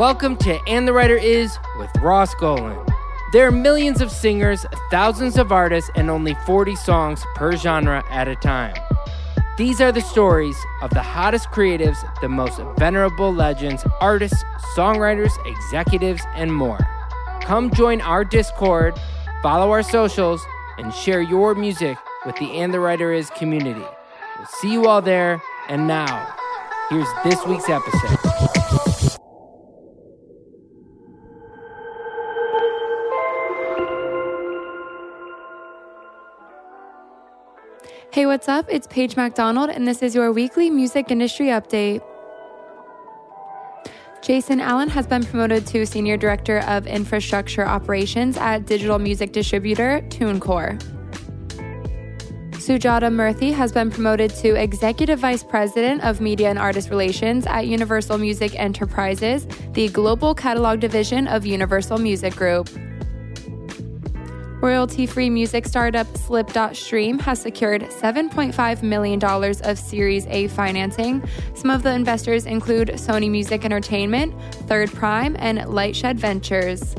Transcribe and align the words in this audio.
Welcome 0.00 0.36
to 0.36 0.58
And 0.66 0.88
the 0.88 0.94
Writer 0.94 1.18
Is 1.18 1.58
with 1.78 1.90
Ross 2.00 2.34
Golan. 2.36 2.86
There 3.34 3.46
are 3.46 3.50
millions 3.50 4.00
of 4.00 4.10
singers, 4.10 4.64
thousands 4.90 5.36
of 5.36 5.52
artists, 5.52 5.90
and 5.94 6.08
only 6.08 6.34
40 6.46 6.74
songs 6.74 7.22
per 7.34 7.54
genre 7.54 8.02
at 8.08 8.26
a 8.26 8.34
time. 8.34 8.74
These 9.58 9.78
are 9.82 9.92
the 9.92 10.00
stories 10.00 10.56
of 10.80 10.88
the 10.88 11.02
hottest 11.02 11.50
creatives, 11.50 11.98
the 12.22 12.30
most 12.30 12.62
venerable 12.78 13.30
legends, 13.30 13.84
artists, 14.00 14.42
songwriters, 14.74 15.32
executives, 15.44 16.22
and 16.34 16.54
more. 16.54 16.78
Come 17.42 17.70
join 17.70 18.00
our 18.00 18.24
Discord, 18.24 18.98
follow 19.42 19.70
our 19.70 19.82
socials, 19.82 20.42
and 20.78 20.94
share 20.94 21.20
your 21.20 21.54
music 21.54 21.98
with 22.24 22.36
the 22.36 22.52
And 22.52 22.72
the 22.72 22.80
Writer 22.80 23.12
Is 23.12 23.28
community. 23.28 23.84
We'll 24.38 24.46
see 24.46 24.72
you 24.72 24.86
all 24.86 25.02
there, 25.02 25.42
and 25.68 25.86
now, 25.86 26.26
here's 26.88 27.06
this 27.22 27.44
week's 27.44 27.68
episode. 27.68 28.19
Hey, 38.12 38.26
what's 38.26 38.48
up? 38.48 38.66
It's 38.68 38.88
Paige 38.88 39.14
McDonald, 39.14 39.70
and 39.70 39.86
this 39.86 40.02
is 40.02 40.16
your 40.16 40.32
weekly 40.32 40.68
music 40.68 41.12
industry 41.12 41.46
update. 41.46 42.02
Jason 44.20 44.60
Allen 44.60 44.88
has 44.88 45.06
been 45.06 45.22
promoted 45.24 45.64
to 45.68 45.86
Senior 45.86 46.16
Director 46.16 46.58
of 46.62 46.88
Infrastructure 46.88 47.64
Operations 47.64 48.36
at 48.36 48.66
digital 48.66 48.98
music 48.98 49.30
distributor 49.30 50.00
TuneCore. 50.08 50.76
Sujata 52.50 53.12
Murthy 53.12 53.54
has 53.54 53.70
been 53.70 53.92
promoted 53.92 54.34
to 54.34 54.56
Executive 54.56 55.20
Vice 55.20 55.44
President 55.44 56.02
of 56.02 56.20
Media 56.20 56.50
and 56.50 56.58
Artist 56.58 56.90
Relations 56.90 57.46
at 57.46 57.68
Universal 57.68 58.18
Music 58.18 58.58
Enterprises, 58.58 59.46
the 59.74 59.88
global 59.90 60.34
catalog 60.34 60.80
division 60.80 61.28
of 61.28 61.46
Universal 61.46 61.98
Music 61.98 62.34
Group. 62.34 62.68
Royalty 64.60 65.06
free 65.06 65.30
music 65.30 65.66
startup 65.66 66.06
Slip.Stream 66.18 67.18
has 67.20 67.40
secured 67.40 67.80
$7.5 67.80 68.82
million 68.82 69.24
of 69.24 69.78
Series 69.78 70.26
A 70.26 70.48
financing. 70.48 71.26
Some 71.54 71.70
of 71.70 71.82
the 71.82 71.92
investors 71.92 72.44
include 72.44 72.88
Sony 72.88 73.30
Music 73.30 73.64
Entertainment, 73.64 74.34
Third 74.68 74.92
Prime, 74.92 75.34
and 75.38 75.60
Lightshed 75.60 76.16
Ventures. 76.16 76.94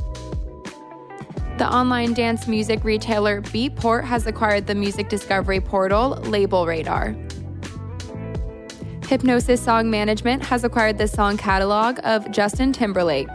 The 1.59 1.72
online 1.72 2.16
dance 2.16 2.48
music 2.48 2.84
retailer 2.84 3.44
Beatport 3.44 4.06
has 4.06 4.26
acquired 4.26 4.66
the 4.66 4.73
music 4.73 5.08
discovery 5.08 5.59
portal 5.59 6.20
Label 6.23 6.66
Radar. 6.66 7.16
Hipgnosis 9.02 9.60
Song 9.60 9.92
Management 9.92 10.43
has 10.45 10.64
acquired 10.64 10.98
the 10.98 11.08
song 11.08 11.38
catalog 11.38 11.99
of 12.04 12.32
Justin 12.32 12.73
Timberlake. 12.73 13.30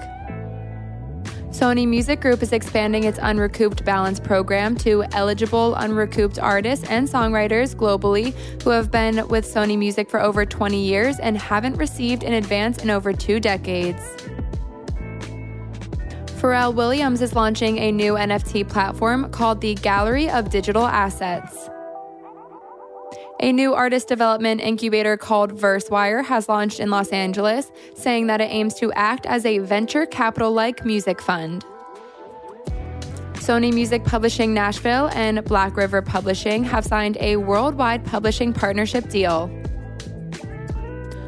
Sony 1.56 1.88
Music 1.88 2.20
Group 2.20 2.42
is 2.42 2.52
expanding 2.52 3.04
its 3.04 3.18
Unrecouped 3.18 3.82
Balance 3.82 4.20
program 4.20 4.76
to 4.76 5.04
eligible 5.12 5.74
unrecouped 5.76 6.38
artists 6.38 6.86
and 6.90 7.08
songwriters 7.08 7.74
globally 7.74 8.34
who 8.62 8.68
have 8.68 8.90
been 8.90 9.26
with 9.28 9.46
Sony 9.46 9.78
Music 9.78 10.10
for 10.10 10.20
over 10.20 10.44
20 10.44 10.78
years 10.78 11.18
and 11.18 11.38
haven't 11.38 11.76
received 11.76 12.24
an 12.24 12.34
advance 12.34 12.82
in 12.82 12.90
over 12.90 13.10
two 13.14 13.40
decades. 13.40 14.02
Pharrell 16.36 16.74
Williams 16.74 17.22
is 17.22 17.34
launching 17.34 17.78
a 17.78 17.90
new 17.90 18.16
NFT 18.16 18.68
platform 18.68 19.30
called 19.30 19.62
the 19.62 19.76
Gallery 19.76 20.28
of 20.28 20.50
Digital 20.50 20.86
Assets. 20.86 21.70
A 23.40 23.52
new 23.52 23.74
artist 23.74 24.08
development 24.08 24.62
incubator 24.62 25.18
called 25.18 25.54
VerseWire 25.54 26.24
has 26.24 26.48
launched 26.48 26.80
in 26.80 26.88
Los 26.88 27.10
Angeles, 27.10 27.70
saying 27.94 28.28
that 28.28 28.40
it 28.40 28.50
aims 28.50 28.72
to 28.76 28.90
act 28.94 29.26
as 29.26 29.44
a 29.44 29.58
venture 29.58 30.06
capital 30.06 30.52
like 30.52 30.86
music 30.86 31.20
fund. 31.20 31.62
Sony 33.34 33.74
Music 33.74 34.02
Publishing 34.04 34.54
Nashville 34.54 35.10
and 35.12 35.44
Black 35.44 35.76
River 35.76 36.00
Publishing 36.00 36.64
have 36.64 36.86
signed 36.86 37.18
a 37.20 37.36
worldwide 37.36 38.06
publishing 38.06 38.54
partnership 38.54 39.08
deal. 39.10 39.50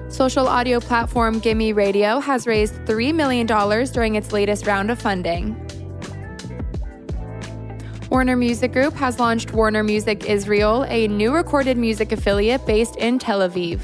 Social 0.08 0.48
audio 0.48 0.80
platform 0.80 1.38
Gimme 1.40 1.74
Radio 1.74 2.20
has 2.20 2.46
raised 2.46 2.74
$3 2.86 3.14
million 3.14 3.46
during 3.46 4.14
its 4.14 4.32
latest 4.32 4.66
round 4.66 4.90
of 4.90 4.98
funding. 4.98 5.67
Warner 8.10 8.36
Music 8.36 8.72
Group 8.72 8.94
has 8.94 9.20
launched 9.20 9.52
Warner 9.52 9.84
Music 9.84 10.24
Israel, 10.24 10.86
a 10.88 11.08
new 11.08 11.30
recorded 11.30 11.76
music 11.76 12.10
affiliate 12.10 12.64
based 12.64 12.96
in 12.96 13.18
Tel 13.18 13.40
Aviv. 13.40 13.80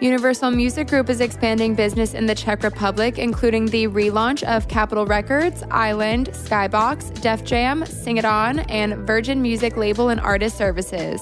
Universal 0.00 0.50
Music 0.50 0.88
Group 0.88 1.08
is 1.08 1.20
expanding 1.20 1.76
business 1.76 2.14
in 2.14 2.26
the 2.26 2.34
Czech 2.34 2.64
Republic, 2.64 3.16
including 3.16 3.66
the 3.66 3.86
relaunch 3.86 4.42
of 4.42 4.66
Capitol 4.66 5.06
Records, 5.06 5.62
Island, 5.70 6.30
Skybox, 6.32 7.20
Def 7.20 7.44
Jam, 7.44 7.86
Sing 7.86 8.16
It 8.16 8.24
On, 8.24 8.58
and 8.58 9.06
Virgin 9.06 9.40
Music 9.40 9.76
Label 9.76 10.08
and 10.08 10.20
Artist 10.20 10.58
Services. 10.58 11.20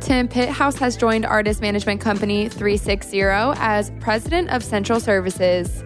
Tim 0.00 0.28
Pithouse 0.28 0.78
has 0.78 0.98
joined 0.98 1.24
artist 1.24 1.62
management 1.62 2.02
company 2.02 2.50
360 2.50 3.22
as 3.22 3.90
president 4.00 4.50
of 4.50 4.62
Central 4.62 5.00
Services. 5.00 5.82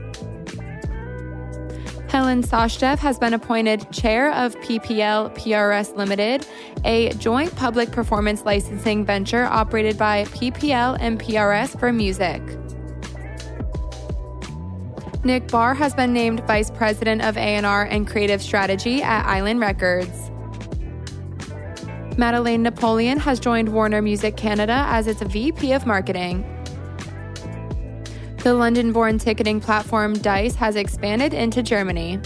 Helen 2.12 2.42
Sashdev 2.42 2.98
has 2.98 3.18
been 3.18 3.32
appointed 3.32 3.90
chair 3.90 4.34
of 4.34 4.54
PPL 4.56 5.34
PRS 5.34 5.96
Limited, 5.96 6.46
a 6.84 7.08
joint 7.14 7.56
public 7.56 7.90
performance 7.90 8.44
licensing 8.44 9.02
venture 9.02 9.46
operated 9.46 9.96
by 9.96 10.24
PPL 10.24 10.98
and 11.00 11.18
PRS 11.18 11.80
for 11.80 11.90
music. 11.90 12.42
Nick 15.24 15.48
Barr 15.48 15.72
has 15.72 15.94
been 15.94 16.12
named 16.12 16.46
vice 16.46 16.70
president 16.70 17.22
of 17.22 17.38
A&R 17.38 17.84
and 17.84 18.06
creative 18.06 18.42
strategy 18.42 19.02
at 19.02 19.24
Island 19.24 19.60
Records. 19.60 20.30
Madeleine 22.18 22.62
Napoleon 22.62 23.18
has 23.20 23.40
joined 23.40 23.70
Warner 23.70 24.02
Music 24.02 24.36
Canada 24.36 24.84
as 24.88 25.06
its 25.06 25.22
VP 25.22 25.72
of 25.72 25.86
marketing. 25.86 26.44
The 28.42 28.54
London 28.54 28.90
born 28.90 29.18
ticketing 29.18 29.60
platform 29.60 30.14
Dice 30.14 30.56
has 30.56 30.74
expanded 30.74 31.32
into 31.32 31.62
Germany. 31.62 32.18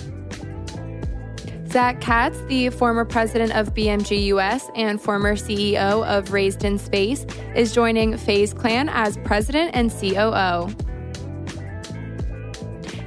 Zach 1.69 2.01
Katz, 2.01 2.41
the 2.49 2.71
former 2.71 3.05
president 3.05 3.55
of 3.55 3.75
BMG 3.75 4.25
US 4.29 4.65
and 4.75 4.99
former 4.99 5.35
CEO 5.35 6.07
of 6.07 6.33
Raised 6.33 6.65
in 6.65 6.79
Space, 6.79 7.27
is 7.55 7.75
joining 7.75 8.17
FaZe 8.17 8.55
Clan 8.55 8.89
as 8.89 9.19
president 9.25 9.73
and 9.75 9.91
COO. 9.91 10.75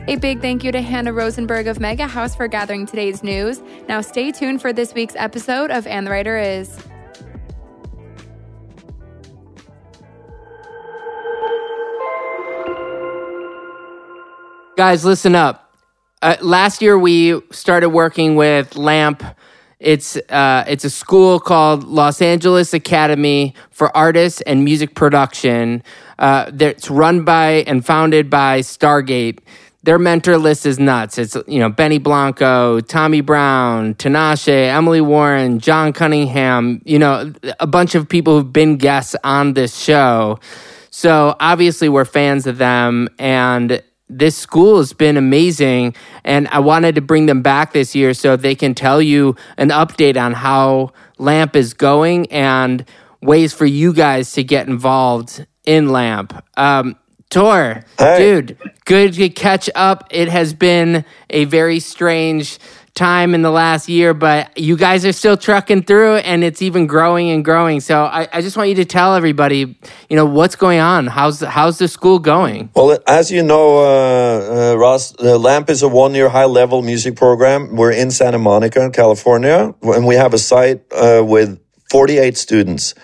A 0.08 0.16
big 0.18 0.40
thank 0.40 0.64
you 0.64 0.72
to 0.72 0.80
Hannah 0.80 1.12
Rosenberg 1.12 1.66
of 1.66 1.80
Mega 1.80 2.06
House 2.06 2.36
for 2.36 2.48
gathering 2.48 2.86
today's 2.86 3.24
news. 3.24 3.60
Now 3.88 4.02
stay 4.02 4.32
tuned 4.32 4.62
for 4.62 4.72
this 4.72 4.94
week's 4.94 5.16
episode 5.16 5.72
of 5.72 5.88
And 5.88 6.06
the 6.06 6.12
Writer 6.12 6.38
Is. 6.38 6.78
Guys, 14.80 15.04
listen 15.04 15.36
up. 15.36 15.74
Uh, 16.22 16.38
last 16.40 16.82
year 16.82 16.98
we 16.98 17.42
started 17.52 17.90
working 17.90 18.38
with 18.38 18.78
LAMP. 18.78 19.22
It's 19.78 20.16
uh, 20.16 20.64
it's 20.70 20.86
a 20.86 20.90
school 20.90 21.42
called 21.42 21.84
Los 21.84 22.22
Angeles 22.22 22.74
Academy 22.74 23.56
for 23.72 23.94
Artists 23.94 24.40
and 24.40 24.64
Music 24.64 24.96
Production. 24.96 25.84
Uh, 26.18 26.50
it's 26.58 26.90
run 26.90 27.26
by 27.26 27.66
and 27.68 27.86
founded 27.86 28.30
by 28.30 28.62
Stargate. 28.62 29.40
Their 29.84 30.00
mentor 30.00 30.38
list 30.38 30.66
is 30.66 30.80
nuts. 30.80 31.18
It's 31.18 31.36
you 31.46 31.60
know 31.60 31.68
Benny 31.68 31.98
Blanco, 31.98 32.80
Tommy 32.80 33.20
Brown, 33.20 33.96
Tinashe, 33.96 34.48
Emily 34.48 35.02
Warren, 35.02 35.60
John 35.60 35.92
Cunningham. 35.92 36.82
You 36.86 37.00
know 37.00 37.34
a 37.60 37.68
bunch 37.68 37.96
of 37.96 38.08
people 38.08 38.38
who've 38.38 38.54
been 38.54 38.78
guests 38.78 39.14
on 39.26 39.56
this 39.56 39.76
show. 39.76 40.40
So 40.90 41.36
obviously 41.42 41.90
we're 41.90 42.06
fans 42.06 42.48
of 42.48 42.58
them, 42.60 43.10
and 43.20 43.84
this 44.10 44.36
school 44.36 44.78
has 44.78 44.94
been 44.94 45.18
amazing. 45.18 45.96
And 46.24 46.48
I 46.50 46.60
wanted 46.60 46.96
to 46.96 47.02
bring 47.02 47.28
them 47.28 47.42
back 47.42 47.74
this 47.74 47.96
year 47.96 48.14
so 48.14 48.36
they 48.36 48.56
can 48.56 48.74
tell 48.74 49.02
you 49.02 49.36
an 49.58 49.70
update 49.70 50.18
on 50.18 50.34
how 50.34 50.92
LAMP 51.18 51.56
is 51.56 51.74
going 51.74 52.32
and 52.32 52.86
ways 53.22 53.54
for 53.54 53.66
you 53.66 53.94
guys 53.94 54.32
to 54.34 54.44
get 54.44 54.68
involved 54.68 55.46
in 55.66 55.90
LAMP. 55.90 56.34
Um, 56.58 56.96
Tor, 57.30 57.84
hey. 58.00 58.18
dude, 58.18 58.58
good 58.86 59.14
to 59.14 59.30
catch 59.30 59.70
up. 59.76 60.08
It 60.10 60.30
has 60.30 60.56
been 60.56 61.06
a 61.30 61.46
very 61.46 61.80
strange 61.80 62.58
time 63.00 63.34
in 63.34 63.42
the 63.42 63.50
last 63.50 63.88
year, 63.88 64.14
but 64.14 64.56
you 64.58 64.76
guys 64.76 65.06
are 65.06 65.14
still 65.14 65.38
trucking 65.38 65.84
through 65.84 66.18
and 66.18 66.44
it's 66.44 66.62
even 66.62 66.86
growing 66.86 67.30
and 67.30 67.46
growing. 67.46 67.80
So 67.80 68.04
I, 68.04 68.28
I 68.34 68.42
just 68.42 68.58
want 68.58 68.68
you 68.68 68.76
to 68.76 68.86
tell 68.86 69.16
everybody, 69.16 69.80
you 70.10 70.16
know, 70.18 70.26
what's 70.26 70.58
going 70.58 70.80
on? 70.80 71.08
How's, 71.08 71.40
how's 71.40 71.78
the 71.78 71.88
school 71.88 72.20
going? 72.20 72.70
Well, 72.76 73.00
as 73.08 73.32
you 73.32 73.42
know, 73.42 73.80
uh, 73.80 74.74
uh, 74.74 74.78
Ross, 74.78 75.16
uh, 75.18 75.38
LAMP 75.38 75.70
is 75.70 75.82
a 75.82 75.88
one 75.88 76.14
year 76.14 76.28
high 76.28 76.46
level 76.46 76.82
music 76.82 77.16
program. 77.16 77.78
We're 77.78 77.94
in 77.94 78.12
Santa 78.12 78.38
Monica, 78.38 78.90
California, 78.92 79.74
and 79.82 80.06
we 80.06 80.16
have 80.16 80.34
a 80.34 80.38
site 80.38 80.84
uh, 80.92 81.24
with 81.26 81.58
48 81.90 82.38
students. 82.38 82.96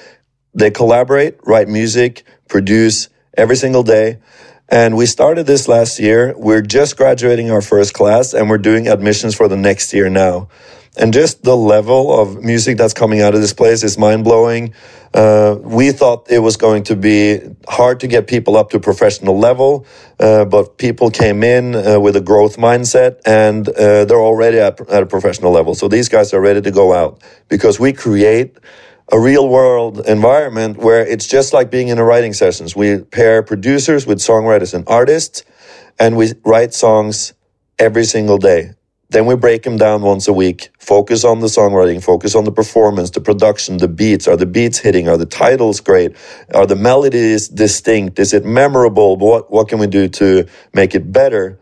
They 0.53 0.71
collaborate, 0.71 1.37
write 1.45 1.69
music, 1.69 2.23
produce 2.49 3.07
every 3.37 3.55
single 3.55 3.83
day. 3.83 4.19
And 4.67 4.97
we 4.97 5.05
started 5.05 5.45
this 5.45 5.67
last 5.67 5.99
year. 5.99 6.33
We're 6.35 6.61
just 6.61 6.97
graduating 6.97 7.51
our 7.51 7.61
first 7.61 7.93
class 7.93 8.33
and 8.33 8.49
we're 8.49 8.57
doing 8.57 8.87
admissions 8.87 9.35
for 9.35 9.47
the 9.47 9.57
next 9.57 9.93
year 9.93 10.09
now. 10.09 10.49
And 10.97 11.13
just 11.13 11.43
the 11.43 11.55
level 11.55 12.17
of 12.19 12.41
music 12.41 12.77
that's 12.77 12.93
coming 12.93 13.21
out 13.21 13.35
of 13.35 13.41
this 13.41 13.53
place 13.53 13.83
is 13.83 13.97
mind 13.97 14.23
blowing. 14.23 14.73
Uh, 15.13 15.57
we 15.61 15.91
thought 15.91 16.31
it 16.31 16.39
was 16.39 16.57
going 16.57 16.83
to 16.83 16.95
be 16.95 17.39
hard 17.67 17.99
to 17.99 18.07
get 18.07 18.27
people 18.27 18.57
up 18.57 18.69
to 18.71 18.79
professional 18.79 19.37
level, 19.37 19.85
uh, 20.19 20.45
but 20.45 20.77
people 20.77 21.11
came 21.11 21.43
in 21.43 21.75
uh, 21.75 21.99
with 21.99 22.15
a 22.15 22.21
growth 22.21 22.57
mindset 22.57 23.19
and 23.25 23.67
uh, 23.69 24.05
they're 24.05 24.21
already 24.21 24.57
at, 24.57 24.79
at 24.89 25.03
a 25.03 25.05
professional 25.05 25.51
level. 25.51 25.75
So 25.75 25.87
these 25.87 26.09
guys 26.09 26.33
are 26.33 26.41
ready 26.41 26.61
to 26.61 26.71
go 26.71 26.93
out 26.93 27.21
because 27.49 27.79
we 27.79 27.93
create 27.93 28.57
a 29.11 29.19
real 29.19 29.47
world 29.47 30.01
environment 30.07 30.77
where 30.77 31.05
it's 31.05 31.27
just 31.27 31.53
like 31.53 31.69
being 31.69 31.89
in 31.89 31.97
a 31.97 32.03
writing 32.03 32.33
sessions. 32.33 32.75
We 32.75 32.99
pair 32.99 33.43
producers 33.43 34.07
with 34.07 34.19
songwriters 34.19 34.73
and 34.73 34.83
artists, 34.87 35.43
and 35.99 36.17
we 36.17 36.33
write 36.43 36.73
songs 36.73 37.33
every 37.77 38.05
single 38.05 38.37
day. 38.37 38.71
Then 39.09 39.27
we 39.27 39.35
break 39.35 39.63
them 39.63 39.77
down 39.77 40.01
once 40.01 40.27
a 40.27 40.33
week, 40.33 40.69
focus 40.79 41.23
on 41.23 41.39
the 41.39 41.47
songwriting, 41.47 42.03
focus 42.03 42.35
on 42.35 42.43
the 42.43 42.51
performance, 42.51 43.11
the 43.11 43.21
production, 43.21 43.77
the 43.77 43.87
beats. 43.87 44.27
Are 44.27 44.35
the 44.35 44.47
beats 44.47 44.79
hitting? 44.79 45.07
Are 45.07 45.17
the 45.17 45.27
titles 45.27 45.79
great? 45.79 46.15
Are 46.53 46.65
the 46.65 46.75
melodies 46.75 47.47
distinct? 47.47 48.17
Is 48.17 48.33
it 48.33 48.43
memorable? 48.43 49.15
What, 49.15 49.51
what 49.51 49.67
can 49.69 49.77
we 49.77 49.87
do 49.87 50.07
to 50.09 50.47
make 50.73 50.95
it 50.95 51.11
better? 51.11 51.59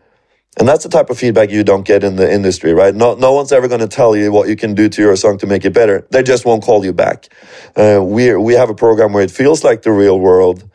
And 0.56 0.68
that's 0.68 0.84
the 0.84 0.88
type 0.88 1.10
of 1.10 1.18
feedback 1.18 1.50
you 1.50 1.64
don't 1.64 1.84
get 1.84 2.04
in 2.04 2.16
the 2.16 2.32
industry, 2.32 2.74
right? 2.74 2.94
No, 2.94 3.14
no 3.14 3.32
one's 3.32 3.50
ever 3.50 3.66
going 3.66 3.80
to 3.80 3.88
tell 3.88 4.14
you 4.14 4.30
what 4.30 4.48
you 4.48 4.54
can 4.54 4.74
do 4.74 4.88
to 4.88 5.02
your 5.02 5.16
song 5.16 5.36
to 5.38 5.46
make 5.46 5.64
it 5.64 5.72
better. 5.72 6.06
They 6.10 6.22
just 6.22 6.44
won't 6.44 6.62
call 6.62 6.84
you 6.84 6.92
back. 6.92 7.28
Uh, 7.74 8.00
we, 8.02 8.34
we 8.36 8.54
have 8.54 8.70
a 8.70 8.74
program 8.74 9.12
where 9.12 9.24
it 9.24 9.32
feels 9.32 9.64
like 9.64 9.82
the 9.82 9.90
real 9.90 10.18
world, 10.18 10.68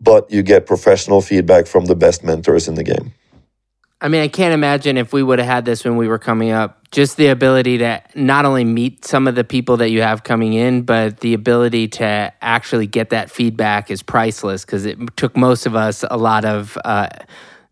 but 0.00 0.30
you 0.30 0.42
get 0.42 0.64
professional 0.64 1.20
feedback 1.20 1.66
from 1.66 1.84
the 1.84 1.94
best 1.94 2.24
mentors 2.24 2.66
in 2.66 2.76
the 2.76 2.84
game. 2.84 3.12
I 4.00 4.08
mean, 4.08 4.20
I 4.20 4.28
can't 4.28 4.52
imagine 4.52 4.98
if 4.98 5.12
we 5.12 5.22
would 5.22 5.38
have 5.38 5.48
had 5.48 5.64
this 5.64 5.84
when 5.84 5.96
we 5.96 6.06
were 6.06 6.18
coming 6.18 6.50
up. 6.50 6.86
Just 6.90 7.16
the 7.16 7.28
ability 7.28 7.78
to 7.78 8.02
not 8.14 8.44
only 8.44 8.64
meet 8.64 9.04
some 9.04 9.26
of 9.26 9.34
the 9.34 9.44
people 9.44 9.78
that 9.78 9.90
you 9.90 10.02
have 10.02 10.22
coming 10.22 10.52
in, 10.52 10.82
but 10.82 11.20
the 11.20 11.34
ability 11.34 11.88
to 11.88 12.32
actually 12.42 12.86
get 12.86 13.10
that 13.10 13.30
feedback 13.30 13.90
is 13.90 14.02
priceless 14.02 14.64
because 14.64 14.84
it 14.84 14.98
took 15.16 15.36
most 15.36 15.66
of 15.66 15.74
us 15.74 16.04
a 16.10 16.16
lot 16.16 16.44
of. 16.44 16.78
Uh, 16.84 17.08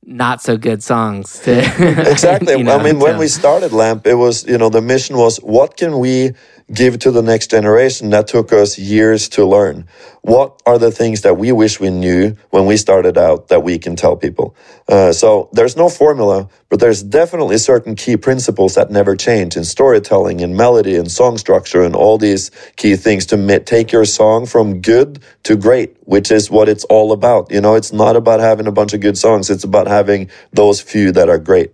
not 0.06 0.43
so 0.43 0.56
good 0.56 0.83
songs. 0.83 1.39
To, 1.41 1.59
exactly. 2.11 2.56
you 2.56 2.65
know, 2.65 2.79
I 2.79 2.83
mean, 2.83 2.99
when 2.99 3.19
we 3.19 3.29
started 3.29 3.73
LAMP, 3.73 4.06
it 4.06 4.15
was, 4.15 4.47
you 4.47 4.59
know, 4.59 4.69
the 4.69 4.83
mission 4.83 5.17
was 5.17 5.39
what 5.39 5.77
can 5.77 5.99
we 5.99 6.33
give 6.72 6.99
to 7.00 7.11
the 7.11 7.22
next 7.22 7.50
generation 7.50 8.11
that 8.11 8.28
took 8.28 8.52
us 8.52 8.78
years 8.78 9.28
to 9.31 9.44
learn? 9.44 9.87
What 10.22 10.62
are 10.66 10.78
the 10.78 10.90
things 10.90 11.22
that 11.22 11.37
we 11.37 11.52
wish 11.52 11.81
we 11.81 11.90
knew 11.90 12.37
when 12.50 12.66
we 12.66 12.78
started 12.78 13.19
out 13.19 13.49
that 13.49 13.62
we 13.62 13.78
can 13.78 13.96
tell 13.96 14.16
people? 14.16 14.56
Uh, 14.88 15.12
so 15.12 15.50
there's 15.52 15.76
no 15.76 15.90
formula, 15.90 16.49
but 16.70 16.81
there's 16.81 17.02
definitely 17.02 17.58
certain 17.58 17.96
key 17.96 18.16
principles 18.16 18.76
that 18.76 18.90
never 18.90 19.16
change 19.16 19.56
in 19.56 19.64
storytelling 19.64 20.40
and 20.40 20.56
melody 20.56 20.96
and 20.96 21.12
song 21.12 21.38
structure 21.38 21.82
and 21.82 21.94
all 21.96 22.19
these 22.19 22.50
key 22.76 22.96
things 22.96 23.26
to 23.26 23.37
take 23.61 23.93
your 23.93 24.06
song 24.06 24.46
from 24.46 24.81
good 24.81 25.22
to 25.43 25.56
great, 25.56 25.99
which 26.05 26.31
is 26.32 26.50
what 26.50 26.70
it's 26.70 26.84
all 26.84 27.12
about. 27.12 27.52
You 27.52 27.61
know, 27.61 27.75
it's 27.75 27.93
not 27.93 28.16
about 28.16 28.40
having 28.40 28.66
a 28.66 28.72
bunch 28.72 28.94
of 28.94 29.00
good 29.02 29.19
songs. 29.19 29.50
It's 29.50 29.64
about 29.64 29.88
having 29.88 30.31
those 30.55 30.81
few 30.81 31.12
that 31.12 31.28
are 31.28 31.38
great. 31.38 31.74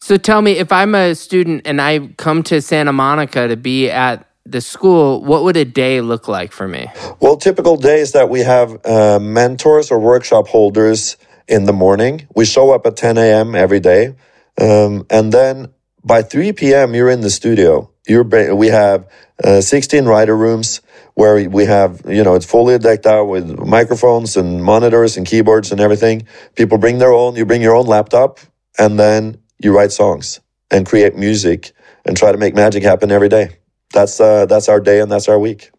So 0.00 0.16
tell 0.16 0.40
me, 0.40 0.52
if 0.52 0.72
I'm 0.72 0.94
a 0.94 1.14
student 1.14 1.62
and 1.66 1.80
I 1.80 2.08
come 2.16 2.42
to 2.44 2.62
Santa 2.62 2.92
Monica 2.92 3.48
to 3.48 3.56
be 3.56 3.90
at 3.90 4.26
the 4.46 4.60
school, 4.60 5.22
what 5.22 5.42
would 5.44 5.56
a 5.56 5.64
day 5.64 6.00
look 6.00 6.28
like 6.28 6.52
for 6.52 6.66
me? 6.66 6.86
Well, 7.20 7.36
typical 7.36 7.76
days 7.76 8.12
that 8.12 8.30
we 8.30 8.40
have 8.40 8.86
uh, 8.86 9.18
mentors 9.20 9.90
or 9.90 9.98
workshop 9.98 10.48
holders 10.48 11.16
in 11.46 11.64
the 11.64 11.72
morning. 11.72 12.26
We 12.34 12.44
show 12.44 12.70
up 12.70 12.86
at 12.86 12.96
10 12.96 13.18
a.m. 13.18 13.54
every 13.54 13.80
day. 13.80 14.14
Um, 14.58 15.06
and 15.10 15.32
then 15.32 15.72
by 16.04 16.22
3 16.22 16.52
p.m., 16.52 16.94
you're 16.94 17.10
in 17.10 17.20
the 17.20 17.30
studio. 17.30 17.90
You're, 18.06 18.24
we 18.54 18.68
have 18.68 19.06
uh, 19.44 19.60
16 19.60 20.06
writer 20.06 20.36
rooms 20.36 20.80
where 21.14 21.48
we 21.50 21.66
have, 21.66 22.02
you 22.08 22.24
know, 22.24 22.34
it's 22.34 22.46
fully 22.46 22.78
decked 22.78 23.04
out 23.04 23.24
with 23.24 23.58
microphones 23.58 24.36
and 24.36 24.64
monitors 24.64 25.16
and 25.16 25.26
keyboards 25.26 25.70
and 25.72 25.80
everything. 25.80 26.26
People 26.54 26.78
bring 26.78 26.98
their 26.98 27.12
own, 27.12 27.36
you 27.36 27.44
bring 27.44 27.60
your 27.60 27.74
own 27.74 27.86
laptop, 27.86 28.40
and 28.78 28.98
then 28.98 29.38
you 29.58 29.74
write 29.74 29.92
songs 29.92 30.40
and 30.70 30.86
create 30.86 31.16
music 31.16 31.72
and 32.04 32.16
try 32.16 32.32
to 32.32 32.38
make 32.38 32.54
magic 32.54 32.82
happen 32.82 33.10
every 33.10 33.28
day. 33.28 33.58
That's 33.92 34.20
uh, 34.20 34.46
that's 34.46 34.68
our 34.68 34.80
day 34.80 35.00
and 35.00 35.10
that's 35.10 35.28
our 35.28 35.38
week. 35.38 35.70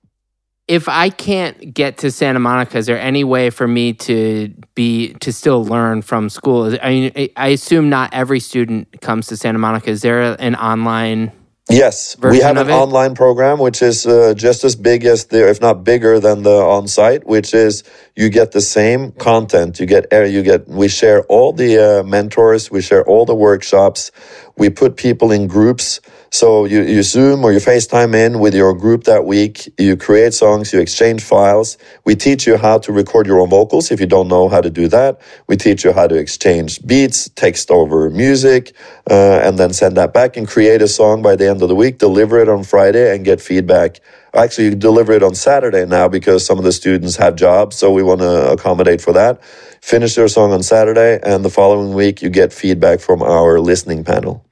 If 0.68 0.88
I 0.88 1.10
can't 1.10 1.74
get 1.74 1.98
to 2.00 2.12
Santa 2.12 2.40
Monica, 2.40 2.78
is 2.78 2.86
there 2.86 3.00
any 3.00 3.24
way 3.24 3.50
for 3.50 3.68
me 3.68 3.94
to 3.94 4.54
be 4.76 5.14
to 5.14 5.34
still 5.34 5.66
learn 5.66 6.04
from 6.04 6.30
school? 6.30 6.78
I 6.82 6.90
mean, 6.90 7.30
I 7.36 7.48
assume 7.48 7.90
not 7.90 8.14
every 8.14 8.40
student 8.40 9.02
comes 9.02 9.28
to 9.28 9.38
Santa 9.38 9.58
Monica. 9.58 9.90
Is 9.90 10.04
there 10.04 10.40
an 10.40 10.56
online 10.56 11.32
Yes, 11.70 12.18
we 12.22 12.40
have 12.40 12.58
an 12.58 12.72
online 12.72 13.16
program 13.16 13.60
which 13.60 13.82
is 13.82 14.08
uh, 14.08 14.34
just 14.36 14.64
as 14.64 14.76
big 14.76 15.06
as 15.06 15.26
the, 15.26 15.50
if 15.50 15.62
not 15.62 15.84
bigger 15.84 16.20
than 16.20 16.44
the 16.44 16.58
on-site. 16.58 17.28
Which 17.28 17.54
is 17.54 17.84
you 18.16 18.30
get 18.30 18.54
the 18.54 18.62
same 18.62 19.12
content. 19.14 19.80
You 19.80 19.86
get 19.86 20.12
you 20.12 20.44
get 20.44 20.68
we 20.68 20.88
share 20.88 21.24
all 21.24 21.54
the 21.54 22.00
uh, 22.00 22.04
mentors, 22.04 22.72
we 22.72 22.82
share 22.82 23.06
all 23.06 23.26
the 23.26 23.36
workshops, 23.36 24.12
we 24.58 24.70
put 24.72 24.98
people 24.98 25.32
in 25.32 25.48
groups 25.48 26.02
so 26.32 26.66
you, 26.66 26.84
you 26.84 27.04
Zoom 27.04 27.44
or 27.46 27.54
you 27.54 27.60
FaceTime 27.60 28.16
in 28.16 28.40
with 28.40 28.56
your 28.56 28.74
group 28.76 29.06
that 29.06 29.26
week. 29.26 29.72
You 29.80 29.98
create 29.98 30.34
songs, 30.34 30.74
you 30.74 30.80
exchange 30.82 31.24
files. 31.24 31.78
We 32.06 32.16
teach 32.16 32.48
you 32.48 32.58
how 32.58 32.80
to 32.80 32.92
record 32.94 33.28
your 33.28 33.40
own 33.42 33.50
vocals 33.50 33.92
if 33.92 34.00
you 34.00 34.08
don't 34.08 34.28
know 34.28 34.50
how 34.50 34.62
to 34.62 34.70
do 34.70 34.88
that. 34.90 35.22
We 35.48 35.58
teach 35.58 35.84
you 35.86 35.94
how 35.94 36.08
to 36.08 36.16
exchange 36.16 36.86
beats, 36.86 37.30
text 37.30 37.72
over 37.72 38.10
music, 38.12 38.74
uh, 39.10 39.42
and 39.44 39.60
then 39.60 39.74
send 39.74 39.98
that 39.98 40.14
back 40.14 40.38
and 40.38 40.48
create 40.48 40.82
a 40.82 40.88
song 40.90 41.22
by 41.22 41.36
the 41.36 41.50
end 41.50 41.62
of 41.64 41.70
the 41.70 41.76
week, 41.76 42.00
deliver 42.00 42.40
it 42.40 42.50
on 42.50 42.64
Friday 42.64 43.16
and 43.16 43.26
get 43.26 43.42
feedback. 43.42 44.00
Actually, 44.36 44.76
deliver 44.76 45.14
it 45.14 45.24
on 45.24 45.36
Saturday 45.36 45.86
now 45.86 46.08
because 46.10 46.46
some 46.46 46.58
of 46.60 46.64
the 46.66 46.74
students 46.74 47.18
have 47.18 47.36
jobs, 47.36 47.78
so 47.78 47.92
we 47.92 48.04
want 48.04 48.22
to 48.22 48.52
accommodate 48.52 49.02
for 49.02 49.14
that. 49.14 49.44
Finish 49.82 50.16
their 50.16 50.28
song 50.30 50.54
on 50.54 50.64
Saturday, 50.64 51.20
and 51.24 51.46
the 51.46 51.50
following 51.50 51.94
week 51.96 52.22
you 52.22 52.30
get 52.30 52.54
feedback 52.54 53.00
from 53.02 53.24
our 53.24 53.60
listening 53.60 54.04
panel. 54.04 54.49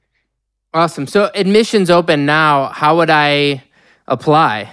Awesome. 0.74 1.06
So 1.06 1.30
admissions 1.34 1.90
open 1.90 2.26
now. 2.26 2.66
How 2.66 2.96
would 2.96 3.10
I 3.10 3.64
apply? 4.06 4.72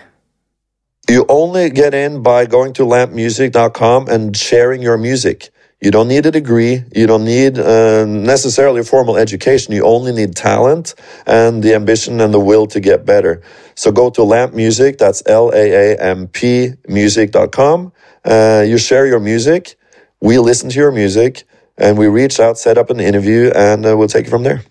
You 1.09 1.25
only 1.29 1.69
get 1.69 1.93
in 1.93 2.23
by 2.23 2.47
going 2.47 2.73
to 2.73 2.83
lampmusic.com 2.83 4.07
and 4.09 4.35
sharing 4.35 4.81
your 4.81 4.97
music. 4.97 5.49
You 5.81 5.91
don't 5.91 6.07
need 6.07 6.25
a 6.25 6.31
degree. 6.31 6.83
You 6.95 7.05
don't 7.05 7.25
need 7.25 7.59
uh, 7.59 8.05
necessarily 8.05 8.81
a 8.81 8.83
formal 8.83 9.17
education. 9.17 9.73
You 9.73 9.85
only 9.85 10.11
need 10.13 10.35
talent 10.35 10.95
and 11.27 11.61
the 11.61 11.75
ambition 11.75 12.19
and 12.21 12.33
the 12.33 12.39
will 12.39 12.65
to 12.67 12.79
get 12.79 13.05
better. 13.05 13.43
So 13.75 13.91
go 13.91 14.09
to 14.09 14.23
Lamp 14.23 14.53
Music. 14.53 14.97
That's 14.97 15.21
L 15.27 15.51
A 15.53 15.93
A 15.93 15.97
M 16.01 16.27
P 16.27 16.73
music.com. 16.87 17.93
Uh, 18.23 18.65
you 18.67 18.77
share 18.77 19.05
your 19.05 19.19
music. 19.19 19.75
We 20.21 20.39
listen 20.39 20.69
to 20.69 20.75
your 20.75 20.91
music 20.91 21.43
and 21.77 21.97
we 21.97 22.07
reach 22.07 22.39
out, 22.39 22.57
set 22.57 22.77
up 22.77 22.89
an 22.89 22.99
interview, 22.99 23.51
and 23.53 23.85
uh, 23.85 23.95
we'll 23.95 24.07
take 24.07 24.27
it 24.27 24.29
from 24.29 24.43
there. 24.43 24.63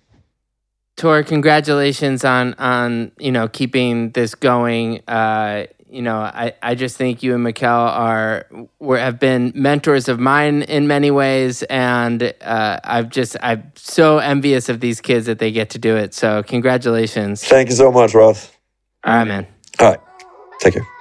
Tor, 0.97 1.23
congratulations 1.23 2.25
on 2.25 2.55
on 2.55 3.13
you 3.19 3.33
know 3.33 3.49
keeping 3.49 4.11
this 4.11 4.35
going. 4.35 5.03
Uh, 5.09 5.67
you 5.89 6.03
know, 6.03 6.19
I, 6.19 6.55
I 6.61 6.75
just 6.75 6.97
think 6.97 7.23
you 7.23 7.35
and 7.35 7.47
Mikkel 7.47 7.69
are 7.69 8.47
were, 8.81 8.99
have 8.99 9.21
been 9.21 9.53
mentors 9.55 10.09
of 10.09 10.19
mine 10.19 10.63
in 10.63 10.89
many 10.89 11.11
ways, 11.11 11.63
and 11.65 12.35
uh, 12.41 12.81
I've 12.83 13.11
just 13.11 13.37
I'm 13.43 13.73
so 13.77 14.19
envious 14.19 14.69
of 14.69 14.81
these 14.81 15.01
kids 15.01 15.27
that 15.27 15.39
they 15.39 15.53
get 15.53 15.71
to 15.71 15.79
do 15.79 15.97
it. 15.97 16.15
So 16.15 16.43
congratulations! 16.43 17.45
Thank 17.45 17.71
you 17.71 17.77
so 17.77 17.93
much, 17.93 18.15
Roth. 18.15 18.57
All 19.05 19.15
right, 19.15 19.25
man. 19.25 19.47
All 19.79 19.91
right, 19.91 20.01
take 20.61 20.75
care. 20.75 20.94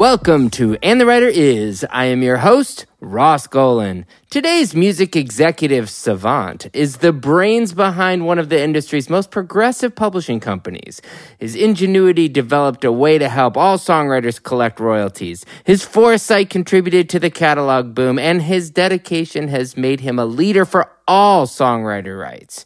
Welcome 0.00 0.48
to 0.52 0.78
And 0.82 0.98
the 0.98 1.04
Writer 1.04 1.28
Is. 1.28 1.84
I 1.90 2.06
am 2.06 2.22
your 2.22 2.38
host, 2.38 2.86
Ross 3.00 3.46
Golan. 3.46 4.06
Today's 4.30 4.74
music 4.74 5.14
executive 5.14 5.90
savant 5.90 6.68
is 6.72 6.96
the 6.96 7.12
brains 7.12 7.74
behind 7.74 8.24
one 8.24 8.38
of 8.38 8.48
the 8.48 8.58
industry's 8.62 9.10
most 9.10 9.30
progressive 9.30 9.94
publishing 9.94 10.40
companies. 10.40 11.02
His 11.38 11.54
ingenuity 11.54 12.30
developed 12.30 12.82
a 12.82 12.90
way 12.90 13.18
to 13.18 13.28
help 13.28 13.58
all 13.58 13.76
songwriters 13.76 14.42
collect 14.42 14.80
royalties. 14.80 15.44
His 15.64 15.84
foresight 15.84 16.48
contributed 16.48 17.10
to 17.10 17.18
the 17.18 17.28
catalog 17.28 17.94
boom, 17.94 18.18
and 18.18 18.40
his 18.40 18.70
dedication 18.70 19.48
has 19.48 19.76
made 19.76 20.00
him 20.00 20.18
a 20.18 20.24
leader 20.24 20.64
for 20.64 20.90
all 21.06 21.46
songwriter 21.46 22.18
rights. 22.18 22.64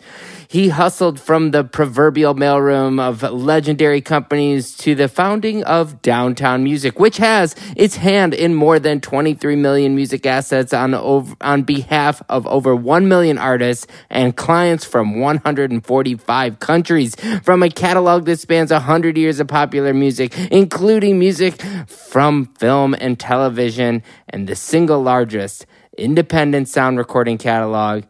He 0.48 0.68
hustled 0.68 1.18
from 1.20 1.50
the 1.50 1.64
proverbial 1.64 2.34
mailroom 2.34 3.00
of 3.00 3.22
legendary 3.32 4.00
companies 4.00 4.76
to 4.78 4.94
the 4.94 5.08
founding 5.08 5.64
of 5.64 6.02
Downtown 6.02 6.64
Music, 6.64 6.98
which 6.98 7.18
has 7.18 7.54
its 7.76 7.96
hand 7.96 8.34
in 8.34 8.54
more 8.54 8.78
than 8.78 9.00
23 9.00 9.56
million 9.56 9.94
music 9.94 10.26
assets 10.26 10.72
on 10.72 10.94
over, 10.94 11.34
on 11.40 11.62
behalf 11.62 12.22
of 12.28 12.46
over 12.46 12.74
1 12.74 13.08
million 13.08 13.38
artists 13.38 13.86
and 14.10 14.36
clients 14.36 14.84
from 14.84 15.20
145 15.20 16.58
countries. 16.60 17.14
From 17.42 17.62
a 17.62 17.70
catalog 17.70 18.24
that 18.26 18.38
spans 18.38 18.70
100 18.70 19.16
years 19.16 19.40
of 19.40 19.48
popular 19.48 19.94
music, 19.94 20.36
including 20.50 21.18
music 21.18 21.60
from 21.86 22.46
film 22.58 22.94
and 23.00 23.18
television 23.18 24.02
and 24.28 24.48
the 24.48 24.56
single 24.56 25.02
largest 25.02 25.66
independent 25.96 26.68
sound 26.68 26.98
recording 26.98 27.38
catalog 27.38 28.04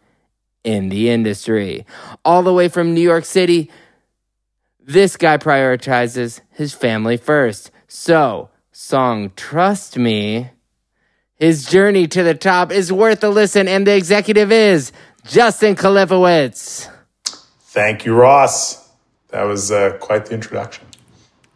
in 0.64 0.88
the 0.88 1.10
industry. 1.10 1.86
All 2.24 2.42
the 2.42 2.52
way 2.52 2.68
from 2.68 2.94
New 2.94 3.00
York 3.00 3.24
City, 3.24 3.70
this 4.80 5.16
guy 5.16 5.36
prioritizes 5.36 6.40
his 6.50 6.74
family 6.74 7.16
first. 7.16 7.70
So, 7.86 8.50
Songtrust 8.72 9.96
Me, 9.96 10.50
his 11.36 11.66
journey 11.66 12.08
to 12.08 12.22
the 12.22 12.34
top 12.34 12.72
is 12.72 12.92
worth 12.92 13.22
a 13.22 13.28
listen, 13.28 13.68
and 13.68 13.86
the 13.86 13.94
executive 13.94 14.50
is 14.50 14.90
Justin 15.26 15.76
Kalifowitz. 15.76 16.90
Thank 17.24 18.04
you, 18.04 18.14
Ross. 18.14 18.88
That 19.28 19.44
was 19.44 19.70
uh, 19.70 19.96
quite 20.00 20.26
the 20.26 20.34
introduction. 20.34 20.86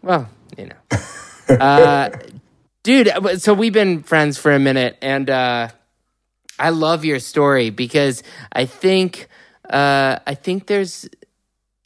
Well, 0.03 0.29
you 0.57 0.67
know. 0.67 0.99
uh, 1.57 2.11
dude, 2.83 3.11
so 3.41 3.55
we've 3.55 3.73
been 3.73 4.03
friends 4.03 4.39
for 4.39 4.53
a 4.53 4.59
minute, 4.59 4.99
and 5.01 5.31
uh, 5.31 5.69
I 6.59 6.71
love 6.71 7.05
your 7.05 7.19
story 7.19 7.71
because 7.71 8.23
I 8.53 8.67
think 8.67 9.29
uh, 9.69 10.19
I 10.27 10.35
think 10.35 10.67
there's 10.67 11.09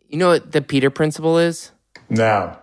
you 0.08 0.18
know 0.18 0.28
what 0.28 0.52
the 0.52 0.62
Peter 0.62 0.90
principle 0.90 1.38
is? 1.38 1.70
No. 2.08 2.56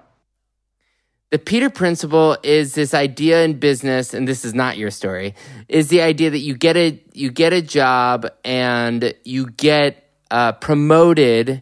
The 1.31 1.39
Peter 1.39 1.69
principle 1.69 2.37
is 2.41 2.73
this 2.73 2.95
idea 2.95 3.43
in 3.43 3.59
business, 3.59 4.15
and 4.15 4.27
this 4.27 4.43
is 4.43 4.55
not 4.55 4.77
your 4.77 4.89
story, 4.89 5.35
is 5.67 5.89
the 5.89 6.01
idea 6.01 6.31
that 6.31 6.39
you 6.39 6.55
get 6.55 6.75
a 6.75 6.99
you 7.13 7.29
get 7.29 7.53
a 7.53 7.61
job 7.61 8.27
and 8.43 9.13
you 9.23 9.51
get 9.51 10.09
uh, 10.31 10.53
promoted 10.53 11.61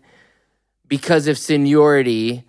because 0.87 1.27
of 1.27 1.37
seniority 1.37 2.46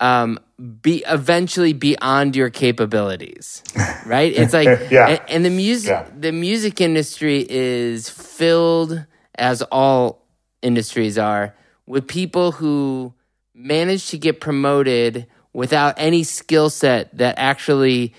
um, 0.00 0.38
be 0.82 1.04
eventually 1.06 1.72
beyond 1.72 2.34
your 2.34 2.50
capabilities 2.50 3.62
right 4.06 4.32
it's 4.32 4.52
like 4.52 4.90
yeah. 4.90 5.08
and, 5.08 5.20
and, 5.28 5.44
the 5.44 5.50
music 5.50 5.90
yeah. 5.90 6.08
the 6.16 6.32
music 6.32 6.80
industry 6.80 7.46
is 7.48 8.10
filled 8.10 9.04
as 9.36 9.62
all 9.62 10.26
industries 10.62 11.16
are 11.16 11.54
with 11.86 12.08
people 12.08 12.52
who 12.52 13.14
manage 13.54 14.08
to 14.08 14.18
get 14.18 14.40
promoted 14.40 15.26
without 15.52 15.94
any 15.96 16.24
skill 16.24 16.70
set 16.70 17.16
that 17.16 17.34
actually 17.38 18.14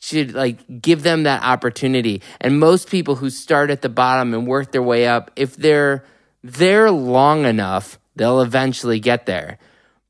should 0.00 0.34
like 0.34 0.82
give 0.82 1.02
them 1.02 1.22
that 1.22 1.42
opportunity 1.42 2.20
and 2.42 2.60
most 2.60 2.90
people 2.90 3.14
who 3.16 3.30
start 3.30 3.70
at 3.70 3.80
the 3.80 3.88
bottom 3.88 4.34
and 4.34 4.46
work 4.46 4.70
their 4.70 4.82
way 4.82 5.06
up 5.06 5.30
if 5.34 5.56
they're 5.56 6.04
there 6.42 6.90
long 6.90 7.46
enough 7.46 7.98
they'll 8.16 8.42
eventually 8.42 9.00
get 9.00 9.24
there 9.24 9.58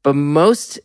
but 0.05 0.15
most 0.15 0.79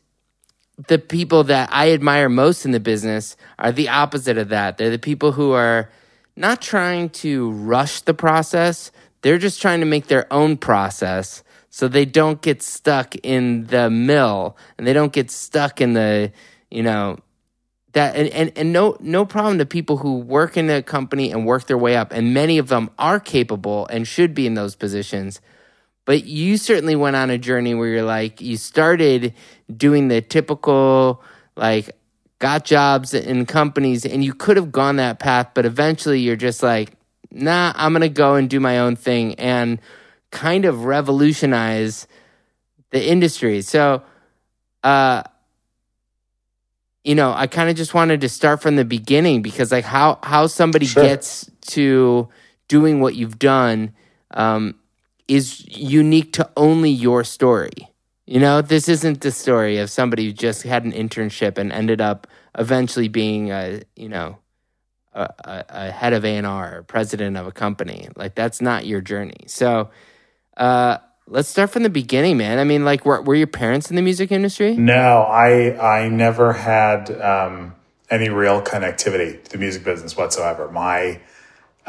the 0.88 0.98
people 0.98 1.44
that 1.44 1.70
I 1.72 1.92
admire 1.92 2.30
most 2.30 2.66
in 2.66 2.72
the 2.72 2.80
business 2.80 3.36
are 3.60 3.72
the 3.72 3.90
opposite 3.90 4.38
of 4.38 4.50
that. 4.50 4.78
They're 4.78 4.90
the 4.90 4.98
people 4.98 5.34
who 5.34 5.52
are 5.52 5.92
not 6.38 6.62
trying 6.62 7.10
to 7.10 7.52
rush 7.52 8.02
the 8.02 8.14
process, 8.14 8.92
they're 9.22 9.38
just 9.38 9.62
trying 9.62 9.82
to 9.82 9.86
make 9.86 10.08
their 10.08 10.32
own 10.32 10.56
process 10.56 11.44
so 11.70 11.88
they 11.88 12.06
don't 12.06 12.42
get 12.42 12.64
stuck 12.64 13.14
in 13.18 13.66
the 13.66 13.90
mill 13.90 14.58
and 14.78 14.88
they 14.88 14.94
don't 14.94 15.12
get 15.12 15.30
stuck 15.30 15.82
in 15.82 15.94
the, 15.94 16.32
you 16.72 16.82
know, 16.82 17.20
that 17.92 18.16
and, 18.16 18.30
and, 18.30 18.52
and 18.56 18.72
no 18.72 18.96
no 19.02 19.26
problem 19.26 19.58
to 19.58 19.66
people 19.66 19.98
who 19.98 20.20
work 20.20 20.56
in 20.56 20.70
a 20.70 20.82
company 20.82 21.32
and 21.32 21.46
work 21.46 21.68
their 21.68 21.78
way 21.78 21.98
up. 21.98 22.14
And 22.14 22.34
many 22.34 22.58
of 22.58 22.70
them 22.70 22.90
are 22.98 23.20
capable 23.20 23.86
and 23.88 24.08
should 24.08 24.34
be 24.34 24.48
in 24.48 24.54
those 24.54 24.76
positions 24.76 25.42
but 26.06 26.26
you 26.26 26.58
certainly 26.58 26.96
went 26.96 27.16
on 27.16 27.30
a 27.30 27.38
journey 27.38 27.74
where 27.76 27.88
you're 27.88 28.04
like, 28.04 28.42
you 28.42 28.58
started 28.58 29.34
doing 29.76 30.08
the 30.08 30.22
typical, 30.22 31.24
like, 31.56 31.92
got 32.40 32.66
jobs 32.66 33.14
in 33.14 33.46
companies, 33.46 34.06
and 34.06 34.24
you 34.24 34.34
could 34.34 34.58
have 34.58 34.72
gone 34.72 34.96
that 34.96 35.20
path, 35.20 35.52
but 35.54 35.66
eventually 35.66 36.20
you're 36.20 36.36
just 36.36 36.64
like, 36.64 36.94
nah, 37.32 37.74
I'm 37.76 37.94
going 37.94 38.02
to 38.02 38.10
go 38.10 38.36
and 38.36 38.50
do 38.50 38.60
my 38.60 38.80
own 38.80 38.96
thing 38.96 39.36
and 39.36 39.80
kind 40.32 40.66
of 40.66 40.86
revolutionize 40.86 42.08
the 42.92 43.06
industry. 43.06 43.62
So, 43.62 44.02
uh, 44.84 45.24
you 47.04 47.16
know, 47.16 47.34
I 47.34 47.48
kind 47.48 47.70
of 47.70 47.76
just 47.76 47.94
wanted 47.94 48.22
to 48.22 48.30
start 48.30 48.62
from 48.62 48.76
the 48.76 48.86
beginning 48.86 49.42
because, 49.42 49.72
like, 49.72 49.86
how 49.86 50.20
how 50.24 50.48
somebody 50.48 50.86
sure. 50.86 51.04
gets 51.04 51.50
to 51.68 52.30
doing 52.68 53.00
what 53.00 53.16
you've 53.16 53.40
done 53.40 53.94
um, 54.32 54.76
is 55.30 55.66
unique 55.68 56.34
to 56.34 56.50
only 56.58 56.90
your 56.90 57.24
story. 57.24 57.90
You 58.26 58.40
know, 58.40 58.62
this 58.62 58.90
isn't 58.90 59.22
the 59.22 59.32
story 59.32 59.78
of 59.78 59.90
somebody 59.90 60.26
who 60.26 60.34
just 60.34 60.64
had 60.64 60.84
an 60.84 60.92
internship 60.92 61.58
and 61.58 61.72
ended 61.72 62.02
up 62.02 62.28
eventually 62.58 63.08
being 63.08 63.52
a, 63.52 63.82
you 63.96 64.10
know, 64.10 64.38
a, 65.14 65.66
a 65.70 65.92
head 65.92 66.14
of 66.14 66.26
A&R 66.26 66.78
or 66.78 66.84
president 66.84 67.38
of 67.38 67.48
a 67.48 67.52
company. 67.52 68.10
Like 68.16 68.36
that's 68.36 68.62
not 68.62 68.86
your 68.86 69.02
journey. 69.02 69.46
So, 69.48 69.90
uh, 70.58 70.98
let's 71.28 71.48
start 71.48 71.70
from 71.70 71.84
the 71.84 71.90
beginning, 71.90 72.38
man. 72.38 72.60
I 72.60 72.64
mean, 72.64 72.84
like, 72.84 73.06
were, 73.06 73.22
were 73.22 73.36
your 73.36 73.48
parents 73.48 73.90
in 73.90 73.96
the 73.96 74.02
music 74.02 74.32
industry? 74.32 74.76
No, 74.76 75.22
I 75.22 75.78
I 75.80 76.10
never 76.10 76.54
had 76.54 77.10
um, 77.22 77.76
any 78.10 78.30
real 78.30 78.62
connectivity 78.62 79.44
to 79.44 79.52
the 79.52 79.58
music 79.58 79.84
business 79.84 80.18
whatsoever. 80.18 80.70
My 80.70 81.22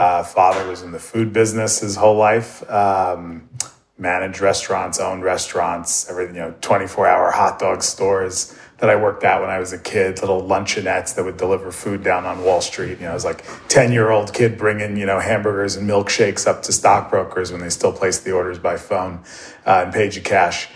uh, 0.01 0.23
father 0.25 0.67
was 0.67 0.81
in 0.83 0.93
the 0.93 0.99
food 0.99 1.31
business 1.33 1.81
his 1.81 1.95
whole 1.95 2.17
life. 2.17 2.69
Um, 2.71 3.51
managed 3.99 4.41
restaurants, 4.41 4.99
owned 4.99 5.23
restaurants, 5.23 6.09
everything, 6.09 6.37
you 6.37 6.41
know, 6.41 6.55
24 6.63 7.07
hour 7.07 7.31
hot 7.31 7.59
dog 7.59 7.83
stores 7.83 8.57
that 8.79 8.89
I 8.89 8.97
worked 8.97 9.25
at 9.25 9.43
when 9.43 9.51
I 9.51 9.59
was 9.59 9.75
a 9.75 9.79
kid, 9.79 10.23
little 10.23 10.41
luncheonettes 10.41 11.15
that 11.17 11.25
would 11.27 11.37
deliver 11.37 11.71
food 11.71 12.03
down 12.03 12.25
on 12.25 12.43
Wall 12.43 12.63
Street. 12.63 12.99
You 12.99 13.05
know, 13.05 13.11
I 13.11 13.15
was 13.15 13.27
like 13.27 13.45
10 13.69 13.93
year 13.93 14.11
old 14.11 14.33
kid 14.33 14.57
bringing, 14.57 14.97
you 14.97 15.05
know, 15.05 15.21
hamburgers 15.21 15.77
and 15.77 15.87
milkshakes 15.87 16.47
up 16.47 16.63
to 16.63 16.73
stockbrokers 16.73 17.53
when 17.53 17.61
they 17.61 17.69
still 17.69 17.93
placed 17.93 18.25
the 18.25 18.33
orders 18.33 18.59
by 18.59 18.79
phone 18.79 19.23
uh, 19.67 19.83
and 19.85 19.93
paid 19.93 20.15
you 20.15 20.23
cash. 20.23 20.67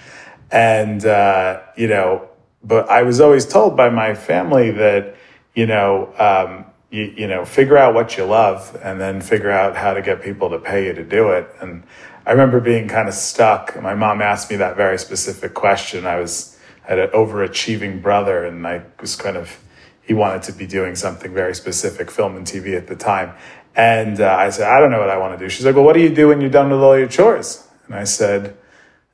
And, 0.51 1.07
uh, 1.07 1.63
you 1.79 1.89
know, 1.89 2.29
but 2.63 2.91
I 2.91 3.05
was 3.05 3.23
always 3.23 3.47
told 3.47 3.75
by 3.75 3.89
my 3.89 4.15
family 4.15 4.71
that, 4.73 5.17
you 5.55 5.65
know, 5.65 6.13
um, 6.19 6.67
you, 6.95 7.13
you 7.17 7.27
know, 7.27 7.45
figure 7.45 7.77
out 7.77 7.93
what 7.93 8.17
you 8.17 8.25
love 8.25 8.79
and 8.81 9.01
then 9.01 9.21
figure 9.21 9.51
out 9.51 9.77
how 9.77 9.95
to 9.95 10.01
get 10.01 10.23
people 10.23 10.51
to 10.51 10.61
pay 10.61 10.87
you 10.87 10.93
to 10.93 11.03
do 11.03 11.31
it. 11.31 11.53
And 11.61 11.83
I 12.25 12.31
remember 12.31 12.61
being 12.61 12.87
kind 12.87 13.09
of 13.09 13.15
stuck. 13.15 13.81
My 13.83 13.95
mom 13.95 14.23
asked 14.23 14.49
me 14.49 14.57
that 14.57 14.77
very 14.77 14.97
specific 14.97 15.55
question. 15.55 16.07
I 16.07 16.21
was, 16.21 16.57
had 16.83 17.01
an 17.01 17.09
overachieving 17.11 18.01
brother 18.01 18.45
and 18.45 18.65
I 18.65 18.83
was 19.01 19.17
kind 19.17 19.37
of, 19.37 19.59
he 20.03 20.15
wanted 20.15 20.45
to 20.45 20.53
be 20.53 20.69
doing 20.69 20.95
something 20.95 21.35
very 21.35 21.53
specific, 21.57 22.13
film 22.13 22.37
and 22.37 22.47
TV 22.47 22.77
at 22.77 22.87
the 22.87 22.95
time. 22.95 23.35
And 23.75 24.21
uh, 24.21 24.33
I 24.33 24.51
said, 24.51 24.69
I 24.71 24.79
don't 24.79 24.93
know 24.93 25.01
what 25.01 25.11
I 25.11 25.19
want 25.19 25.37
to 25.37 25.45
do. 25.45 25.49
She's 25.49 25.67
like, 25.67 25.75
well, 25.75 25.85
what 25.85 25.95
do 25.95 26.01
you 26.01 26.15
do 26.15 26.29
when 26.29 26.41
you're 26.41 26.49
done 26.49 26.71
with 26.71 26.79
all 26.79 26.97
your 26.97 27.09
chores? 27.09 27.67
And 27.87 27.97
I 27.97 28.05
said, 28.05 28.57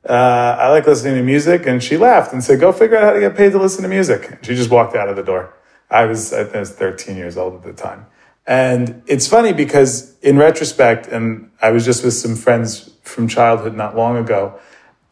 uh, 0.07 0.13
I 0.59 0.69
like 0.69 0.85
listening 0.85 1.15
to 1.15 1.23
music. 1.23 1.65
And 1.65 1.81
she 1.81 1.97
laughed 1.97 2.31
and 2.31 2.43
said, 2.43 2.59
go 2.59 2.71
figure 2.71 2.97
out 2.97 3.05
how 3.05 3.13
to 3.13 3.19
get 3.19 3.35
paid 3.35 3.53
to 3.53 3.57
listen 3.57 3.81
to 3.81 3.89
music. 3.89 4.29
And 4.29 4.45
She 4.45 4.53
just 4.53 4.69
walked 4.69 4.95
out 4.95 5.09
of 5.09 5.15
the 5.15 5.23
door. 5.23 5.55
I 5.91 6.05
was, 6.05 6.33
I, 6.33 6.43
I 6.43 6.59
was 6.59 6.71
13 6.71 7.17
years 7.17 7.37
old 7.37 7.53
at 7.53 7.63
the 7.63 7.73
time. 7.73 8.07
And 8.47 9.03
it's 9.05 9.27
funny 9.27 9.53
because 9.53 10.17
in 10.19 10.37
retrospect, 10.37 11.07
and 11.07 11.51
I 11.61 11.69
was 11.71 11.85
just 11.85 12.03
with 12.03 12.13
some 12.13 12.35
friends 12.35 12.91
from 13.03 13.27
childhood 13.27 13.75
not 13.75 13.95
long 13.95 14.17
ago, 14.17 14.59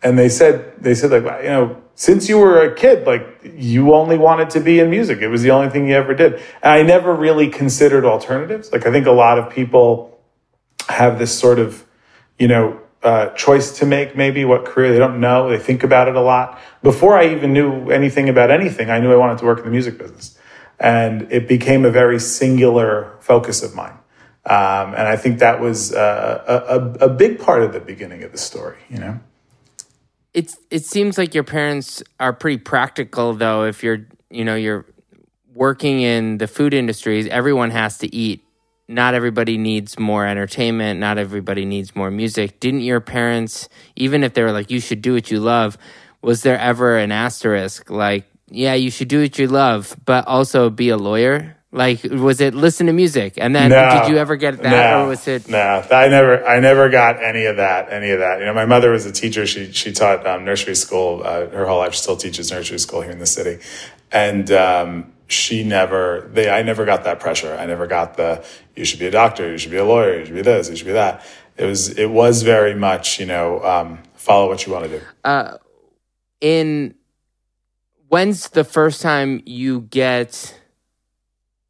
and 0.01 0.17
they 0.17 0.29
said, 0.29 0.81
they 0.81 0.95
said 0.95 1.11
like, 1.11 1.43
you 1.43 1.49
know, 1.49 1.81
since 1.93 2.29
you 2.29 2.37
were 2.37 2.61
a 2.61 2.73
kid, 2.73 3.05
like 3.05 3.41
you 3.43 3.93
only 3.93 4.17
wanted 4.17 4.49
to 4.51 4.61
be 4.61 4.79
in 4.79 4.89
music. 4.89 5.19
It 5.19 5.27
was 5.27 5.41
the 5.41 5.51
only 5.51 5.69
thing 5.69 5.89
you 5.89 5.95
ever 5.95 6.13
did. 6.13 6.35
And 6.63 6.71
I 6.71 6.81
never 6.81 7.13
really 7.13 7.49
considered 7.49 8.05
alternatives. 8.05 8.71
Like 8.71 8.87
I 8.87 8.91
think 8.91 9.05
a 9.05 9.11
lot 9.11 9.37
of 9.37 9.51
people 9.53 10.17
have 10.87 11.19
this 11.19 11.37
sort 11.37 11.59
of, 11.59 11.85
you 12.37 12.47
know, 12.47 12.79
uh, 13.03 13.29
choice 13.31 13.77
to 13.79 13.85
make, 13.85 14.15
maybe 14.15 14.45
what 14.45 14.63
career 14.63 14.93
they 14.93 14.97
don't 14.97 15.19
know. 15.19 15.49
They 15.49 15.57
think 15.57 15.83
about 15.83 16.07
it 16.07 16.15
a 16.15 16.21
lot. 16.21 16.57
Before 16.83 17.17
I 17.17 17.27
even 17.33 17.51
knew 17.51 17.89
anything 17.89 18.29
about 18.29 18.49
anything, 18.49 18.89
I 18.89 18.99
knew 18.99 19.11
I 19.11 19.17
wanted 19.17 19.37
to 19.39 19.45
work 19.45 19.59
in 19.59 19.65
the 19.65 19.71
music 19.71 19.97
business. 19.97 20.38
And 20.79 21.31
it 21.31 21.47
became 21.47 21.85
a 21.85 21.91
very 21.91 22.19
singular 22.19 23.17
focus 23.19 23.63
of 23.63 23.75
mine. 23.75 23.97
Um, 24.45 24.93
and 24.93 25.07
I 25.07 25.15
think 25.17 25.39
that 25.39 25.59
was 25.59 25.93
uh, 25.93 26.95
a, 26.99 27.05
a, 27.05 27.09
big 27.09 27.39
part 27.39 27.61
of 27.61 27.73
the 27.73 27.79
beginning 27.79 28.23
of 28.23 28.31
the 28.31 28.37
story, 28.37 28.77
you 28.89 28.97
know? 28.97 29.19
It's, 30.33 30.57
it 30.71 30.85
seems 30.85 31.17
like 31.17 31.35
your 31.35 31.43
parents 31.43 32.01
are 32.19 32.33
pretty 32.33 32.57
practical 32.57 33.33
though. 33.33 33.65
If 33.65 33.83
you're, 33.83 34.07
you 34.31 34.45
know, 34.45 34.55
you're 34.55 34.85
working 35.53 36.01
in 36.01 36.37
the 36.37 36.47
food 36.47 36.73
industries, 36.73 37.27
everyone 37.27 37.71
has 37.71 37.97
to 37.99 38.15
eat. 38.15 38.43
Not 38.87 39.13
everybody 39.13 39.57
needs 39.57 39.99
more 39.99 40.25
entertainment. 40.25 40.99
Not 40.99 41.17
everybody 41.17 41.65
needs 41.65 41.95
more 41.95 42.09
music. 42.09 42.59
Didn't 42.59 42.81
your 42.81 43.01
parents, 43.01 43.69
even 43.95 44.23
if 44.23 44.33
they 44.33 44.41
were 44.41 44.53
like, 44.53 44.71
you 44.71 44.79
should 44.79 45.01
do 45.01 45.13
what 45.13 45.29
you 45.29 45.41
love, 45.41 45.77
was 46.21 46.41
there 46.41 46.57
ever 46.57 46.97
an 46.97 47.11
asterisk 47.11 47.89
like, 47.89 48.25
yeah, 48.51 48.73
you 48.73 48.91
should 48.91 49.07
do 49.07 49.21
what 49.21 49.37
you 49.37 49.47
love, 49.47 49.95
but 50.05 50.27
also 50.27 50.69
be 50.69 50.89
a 50.89 50.97
lawyer? 50.97 51.55
Like, 51.71 52.03
was 52.03 52.41
it 52.41 52.55
listen 52.55 52.87
to 52.87 52.93
music? 52.93 53.35
And 53.37 53.55
then 53.55 53.69
no, 53.69 54.01
did 54.01 54.09
you 54.09 54.17
ever 54.17 54.37
get 54.37 54.59
that, 54.63 54.71
no, 54.71 55.05
or 55.05 55.09
was 55.09 55.27
it? 55.27 55.47
No, 55.47 55.85
I 55.91 56.07
never, 56.07 56.43
I 56.43 56.59
never 56.59 56.89
got 56.89 57.21
any 57.21 57.45
of 57.45 57.57
that. 57.57 57.91
Any 57.91 58.09
of 58.09 58.19
that. 58.19 58.39
You 58.39 58.45
know, 58.45 58.55
my 58.55 58.65
mother 58.65 58.89
was 58.89 59.05
a 59.05 59.11
teacher. 59.11 59.45
She 59.45 59.71
she 59.71 59.91
taught 59.91 60.25
um, 60.25 60.45
nursery 60.45 60.73
school 60.73 61.21
uh, 61.23 61.47
her 61.47 61.67
whole 61.67 61.77
life. 61.77 61.93
She 61.93 62.01
still 62.01 62.17
teaches 62.17 62.51
nursery 62.51 62.79
school 62.79 63.01
here 63.01 63.11
in 63.11 63.19
the 63.19 63.27
city, 63.27 63.63
and 64.11 64.51
um, 64.51 65.13
she 65.27 65.63
never. 65.63 66.27
They, 66.33 66.49
I 66.49 66.63
never 66.63 66.85
got 66.85 67.03
that 67.03 67.19
pressure. 67.19 67.55
I 67.55 67.67
never 67.67 67.85
got 67.85 68.17
the. 68.17 68.43
You 68.75 68.83
should 68.83 68.99
be 68.99 69.05
a 69.05 69.11
doctor. 69.11 69.51
You 69.51 69.59
should 69.59 69.71
be 69.71 69.77
a 69.77 69.85
lawyer. 69.85 70.19
You 70.19 70.25
should 70.25 70.35
be 70.35 70.41
this. 70.41 70.71
You 70.71 70.75
should 70.75 70.87
be 70.87 70.93
that. 70.93 71.23
It 71.55 71.65
was. 71.65 71.89
It 71.89 72.09
was 72.09 72.41
very 72.41 72.73
much. 72.73 73.19
You 73.19 73.27
know, 73.27 73.63
um, 73.63 73.99
follow 74.15 74.47
what 74.47 74.65
you 74.65 74.73
want 74.73 74.85
to 74.85 74.99
do. 74.99 75.05
Uh, 75.23 75.57
in 76.41 76.95
when's 78.09 78.49
the 78.49 78.63
first 78.63 79.01
time 79.01 79.41
you 79.45 79.81
get 79.81 80.59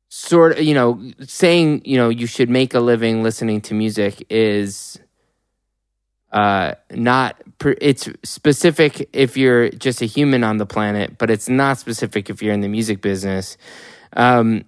sort 0.08 0.58
of 0.58 0.63
you 0.63 0.74
know 0.74 1.00
saying 1.22 1.81
you 1.86 1.98
know 1.98 2.10
you 2.10 2.25
should 2.25 2.50
make 2.50 2.74
a 2.74 2.79
living 2.79 3.22
listening 3.22 3.62
to 3.62 3.74
music 3.74 4.25
is 4.29 5.00
uh 6.31 6.74
not 6.91 7.39
it's 7.62 8.10
specific 8.24 9.08
if 9.13 9.38
you're 9.38 9.69
just 9.69 10.01
a 10.01 10.05
human 10.05 10.43
on 10.43 10.58
the 10.58 10.65
planet 10.65 11.17
but 11.17 11.29
it's 11.29 11.48
not 11.48 11.77
specific 11.77 12.29
if 12.29 12.41
you're 12.41 12.53
in 12.53 12.62
the 12.62 12.67
music 12.67 13.01
business. 13.01 13.58
Um 14.13 14.65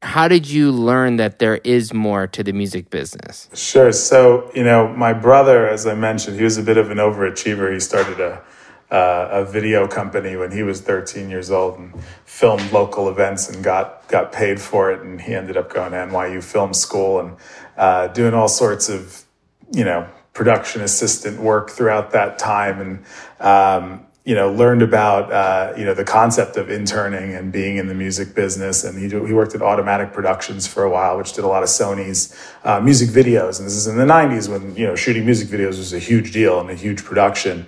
how 0.00 0.28
did 0.28 0.48
you 0.48 0.70
learn 0.70 1.16
that 1.16 1.40
there 1.40 1.56
is 1.56 1.92
more 1.92 2.28
to 2.28 2.44
the 2.44 2.52
music 2.52 2.88
business? 2.88 3.48
Sure. 3.52 3.92
So 3.92 4.50
you 4.54 4.62
know 4.64 4.88
my 4.88 5.12
brother 5.12 5.68
as 5.68 5.86
i 5.86 5.94
mentioned 5.94 6.38
he 6.38 6.44
was 6.44 6.56
a 6.56 6.62
bit 6.62 6.78
of 6.78 6.90
an 6.90 6.98
overachiever. 6.98 7.72
He 7.72 7.80
started 7.80 8.20
a 8.20 8.42
uh, 8.90 9.28
a 9.30 9.44
video 9.44 9.86
company 9.86 10.36
when 10.36 10.50
he 10.50 10.62
was 10.62 10.80
13 10.80 11.28
years 11.28 11.50
old 11.50 11.78
and 11.78 11.92
filmed 12.24 12.72
local 12.72 13.08
events 13.08 13.48
and 13.48 13.62
got 13.62 14.06
got 14.08 14.32
paid 14.32 14.60
for 14.60 14.90
it. 14.90 15.00
And 15.02 15.20
he 15.20 15.34
ended 15.34 15.56
up 15.56 15.72
going 15.72 15.92
to 15.92 15.98
NYU 15.98 16.42
Film 16.42 16.72
School 16.72 17.20
and 17.20 17.36
uh, 17.76 18.08
doing 18.08 18.34
all 18.34 18.48
sorts 18.48 18.88
of 18.88 19.24
you 19.72 19.84
know 19.84 20.08
production 20.32 20.82
assistant 20.82 21.40
work 21.40 21.70
throughout 21.70 22.12
that 22.12 22.38
time 22.38 22.80
and. 22.80 23.04
Um, 23.40 24.04
you 24.24 24.34
know, 24.34 24.52
learned 24.52 24.82
about 24.82 25.32
uh, 25.32 25.72
you 25.74 25.86
know 25.86 25.94
the 25.94 26.04
concept 26.04 26.58
of 26.58 26.70
interning 26.70 27.34
and 27.34 27.50
being 27.50 27.78
in 27.78 27.88
the 27.88 27.94
music 27.94 28.34
business, 28.34 28.84
and 28.84 28.98
he 28.98 29.08
he 29.08 29.32
worked 29.32 29.54
at 29.54 29.62
Automatic 29.62 30.12
Productions 30.12 30.66
for 30.66 30.82
a 30.82 30.90
while, 30.90 31.16
which 31.16 31.32
did 31.32 31.44
a 31.44 31.48
lot 31.48 31.62
of 31.62 31.70
Sony's 31.70 32.38
uh, 32.62 32.78
music 32.78 33.08
videos. 33.08 33.58
And 33.58 33.64
this 33.64 33.74
is 33.74 33.86
in 33.86 33.96
the 33.96 34.04
'90s 34.04 34.46
when 34.50 34.76
you 34.76 34.86
know 34.86 34.94
shooting 34.94 35.24
music 35.24 35.48
videos 35.48 35.78
was 35.78 35.94
a 35.94 35.98
huge 35.98 36.32
deal 36.32 36.60
and 36.60 36.68
a 36.68 36.74
huge 36.74 37.06
production. 37.06 37.66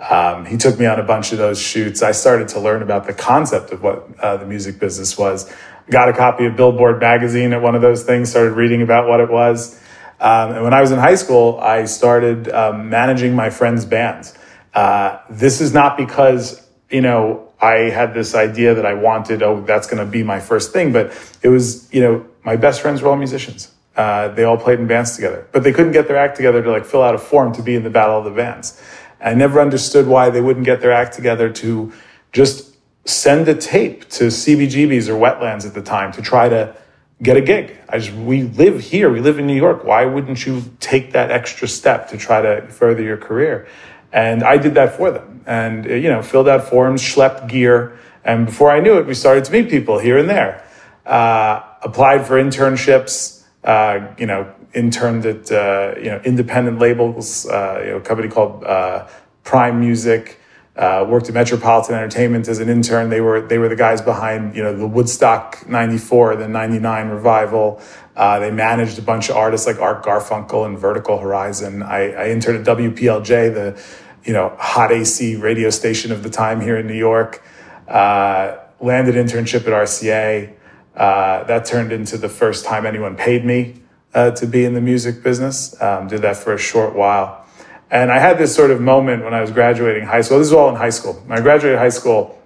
Um, 0.00 0.46
he 0.46 0.56
took 0.56 0.78
me 0.78 0.86
on 0.86 0.98
a 0.98 1.02
bunch 1.02 1.32
of 1.32 1.38
those 1.38 1.60
shoots. 1.60 2.02
I 2.02 2.12
started 2.12 2.48
to 2.48 2.60
learn 2.60 2.82
about 2.82 3.06
the 3.06 3.12
concept 3.12 3.70
of 3.70 3.82
what 3.82 4.08
uh, 4.18 4.38
the 4.38 4.46
music 4.46 4.78
business 4.78 5.18
was. 5.18 5.52
Got 5.90 6.08
a 6.08 6.12
copy 6.12 6.46
of 6.46 6.56
Billboard 6.56 7.00
magazine 7.00 7.52
at 7.52 7.60
one 7.60 7.74
of 7.74 7.82
those 7.82 8.04
things, 8.04 8.30
started 8.30 8.52
reading 8.52 8.80
about 8.80 9.08
what 9.08 9.20
it 9.20 9.30
was. 9.30 9.78
Um, 10.18 10.52
and 10.52 10.64
when 10.64 10.72
I 10.72 10.80
was 10.80 10.90
in 10.90 10.98
high 10.98 11.14
school, 11.16 11.58
I 11.60 11.84
started 11.84 12.48
um, 12.48 12.88
managing 12.88 13.34
my 13.34 13.50
friends' 13.50 13.84
bands. 13.84 14.36
Uh, 14.72 15.18
this 15.28 15.60
is 15.60 15.74
not 15.74 15.96
because, 15.96 16.66
you 16.90 17.00
know, 17.00 17.52
I 17.60 17.90
had 17.90 18.14
this 18.14 18.34
idea 18.34 18.74
that 18.74 18.86
I 18.86 18.94
wanted, 18.94 19.42
oh, 19.42 19.62
that's 19.62 19.86
going 19.86 20.04
to 20.04 20.10
be 20.10 20.22
my 20.22 20.40
first 20.40 20.72
thing, 20.72 20.92
but 20.92 21.12
it 21.42 21.48
was, 21.48 21.92
you 21.92 22.00
know, 22.00 22.26
my 22.42 22.56
best 22.56 22.80
friends 22.80 23.02
were 23.02 23.08
all 23.08 23.16
musicians. 23.16 23.72
Uh, 23.96 24.28
they 24.28 24.44
all 24.44 24.56
played 24.56 24.78
in 24.78 24.86
bands 24.86 25.14
together, 25.14 25.46
but 25.52 25.62
they 25.62 25.72
couldn't 25.72 25.92
get 25.92 26.08
their 26.08 26.16
act 26.16 26.36
together 26.36 26.62
to 26.62 26.70
like 26.70 26.86
fill 26.86 27.02
out 27.02 27.14
a 27.14 27.18
form 27.18 27.52
to 27.52 27.62
be 27.62 27.74
in 27.74 27.82
the 27.82 27.90
Battle 27.90 28.16
of 28.16 28.24
the 28.24 28.30
Bands. 28.30 28.80
I 29.22 29.34
never 29.34 29.60
understood 29.60 30.06
why 30.06 30.30
they 30.30 30.40
wouldn't 30.40 30.64
get 30.64 30.80
their 30.80 30.92
act 30.92 31.14
together 31.14 31.50
to 31.50 31.92
just 32.32 32.76
send 33.04 33.48
a 33.48 33.54
tape 33.54 34.08
to 34.10 34.24
CBGB's 34.24 35.08
or 35.08 35.14
Wetlands 35.14 35.66
at 35.66 35.74
the 35.74 35.82
time 35.82 36.12
to 36.12 36.22
try 36.22 36.48
to 36.48 36.74
get 37.22 37.36
a 37.36 37.40
gig. 37.40 37.76
I 37.88 37.98
just, 37.98 38.12
we 38.16 38.44
live 38.44 38.80
here, 38.80 39.10
we 39.10 39.20
live 39.20 39.38
in 39.38 39.46
New 39.46 39.56
York. 39.56 39.84
Why 39.84 40.04
wouldn't 40.04 40.46
you 40.46 40.62
take 40.80 41.12
that 41.12 41.30
extra 41.30 41.68
step 41.68 42.08
to 42.10 42.16
try 42.16 42.40
to 42.40 42.66
further 42.68 43.02
your 43.02 43.16
career? 43.16 43.68
And 44.12 44.42
I 44.42 44.56
did 44.56 44.74
that 44.74 44.96
for 44.96 45.10
them 45.10 45.42
and, 45.46 45.84
you 45.84 46.08
know, 46.08 46.22
filled 46.22 46.48
out 46.48 46.68
forms, 46.68 47.02
schlepped 47.02 47.48
gear. 47.48 47.98
And 48.24 48.46
before 48.46 48.70
I 48.70 48.80
knew 48.80 48.98
it, 48.98 49.06
we 49.06 49.14
started 49.14 49.44
to 49.44 49.52
meet 49.52 49.70
people 49.70 49.98
here 49.98 50.18
and 50.18 50.28
there. 50.28 50.64
Uh, 51.06 51.62
applied 51.82 52.26
for 52.26 52.42
internships, 52.42 53.42
uh, 53.64 54.12
you 54.18 54.26
know, 54.26 54.52
interned 54.74 55.26
at 55.26 55.50
uh, 55.50 55.94
you 55.98 56.06
know 56.06 56.20
independent 56.24 56.78
labels, 56.78 57.46
uh, 57.46 57.80
you 57.84 57.90
know, 57.90 57.96
a 57.96 58.00
company 58.00 58.28
called 58.28 58.64
uh, 58.64 59.06
Prime 59.44 59.80
Music. 59.80 60.36
Uh, 60.76 61.04
worked 61.06 61.28
at 61.28 61.34
Metropolitan 61.34 61.96
Entertainment 61.96 62.48
as 62.48 62.58
an 62.58 62.70
intern. 62.70 63.10
They 63.10 63.20
were 63.20 63.40
they 63.40 63.58
were 63.58 63.68
the 63.68 63.76
guys 63.76 64.00
behind 64.00 64.54
you 64.54 64.62
know 64.62 64.74
the 64.74 64.86
Woodstock 64.86 65.68
'94, 65.68 66.36
the 66.36 66.48
'99 66.48 67.08
revival. 67.08 67.82
Uh, 68.16 68.38
they 68.38 68.50
managed 68.50 68.98
a 68.98 69.02
bunch 69.02 69.28
of 69.28 69.36
artists 69.36 69.66
like 69.66 69.78
Art 69.78 70.04
Garfunkel 70.04 70.64
and 70.64 70.78
Vertical 70.78 71.18
Horizon. 71.18 71.82
I, 71.82 72.12
I 72.12 72.28
interned 72.28 72.66
at 72.66 72.78
WPLJ, 72.78 73.52
the 73.52 73.82
you 74.24 74.32
know 74.32 74.54
hot 74.58 74.92
AC 74.92 75.36
radio 75.36 75.70
station 75.70 76.12
of 76.12 76.22
the 76.22 76.30
time 76.30 76.60
here 76.60 76.78
in 76.78 76.86
New 76.86 76.94
York. 76.94 77.42
Uh, 77.86 78.56
landed 78.78 79.16
internship 79.16 79.66
at 79.66 79.74
RCA. 79.74 80.54
that 80.94 81.64
turned 81.66 81.92
into 81.92 82.16
the 82.16 82.28
first 82.28 82.64
time 82.64 82.86
anyone 82.86 83.16
paid 83.16 83.44
me 83.44 83.79
uh, 84.14 84.30
to 84.32 84.46
be 84.46 84.64
in 84.64 84.74
the 84.74 84.80
music 84.80 85.22
business. 85.22 85.80
Um, 85.80 86.08
did 86.08 86.22
that 86.22 86.36
for 86.36 86.52
a 86.52 86.58
short 86.58 86.94
while. 86.94 87.46
And 87.90 88.12
I 88.12 88.18
had 88.18 88.38
this 88.38 88.54
sort 88.54 88.70
of 88.70 88.80
moment 88.80 89.24
when 89.24 89.34
I 89.34 89.40
was 89.40 89.50
graduating 89.50 90.06
high 90.06 90.20
school. 90.20 90.38
This 90.38 90.48
is 90.48 90.52
all 90.52 90.68
in 90.68 90.76
high 90.76 90.90
school. 90.90 91.14
When 91.26 91.36
I 91.38 91.42
graduated 91.42 91.78
high 91.78 91.88
school, 91.88 92.40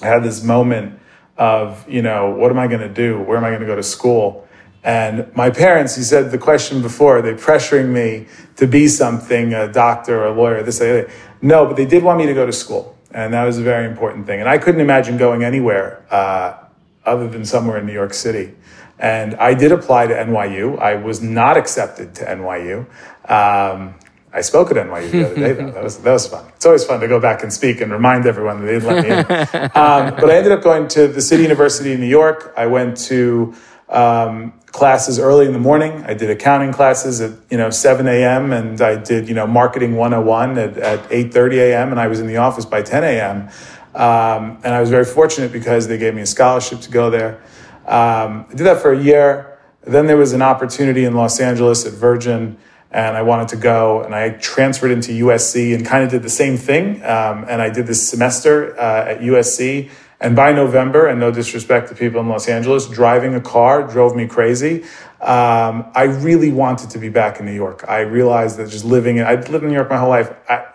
I 0.00 0.06
had 0.06 0.24
this 0.24 0.42
moment 0.42 0.98
of, 1.36 1.88
you 1.88 2.02
know, 2.02 2.30
what 2.30 2.50
am 2.50 2.58
I 2.58 2.66
going 2.66 2.80
to 2.80 2.88
do? 2.88 3.20
Where 3.20 3.36
am 3.36 3.44
I 3.44 3.50
going 3.50 3.60
to 3.60 3.66
go 3.66 3.76
to 3.76 3.82
school? 3.82 4.48
And 4.84 5.34
my 5.36 5.50
parents, 5.50 5.94
he 5.94 6.02
said 6.02 6.32
the 6.32 6.38
question 6.38 6.82
before, 6.82 7.22
they 7.22 7.34
pressuring 7.34 7.90
me 7.90 8.26
to 8.56 8.66
be 8.66 8.88
something, 8.88 9.54
a 9.54 9.72
doctor 9.72 10.22
or 10.22 10.26
a 10.26 10.32
lawyer, 10.32 10.62
this, 10.64 10.80
that. 10.80 11.08
No, 11.40 11.66
but 11.66 11.76
they 11.76 11.86
did 11.86 12.02
want 12.02 12.18
me 12.18 12.26
to 12.26 12.34
go 12.34 12.44
to 12.44 12.52
school. 12.52 12.96
And 13.12 13.32
that 13.34 13.44
was 13.44 13.58
a 13.58 13.62
very 13.62 13.86
important 13.86 14.26
thing. 14.26 14.40
And 14.40 14.48
I 14.48 14.58
couldn't 14.58 14.80
imagine 14.80 15.16
going 15.16 15.44
anywhere 15.44 16.04
uh, 16.10 16.61
other 17.04 17.28
than 17.28 17.44
somewhere 17.44 17.78
in 17.78 17.86
New 17.86 17.92
York 17.92 18.14
City. 18.14 18.54
And 18.98 19.34
I 19.34 19.54
did 19.54 19.72
apply 19.72 20.06
to 20.06 20.14
NYU. 20.14 20.78
I 20.78 20.94
was 20.94 21.20
not 21.20 21.56
accepted 21.56 22.14
to 22.16 22.24
NYU. 22.24 22.86
Um, 23.28 23.94
I 24.34 24.40
spoke 24.40 24.70
at 24.70 24.76
NYU 24.76 25.10
the 25.10 25.26
other 25.26 25.34
day, 25.34 25.52
though. 25.52 25.70
That 25.72 25.82
was, 25.82 25.98
that 25.98 26.12
was 26.12 26.26
fun. 26.26 26.46
It's 26.56 26.64
always 26.64 26.84
fun 26.84 27.00
to 27.00 27.08
go 27.08 27.20
back 27.20 27.42
and 27.42 27.52
speak 27.52 27.80
and 27.80 27.92
remind 27.92 28.26
everyone 28.26 28.60
that 28.60 28.66
they 28.66 28.78
didn't 28.78 28.88
let 28.88 29.04
me 29.04 29.10
in. 29.10 29.70
Um, 29.82 30.14
but 30.14 30.30
I 30.30 30.36
ended 30.36 30.52
up 30.52 30.62
going 30.62 30.88
to 30.88 31.08
the 31.08 31.20
City 31.20 31.42
University 31.42 31.92
of 31.92 32.00
New 32.00 32.06
York. 32.06 32.54
I 32.56 32.66
went 32.66 32.96
to 33.08 33.54
um, 33.88 34.52
classes 34.66 35.18
early 35.18 35.46
in 35.46 35.52
the 35.52 35.58
morning. 35.58 36.04
I 36.06 36.14
did 36.14 36.30
accounting 36.30 36.72
classes 36.72 37.20
at, 37.20 37.32
you 37.50 37.58
know, 37.58 37.70
7 37.70 38.06
a.m. 38.06 38.52
and 38.52 38.80
I 38.80 38.96
did, 38.96 39.28
you 39.28 39.34
know, 39.34 39.46
marketing 39.46 39.96
101 39.96 40.58
at, 40.58 40.78
at 40.78 41.00
8.30 41.10 41.54
a.m. 41.58 41.90
and 41.90 42.00
I 42.00 42.06
was 42.06 42.20
in 42.20 42.26
the 42.26 42.38
office 42.38 42.64
by 42.64 42.82
10 42.82 43.04
a.m. 43.04 43.50
Um, 43.94 44.58
and 44.64 44.74
I 44.74 44.80
was 44.80 44.90
very 44.90 45.04
fortunate 45.04 45.52
because 45.52 45.88
they 45.88 45.98
gave 45.98 46.14
me 46.14 46.22
a 46.22 46.26
scholarship 46.26 46.80
to 46.80 46.90
go 46.90 47.10
there. 47.10 47.42
Um, 47.86 48.46
I 48.48 48.54
did 48.54 48.64
that 48.64 48.80
for 48.80 48.92
a 48.92 49.00
year. 49.00 49.58
Then 49.82 50.06
there 50.06 50.16
was 50.16 50.32
an 50.32 50.42
opportunity 50.42 51.04
in 51.04 51.14
Los 51.14 51.40
Angeles 51.40 51.84
at 51.84 51.92
Virgin, 51.92 52.56
and 52.90 53.16
I 53.16 53.22
wanted 53.22 53.48
to 53.48 53.56
go. 53.56 54.02
And 54.02 54.14
I 54.14 54.30
transferred 54.30 54.92
into 54.92 55.12
USC 55.26 55.74
and 55.74 55.84
kind 55.84 56.04
of 56.04 56.10
did 56.10 56.22
the 56.22 56.30
same 56.30 56.56
thing. 56.56 57.02
Um, 57.02 57.44
and 57.48 57.60
I 57.60 57.68
did 57.70 57.86
this 57.86 58.08
semester 58.08 58.78
uh, 58.78 59.10
at 59.10 59.20
USC. 59.20 59.90
And 60.20 60.36
by 60.36 60.52
November, 60.52 61.08
and 61.08 61.18
no 61.18 61.32
disrespect 61.32 61.88
to 61.88 61.96
people 61.96 62.20
in 62.20 62.28
Los 62.28 62.48
Angeles, 62.48 62.86
driving 62.86 63.34
a 63.34 63.40
car 63.40 63.82
drove 63.82 64.14
me 64.14 64.28
crazy. 64.28 64.84
Um, 65.20 65.90
I 65.96 66.04
really 66.04 66.52
wanted 66.52 66.90
to 66.90 66.98
be 66.98 67.08
back 67.08 67.40
in 67.40 67.46
New 67.46 67.54
York. 67.54 67.84
I 67.88 68.00
realized 68.00 68.56
that 68.58 68.70
just 68.70 68.84
living, 68.84 69.16
in, 69.16 69.24
I'd 69.24 69.48
lived 69.48 69.64
in 69.64 69.70
New 69.70 69.76
York 69.76 69.90
my 69.90 69.98
whole 69.98 70.08
life. 70.08 70.32
I, 70.48 70.66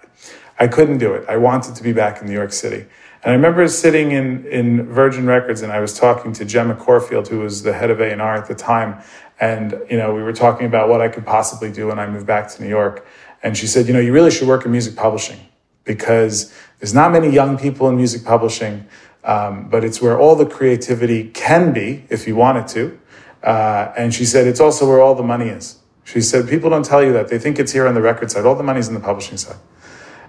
I 0.60 0.67
couldn't 0.67 0.97
do 0.97 1.13
it. 1.13 1.25
I 1.30 1.38
wanted 1.38 1.75
to 1.75 1.84
be 1.84 1.93
back 1.93 2.21
in 2.21 2.27
New 2.27 2.34
York 2.34 2.51
City. 2.51 2.88
And 3.28 3.34
I 3.34 3.36
remember 3.36 3.68
sitting 3.68 4.13
in, 4.13 4.46
in 4.46 4.86
Virgin 4.86 5.26
Records 5.26 5.62
and 5.62 5.70
I 5.70 5.82
was 5.82 5.94
talking 6.00 6.32
to 6.32 6.46
Gemma 6.46 6.76
Corfield, 6.76 7.28
who 7.28 7.40
was 7.40 7.62
the 7.62 7.74
head 7.74 7.90
of 7.90 8.00
A&R 8.00 8.36
at 8.36 8.48
the 8.48 8.56
time. 8.56 9.04
And, 9.38 9.82
you 9.90 9.98
know, 9.98 10.16
we 10.16 10.24
were 10.24 10.32
talking 10.32 10.66
about 10.66 10.88
what 10.88 11.02
I 11.02 11.10
could 11.10 11.26
possibly 11.26 11.70
do 11.70 11.88
when 11.88 12.00
I 12.00 12.08
moved 12.08 12.26
back 12.26 12.48
to 12.52 12.63
New 12.63 12.70
York. 12.70 13.06
And 13.44 13.58
she 13.58 13.68
said, 13.68 13.86
you 13.86 13.92
know, 13.92 14.00
you 14.00 14.13
really 14.13 14.32
should 14.32 14.48
work 14.48 14.63
in 14.66 14.72
music 14.72 14.96
publishing 14.96 15.42
because 15.84 16.54
there's 16.80 16.94
not 16.94 17.12
many 17.12 17.30
young 17.30 17.58
people 17.58 17.90
in 17.90 17.98
music 17.98 18.24
publishing. 18.24 18.88
um, 19.26 19.68
but 19.70 19.84
it's 19.84 20.02
where 20.02 20.18
all 20.18 20.38
the 20.38 20.46
creativity 20.46 21.30
can 21.32 21.74
be 21.74 22.06
if 22.10 22.30
you 22.30 22.36
wanted 22.38 22.66
to. 22.70 22.98
Uh, 23.44 23.92
and 23.98 24.13
she 24.13 24.24
said, 24.24 24.48
it's 24.48 24.62
also 24.62 24.88
where 24.88 25.02
all 25.02 25.16
the 25.16 25.22
money 25.22 25.50
is. 25.50 25.80
She 26.06 26.22
said, 26.22 26.48
people 26.48 26.70
don't 26.70 26.86
tell 26.86 27.04
you 27.04 27.12
that. 27.12 27.28
They 27.28 27.40
think 27.40 27.60
it's 27.60 27.74
here 27.74 27.88
on 27.88 27.94
the 27.94 28.02
record 28.02 28.32
side. 28.32 28.46
All 28.46 28.56
the 28.56 28.63
money's 28.63 28.88
in 28.88 28.94
the 28.94 29.02
publishing 29.02 29.36
side. 29.36 29.58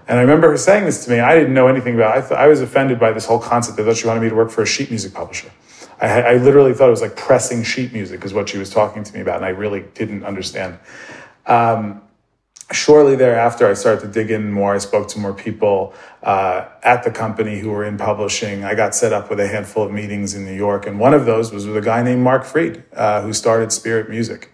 And 0.09 0.17
I 0.17 0.21
remember 0.21 0.49
her 0.49 0.57
saying 0.57 0.85
this 0.85 1.05
to 1.05 1.11
me. 1.11 1.19
I 1.19 1.35
didn't 1.35 1.53
know 1.53 1.67
anything 1.67 1.93
about 1.93 2.17
it. 2.17 2.25
I, 2.25 2.27
th- 2.27 2.39
I 2.39 2.47
was 2.47 2.61
offended 2.61 2.99
by 2.99 3.11
this 3.11 3.27
whole 3.27 3.37
concept. 3.37 3.79
I 3.79 3.85
thought 3.85 3.95
she 3.95 4.07
wanted 4.07 4.21
me 4.21 4.29
to 4.29 4.35
work 4.35 4.49
for 4.49 4.63
a 4.63 4.65
sheet 4.65 4.89
music 4.89 5.13
publisher. 5.13 5.51
I, 6.01 6.21
I 6.21 6.33
literally 6.37 6.73
thought 6.73 6.87
it 6.87 6.91
was 6.91 7.03
like 7.03 7.15
pressing 7.15 7.61
sheet 7.61 7.93
music 7.93 8.25
is 8.25 8.33
what 8.33 8.49
she 8.49 8.57
was 8.57 8.71
talking 8.71 9.03
to 9.03 9.13
me 9.13 9.21
about. 9.21 9.35
And 9.35 9.45
I 9.45 9.49
really 9.49 9.81
didn't 9.93 10.23
understand. 10.23 10.79
Um, 11.45 12.01
shortly 12.71 13.15
thereafter, 13.15 13.67
I 13.67 13.75
started 13.75 14.01
to 14.01 14.07
dig 14.07 14.31
in 14.31 14.51
more. 14.51 14.73
I 14.73 14.79
spoke 14.79 15.09
to 15.09 15.19
more 15.19 15.33
people 15.33 15.93
uh, 16.23 16.65
at 16.81 17.03
the 17.03 17.11
company 17.11 17.59
who 17.59 17.69
were 17.69 17.85
in 17.85 17.95
publishing. 17.97 18.63
I 18.63 18.73
got 18.73 18.95
set 18.95 19.13
up 19.13 19.29
with 19.29 19.39
a 19.39 19.47
handful 19.47 19.83
of 19.83 19.91
meetings 19.91 20.33
in 20.33 20.43
New 20.43 20.55
York, 20.55 20.87
and 20.87 20.99
one 20.99 21.13
of 21.13 21.25
those 21.25 21.51
was 21.51 21.67
with 21.67 21.77
a 21.77 21.81
guy 21.81 22.01
named 22.01 22.23
Mark 22.23 22.45
Fried, 22.45 22.83
uh, 22.93 23.21
who 23.21 23.31
started 23.31 23.71
Spirit 23.71 24.09
Music. 24.09 24.51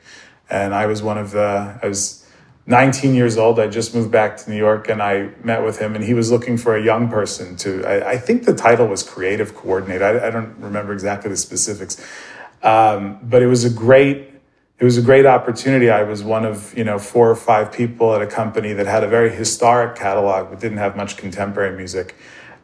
And 0.49 0.75
I 0.75 0.85
was 0.85 1.01
one 1.01 1.17
of 1.17 1.31
the, 1.31 1.79
I 1.81 1.87
was 1.87 2.24
19 2.67 3.13
years 3.13 3.37
old. 3.37 3.59
I 3.59 3.67
just 3.67 3.93
moved 3.93 4.11
back 4.11 4.37
to 4.37 4.49
New 4.49 4.57
York 4.57 4.89
and 4.89 5.01
I 5.01 5.29
met 5.43 5.63
with 5.63 5.79
him, 5.79 5.95
and 5.95 6.03
he 6.03 6.13
was 6.13 6.31
looking 6.31 6.57
for 6.57 6.75
a 6.75 6.83
young 6.83 7.09
person 7.09 7.55
to, 7.57 7.85
I, 7.85 8.11
I 8.11 8.17
think 8.17 8.45
the 8.45 8.55
title 8.55 8.87
was 8.87 9.03
creative 9.03 9.53
coordinator. 9.53 10.03
I, 10.03 10.27
I 10.27 10.31
don't 10.31 10.55
remember 10.57 10.91
exactly 10.91 11.29
the 11.29 11.37
specifics. 11.37 12.03
Um, 12.63 13.19
but 13.21 13.43
it 13.43 13.47
was 13.47 13.63
a 13.63 13.69
great, 13.69 14.31
it 14.79 14.83
was 14.83 14.97
a 14.97 15.01
great 15.01 15.27
opportunity. 15.27 15.91
I 15.91 16.01
was 16.03 16.23
one 16.23 16.43
of, 16.43 16.75
you 16.75 16.83
know, 16.83 16.97
four 16.97 17.29
or 17.29 17.35
five 17.35 17.71
people 17.71 18.15
at 18.15 18.21
a 18.23 18.27
company 18.27 18.73
that 18.73 18.87
had 18.87 19.03
a 19.03 19.07
very 19.07 19.29
historic 19.29 19.95
catalog, 19.95 20.49
but 20.49 20.59
didn't 20.59 20.79
have 20.79 20.97
much 20.97 21.17
contemporary 21.17 21.77
music. 21.77 22.15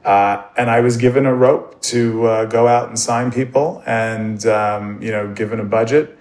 Uh, 0.03 0.43
and 0.57 0.71
I 0.71 0.79
was 0.79 0.97
given 0.97 1.27
a 1.27 1.33
rope 1.33 1.79
to 1.83 2.25
uh, 2.25 2.45
go 2.45 2.67
out 2.67 2.89
and 2.89 2.97
sign 2.97 3.31
people 3.31 3.83
and, 3.85 4.43
um, 4.47 4.99
you 4.99 5.11
know, 5.11 5.31
given 5.31 5.59
a 5.59 5.63
budget 5.63 6.17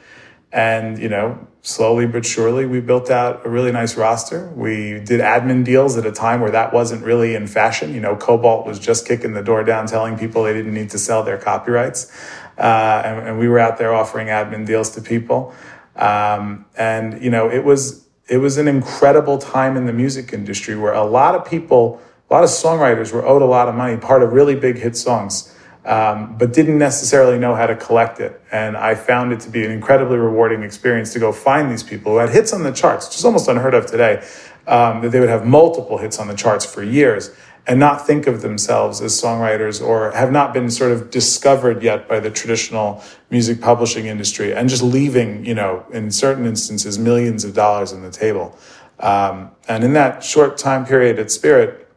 and, 0.52 0.98
you 0.98 1.08
know, 1.08 1.46
slowly 1.62 2.06
but 2.06 2.24
surely, 2.24 2.64
we 2.64 2.80
built 2.80 3.10
out 3.10 3.44
a 3.44 3.48
really 3.48 3.72
nice 3.72 3.96
roster. 3.96 4.48
We 4.54 5.00
did 5.00 5.20
admin 5.20 5.64
deals 5.64 5.96
at 5.96 6.06
a 6.06 6.12
time 6.12 6.40
where 6.40 6.50
that 6.50 6.72
wasn't 6.72 7.04
really 7.04 7.34
in 7.34 7.46
fashion. 7.46 7.94
You 7.94 8.00
know, 8.00 8.16
Kobalt 8.16 8.66
was 8.66 8.78
just 8.78 9.06
kicking 9.06 9.34
the 9.34 9.42
door 9.42 9.62
down, 9.62 9.86
telling 9.86 10.18
people 10.18 10.44
they 10.44 10.54
didn't 10.54 10.74
need 10.74 10.90
to 10.90 10.98
sell 10.98 11.22
their 11.22 11.38
copyrights. 11.38 12.10
Uh, 12.56 13.02
and, 13.04 13.28
and, 13.28 13.38
we 13.38 13.48
were 13.48 13.58
out 13.58 13.78
there 13.78 13.94
offering 13.94 14.28
admin 14.28 14.66
deals 14.66 14.90
to 14.90 15.00
people. 15.00 15.54
Um, 15.96 16.66
and, 16.76 17.22
you 17.22 17.30
know, 17.30 17.50
it 17.50 17.64
was, 17.64 18.06
it 18.28 18.36
was 18.36 18.58
an 18.58 18.68
incredible 18.68 19.38
time 19.38 19.78
in 19.78 19.86
the 19.86 19.94
music 19.94 20.34
industry 20.34 20.76
where 20.76 20.92
a 20.92 21.04
lot 21.04 21.34
of 21.34 21.48
people, 21.48 22.00
a 22.28 22.34
lot 22.34 22.44
of 22.44 22.50
songwriters 22.50 23.12
were 23.14 23.24
owed 23.24 23.40
a 23.40 23.46
lot 23.46 23.68
of 23.68 23.74
money, 23.74 23.96
part 23.96 24.22
of 24.22 24.32
really 24.32 24.54
big 24.54 24.76
hit 24.76 24.94
songs 24.94 25.56
um, 25.84 26.36
but 26.36 26.52
didn't 26.52 26.78
necessarily 26.78 27.38
know 27.38 27.54
how 27.54 27.66
to 27.66 27.74
collect 27.74 28.20
it. 28.20 28.40
And 28.52 28.76
I 28.76 28.94
found 28.94 29.32
it 29.32 29.40
to 29.40 29.50
be 29.50 29.64
an 29.64 29.70
incredibly 29.70 30.18
rewarding 30.18 30.62
experience 30.62 31.12
to 31.14 31.18
go 31.18 31.32
find 31.32 31.70
these 31.70 31.82
people 31.82 32.12
who 32.12 32.18
had 32.18 32.30
hits 32.30 32.52
on 32.52 32.62
the 32.62 32.72
charts, 32.72 33.08
which 33.08 33.16
is 33.16 33.24
almost 33.24 33.48
unheard 33.48 33.74
of 33.74 33.86
today, 33.86 34.22
um, 34.66 35.00
that 35.00 35.10
they 35.10 35.20
would 35.20 35.28
have 35.28 35.46
multiple 35.46 35.98
hits 35.98 36.18
on 36.18 36.28
the 36.28 36.34
charts 36.34 36.64
for 36.64 36.82
years 36.82 37.30
and 37.66 37.78
not 37.78 38.06
think 38.06 38.26
of 38.26 38.42
themselves 38.42 39.00
as 39.00 39.12
songwriters 39.20 39.84
or 39.84 40.10
have 40.12 40.32
not 40.32 40.52
been 40.52 40.70
sort 40.70 40.92
of 40.92 41.10
discovered 41.10 41.82
yet 41.82 42.08
by 42.08 42.18
the 42.18 42.30
traditional 42.30 43.02
music 43.30 43.60
publishing 43.60 44.06
industry 44.06 44.54
and 44.54 44.68
just 44.68 44.82
leaving, 44.82 45.44
you 45.44 45.54
know, 45.54 45.84
in 45.92 46.10
certain 46.10 46.46
instances, 46.46 46.98
millions 46.98 47.44
of 47.44 47.54
dollars 47.54 47.92
on 47.92 48.02
the 48.02 48.10
table. 48.10 48.56
Um, 48.98 49.50
and 49.68 49.84
in 49.84 49.92
that 49.94 50.24
short 50.24 50.58
time 50.58 50.84
period 50.84 51.18
at 51.18 51.30
Spirit, 51.30 51.88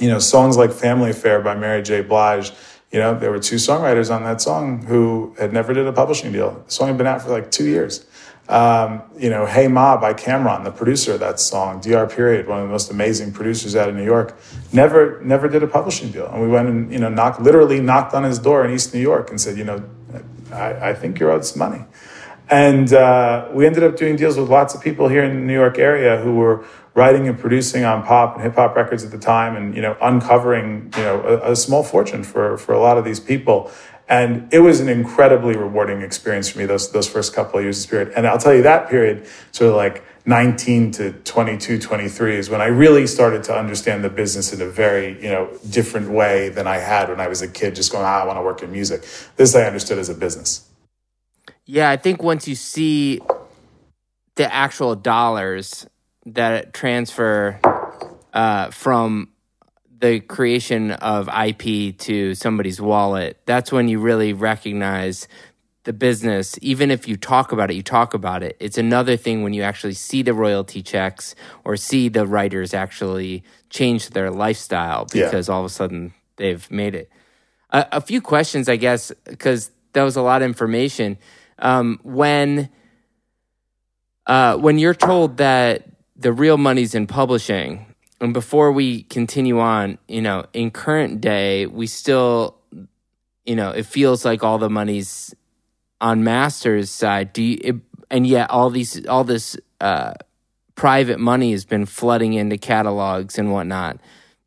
you 0.00 0.08
know, 0.08 0.18
songs 0.18 0.56
like 0.56 0.72
Family 0.72 1.10
Affair 1.10 1.40
by 1.40 1.54
Mary 1.54 1.82
J. 1.82 2.00
Blige 2.00 2.52
you 2.92 2.98
know, 2.98 3.18
there 3.18 3.30
were 3.30 3.38
two 3.38 3.56
songwriters 3.56 4.14
on 4.14 4.24
that 4.24 4.40
song 4.40 4.84
who 4.84 5.34
had 5.38 5.52
never 5.52 5.72
did 5.72 5.86
a 5.86 5.92
publishing 5.92 6.32
deal. 6.32 6.62
The 6.66 6.72
song 6.72 6.88
had 6.88 6.98
been 6.98 7.06
out 7.06 7.22
for 7.22 7.30
like 7.30 7.50
two 7.50 7.66
years. 7.66 8.04
Um, 8.48 9.02
you 9.16 9.30
know, 9.30 9.46
Hey 9.46 9.68
Ma 9.68 9.96
by 9.96 10.12
Cam'ron, 10.12 10.64
the 10.64 10.72
producer 10.72 11.12
of 11.14 11.20
that 11.20 11.38
song, 11.38 11.80
DR 11.80 12.08
Period, 12.08 12.48
one 12.48 12.58
of 12.58 12.66
the 12.66 12.72
most 12.72 12.90
amazing 12.90 13.32
producers 13.32 13.76
out 13.76 13.88
of 13.88 13.94
New 13.94 14.04
York, 14.04 14.36
never 14.72 15.20
never 15.22 15.46
did 15.46 15.62
a 15.62 15.68
publishing 15.68 16.10
deal. 16.10 16.26
And 16.26 16.42
we 16.42 16.48
went 16.48 16.68
and, 16.68 16.92
you 16.92 16.98
know, 16.98 17.08
knocked 17.08 17.40
literally 17.40 17.78
knocked 17.80 18.12
on 18.12 18.24
his 18.24 18.40
door 18.40 18.64
in 18.64 18.72
East 18.72 18.92
New 18.92 19.00
York 19.00 19.30
and 19.30 19.40
said, 19.40 19.56
you 19.56 19.62
know, 19.62 19.84
I, 20.52 20.90
I 20.90 20.94
think 20.94 21.20
you're 21.20 21.30
owed 21.30 21.44
some 21.44 21.60
money. 21.60 21.84
And 22.50 22.92
uh, 22.92 23.48
we 23.52 23.66
ended 23.66 23.84
up 23.84 23.96
doing 23.96 24.16
deals 24.16 24.36
with 24.36 24.50
lots 24.50 24.74
of 24.74 24.82
people 24.82 25.08
here 25.08 25.22
in 25.22 25.34
the 25.34 25.46
New 25.46 25.54
York 25.54 25.78
area 25.78 26.20
who 26.20 26.34
were 26.34 26.64
writing 26.94 27.28
and 27.28 27.38
producing 27.38 27.84
on 27.84 28.04
pop 28.04 28.34
and 28.34 28.42
hip 28.42 28.54
hop 28.54 28.76
records 28.76 29.04
at 29.04 29.10
the 29.10 29.18
time, 29.18 29.56
and 29.56 29.74
you 29.74 29.82
know, 29.82 29.96
uncovering 30.00 30.92
you 30.96 31.02
know 31.02 31.20
a, 31.22 31.52
a, 31.52 31.56
small 31.56 31.82
fortune 31.82 32.24
for 32.24 32.56
for 32.58 32.72
a 32.72 32.80
lot 32.80 32.98
of 32.98 33.04
these 33.04 33.20
people. 33.20 33.70
And 34.08 34.52
it 34.52 34.58
was 34.58 34.80
an 34.80 34.88
incredibly 34.88 35.56
rewarding 35.56 36.02
experience 36.02 36.48
for 36.48 36.58
me 36.58 36.66
those 36.66 36.90
those 36.90 37.08
first 37.08 37.32
couple 37.32 37.58
of 37.58 37.64
years 37.64 37.78
of 37.78 37.82
Spirit. 37.84 38.12
And 38.16 38.26
I'll 38.26 38.38
tell 38.38 38.54
you 38.54 38.62
that 38.62 38.88
period, 38.88 39.26
sort 39.52 39.70
of 39.70 39.76
like 39.76 40.04
19 40.26 40.90
to 40.92 41.12
22, 41.12 41.78
23 41.78 42.36
is 42.36 42.50
when 42.50 42.60
I 42.60 42.66
really 42.66 43.06
started 43.06 43.42
to 43.44 43.56
understand 43.56 44.04
the 44.04 44.10
business 44.10 44.52
in 44.52 44.60
a 44.60 44.66
very, 44.66 45.20
you 45.22 45.30
know, 45.30 45.50
different 45.70 46.10
way 46.10 46.50
than 46.50 46.66
I 46.66 46.76
had 46.76 47.08
when 47.08 47.20
I 47.20 47.28
was 47.28 47.40
a 47.40 47.48
kid, 47.48 47.74
just 47.74 47.90
going, 47.90 48.04
ah, 48.04 48.22
I 48.22 48.26
want 48.26 48.38
to 48.38 48.42
work 48.42 48.62
in 48.62 48.70
music. 48.70 49.06
This 49.36 49.54
I 49.54 49.62
understood 49.62 49.98
as 49.98 50.08
a 50.08 50.14
business. 50.14 50.68
Yeah, 51.64 51.88
I 51.88 51.96
think 51.96 52.22
once 52.22 52.46
you 52.46 52.54
see 52.54 53.20
the 54.34 54.52
actual 54.52 54.94
dollars 54.94 55.86
that 56.26 56.72
transfer 56.72 57.58
uh, 58.32 58.70
from 58.70 59.28
the 60.00 60.20
creation 60.20 60.92
of 60.92 61.28
IP 61.28 61.96
to 61.98 62.34
somebody's 62.34 62.80
wallet, 62.80 63.38
that's 63.44 63.70
when 63.70 63.88
you 63.88 64.00
really 64.00 64.32
recognize 64.32 65.28
the 65.84 65.92
business. 65.92 66.58
Even 66.62 66.90
if 66.90 67.06
you 67.08 67.16
talk 67.16 67.52
about 67.52 67.70
it, 67.70 67.74
you 67.74 67.82
talk 67.82 68.14
about 68.14 68.42
it. 68.42 68.56
It's 68.60 68.78
another 68.78 69.16
thing 69.16 69.42
when 69.42 69.52
you 69.52 69.62
actually 69.62 69.94
see 69.94 70.22
the 70.22 70.34
royalty 70.34 70.82
checks 70.82 71.34
or 71.64 71.76
see 71.76 72.08
the 72.08 72.26
writers 72.26 72.74
actually 72.74 73.44
change 73.68 74.10
their 74.10 74.30
lifestyle 74.30 75.06
because 75.06 75.48
yeah. 75.48 75.54
all 75.54 75.60
of 75.60 75.66
a 75.66 75.70
sudden 75.70 76.14
they've 76.36 76.70
made 76.70 76.94
it. 76.94 77.10
A, 77.70 77.86
a 77.92 78.00
few 78.00 78.20
questions, 78.20 78.68
I 78.68 78.76
guess, 78.76 79.12
because 79.26 79.70
that 79.92 80.02
was 80.02 80.16
a 80.16 80.22
lot 80.22 80.42
of 80.42 80.46
information. 80.46 81.18
Um, 81.58 82.00
when 82.02 82.70
uh, 84.26 84.56
when 84.56 84.78
you're 84.78 84.94
told 84.94 85.38
that 85.38 85.89
the 86.20 86.32
real 86.32 86.58
money's 86.58 86.94
in 86.94 87.06
publishing. 87.06 87.86
And 88.20 88.34
before 88.34 88.70
we 88.70 89.04
continue 89.04 89.58
on, 89.58 89.98
you 90.06 90.20
know, 90.20 90.44
in 90.52 90.70
current 90.70 91.20
day, 91.20 91.66
we 91.66 91.86
still, 91.86 92.58
you 93.46 93.56
know, 93.56 93.70
it 93.70 93.86
feels 93.86 94.24
like 94.24 94.44
all 94.44 94.58
the 94.58 94.68
money's 94.68 95.34
on 96.00 96.22
Masters' 96.22 96.90
side. 96.90 97.32
Do 97.32 97.42
you, 97.42 97.58
it, 97.62 97.76
and 98.10 98.26
yet 98.26 98.50
all 98.50 98.68
these, 98.68 99.06
all 99.06 99.24
this 99.24 99.56
uh, 99.80 100.12
private 100.74 101.18
money 101.18 101.52
has 101.52 101.64
been 101.64 101.86
flooding 101.86 102.34
into 102.34 102.58
catalogs 102.58 103.38
and 103.38 103.50
whatnot 103.50 103.98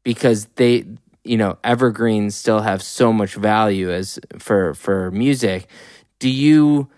because 0.03 0.45
they, 0.55 0.85
you 1.23 1.37
know, 1.37 1.57
evergreens 1.63 2.35
still 2.35 2.61
have 2.61 2.83
so 2.83 3.11
much 3.11 3.33
value 3.33 3.91
as 3.91 4.19
for 4.37 4.75
for 4.75 5.09
music. 5.11 5.67
Do 6.19 6.29
you 6.29 6.89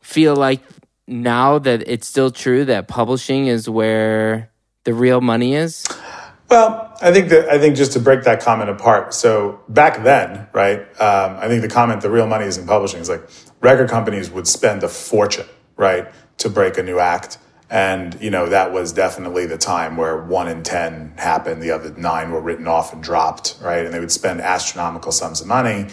feel 0.00 0.36
like 0.36 0.60
now 1.06 1.58
that 1.58 1.82
it's 1.86 2.06
still 2.06 2.30
true 2.30 2.64
that 2.66 2.88
publishing 2.88 3.46
is 3.46 3.68
where 3.68 4.50
the 4.84 4.94
real 4.94 5.20
money 5.20 5.54
is? 5.54 5.84
Well, 6.48 6.94
I 7.00 7.12
think 7.12 7.30
that 7.30 7.48
I 7.48 7.58
think 7.58 7.76
just 7.76 7.92
to 7.92 8.00
break 8.00 8.24
that 8.24 8.42
comment 8.42 8.68
apart. 8.68 9.14
So 9.14 9.60
back 9.68 10.02
then, 10.04 10.48
right? 10.52 10.80
Um, 11.00 11.36
I 11.38 11.48
think 11.48 11.62
the 11.62 11.68
comment 11.68 12.02
"the 12.02 12.10
real 12.10 12.26
money 12.26 12.44
is 12.44 12.58
in 12.58 12.66
publishing" 12.66 13.00
is 13.00 13.08
like 13.08 13.26
record 13.60 13.88
companies 13.88 14.30
would 14.30 14.46
spend 14.46 14.82
a 14.82 14.88
fortune, 14.88 15.46
right, 15.76 16.12
to 16.38 16.50
break 16.50 16.76
a 16.76 16.82
new 16.82 16.98
act, 16.98 17.38
and 17.70 18.20
you 18.20 18.30
know 18.30 18.46
that 18.50 18.70
was 18.70 18.92
definitely 18.92 19.46
the 19.46 19.56
time 19.56 19.96
where 19.96 20.22
one 20.22 20.46
in 20.46 20.62
ten 20.62 21.14
happened, 21.16 21.62
the 21.62 21.70
other 21.70 21.90
nine 21.96 22.30
were 22.30 22.40
written 22.40 22.68
off 22.68 22.92
and 22.92 23.02
dropped, 23.02 23.56
right, 23.62 23.86
and 23.86 23.94
they 23.94 24.00
would 24.00 24.12
spend 24.12 24.42
astronomical 24.42 25.10
sums 25.10 25.40
of 25.40 25.46
money 25.46 25.88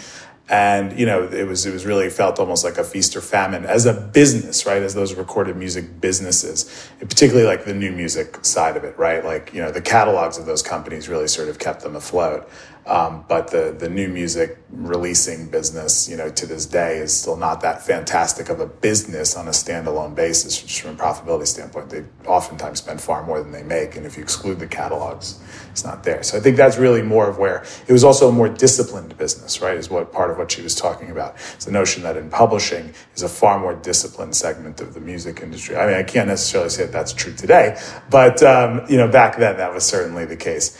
and 0.50 0.98
you 0.98 1.06
know 1.06 1.28
it 1.28 1.46
was 1.46 1.64
it 1.64 1.72
was 1.72 1.86
really 1.86 2.10
felt 2.10 2.40
almost 2.40 2.64
like 2.64 2.76
a 2.76 2.82
feast 2.84 3.14
or 3.14 3.20
famine 3.20 3.64
as 3.64 3.86
a 3.86 3.94
business 3.94 4.66
right? 4.66 4.82
As 4.82 4.94
those 4.94 5.14
recorded 5.14 5.56
music 5.56 6.00
businesses 6.00 6.88
particularly 6.98 7.46
like 7.46 7.64
the 7.64 7.74
new 7.74 7.92
music 7.92 8.44
side 8.44 8.76
of 8.76 8.82
it 8.84 8.98
right? 8.98 9.24
Like 9.24 9.54
you 9.54 9.62
know 9.62 9.70
the 9.70 9.80
catalogs 9.80 10.36
of 10.38 10.46
those 10.46 10.62
companies 10.62 11.08
really 11.08 11.28
sort 11.28 11.48
of 11.48 11.58
kept 11.60 11.82
them 11.82 11.94
afloat 11.94 12.50
um, 12.86 13.24
but 13.28 13.48
the 13.48 13.76
the 13.78 13.88
new 13.88 14.08
music 14.08 14.58
releasing 14.72 15.48
business, 15.48 16.08
you 16.08 16.16
know, 16.16 16.30
to 16.30 16.46
this 16.46 16.66
day 16.66 16.98
is 16.98 17.14
still 17.16 17.36
not 17.36 17.60
that 17.60 17.84
fantastic 17.84 18.48
of 18.48 18.60
a 18.60 18.66
business 18.66 19.36
on 19.36 19.48
a 19.48 19.50
standalone 19.50 20.14
basis. 20.14 20.60
Just 20.62 20.80
from 20.80 20.92
a 20.92 20.98
profitability 20.98 21.46
standpoint, 21.46 21.90
they 21.90 22.04
oftentimes 22.26 22.78
spend 22.78 23.00
far 23.00 23.24
more 23.24 23.42
than 23.42 23.52
they 23.52 23.62
make, 23.62 23.96
and 23.96 24.06
if 24.06 24.16
you 24.16 24.22
exclude 24.22 24.58
the 24.58 24.66
catalogs, 24.66 25.40
it's 25.70 25.84
not 25.84 26.04
there. 26.04 26.22
So 26.22 26.38
I 26.38 26.40
think 26.40 26.56
that's 26.56 26.78
really 26.78 27.02
more 27.02 27.28
of 27.28 27.38
where 27.38 27.64
it 27.86 27.92
was 27.92 28.04
also 28.04 28.28
a 28.28 28.32
more 28.32 28.48
disciplined 28.48 29.16
business, 29.18 29.60
right? 29.60 29.76
Is 29.76 29.90
what 29.90 30.12
part 30.12 30.30
of 30.30 30.38
what 30.38 30.50
she 30.50 30.62
was 30.62 30.74
talking 30.74 31.10
about. 31.10 31.36
It's 31.54 31.64
the 31.64 31.72
notion 31.72 32.02
that 32.04 32.16
in 32.16 32.30
publishing 32.30 32.94
is 33.14 33.22
a 33.22 33.28
far 33.28 33.58
more 33.58 33.74
disciplined 33.74 34.34
segment 34.34 34.80
of 34.80 34.94
the 34.94 35.00
music 35.00 35.40
industry. 35.42 35.76
I 35.76 35.86
mean, 35.86 35.96
I 35.96 36.02
can't 36.02 36.28
necessarily 36.28 36.70
say 36.70 36.84
that 36.84 36.92
that's 36.92 37.12
true 37.12 37.34
today, 37.34 37.80
but 38.08 38.42
um, 38.42 38.82
you 38.88 38.96
know, 38.96 39.08
back 39.08 39.36
then 39.36 39.56
that 39.58 39.72
was 39.72 39.84
certainly 39.84 40.24
the 40.24 40.36
case. 40.36 40.78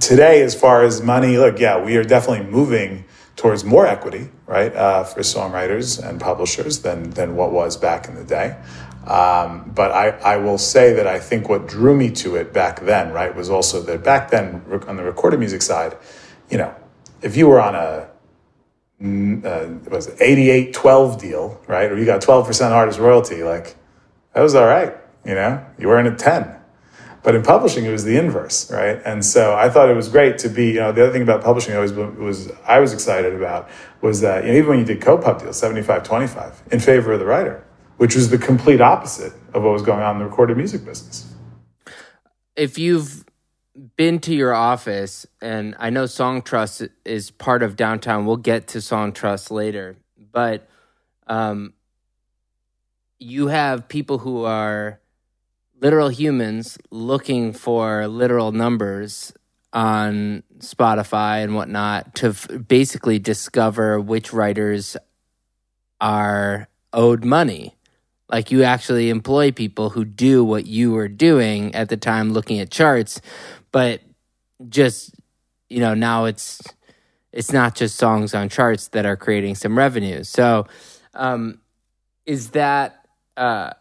Today, 0.00 0.42
as 0.42 0.54
far 0.54 0.82
as 0.82 1.02
money, 1.02 1.38
look, 1.38 1.60
yeah, 1.60 1.82
we 1.82 1.96
are 1.96 2.04
definitely 2.04 2.46
moving 2.50 3.04
towards 3.36 3.64
more 3.64 3.86
equity, 3.86 4.28
right, 4.46 4.74
uh, 4.74 5.04
for 5.04 5.20
songwriters 5.20 6.02
and 6.04 6.20
publishers 6.20 6.80
than 6.82 7.10
than 7.10 7.36
what 7.36 7.52
was 7.52 7.76
back 7.76 8.08
in 8.08 8.14
the 8.14 8.24
day. 8.24 8.56
Um, 9.06 9.70
but 9.74 9.92
I, 9.92 10.08
I 10.08 10.36
will 10.38 10.58
say 10.58 10.94
that 10.94 11.06
I 11.06 11.20
think 11.20 11.48
what 11.48 11.68
drew 11.68 11.94
me 11.94 12.10
to 12.12 12.36
it 12.36 12.52
back 12.52 12.80
then, 12.80 13.12
right, 13.12 13.34
was 13.34 13.50
also 13.50 13.82
that 13.82 14.02
back 14.02 14.30
then 14.30 14.62
on 14.88 14.96
the 14.96 15.04
recorded 15.04 15.38
music 15.38 15.62
side, 15.62 15.96
you 16.50 16.58
know, 16.58 16.74
if 17.22 17.36
you 17.36 17.46
were 17.46 17.60
on 17.60 17.74
a 17.74 18.08
uh, 19.02 19.68
was 19.90 20.08
88 20.20 20.72
12 20.72 21.20
deal, 21.20 21.60
right, 21.66 21.90
or 21.90 21.98
you 21.98 22.04
got 22.04 22.22
12% 22.22 22.70
artist 22.70 22.98
royalty, 22.98 23.42
like 23.42 23.76
that 24.32 24.40
was 24.40 24.54
all 24.54 24.66
right, 24.66 24.96
you 25.24 25.34
know, 25.34 25.64
you 25.78 25.88
were 25.88 26.00
in 26.00 26.06
a 26.06 26.16
10. 26.16 26.63
But 27.24 27.34
in 27.34 27.42
publishing, 27.42 27.84
it 27.84 27.90
was 27.90 28.04
the 28.04 28.16
inverse, 28.16 28.70
right? 28.70 29.00
And 29.04 29.24
so 29.24 29.56
I 29.56 29.68
thought 29.68 29.88
it 29.88 29.96
was 29.96 30.08
great 30.08 30.38
to 30.38 30.48
be, 30.48 30.68
you 30.68 30.80
know, 30.80 30.92
the 30.92 31.02
other 31.02 31.12
thing 31.12 31.22
about 31.22 31.42
publishing 31.42 31.74
always 31.74 31.92
was 31.92 32.52
I 32.66 32.78
was 32.78 32.92
excited 32.92 33.34
about 33.34 33.68
was 34.00 34.20
that, 34.20 34.44
you 34.44 34.52
know, 34.52 34.58
even 34.58 34.70
when 34.70 34.78
you 34.78 34.84
did 34.84 35.00
co-pub 35.00 35.40
deals, 35.40 35.58
75 35.58 36.04
25, 36.04 36.62
in 36.70 36.78
favor 36.78 37.12
of 37.12 37.18
the 37.18 37.26
writer 37.26 37.64
which 37.96 38.14
was 38.14 38.30
the 38.30 38.38
complete 38.38 38.80
opposite 38.80 39.32
of 39.52 39.62
what 39.62 39.72
was 39.72 39.82
going 39.82 40.02
on 40.02 40.16
in 40.16 40.18
the 40.20 40.24
recorded 40.24 40.56
music 40.56 40.84
business. 40.84 41.32
If 42.56 42.78
you've 42.78 43.24
been 43.96 44.20
to 44.20 44.34
your 44.34 44.54
office, 44.54 45.26
and 45.40 45.74
I 45.78 45.90
know 45.90 46.04
Songtrust 46.04 46.88
is 47.04 47.30
part 47.30 47.62
of 47.62 47.76
downtown, 47.76 48.26
we'll 48.26 48.36
get 48.36 48.68
to 48.68 48.78
Songtrust 48.78 49.50
later, 49.50 49.96
but 50.32 50.68
um, 51.26 51.74
you 53.18 53.48
have 53.48 53.88
people 53.88 54.18
who 54.18 54.44
are 54.44 55.00
literal 55.80 56.08
humans 56.08 56.78
looking 56.90 57.52
for 57.52 58.06
literal 58.06 58.52
numbers 58.52 59.32
on 59.72 60.42
Spotify 60.58 61.42
and 61.42 61.54
whatnot 61.54 62.14
to 62.16 62.28
f- 62.28 62.48
basically 62.68 63.18
discover 63.18 64.00
which 64.00 64.32
writers 64.32 64.96
are 66.00 66.68
owed 66.92 67.24
money 67.24 67.74
like 68.28 68.50
you 68.50 68.62
actually 68.62 69.10
employ 69.10 69.52
people 69.52 69.90
who 69.90 70.04
do 70.04 70.44
what 70.44 70.66
you 70.66 70.92
were 70.92 71.08
doing 71.08 71.74
at 71.74 71.88
the 71.88 71.96
time 71.96 72.32
looking 72.32 72.58
at 72.58 72.70
charts, 72.70 73.20
but 73.70 74.00
just 74.68 75.14
you 75.68 75.80
know, 75.80 75.94
now 75.94 76.24
it's 76.24 76.62
it's 77.32 77.52
not 77.52 77.74
just 77.74 77.96
songs 77.96 78.34
on 78.34 78.48
charts 78.48 78.88
that 78.88 79.06
are 79.06 79.16
creating 79.16 79.54
some 79.54 79.76
revenue. 79.76 80.24
So 80.24 80.66
um 81.14 81.60
is 82.26 82.50
that 82.50 83.06
uh 83.36 83.74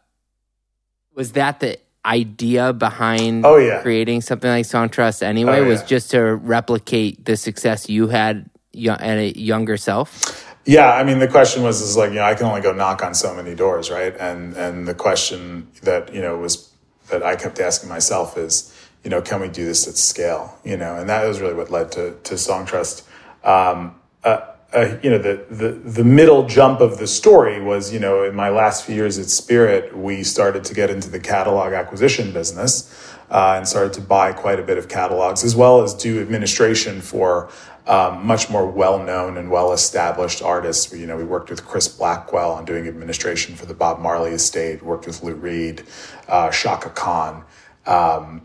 was 1.15 1.33
that 1.33 1.59
the 1.59 1.79
idea 2.05 2.73
behind 2.73 3.45
oh, 3.45 3.57
yeah. 3.57 3.81
creating 3.81 4.21
something 4.21 4.49
like 4.49 4.65
Songtrust 4.65 5.21
anyway? 5.21 5.59
Oh, 5.59 5.63
yeah. 5.63 5.67
Was 5.67 5.83
just 5.83 6.11
to 6.11 6.21
replicate 6.21 7.25
the 7.25 7.37
success 7.37 7.89
you 7.89 8.07
had 8.07 8.49
at 8.87 9.17
a 9.17 9.37
younger 9.37 9.77
self? 9.77 10.43
Yeah, 10.65 10.93
I 10.93 11.03
mean, 11.03 11.19
the 11.19 11.27
question 11.27 11.61
was 11.63 11.81
is 11.81 11.97
like 11.97 12.11
you 12.11 12.15
know 12.15 12.23
I 12.23 12.35
can 12.35 12.45
only 12.45 12.61
go 12.61 12.71
knock 12.71 13.03
on 13.03 13.13
so 13.13 13.33
many 13.33 13.53
doors, 13.53 13.91
right? 13.91 14.15
And 14.17 14.55
and 14.55 14.87
the 14.87 14.95
question 14.95 15.67
that 15.81 16.13
you 16.13 16.21
know 16.21 16.37
was 16.37 16.71
that 17.09 17.21
I 17.21 17.35
kept 17.35 17.59
asking 17.59 17.89
myself 17.89 18.37
is 18.37 18.73
you 19.03 19.09
know 19.09 19.21
can 19.21 19.41
we 19.41 19.49
do 19.49 19.65
this 19.65 19.87
at 19.87 19.97
scale? 19.97 20.57
You 20.63 20.77
know, 20.77 20.95
and 20.95 21.09
that 21.09 21.27
was 21.27 21.41
really 21.41 21.53
what 21.53 21.69
led 21.69 21.91
to 21.93 22.17
to 22.23 22.35
Songtrust. 22.35 23.03
Um, 23.43 23.99
uh, 24.23 24.52
uh, 24.73 24.97
you 25.03 25.09
know, 25.09 25.17
the, 25.17 25.45
the 25.49 25.71
the 25.71 26.03
middle 26.03 26.47
jump 26.47 26.81
of 26.81 26.97
the 26.97 27.07
story 27.07 27.61
was 27.61 27.93
you 27.93 27.99
know 27.99 28.23
in 28.23 28.35
my 28.35 28.49
last 28.49 28.85
few 28.85 28.95
years 28.95 29.19
at 29.19 29.27
Spirit, 29.27 29.95
we 29.95 30.23
started 30.23 30.63
to 30.65 30.73
get 30.73 30.89
into 30.89 31.09
the 31.09 31.19
catalog 31.19 31.73
acquisition 31.73 32.31
business. 32.31 33.09
Uh, 33.31 33.55
and 33.57 33.67
started 33.67 33.91
to 33.91 34.01
buy 34.01 34.31
quite 34.31 34.59
a 34.59 34.61
bit 34.61 34.77
of 34.77 34.87
catalogs 34.87 35.43
as 35.43 35.55
well 35.55 35.81
as 35.81 35.95
do 35.95 36.21
administration 36.21 37.01
for 37.01 37.49
um, 37.87 38.25
much 38.25 38.49
more 38.49 38.67
well-known 38.67 39.37
and 39.37 39.49
well-established 39.49 40.41
artists. 40.41 40.91
We, 40.91 40.99
you 40.99 41.07
know, 41.07 41.17
we 41.17 41.23
worked 41.23 41.49
with 41.49 41.65
Chris 41.65 41.87
Blackwell 41.87 42.51
on 42.51 42.63
doing 42.65 42.87
administration 42.87 43.55
for 43.55 43.65
the 43.65 43.73
Bob 43.73 43.99
Marley 43.99 44.31
estate. 44.31 44.83
Worked 44.83 45.07
with 45.07 45.23
Lou 45.23 45.33
Reed, 45.33 45.83
uh, 46.27 46.51
Chaka 46.51 46.89
Khan. 46.89 47.43
Um, 47.85 48.43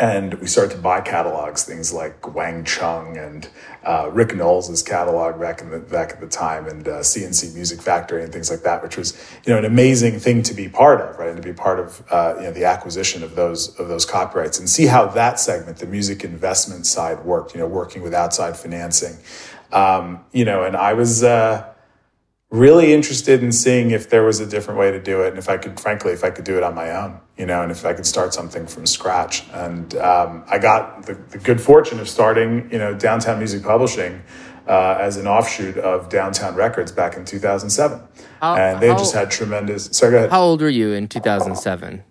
and 0.00 0.34
we 0.34 0.46
started 0.46 0.76
to 0.76 0.80
buy 0.80 1.00
catalogs, 1.00 1.64
things 1.64 1.92
like 1.92 2.34
Wang 2.34 2.64
Chung 2.64 3.16
and 3.16 3.48
uh, 3.82 4.08
Rick 4.12 4.36
Nowels' 4.36 4.82
catalog 4.82 5.40
back 5.40 5.60
in 5.60 5.70
the 5.70 5.80
back 5.80 6.12
at 6.12 6.20
the 6.20 6.28
time, 6.28 6.66
and 6.66 6.86
uh, 6.86 7.02
C+C 7.02 7.52
Music 7.54 7.80
Factory 7.80 8.22
and 8.22 8.32
things 8.32 8.50
like 8.50 8.60
that, 8.60 8.82
which 8.82 8.96
was 8.96 9.18
you 9.44 9.52
know 9.52 9.58
an 9.58 9.64
amazing 9.64 10.20
thing 10.20 10.42
to 10.44 10.54
be 10.54 10.68
part 10.68 11.00
of, 11.00 11.18
right? 11.18 11.28
And 11.28 11.36
to 11.36 11.42
be 11.42 11.52
part 11.52 11.80
of 11.80 12.02
uh, 12.10 12.34
you 12.36 12.42
know 12.44 12.52
the 12.52 12.64
acquisition 12.64 13.24
of 13.24 13.34
those 13.34 13.78
of 13.80 13.88
those 13.88 14.04
copyrights 14.04 14.60
and 14.60 14.70
see 14.70 14.86
how 14.86 15.06
that 15.06 15.40
segment, 15.40 15.78
the 15.78 15.86
music 15.86 16.22
investment 16.22 16.86
side, 16.86 17.24
worked. 17.24 17.54
You 17.54 17.60
know, 17.60 17.66
working 17.66 18.02
with 18.02 18.14
outside 18.14 18.56
financing, 18.56 19.16
um, 19.72 20.24
you 20.32 20.44
know, 20.44 20.62
and 20.62 20.76
I 20.76 20.92
was 20.92 21.24
uh, 21.24 21.72
really 22.50 22.94
interested 22.94 23.42
in 23.42 23.52
seeing 23.52 23.90
if 23.90 24.08
there 24.08 24.24
was 24.24 24.40
a 24.40 24.46
different 24.46 24.80
way 24.80 24.90
to 24.90 25.00
do 25.00 25.22
it 25.22 25.28
and 25.28 25.38
if 25.38 25.48
I 25.48 25.58
could, 25.58 25.78
frankly, 25.78 26.12
if 26.12 26.24
I 26.24 26.30
could 26.30 26.44
do 26.44 26.56
it 26.56 26.62
on 26.62 26.74
my 26.74 26.90
own, 26.90 27.20
you 27.36 27.44
know, 27.44 27.62
and 27.62 27.70
if 27.70 27.84
I 27.84 27.92
could 27.92 28.06
start 28.06 28.32
something 28.32 28.66
from 28.66 28.86
scratch. 28.86 29.46
And 29.52 29.94
um, 29.96 30.44
I 30.48 30.58
got 30.58 31.04
the, 31.04 31.14
the, 31.14 31.38
good 31.38 31.60
fortune 31.60 32.00
of 32.00 32.08
starting, 32.08 32.70
you 32.72 32.78
know, 32.78 32.94
Downtown 32.94 33.38
Music 33.38 33.62
Publishing 33.62 34.22
uh, 34.66 34.96
as 34.98 35.18
an 35.18 35.26
offshoot 35.26 35.76
of 35.76 36.08
Downtown 36.08 36.54
Records 36.54 36.90
back 36.90 37.16
in 37.16 37.26
2007. 37.26 38.00
How, 38.40 38.56
and 38.56 38.80
they 38.80 38.88
how, 38.88 38.98
just 38.98 39.14
had 39.14 39.30
tremendous. 39.30 39.86
Sorry, 39.92 40.12
go 40.12 40.16
ahead. 40.18 40.30
How 40.30 40.42
old 40.42 40.62
were 40.62 40.70
you 40.70 40.92
in 40.92 41.06
2007? 41.06 42.02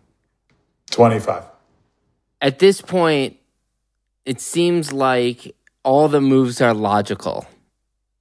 25. 0.92 1.44
At 2.42 2.60
this 2.60 2.82
point, 2.82 3.38
it 4.24 4.40
seems 4.40 4.94
like 4.94 5.56
all 5.84 6.08
the 6.08 6.22
moves 6.22 6.62
are 6.62 6.76
logical 6.76 7.48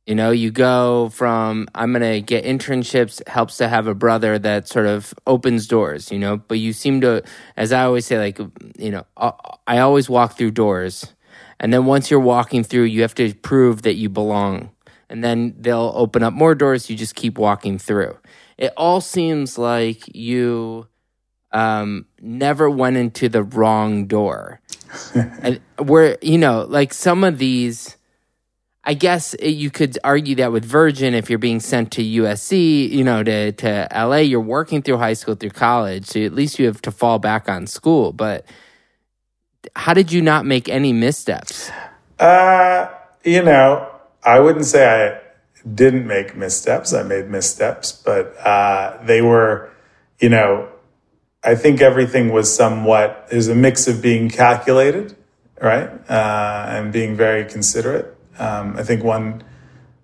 you 0.07 0.15
know, 0.15 0.31
you 0.31 0.53
go 0.53 1.09
from 1.09 1.69
I'm 1.75 1.93
going 1.93 2.03
to 2.03 2.21
get 2.21 2.45
internships, 2.45 3.27
helps 3.29 3.57
to 3.59 3.69
have 3.69 3.89
a 3.89 3.95
brother 3.95 4.39
that 4.39 4.69
sort 4.69 4.87
of 4.87 5.13
opens 5.27 5.67
doors, 5.67 6.13
you 6.13 6.19
know, 6.19 6.37
but 6.37 6.59
you 6.59 6.73
seem 6.73 7.01
to, 7.01 7.25
as 7.57 7.73
I 7.73 7.85
always 7.85 8.07
say, 8.07 8.19
like, 8.19 8.39
you 8.79 8.93
know, 8.93 9.05
I 9.67 9.79
always 9.79 10.09
walk 10.09 10.37
through 10.37 10.53
doors. 10.53 11.13
And 11.59 11.73
then 11.73 11.87
once 11.87 12.11
you're 12.11 12.21
walking 12.21 12.63
through, 12.63 12.85
you 12.85 13.03
have 13.03 13.15
to 13.17 13.35
prove 13.35 13.83
that 13.83 13.95
you 13.95 14.09
belong. 14.09 14.71
And 15.09 15.25
then 15.25 15.57
they'll 15.59 15.93
open 15.97 16.23
up 16.23 16.33
more 16.33 16.55
doors. 16.55 16.89
You 16.89 16.97
just 16.97 17.17
keep 17.17 17.37
walking 17.37 17.79
through. 17.79 18.17
It 18.59 18.73
all 18.77 19.01
seems 19.01 19.59
like 19.59 20.15
you 20.15 20.87
um, 21.51 22.07
never 22.21 22.71
went 22.71 22.97
into 22.97 23.29
the 23.29 23.43
wrong 23.43 24.07
door. 24.07 24.61
and 25.15 25.61
where, 25.79 26.17
you 26.23 26.39
know, 26.39 26.65
like 26.69 26.93
some 26.93 27.25
of 27.25 27.39
these 27.39 27.97
I 28.89 28.95
guess 28.95 29.35
you 29.43 29.69
could 29.69 29.99
argue 30.05 30.37
that 30.37 30.53
with 30.53 30.65
Virgin, 30.65 31.13
if 31.13 31.29
you're 31.29 31.41
being 31.41 31.59
sent 31.59 31.91
to 31.93 32.05
USC, 32.05 32.89
you 32.89 33.03
know, 33.03 33.25
to, 33.25 33.51
to 33.51 33.89
LA, 33.93 34.19
you're 34.19 34.41
working 34.41 34.81
through 34.81 34.99
high 34.99 35.15
school, 35.15 35.35
through 35.35 35.51
college. 35.51 36.07
So 36.07 36.21
at 36.21 36.33
least 36.33 36.61
you 36.61 36.67
have 36.67 36.81
to 36.83 36.93
fall 36.93 37.19
back 37.19 37.49
on 37.49 37.67
school. 37.67 38.13
But 38.13 38.47
how 39.75 39.93
did 39.93 40.13
you 40.13 40.23
not 40.23 40.47
make 40.47 40.69
any 40.69 40.93
missteps? 40.93 41.69
Uh, 42.21 42.89
you 43.25 43.43
know, 43.43 43.91
I 44.23 44.39
wouldn't 44.39 44.67
say 44.67 44.87
I 44.87 45.21
didn't 45.69 46.07
make 46.07 46.37
missteps. 46.37 46.95
I 46.95 47.03
made 47.03 47.29
missteps, 47.29 47.91
but 47.91 48.37
uh, 48.39 49.03
they 49.05 49.21
were, 49.21 49.69
you 50.21 50.29
know, 50.29 50.69
I 51.43 51.57
think 51.57 51.81
everything 51.81 52.33
was 52.33 52.55
somewhat, 52.55 53.27
there's 53.31 53.49
a 53.49 53.55
mix 53.57 53.89
of 53.89 54.01
being 54.01 54.31
calculated, 54.31 55.17
right? 55.61 55.91
Uh, 56.09 56.67
and 56.69 56.93
being 56.93 57.17
very 57.17 57.45
considerate 57.45 58.16
um, 58.39 58.77
I 58.77 58.83
think 58.83 59.03
one 59.03 59.43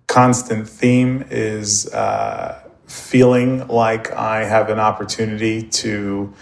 constant 0.07 0.67
theme 0.67 1.25
is 1.29 1.91
uh, 1.93 2.69
feeling 2.87 3.67
like 3.67 4.11
I 4.11 4.43
have 4.43 4.69
an 4.69 4.79
opportunity 4.79 5.63
to 5.63 6.33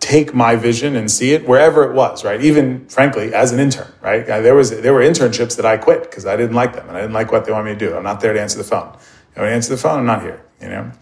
take 0.00 0.34
my 0.34 0.56
vision 0.56 0.96
and 0.96 1.10
see 1.10 1.32
it 1.32 1.46
wherever 1.46 1.88
it 1.88 1.94
was, 1.94 2.24
right? 2.24 2.40
Even 2.42 2.86
frankly, 2.88 3.32
as 3.32 3.52
an 3.52 3.60
intern, 3.60 3.92
right? 4.00 4.26
There 4.26 4.54
was 4.54 4.70
there 4.70 4.92
were 4.92 5.02
internships 5.02 5.56
that 5.56 5.66
I 5.66 5.76
quit 5.76 6.02
because 6.02 6.26
I 6.26 6.36
didn't 6.36 6.56
like 6.56 6.74
them 6.74 6.88
and 6.88 6.96
I 6.96 7.00
didn't 7.02 7.12
like 7.12 7.30
what 7.30 7.44
they 7.44 7.52
wanted 7.52 7.72
me 7.72 7.78
to 7.78 7.78
do. 7.78 7.96
I'm 7.96 8.02
not 8.02 8.20
there 8.20 8.32
to 8.32 8.40
answer 8.40 8.58
the 8.58 8.64
phone. 8.64 8.96
I 9.36 9.40
to 9.40 9.48
answer 9.48 9.70
the 9.70 9.80
phone. 9.80 10.00
I'm 10.00 10.06
not 10.06 10.22
here, 10.22 10.42
you 10.60 10.68
know. 10.68 10.92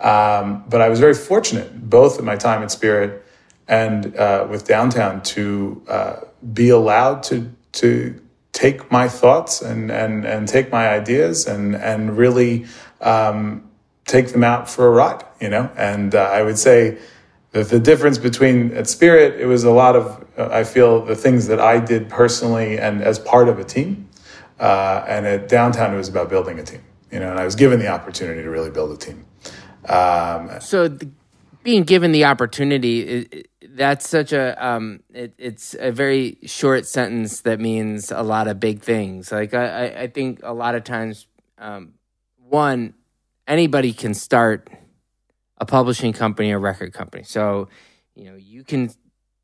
Um, 0.00 0.64
but 0.68 0.80
I 0.80 0.88
was 0.88 1.00
very 1.00 1.14
fortunate, 1.14 1.88
both 1.88 2.18
in 2.18 2.24
my 2.24 2.36
time 2.36 2.62
at 2.62 2.70
Spirit 2.70 3.24
and 3.68 4.16
uh, 4.16 4.46
with 4.50 4.66
Downtown, 4.66 5.22
to 5.22 5.82
uh, 5.88 6.16
be 6.52 6.70
allowed 6.70 7.22
to 7.24 7.50
to 7.72 8.20
take 8.52 8.90
my 8.90 9.08
thoughts 9.08 9.62
and 9.62 9.90
and 9.90 10.24
and 10.24 10.48
take 10.48 10.70
my 10.70 10.88
ideas 10.88 11.46
and 11.46 11.74
and 11.76 12.16
really 12.16 12.66
um, 13.00 13.68
take 14.06 14.28
them 14.28 14.44
out 14.44 14.68
for 14.68 14.86
a 14.86 14.90
ride, 14.90 15.24
you 15.40 15.48
know. 15.48 15.70
And 15.76 16.14
uh, 16.14 16.22
I 16.22 16.42
would 16.42 16.58
say 16.58 16.98
that 17.52 17.68
the 17.68 17.78
difference 17.78 18.18
between 18.18 18.72
at 18.76 18.88
Spirit, 18.88 19.40
it 19.40 19.46
was 19.46 19.64
a 19.64 19.70
lot 19.70 19.96
of 19.96 20.24
uh, 20.36 20.48
I 20.50 20.64
feel 20.64 21.04
the 21.04 21.16
things 21.16 21.46
that 21.46 21.60
I 21.60 21.78
did 21.78 22.08
personally 22.08 22.78
and 22.78 23.02
as 23.02 23.18
part 23.18 23.48
of 23.48 23.58
a 23.58 23.64
team, 23.64 24.08
uh, 24.58 25.04
and 25.06 25.26
at 25.26 25.48
Downtown 25.48 25.94
it 25.94 25.96
was 25.96 26.08
about 26.08 26.28
building 26.28 26.58
a 26.58 26.64
team, 26.64 26.82
you 27.10 27.20
know. 27.20 27.30
And 27.30 27.38
I 27.38 27.44
was 27.44 27.54
given 27.54 27.78
the 27.78 27.88
opportunity 27.88 28.42
to 28.42 28.50
really 28.50 28.70
build 28.70 28.92
a 28.92 28.96
team. 28.96 29.24
Um, 29.88 30.60
so, 30.60 30.88
the, 30.88 31.08
being 31.62 31.84
given 31.84 32.12
the 32.12 32.24
opportunity 32.24 33.44
that's 33.68 34.08
such 34.08 34.32
a 34.32 34.66
um, 34.66 35.02
it, 35.12 35.34
it's 35.38 35.74
a 35.78 35.92
very 35.92 36.38
short 36.44 36.86
sentence 36.86 37.42
that 37.42 37.60
means 37.60 38.10
a 38.10 38.22
lot 38.22 38.48
of 38.48 38.58
big 38.58 38.80
things. 38.80 39.30
Like 39.30 39.54
I, 39.54 40.02
I 40.02 40.06
think 40.06 40.40
a 40.42 40.52
lot 40.52 40.74
of 40.74 40.84
times, 40.84 41.26
um, 41.58 41.94
one, 42.38 42.94
anybody 43.46 43.92
can 43.92 44.14
start 44.14 44.70
a 45.58 45.66
publishing 45.66 46.12
company 46.12 46.52
or 46.52 46.58
record 46.58 46.92
company. 46.92 47.22
So, 47.22 47.68
you 48.14 48.30
know, 48.30 48.36
you 48.36 48.64
can 48.64 48.90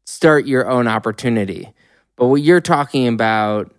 start 0.05 0.47
your 0.47 0.69
own 0.69 0.89
opportunity. 0.89 1.75
But 2.17 2.29
what 2.29 2.41
you're 2.41 2.63
talking 2.63 3.07
about 3.09 3.73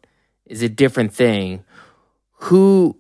is 0.45 0.62
a 0.62 0.69
different 0.69 1.13
thing. 1.13 1.63
Who 2.41 2.95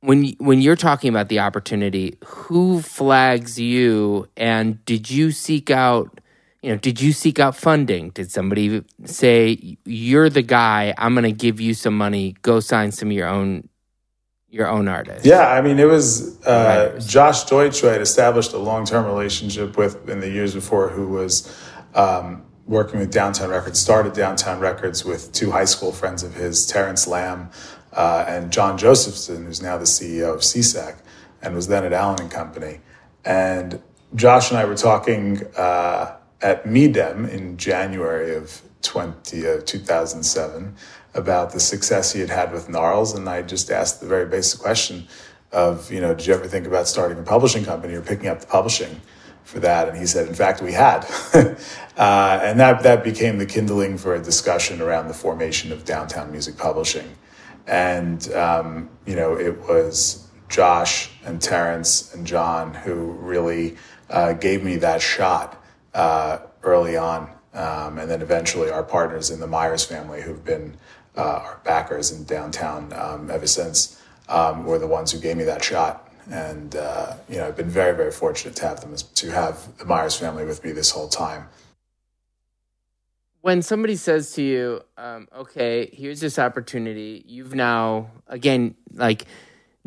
when 0.00 0.28
when 0.38 0.60
you're 0.60 0.76
talking 0.76 1.10
about 1.10 1.28
the 1.28 1.40
opportunity, 1.40 2.16
who 2.24 2.80
flags 2.80 3.58
you 3.58 4.28
and 4.36 4.84
did 4.84 5.10
you 5.10 5.32
seek 5.32 5.68
out 5.68 6.20
you 6.66 6.72
know, 6.72 6.78
did 6.78 7.00
you 7.00 7.12
seek 7.12 7.38
out 7.38 7.54
funding? 7.54 8.10
Did 8.10 8.32
somebody 8.32 8.82
say 9.04 9.78
you're 9.84 10.28
the 10.28 10.42
guy, 10.42 10.92
I'm 10.98 11.14
going 11.14 11.22
to 11.22 11.30
give 11.30 11.60
you 11.60 11.74
some 11.74 11.96
money, 11.96 12.34
go 12.42 12.58
sign 12.58 12.90
some 12.90 13.08
of 13.08 13.12
your 13.12 13.28
own 13.28 13.68
your 14.48 14.66
own 14.66 14.88
artists? 14.88 15.24
Yeah, 15.24 15.46
I 15.46 15.60
mean, 15.60 15.78
it 15.78 15.84
was 15.84 16.44
uh, 16.44 17.00
Josh 17.06 17.44
Deutsch 17.44 17.78
who 17.78 17.88
I 17.88 17.92
had 17.92 18.00
established 18.00 18.52
a 18.52 18.58
long 18.58 18.84
term 18.84 19.06
relationship 19.06 19.76
with 19.76 20.10
in 20.10 20.18
the 20.18 20.28
years 20.28 20.54
before, 20.54 20.88
who 20.88 21.06
was 21.06 21.56
um, 21.94 22.44
working 22.66 22.98
with 22.98 23.12
Downtown 23.12 23.50
Records, 23.50 23.78
started 23.78 24.12
Downtown 24.12 24.58
Records 24.58 25.04
with 25.04 25.30
two 25.30 25.52
high 25.52 25.66
school 25.66 25.92
friends 25.92 26.24
of 26.24 26.34
his, 26.34 26.66
Terrence 26.66 27.06
Lamb 27.06 27.48
uh, 27.92 28.24
and 28.26 28.52
John 28.52 28.76
Josephson, 28.76 29.44
who's 29.44 29.62
now 29.62 29.78
the 29.78 29.84
CEO 29.84 30.34
of 30.34 30.40
SESAC 30.40 30.96
and 31.42 31.54
was 31.54 31.68
then 31.68 31.84
at 31.84 31.92
Allen 31.92 32.22
and 32.22 32.30
Company. 32.30 32.80
And 33.24 33.80
Josh 34.16 34.50
and 34.50 34.58
I 34.58 34.64
were 34.64 34.74
talking 34.74 35.44
uh, 35.56 36.16
at 36.46 36.64
MIDEM 36.64 37.24
in 37.26 37.56
January 37.56 38.36
of 38.36 38.62
20, 38.82 39.48
uh, 39.48 39.60
2007 39.66 40.76
about 41.14 41.50
the 41.50 41.58
success 41.58 42.12
he 42.12 42.20
had 42.20 42.30
had 42.30 42.52
with 42.52 42.68
Gnarls. 42.68 43.14
And 43.14 43.28
I 43.28 43.42
just 43.42 43.68
asked 43.68 44.00
the 44.00 44.06
very 44.06 44.26
basic 44.26 44.60
question 44.60 45.08
of, 45.50 45.90
you 45.90 46.00
know, 46.00 46.14
did 46.14 46.24
you 46.24 46.34
ever 46.34 46.46
think 46.46 46.68
about 46.68 46.86
starting 46.86 47.18
a 47.18 47.22
publishing 47.22 47.64
company 47.64 47.94
or 47.94 48.00
picking 48.00 48.28
up 48.28 48.38
the 48.38 48.46
publishing 48.46 49.00
for 49.42 49.58
that? 49.58 49.88
And 49.88 49.98
he 49.98 50.06
said, 50.06 50.28
in 50.28 50.34
fact, 50.34 50.62
we 50.62 50.70
had. 50.70 51.04
uh, 51.34 52.40
and 52.40 52.60
that, 52.60 52.84
that 52.84 53.02
became 53.02 53.38
the 53.38 53.46
kindling 53.46 53.98
for 53.98 54.14
a 54.14 54.22
discussion 54.22 54.80
around 54.80 55.08
the 55.08 55.14
formation 55.14 55.72
of 55.72 55.84
Downtown 55.84 56.30
Music 56.30 56.56
Publishing. 56.56 57.16
And, 57.66 58.32
um, 58.34 58.88
you 59.04 59.16
know, 59.16 59.36
it 59.36 59.58
was 59.62 60.28
Josh 60.48 61.10
and 61.24 61.42
Terrence 61.42 62.14
and 62.14 62.24
John 62.24 62.72
who 62.72 62.94
really 62.94 63.78
uh, 64.10 64.34
gave 64.34 64.62
me 64.62 64.76
that 64.76 65.02
shot 65.02 65.60
early 66.62 66.96
on. 66.96 67.30
Um, 67.54 67.98
and 67.98 68.10
then 68.10 68.20
eventually 68.20 68.70
our 68.70 68.82
partners 68.82 69.30
in 69.30 69.40
the 69.40 69.46
Myers 69.46 69.82
family, 69.82 70.20
who've 70.20 70.44
been 70.44 70.76
uh, 71.16 71.40
our 71.46 71.60
backers 71.64 72.12
in 72.12 72.24
downtown 72.24 72.92
um, 72.92 73.30
ever 73.30 73.46
since, 73.46 74.02
um, 74.28 74.66
were 74.66 74.78
the 74.78 74.86
ones 74.86 75.10
who 75.10 75.18
gave 75.18 75.38
me 75.38 75.44
that 75.44 75.64
shot. 75.64 76.12
And, 76.30 76.76
uh, 76.76 77.14
you 77.30 77.36
know, 77.36 77.46
I've 77.46 77.56
been 77.56 77.70
very, 77.70 77.96
very 77.96 78.10
fortunate 78.10 78.56
to 78.56 78.68
have 78.68 78.80
them, 78.82 78.94
to 78.94 79.30
have 79.30 79.78
the 79.78 79.86
Myers 79.86 80.14
family 80.16 80.44
with 80.44 80.62
me 80.64 80.72
this 80.72 80.90
whole 80.90 81.08
time. 81.08 81.48
When 83.40 83.62
somebody 83.62 83.96
says 83.96 84.32
to 84.32 84.42
you, 84.42 84.82
um, 84.98 85.28
okay, 85.34 85.88
here's 85.92 86.20
this 86.20 86.38
opportunity, 86.38 87.24
you've 87.26 87.54
now, 87.54 88.10
again, 88.26 88.74
like, 88.92 89.24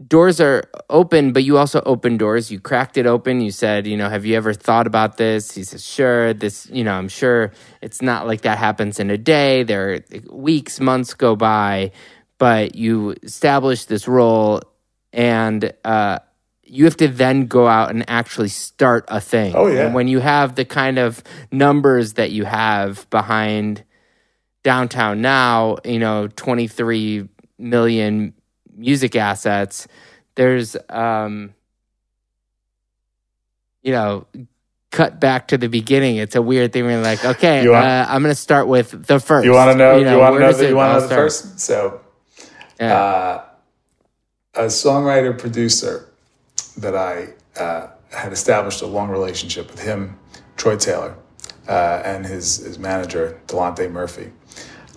doors 0.08 0.40
are 0.40 0.70
open, 0.90 1.34
but 1.34 1.44
you 1.44 1.58
also 1.58 1.82
open 1.86 2.18
doors. 2.18 2.52
You 2.52 2.60
cracked 2.60 2.98
it 2.98 3.06
open. 3.06 3.42
You 3.42 3.52
said, 3.52 3.86
you 3.88 3.98
know, 3.98 4.10
have 4.10 4.26
you 4.26 4.36
ever 4.36 4.54
thought 4.54 4.88
about 4.88 5.18
this? 5.18 5.52
He 5.52 5.64
says, 5.64 5.86
sure. 5.86 6.34
This, 6.34 6.70
you 6.72 6.84
know, 6.84 6.94
I'm 6.94 7.10
sure 7.10 7.52
it's 7.82 8.02
not 8.02 8.28
like 8.28 8.42
that 8.42 8.58
happens 8.58 9.00
in 9.00 9.10
a 9.10 9.18
day. 9.18 9.64
There 9.64 9.94
are 9.94 10.00
weeks, 10.32 10.80
months 10.80 11.14
go 11.14 11.36
by, 11.36 11.92
but 12.38 12.76
you 12.76 13.16
establish 13.24 13.86
this 13.86 14.08
role 14.08 14.62
and, 15.12 15.74
uh, 15.84 16.20
you 16.64 16.86
have 16.86 16.98
to 16.98 17.08
then 17.08 17.48
go 17.48 17.68
out 17.68 17.90
and 17.90 18.08
actually 18.08 18.50
start 18.50 19.06
a 19.08 19.20
thing. 19.20 19.54
Oh, 19.56 19.66
yeah. 19.66 19.86
And 19.86 19.96
when 19.96 20.08
you 20.08 20.20
have 20.20 20.54
the 20.54 20.66
kind 20.66 21.00
of 21.00 21.24
numbers 21.52 22.14
that 22.14 22.30
you 22.32 22.46
have 22.46 23.10
behind 23.10 23.84
downtown 24.64 25.20
now, 25.22 25.78
you 25.84 25.98
know, 25.98 26.28
23 26.28 27.28
million 27.58 28.34
music 28.80 29.16
assets, 29.16 29.88
there's 30.36 30.76
um 30.90 31.54
you 33.82 33.92
know, 33.92 34.26
cut 34.92 35.20
back 35.20 35.48
to 35.50 35.58
the 35.58 35.68
beginning. 35.68 36.18
It's 36.18 36.36
a 36.36 36.42
weird 36.42 36.74
thing. 36.74 36.86
We're 36.86 37.02
like, 37.02 37.24
okay, 37.24 37.68
want, 37.68 37.86
uh, 37.86 38.06
I'm 38.10 38.22
going 38.22 38.34
to 38.34 38.40
start 38.40 38.68
with 38.68 39.06
the 39.06 39.20
first. 39.20 39.46
You 39.46 39.54
want 39.54 39.72
to 39.72 39.78
know? 39.78 39.98
You, 39.98 40.06
know, 40.06 40.14
you 40.14 40.20
want 40.20 40.36
to 40.36 40.40
know? 40.40 40.52
The, 40.54 40.68
you 40.68 40.76
want 40.76 40.96
to 40.96 41.02
know 41.02 41.08
the 41.08 41.16
first? 41.16 41.60
So, 41.60 42.02
yeah. 42.80 42.94
uh, 42.94 43.46
a 44.56 44.64
songwriter 44.64 45.38
producer 45.38 46.12
that 46.78 46.96
I 46.96 47.30
uh, 47.60 47.88
had 48.12 48.34
established 48.34 48.82
a 48.82 48.88
long 48.88 49.10
relationship 49.10 49.70
with 49.70 49.82
him, 49.82 50.20
Troy 50.58 50.76
Taylor, 50.76 51.16
uh, 51.68 52.02
and 52.04 52.26
his 52.26 52.58
his 52.58 52.80
manager 52.80 53.40
Delonte 53.48 53.90
Murphy. 53.92 54.32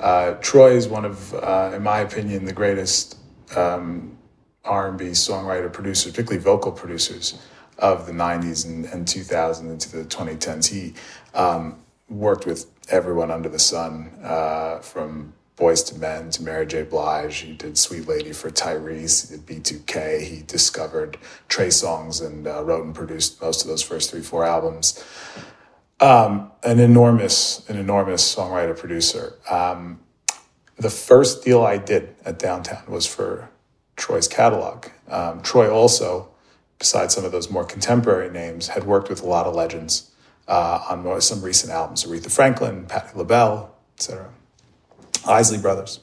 Uh, 0.01 0.35
Troy 0.40 0.73
is 0.73 0.88
one 0.88 1.05
of, 1.05 1.33
uh, 1.35 1.71
in 1.75 1.83
my 1.83 2.01
opinion, 2.01 2.45
the 2.45 2.53
greatest 2.53 3.16
um, 3.57 4.17
R&B 4.65 5.07
songwriter 5.07 5.73
producers, 5.73 6.12
particularly 6.12 6.43
vocal 6.43 6.73
producers 6.73 7.41
of 7.79 8.07
the 8.07 8.12
90s 8.12 8.67
and, 8.67 8.85
and 8.87 9.09
2000 9.09 9.71
into 9.71 9.97
the 9.97 10.05
2010s. 10.05 10.67
He 10.69 10.95
um, 11.35 11.83
worked 12.09 12.47
with 12.47 12.67
everyone 12.88 13.31
under 13.31 13.49
the 13.49 13.59
sun, 13.59 14.12
uh, 14.23 14.79
from 14.79 15.33
Boyz 15.57 15.93
II 15.93 15.99
Men 16.01 16.31
to 16.31 16.43
Mary 16.43 16.67
J. 16.67 16.83
Blige. 16.83 17.38
He 17.38 17.53
did 17.53 17.77
Sweet 17.79 18.09
Lady 18.09 18.33
for 18.33 18.51
Tyrese. 18.51 19.31
He 19.31 19.37
did 19.37 19.47
B2K. 19.47 20.23
He 20.23 20.43
discovered 20.43 21.19
Trey 21.49 21.69
Songz 21.69 22.25
and 22.25 22.47
uh, 22.47 22.62
wrote 22.65 22.85
and 22.85 22.95
produced 22.95 23.41
most 23.41 23.62
of 23.62 23.69
those 23.69 23.83
first 23.83 24.11
three, 24.11 24.23
four 24.23 24.45
albums. 24.45 25.05
Um, 26.01 26.51
an 26.65 26.81
enormous, 26.81 27.69
an 27.69 27.77
enormous 27.77 28.35
songwriter 28.35 28.77
producer. 28.77 29.35
Um, 29.49 30.01
the 30.83 30.90
first 30.90 31.45
deal 31.45 31.62
I 31.62 31.79
did 31.79 32.14
at 32.25 32.38
Downtown 32.38 32.83
was 32.88 33.07
for 33.07 33.49
Troy's 33.97 34.29
catalog. 34.29 34.87
Um, 35.09 35.40
Troy 35.42 35.73
also, 35.73 36.29
besides 36.79 37.14
some 37.14 37.25
of 37.25 37.33
those 37.33 37.51
more 37.51 37.64
contemporary 37.64 38.31
names, 38.31 38.68
had 38.68 38.85
worked 38.85 39.09
with 39.09 39.23
a 39.23 39.27
lot 39.27 39.47
of 39.47 39.55
legends 39.55 40.11
uh, 40.49 40.85
on 40.90 41.21
some 41.21 41.40
recent 41.40 41.73
albums: 41.73 42.05
Aretha 42.05 42.31
Franklin, 42.31 42.87
Patti 42.87 43.16
LaBelle, 43.16 43.73
etc. 43.97 44.31
Isley 45.27 45.59
Brothers. 45.59 46.01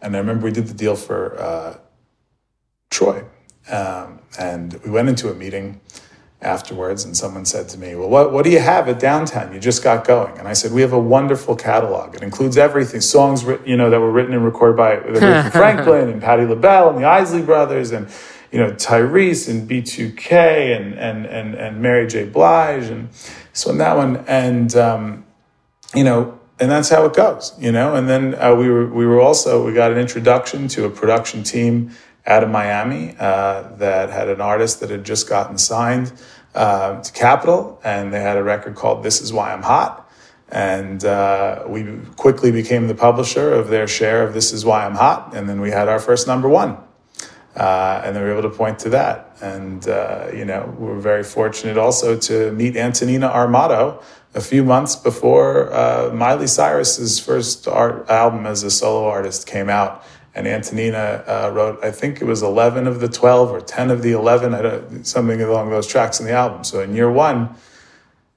And 0.00 0.14
I 0.14 0.20
remember 0.20 0.44
we 0.44 0.52
did 0.52 0.68
the 0.68 0.74
deal 0.74 0.94
for 0.94 1.40
uh, 1.40 1.78
Troy, 2.90 3.24
um, 3.68 4.20
and 4.38 4.80
we 4.84 4.90
went 4.90 5.08
into 5.08 5.28
a 5.28 5.34
meeting 5.34 5.80
afterwards 6.40 7.04
and 7.04 7.16
someone 7.16 7.44
said 7.44 7.68
to 7.70 7.78
me, 7.78 7.94
Well, 7.94 8.08
what, 8.08 8.32
what 8.32 8.44
do 8.44 8.50
you 8.50 8.60
have 8.60 8.88
at 8.88 9.00
downtown? 9.00 9.52
You 9.52 9.58
just 9.58 9.82
got 9.82 10.06
going. 10.06 10.38
And 10.38 10.46
I 10.46 10.52
said, 10.52 10.72
We 10.72 10.82
have 10.82 10.92
a 10.92 10.98
wonderful 10.98 11.56
catalog. 11.56 12.14
It 12.14 12.22
includes 12.22 12.56
everything 12.56 13.00
songs 13.00 13.44
you 13.66 13.76
know, 13.76 13.90
that 13.90 14.00
were 14.00 14.12
written 14.12 14.34
and 14.34 14.44
recorded 14.44 14.76
by 14.76 15.00
Franklin 15.50 16.08
and 16.08 16.22
Patti 16.22 16.44
LaBelle 16.44 16.90
and 16.90 16.98
the 16.98 17.04
Isley 17.04 17.42
brothers 17.42 17.90
and 17.90 18.08
you 18.52 18.58
know, 18.58 18.70
Tyrese 18.70 19.50
and 19.50 19.68
B2K 19.68 20.74
and, 20.74 20.94
and, 20.94 21.26
and, 21.26 21.54
and 21.54 21.82
Mary 21.82 22.06
J. 22.06 22.24
Blige. 22.24 22.86
And 22.86 23.10
so 23.52 23.70
in 23.70 23.78
that 23.78 23.96
one, 23.96 24.24
and, 24.26 24.74
um, 24.74 25.26
you 25.94 26.02
know, 26.02 26.38
and 26.60 26.70
that's 26.70 26.88
how 26.88 27.04
it 27.04 27.14
goes, 27.14 27.54
you 27.58 27.70
know. 27.70 27.94
And 27.94 28.08
then 28.08 28.34
uh, 28.34 28.54
we 28.54 28.68
were 28.68 28.86
we 28.86 29.06
were 29.06 29.20
also 29.20 29.64
we 29.64 29.72
got 29.72 29.92
an 29.92 29.98
introduction 29.98 30.66
to 30.68 30.86
a 30.86 30.90
production 30.90 31.42
team 31.42 31.92
out 32.28 32.44
of 32.44 32.50
Miami 32.50 33.16
uh, 33.18 33.62
that 33.78 34.10
had 34.10 34.28
an 34.28 34.40
artist 34.40 34.80
that 34.80 34.90
had 34.90 35.02
just 35.02 35.28
gotten 35.28 35.58
signed 35.58 36.12
uh, 36.54 37.02
to 37.02 37.12
Capitol, 37.12 37.80
and 37.82 38.12
they 38.12 38.20
had 38.20 38.36
a 38.36 38.42
record 38.42 38.76
called 38.76 39.02
"This 39.02 39.20
Is 39.20 39.32
Why 39.32 39.52
I'm 39.52 39.62
Hot." 39.62 40.04
And 40.50 41.04
uh, 41.04 41.64
we 41.66 41.98
quickly 42.16 42.52
became 42.52 42.86
the 42.86 42.94
publisher 42.94 43.52
of 43.52 43.68
their 43.68 43.88
share 43.88 44.22
of 44.22 44.34
"This 44.34 44.52
Is 44.52 44.64
Why 44.64 44.84
I'm 44.84 44.94
Hot," 44.94 45.34
and 45.34 45.48
then 45.48 45.60
we 45.60 45.70
had 45.70 45.88
our 45.88 45.98
first 45.98 46.26
number 46.26 46.48
one. 46.48 46.76
Uh, 47.56 48.00
and 48.04 48.14
then 48.14 48.22
we 48.22 48.28
were 48.28 48.38
able 48.38 48.48
to 48.48 48.56
point 48.56 48.78
to 48.78 48.90
that. 48.90 49.36
And, 49.40 49.88
uh, 49.88 50.28
you 50.32 50.44
know, 50.44 50.72
we 50.78 50.86
were 50.86 51.00
very 51.00 51.24
fortunate 51.24 51.76
also 51.76 52.16
to 52.16 52.52
meet 52.52 52.76
Antonina 52.76 53.28
Armato 53.28 54.00
a 54.34 54.40
few 54.40 54.62
months 54.62 54.94
before 54.94 55.72
uh, 55.72 56.12
Miley 56.14 56.46
Cyrus's 56.46 57.18
first 57.18 57.66
art 57.66 58.08
album 58.08 58.46
as 58.46 58.62
a 58.62 58.70
solo 58.70 59.08
artist 59.08 59.48
came 59.48 59.68
out 59.68 60.04
and 60.38 60.46
Antonina 60.46 61.24
uh, 61.26 61.50
wrote, 61.52 61.84
I 61.84 61.90
think 61.90 62.22
it 62.22 62.24
was 62.24 62.42
11 62.44 62.86
of 62.86 63.00
the 63.00 63.08
12 63.08 63.50
or 63.50 63.60
10 63.60 63.90
of 63.90 64.02
the 64.02 64.12
11, 64.12 65.04
something 65.04 65.42
along 65.42 65.70
those 65.70 65.88
tracks 65.88 66.20
in 66.20 66.26
the 66.26 66.32
album. 66.32 66.62
So 66.62 66.80
in 66.80 66.94
year 66.94 67.10
one, 67.10 67.56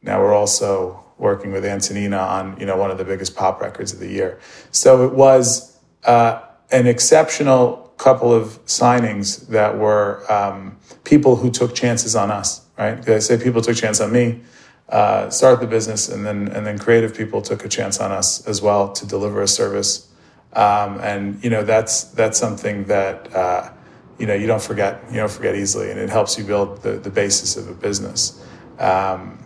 now 0.02 0.20
we're 0.20 0.34
also 0.34 1.04
working 1.20 1.52
with 1.52 1.64
Antonina 1.64 2.18
on, 2.18 2.60
you 2.60 2.66
know, 2.66 2.76
one 2.76 2.89
of 2.89 2.97
the 2.97 3.06
biggest 3.06 3.36
pop 3.36 3.62
records 3.62 3.93
of 3.93 3.99
the 3.99 4.10
year. 4.10 4.39
So 4.72 5.06
it 5.06 5.14
was 5.14 5.78
uh, 6.06 6.41
an 6.72 6.88
exceptional 6.88 7.93
couple 7.97 8.34
of 8.34 8.66
signings 8.66 9.47
that 9.49 9.78
were 9.78 10.26
um, 10.32 10.78
people 11.04 11.36
who 11.36 11.52
took 11.52 11.76
chances 11.76 12.16
on 12.16 12.32
us, 12.32 12.66
right? 12.80 12.95
Because 12.95 13.30
I 13.30 13.38
say 13.38 13.43
people 13.43 13.62
took 13.62 13.78
chance 13.78 14.02
on 14.02 14.12
me. 14.12 14.41
uh, 14.89 15.30
start 15.30 15.62
the 15.62 15.68
business, 15.68 16.10
and 16.10 16.26
then 16.26 16.49
and 16.49 16.66
then 16.68 16.78
creative 16.78 17.16
people 17.16 17.41
took 17.41 17.64
a 17.66 17.70
chance 17.70 17.99
on 17.99 18.12
us 18.12 18.45
as 18.47 18.62
well 18.62 18.91
to 18.93 19.06
deliver 19.08 19.41
a 19.41 19.47
service. 19.47 20.11
Um, 20.54 20.99
and 21.02 21.43
you 21.43 21.49
know 21.49 21.64
that's 21.64 22.04
that's 22.06 22.38
something 22.38 22.86
that 22.86 23.34
uh, 23.34 23.72
you 24.20 24.26
know 24.26 24.34
you 24.34 24.47
don't 24.47 24.62
forget 24.62 25.02
you 25.10 25.18
don't 25.18 25.32
forget 25.32 25.56
easily, 25.56 25.89
and 25.91 25.99
it 25.99 26.10
helps 26.10 26.38
you 26.38 26.43
build 26.43 26.82
the, 26.82 26.93
the 26.93 27.10
basis 27.10 27.56
of 27.56 27.70
a 27.70 27.74
business. 27.74 28.43
Um, 28.80 29.41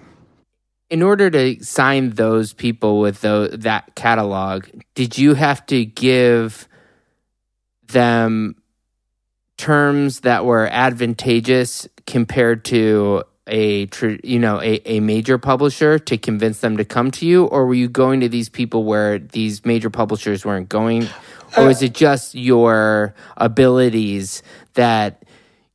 in 0.89 1.01
order 1.01 1.29
to 1.29 1.63
sign 1.63 2.11
those 2.11 2.53
people 2.53 2.99
with 2.99 3.21
the, 3.21 3.49
that 3.59 3.95
catalog, 3.95 4.65
did 4.93 5.17
you 5.17 5.33
have 5.33 5.65
to 5.67 5.83
give 5.83 6.67
them 7.87 8.55
terms 9.57 10.21
that 10.21 10.45
were 10.45 10.67
advantageous 10.67 11.87
compared 12.05 12.65
to 12.65 13.23
a 13.47 13.87
you 14.23 14.39
know 14.39 14.61
a, 14.61 14.81
a 14.85 14.99
major 14.99 15.37
publisher 15.37 15.99
to 15.99 16.17
convince 16.17 16.59
them 16.59 16.77
to 16.77 16.85
come 16.85 17.11
to 17.11 17.25
you? 17.25 17.45
Or 17.45 17.65
were 17.65 17.73
you 17.73 17.87
going 17.87 18.21
to 18.21 18.29
these 18.29 18.49
people 18.49 18.83
where 18.83 19.19
these 19.19 19.65
major 19.65 19.89
publishers 19.89 20.45
weren't 20.45 20.69
going? 20.69 21.07
Or 21.57 21.69
is 21.69 21.81
it 21.81 21.93
just 21.93 22.35
your 22.35 23.15
abilities 23.37 24.43
that 24.73 25.23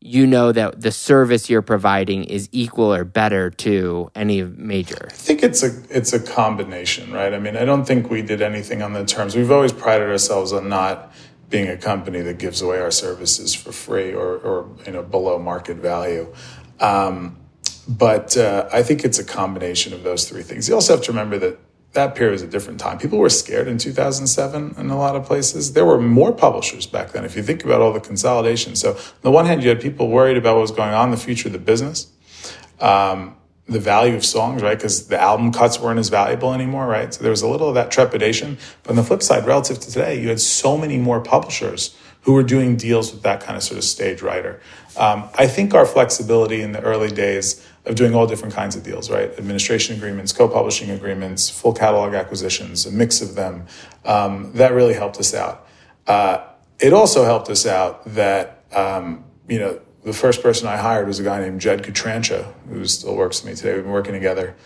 you 0.00 0.26
know 0.26 0.50
that 0.52 0.80
the 0.80 0.90
service 0.90 1.50
you're 1.50 1.62
providing 1.62 2.24
is 2.24 2.48
equal 2.52 2.92
or 2.92 3.04
better 3.04 3.50
to 3.50 4.10
any 4.14 4.42
major? 4.42 5.08
I 5.10 5.14
think 5.14 5.42
it's 5.42 5.62
a 5.62 5.70
it's 5.90 6.12
a 6.12 6.20
combination 6.20 7.12
right? 7.12 7.32
I 7.32 7.38
mean 7.38 7.56
i 7.56 7.64
don't 7.64 7.84
think 7.84 8.10
we 8.10 8.22
did 8.22 8.42
anything 8.42 8.82
on 8.82 8.92
the 8.92 9.04
terms. 9.04 9.36
We've 9.36 9.50
always 9.50 9.72
prided 9.72 10.08
ourselves 10.08 10.52
on 10.52 10.68
not 10.68 11.12
being 11.50 11.68
a 11.68 11.76
company 11.76 12.20
that 12.20 12.38
gives 12.38 12.62
away 12.62 12.78
our 12.78 12.92
services 12.92 13.54
for 13.54 13.72
free 13.72 14.14
or, 14.14 14.36
or 14.38 14.68
you 14.86 14.92
know 14.92 15.02
below 15.02 15.38
market 15.38 15.76
value. 15.78 16.32
Um, 16.78 17.36
but 17.90 18.36
uh, 18.36 18.68
I 18.72 18.84
think 18.84 19.04
it's 19.04 19.18
a 19.18 19.24
combination 19.24 19.92
of 19.92 20.04
those 20.04 20.28
three 20.28 20.42
things. 20.42 20.68
You 20.68 20.76
also 20.76 20.94
have 20.94 21.04
to 21.06 21.10
remember 21.10 21.38
that 21.38 21.58
that 21.92 22.14
period 22.14 22.32
was 22.32 22.42
a 22.42 22.46
different 22.46 22.78
time. 22.78 22.98
People 22.98 23.18
were 23.18 23.28
scared 23.28 23.66
in 23.66 23.78
2007 23.78 24.76
in 24.78 24.90
a 24.90 24.96
lot 24.96 25.16
of 25.16 25.26
places. 25.26 25.72
There 25.72 25.84
were 25.84 26.00
more 26.00 26.32
publishers 26.32 26.86
back 26.86 27.10
then. 27.10 27.24
If 27.24 27.34
you 27.34 27.42
think 27.42 27.64
about 27.64 27.80
all 27.80 27.92
the 27.92 28.00
consolidation, 28.00 28.76
so 28.76 28.92
on 28.92 28.98
the 29.22 29.30
one 29.32 29.44
hand, 29.44 29.64
you 29.64 29.70
had 29.70 29.80
people 29.80 30.08
worried 30.08 30.36
about 30.36 30.54
what 30.54 30.62
was 30.62 30.70
going 30.70 30.94
on 30.94 31.10
the 31.10 31.16
future 31.16 31.48
of 31.48 31.52
the 31.52 31.58
business, 31.58 32.12
um, 32.78 33.36
the 33.66 33.80
value 33.80 34.14
of 34.14 34.24
songs, 34.24 34.62
right? 34.62 34.78
Because 34.78 35.08
the 35.08 35.20
album 35.20 35.52
cuts 35.52 35.80
weren't 35.80 35.98
as 35.98 36.10
valuable 36.10 36.54
anymore, 36.54 36.86
right? 36.86 37.12
So 37.12 37.22
there 37.22 37.30
was 37.30 37.42
a 37.42 37.48
little 37.48 37.68
of 37.68 37.74
that 37.74 37.90
trepidation. 37.90 38.56
But 38.84 38.90
on 38.90 38.96
the 38.96 39.02
flip 39.02 39.22
side, 39.22 39.44
relative 39.44 39.80
to 39.80 39.90
today, 39.90 40.22
you 40.22 40.28
had 40.28 40.40
so 40.40 40.78
many 40.78 40.96
more 40.96 41.20
publishers 41.20 41.96
who 42.22 42.34
were 42.34 42.42
doing 42.42 42.76
deals 42.76 43.12
with 43.12 43.22
that 43.22 43.40
kind 43.40 43.56
of 43.56 43.62
sort 43.62 43.78
of 43.78 43.84
stage 43.84 44.22
writer. 44.22 44.60
Um, 44.96 45.28
I 45.34 45.46
think 45.46 45.74
our 45.74 45.86
flexibility 45.86 46.62
in 46.62 46.72
the 46.72 46.80
early 46.80 47.10
days 47.10 47.66
of 47.86 47.94
doing 47.94 48.14
all 48.14 48.26
different 48.26 48.54
kinds 48.54 48.76
of 48.76 48.82
deals, 48.82 49.10
right? 49.10 49.30
Administration 49.38 49.96
agreements, 49.96 50.32
co-publishing 50.32 50.90
agreements, 50.90 51.48
full 51.48 51.72
catalog 51.72 52.14
acquisitions, 52.14 52.84
a 52.86 52.90
mix 52.90 53.22
of 53.22 53.34
them. 53.34 53.66
Um, 54.04 54.52
that 54.54 54.72
really 54.72 54.94
helped 54.94 55.18
us 55.18 55.34
out. 55.34 55.66
Uh, 56.06 56.44
it 56.78 56.92
also 56.92 57.24
helped 57.24 57.48
us 57.48 57.66
out 57.66 58.04
that 58.14 58.64
um, 58.72 59.24
you 59.48 59.58
know 59.58 59.80
the 60.04 60.12
first 60.12 60.42
person 60.42 60.66
I 60.66 60.76
hired 60.76 61.06
was 61.06 61.18
a 61.18 61.22
guy 61.22 61.40
named 61.40 61.60
Jed 61.60 61.82
Cotrancha, 61.82 62.52
who 62.68 62.84
still 62.86 63.16
works 63.16 63.42
with 63.42 63.50
me 63.50 63.56
today. 63.56 63.74
We've 63.74 63.84
been 63.84 63.92
working 63.92 64.14
together. 64.14 64.56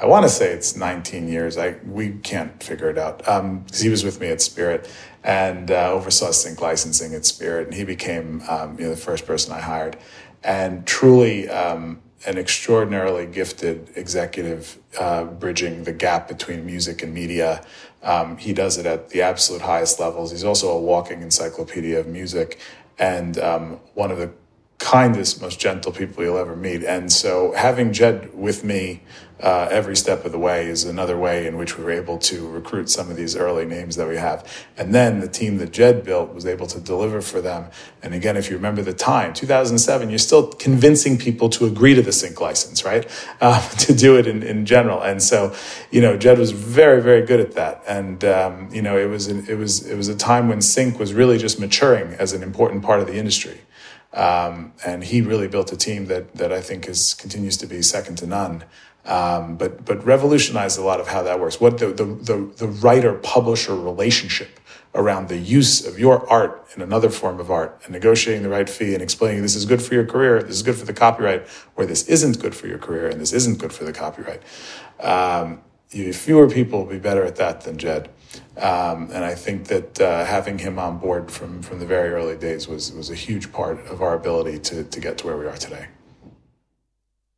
I 0.00 0.06
want 0.06 0.24
to 0.24 0.30
say 0.30 0.50
it's 0.52 0.76
19 0.76 1.28
years. 1.28 1.58
I 1.58 1.76
we 1.84 2.12
can't 2.22 2.62
figure 2.62 2.88
it 2.88 2.98
out 2.98 3.18
because 3.18 3.40
um, 3.40 3.66
he 3.72 3.88
was 3.88 4.02
with 4.04 4.20
me 4.20 4.28
at 4.28 4.40
Spirit 4.40 4.90
and 5.22 5.70
uh, 5.70 5.92
oversaw 5.92 6.30
sync 6.30 6.60
licensing 6.60 7.14
at 7.14 7.26
Spirit, 7.26 7.66
and 7.66 7.74
he 7.74 7.84
became 7.84 8.42
um, 8.48 8.78
you 8.78 8.84
know 8.84 8.90
the 8.90 8.96
first 8.96 9.26
person 9.26 9.52
I 9.52 9.60
hired, 9.60 9.96
and 10.42 10.86
truly 10.86 11.48
um, 11.48 12.00
an 12.26 12.36
extraordinarily 12.36 13.26
gifted 13.26 13.88
executive 13.96 14.78
uh, 14.98 15.24
bridging 15.24 15.84
the 15.84 15.92
gap 15.92 16.28
between 16.28 16.66
music 16.66 17.02
and 17.02 17.14
media. 17.14 17.64
Um, 18.02 18.36
he 18.36 18.52
does 18.52 18.78
it 18.78 18.86
at 18.86 19.10
the 19.10 19.22
absolute 19.22 19.62
highest 19.62 20.00
levels. 20.00 20.30
He's 20.30 20.44
also 20.44 20.70
a 20.70 20.80
walking 20.80 21.22
encyclopedia 21.22 21.98
of 21.98 22.06
music 22.06 22.58
and 22.98 23.38
um, 23.38 23.80
one 23.94 24.10
of 24.10 24.18
the 24.18 24.30
kindest, 24.80 25.40
most 25.40 25.60
gentle 25.60 25.92
people 25.92 26.24
you'll 26.24 26.38
ever 26.38 26.56
meet. 26.56 26.82
And 26.82 27.12
so 27.12 27.52
having 27.56 27.92
Jed 27.92 28.34
with 28.34 28.64
me 28.64 29.02
uh, 29.42 29.68
every 29.70 29.96
step 29.96 30.24
of 30.24 30.32
the 30.32 30.38
way 30.38 30.66
is 30.66 30.84
another 30.84 31.16
way 31.16 31.46
in 31.46 31.56
which 31.56 31.78
we 31.78 31.84
were 31.84 31.90
able 31.90 32.18
to 32.18 32.46
recruit 32.50 32.90
some 32.90 33.10
of 33.10 33.16
these 33.16 33.36
early 33.36 33.64
names 33.64 33.96
that 33.96 34.06
we 34.06 34.16
have. 34.16 34.46
And 34.76 34.94
then 34.94 35.20
the 35.20 35.28
team 35.28 35.56
that 35.58 35.72
Jed 35.72 36.04
built 36.04 36.34
was 36.34 36.44
able 36.44 36.66
to 36.66 36.80
deliver 36.80 37.22
for 37.22 37.40
them. 37.40 37.70
And 38.02 38.12
again, 38.12 38.36
if 38.36 38.50
you 38.50 38.56
remember 38.56 38.82
the 38.82 38.92
time, 38.92 39.32
2007, 39.32 40.10
you're 40.10 40.18
still 40.18 40.48
convincing 40.48 41.16
people 41.16 41.48
to 41.50 41.64
agree 41.64 41.94
to 41.94 42.02
the 42.02 42.12
sync 42.12 42.40
license, 42.40 42.84
right? 42.84 43.08
Uh, 43.40 43.66
to 43.70 43.94
do 43.94 44.18
it 44.18 44.26
in, 44.26 44.42
in 44.42 44.66
general. 44.66 45.00
And 45.00 45.22
so, 45.22 45.54
you 45.90 46.02
know, 46.02 46.18
Jed 46.18 46.38
was 46.38 46.50
very, 46.50 47.00
very 47.00 47.24
good 47.24 47.40
at 47.40 47.52
that. 47.52 47.82
And, 47.88 48.22
um, 48.22 48.68
you 48.70 48.82
know, 48.82 48.98
it 48.98 49.06
was, 49.06 49.28
it 49.28 49.56
was, 49.56 49.86
it 49.86 49.96
was 49.96 50.08
a 50.08 50.16
time 50.16 50.48
when 50.48 50.60
sync 50.60 50.98
was 50.98 51.14
really 51.14 51.38
just 51.38 51.58
maturing 51.58 52.12
as 52.14 52.34
an 52.34 52.42
important 52.42 52.82
part 52.82 53.00
of 53.00 53.06
the 53.06 53.16
industry. 53.16 53.60
Um, 54.12 54.72
and 54.84 55.04
he 55.04 55.20
really 55.20 55.46
built 55.46 55.72
a 55.72 55.76
team 55.76 56.06
that 56.06 56.34
that 56.34 56.52
I 56.52 56.60
think 56.60 56.88
is 56.88 57.14
continues 57.14 57.56
to 57.58 57.66
be 57.66 57.82
second 57.82 58.16
to 58.16 58.26
none. 58.26 58.64
Um, 59.06 59.56
but 59.56 59.84
but 59.84 60.04
revolutionized 60.04 60.78
a 60.78 60.82
lot 60.82 61.00
of 61.00 61.08
how 61.08 61.22
that 61.22 61.40
works. 61.40 61.60
What 61.60 61.78
the 61.78 61.88
the 61.88 62.04
the, 62.04 62.52
the 62.56 62.68
writer 62.68 63.14
publisher 63.14 63.74
relationship 63.74 64.60
around 64.94 65.28
the 65.28 65.36
use 65.38 65.86
of 65.86 65.98
your 65.98 66.28
art 66.28 66.66
in 66.74 66.82
another 66.82 67.08
form 67.08 67.38
of 67.38 67.50
art 67.50 67.80
and 67.84 67.92
negotiating 67.92 68.42
the 68.42 68.48
right 68.48 68.68
fee 68.68 68.92
and 68.92 69.02
explaining 69.02 69.42
this 69.42 69.54
is 69.54 69.64
good 69.64 69.80
for 69.80 69.94
your 69.94 70.04
career, 70.04 70.42
this 70.42 70.56
is 70.56 70.62
good 70.62 70.74
for 70.74 70.84
the 70.84 70.92
copyright, 70.92 71.46
or 71.76 71.86
this 71.86 72.08
isn't 72.08 72.40
good 72.40 72.54
for 72.54 72.66
your 72.66 72.78
career 72.78 73.08
and 73.08 73.20
this 73.20 73.32
isn't 73.32 73.58
good 73.58 73.72
for 73.72 73.84
the 73.84 73.92
copyright. 73.92 74.42
Um, 74.98 75.62
fewer 75.90 76.48
people 76.50 76.80
will 76.80 76.90
be 76.90 76.98
better 76.98 77.24
at 77.24 77.36
that 77.36 77.62
than 77.62 77.78
Jed. 77.78 78.10
Um, 78.56 79.10
and 79.12 79.24
I 79.24 79.34
think 79.34 79.68
that 79.68 80.00
uh, 80.00 80.24
having 80.24 80.58
him 80.58 80.78
on 80.78 80.98
board 80.98 81.30
from, 81.30 81.62
from 81.62 81.78
the 81.78 81.86
very 81.86 82.10
early 82.10 82.36
days 82.36 82.68
was, 82.68 82.92
was 82.92 83.10
a 83.10 83.14
huge 83.14 83.52
part 83.52 83.84
of 83.86 84.02
our 84.02 84.14
ability 84.14 84.58
to, 84.60 84.84
to 84.84 85.00
get 85.00 85.18
to 85.18 85.26
where 85.26 85.36
we 85.36 85.46
are 85.46 85.56
today. 85.56 85.86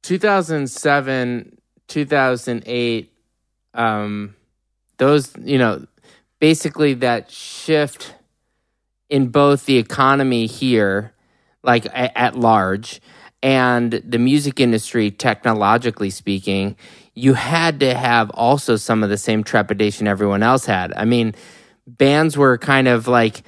2007, 0.02 1.58
2008, 1.86 3.12
um, 3.74 4.34
those, 4.98 5.32
you 5.42 5.58
know, 5.58 5.86
basically 6.40 6.94
that 6.94 7.30
shift 7.30 8.14
in 9.08 9.28
both 9.28 9.66
the 9.66 9.76
economy 9.76 10.46
here, 10.46 11.12
like 11.62 11.86
at, 11.86 12.12
at 12.16 12.36
large, 12.36 13.00
and 13.42 14.02
the 14.04 14.18
music 14.18 14.58
industry, 14.58 15.10
technologically 15.10 16.10
speaking, 16.10 16.76
you 17.14 17.34
had 17.34 17.80
to 17.80 17.94
have 17.94 18.30
also 18.30 18.76
some 18.76 19.02
of 19.02 19.10
the 19.10 19.18
same 19.18 19.44
trepidation 19.44 20.06
everyone 20.06 20.42
else 20.42 20.64
had. 20.64 20.92
I 20.94 21.04
mean, 21.04 21.34
bands 21.86 22.36
were 22.36 22.58
kind 22.58 22.88
of 22.88 23.08
like 23.08 23.42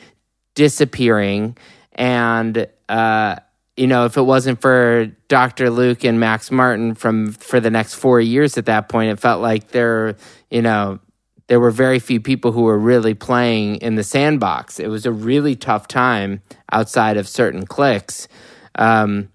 disappearing, 0.54 1.56
and 1.92 2.66
uh, 2.88 3.36
you 3.76 3.86
know, 3.86 4.04
if 4.04 4.16
it 4.16 4.22
wasn't 4.22 4.60
for 4.60 5.06
Dr. 5.28 5.70
Luke 5.70 6.04
and 6.04 6.20
Max 6.20 6.50
Martin 6.50 6.94
from 6.94 7.32
for 7.32 7.58
the 7.60 7.70
next 7.70 7.94
four 7.94 8.20
years 8.20 8.58
at 8.58 8.66
that 8.66 8.88
point, 8.88 9.10
it 9.10 9.18
felt 9.18 9.40
like 9.40 9.68
there, 9.68 10.16
you 10.50 10.62
know, 10.62 11.00
there 11.46 11.60
were 11.60 11.70
very 11.70 11.98
few 11.98 12.20
people 12.20 12.52
who 12.52 12.62
were 12.62 12.78
really 12.78 13.14
playing 13.14 13.76
in 13.76 13.96
the 13.96 14.04
sandbox. 14.04 14.78
It 14.78 14.88
was 14.88 15.06
a 15.06 15.12
really 15.12 15.56
tough 15.56 15.88
time 15.88 16.40
outside 16.72 17.16
of 17.16 17.28
certain 17.28 17.66
clicks. 17.66 18.28
Um, 18.76 19.28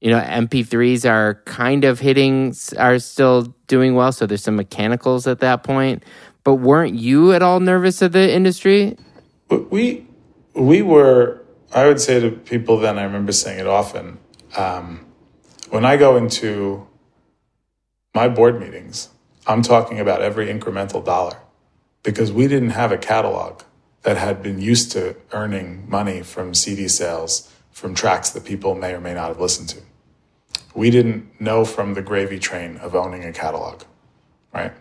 you 0.00 0.10
know 0.10 0.20
mp3s 0.20 1.08
are 1.08 1.42
kind 1.46 1.84
of 1.84 2.00
hitting 2.00 2.54
are 2.78 2.98
still 2.98 3.54
doing 3.66 3.94
well 3.94 4.12
so 4.12 4.26
there's 4.26 4.42
some 4.42 4.56
mechanicals 4.56 5.26
at 5.26 5.40
that 5.40 5.62
point. 5.64 6.02
But 6.44 6.56
weren't 6.56 6.94
you 6.94 7.32
at 7.32 7.42
all 7.42 7.58
nervous 7.58 8.02
of 8.02 8.12
the 8.12 8.32
industry? 8.32 8.96
We 9.48 10.06
we 10.54 10.82
were 10.82 11.42
i 11.72 11.86
would 11.86 12.00
say 12.00 12.18
to 12.18 12.30
people 12.30 12.78
then 12.78 12.98
i 12.98 13.02
remember 13.02 13.32
saying 13.32 13.58
it 13.58 13.66
often 13.66 14.18
um, 14.56 15.04
when 15.70 15.84
i 15.84 15.96
go 15.96 16.16
into 16.16 16.86
my 18.14 18.28
board 18.28 18.58
meetings 18.58 19.10
i'm 19.46 19.60
talking 19.60 20.00
about 20.00 20.22
every 20.22 20.46
incremental 20.46 21.04
dollar 21.04 21.36
because 22.02 22.32
we 22.32 22.48
didn't 22.48 22.70
have 22.70 22.90
a 22.90 22.96
catalog 22.96 23.60
that 24.02 24.16
had 24.16 24.42
been 24.42 24.60
used 24.60 24.90
to 24.92 25.14
earning 25.32 25.88
money 25.90 26.22
from 26.22 26.54
cd 26.54 26.88
sales 26.88 27.52
from 27.76 27.94
tracks 27.94 28.30
that 28.30 28.42
people 28.42 28.74
may 28.74 28.94
or 28.94 29.00
may 29.02 29.12
not 29.12 29.28
have 29.28 29.38
listened 29.38 29.68
to. 29.68 29.78
We 30.74 30.88
didn't 30.88 31.38
know 31.38 31.66
from 31.66 31.92
the 31.92 32.00
gravy 32.00 32.38
train 32.38 32.78
of 32.78 32.94
owning 32.94 33.22
a 33.22 33.34
catalog, 33.34 33.82
right? 34.54 34.72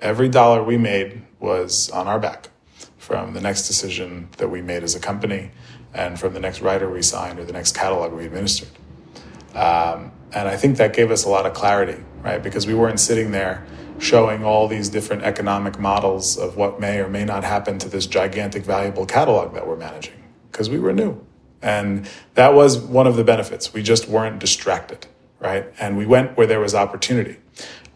Every 0.00 0.28
dollar 0.28 0.62
we 0.62 0.78
made 0.78 1.22
was 1.40 1.90
on 1.90 2.06
our 2.06 2.20
back 2.20 2.50
from 2.96 3.34
the 3.34 3.40
next 3.40 3.66
decision 3.66 4.28
that 4.36 4.50
we 4.50 4.62
made 4.62 4.84
as 4.84 4.94
a 4.94 5.00
company 5.00 5.50
and 5.92 6.16
from 6.16 6.32
the 6.32 6.38
next 6.38 6.60
writer 6.60 6.88
we 6.88 7.02
signed 7.02 7.40
or 7.40 7.44
the 7.44 7.52
next 7.52 7.74
catalog 7.74 8.12
we 8.12 8.24
administered. 8.24 8.68
Um, 9.52 10.12
and 10.32 10.46
I 10.46 10.56
think 10.56 10.76
that 10.76 10.94
gave 10.94 11.10
us 11.10 11.24
a 11.24 11.28
lot 11.28 11.46
of 11.46 11.54
clarity, 11.54 12.04
right? 12.22 12.40
Because 12.40 12.68
we 12.68 12.74
weren't 12.74 13.00
sitting 13.00 13.32
there 13.32 13.66
showing 13.98 14.44
all 14.44 14.68
these 14.68 14.88
different 14.88 15.24
economic 15.24 15.80
models 15.80 16.38
of 16.38 16.56
what 16.56 16.78
may 16.78 17.00
or 17.00 17.08
may 17.08 17.24
not 17.24 17.42
happen 17.42 17.80
to 17.80 17.88
this 17.88 18.06
gigantic, 18.06 18.64
valuable 18.64 19.06
catalog 19.06 19.54
that 19.54 19.66
we're 19.66 19.74
managing 19.74 20.22
because 20.52 20.70
we 20.70 20.78
were 20.78 20.92
new. 20.92 21.20
And 21.64 22.06
that 22.34 22.52
was 22.52 22.76
one 22.76 23.06
of 23.06 23.16
the 23.16 23.24
benefits. 23.24 23.72
We 23.72 23.82
just 23.82 24.06
weren't 24.06 24.38
distracted, 24.38 25.06
right? 25.40 25.64
And 25.80 25.96
we 25.96 26.04
went 26.04 26.36
where 26.36 26.46
there 26.46 26.60
was 26.60 26.74
opportunity. 26.74 27.38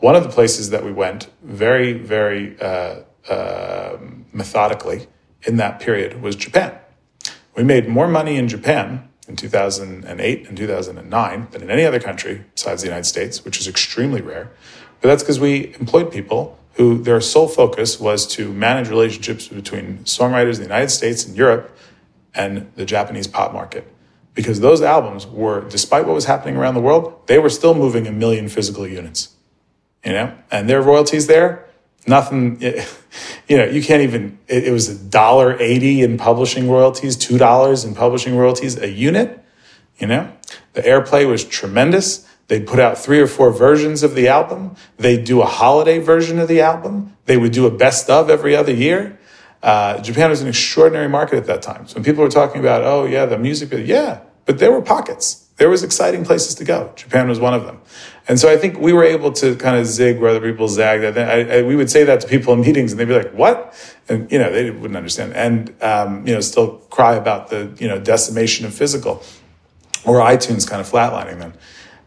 one 0.00 0.16
of 0.16 0.22
the 0.22 0.30
places 0.30 0.70
that 0.70 0.84
we 0.84 0.92
went 0.92 1.28
very, 1.42 1.92
very 1.92 2.58
uh, 2.60 3.00
uh, 3.28 3.98
methodically 4.32 5.06
in 5.42 5.56
that 5.58 5.80
period 5.80 6.22
was 6.22 6.34
Japan. 6.34 6.78
We 7.54 7.62
made 7.62 7.88
more 7.88 8.08
money 8.08 8.36
in 8.36 8.48
Japan 8.48 9.06
in 9.28 9.36
2008 9.36 10.48
and 10.48 10.56
2009 10.56 11.48
than 11.50 11.62
in 11.62 11.70
any 11.70 11.84
other 11.84 12.00
country 12.00 12.44
besides 12.54 12.80
the 12.80 12.88
United 12.88 13.04
States, 13.04 13.44
which 13.44 13.60
is 13.60 13.68
extremely 13.68 14.22
rare. 14.22 14.50
But 15.02 15.08
that's 15.08 15.22
because 15.22 15.38
we 15.38 15.74
employed 15.78 16.10
people 16.10 16.58
who 16.74 17.02
their 17.02 17.20
sole 17.20 17.48
focus 17.48 18.00
was 18.00 18.26
to 18.28 18.50
manage 18.50 18.88
relationships 18.88 19.48
between 19.48 19.98
songwriters 20.04 20.54
in 20.54 20.58
the 20.58 20.62
United 20.74 20.90
States 20.90 21.26
and 21.26 21.36
Europe 21.36 21.76
and 22.34 22.70
the 22.76 22.84
Japanese 22.84 23.26
pop 23.26 23.52
market. 23.52 23.92
Because 24.34 24.60
those 24.60 24.82
albums 24.82 25.26
were, 25.26 25.68
despite 25.68 26.06
what 26.06 26.14
was 26.14 26.26
happening 26.26 26.56
around 26.56 26.74
the 26.74 26.80
world, 26.80 27.26
they 27.26 27.38
were 27.38 27.50
still 27.50 27.74
moving 27.74 28.06
a 28.06 28.12
million 28.12 28.48
physical 28.48 28.86
units. 28.86 29.34
You 30.04 30.12
know, 30.12 30.34
and 30.50 30.70
their 30.70 30.80
royalties 30.80 31.26
there, 31.26 31.66
nothing, 32.06 32.60
you 33.48 33.56
know, 33.56 33.64
you 33.64 33.82
can't 33.82 34.02
even, 34.02 34.38
it, 34.46 34.68
it 34.68 34.72
was 34.72 34.88
a 34.88 34.96
dollar 34.96 35.58
eighty 35.58 36.02
in 36.02 36.18
publishing 36.18 36.70
royalties, 36.70 37.16
two 37.16 37.36
dollars 37.36 37.84
in 37.84 37.94
publishing 37.94 38.36
royalties 38.36 38.76
a 38.78 38.88
unit. 38.88 39.44
You 39.98 40.06
know, 40.06 40.32
the 40.74 40.82
airplay 40.82 41.28
was 41.28 41.44
tremendous. 41.44 42.24
They'd 42.46 42.66
put 42.66 42.78
out 42.78 42.96
three 42.96 43.20
or 43.20 43.26
four 43.26 43.52
versions 43.52 44.02
of 44.02 44.14
the 44.14 44.28
album. 44.28 44.76
They'd 44.96 45.24
do 45.24 45.42
a 45.42 45.46
holiday 45.46 45.98
version 45.98 46.38
of 46.38 46.48
the 46.48 46.60
album. 46.60 47.16
They 47.26 47.36
would 47.36 47.52
do 47.52 47.66
a 47.66 47.70
best 47.70 48.08
of 48.08 48.30
every 48.30 48.56
other 48.56 48.72
year. 48.72 49.17
Uh, 49.62 50.00
Japan 50.00 50.30
was 50.30 50.40
an 50.40 50.48
extraordinary 50.48 51.08
market 51.08 51.36
at 51.36 51.46
that 51.46 51.62
time. 51.62 51.86
So 51.88 51.94
when 51.94 52.04
people 52.04 52.22
were 52.22 52.30
talking 52.30 52.60
about, 52.60 52.84
oh 52.84 53.04
yeah, 53.04 53.26
the 53.26 53.38
music, 53.38 53.70
yeah, 53.72 54.20
but 54.46 54.58
there 54.58 54.70
were 54.70 54.82
pockets. 54.82 55.46
There 55.56 55.68
was 55.68 55.82
exciting 55.82 56.24
places 56.24 56.54
to 56.56 56.64
go. 56.64 56.92
Japan 56.94 57.28
was 57.28 57.40
one 57.40 57.52
of 57.52 57.64
them. 57.64 57.80
And 58.28 58.38
so 58.38 58.48
I 58.48 58.56
think 58.56 58.78
we 58.78 58.92
were 58.92 59.02
able 59.02 59.32
to 59.32 59.56
kind 59.56 59.76
of 59.76 59.86
zig 59.86 60.20
where 60.20 60.30
other 60.30 60.40
people 60.40 60.68
zagged. 60.68 61.18
I, 61.18 61.58
I, 61.58 61.62
we 61.62 61.74
would 61.74 61.90
say 61.90 62.04
that 62.04 62.20
to 62.20 62.28
people 62.28 62.54
in 62.54 62.60
meetings 62.60 62.92
and 62.92 63.00
they'd 63.00 63.06
be 63.06 63.14
like, 63.14 63.32
what? 63.32 63.74
And, 64.08 64.30
you 64.30 64.38
know, 64.38 64.52
they 64.52 64.70
wouldn't 64.70 64.96
understand. 64.96 65.32
And, 65.32 65.74
um, 65.82 66.24
you 66.26 66.34
know, 66.34 66.40
still 66.40 66.76
cry 66.90 67.14
about 67.14 67.48
the, 67.48 67.74
you 67.78 67.88
know, 67.88 67.98
decimation 67.98 68.66
of 68.66 68.74
physical 68.74 69.22
or 70.04 70.20
iTunes 70.20 70.68
kind 70.68 70.80
of 70.80 70.88
flatlining 70.88 71.40
them. 71.40 71.54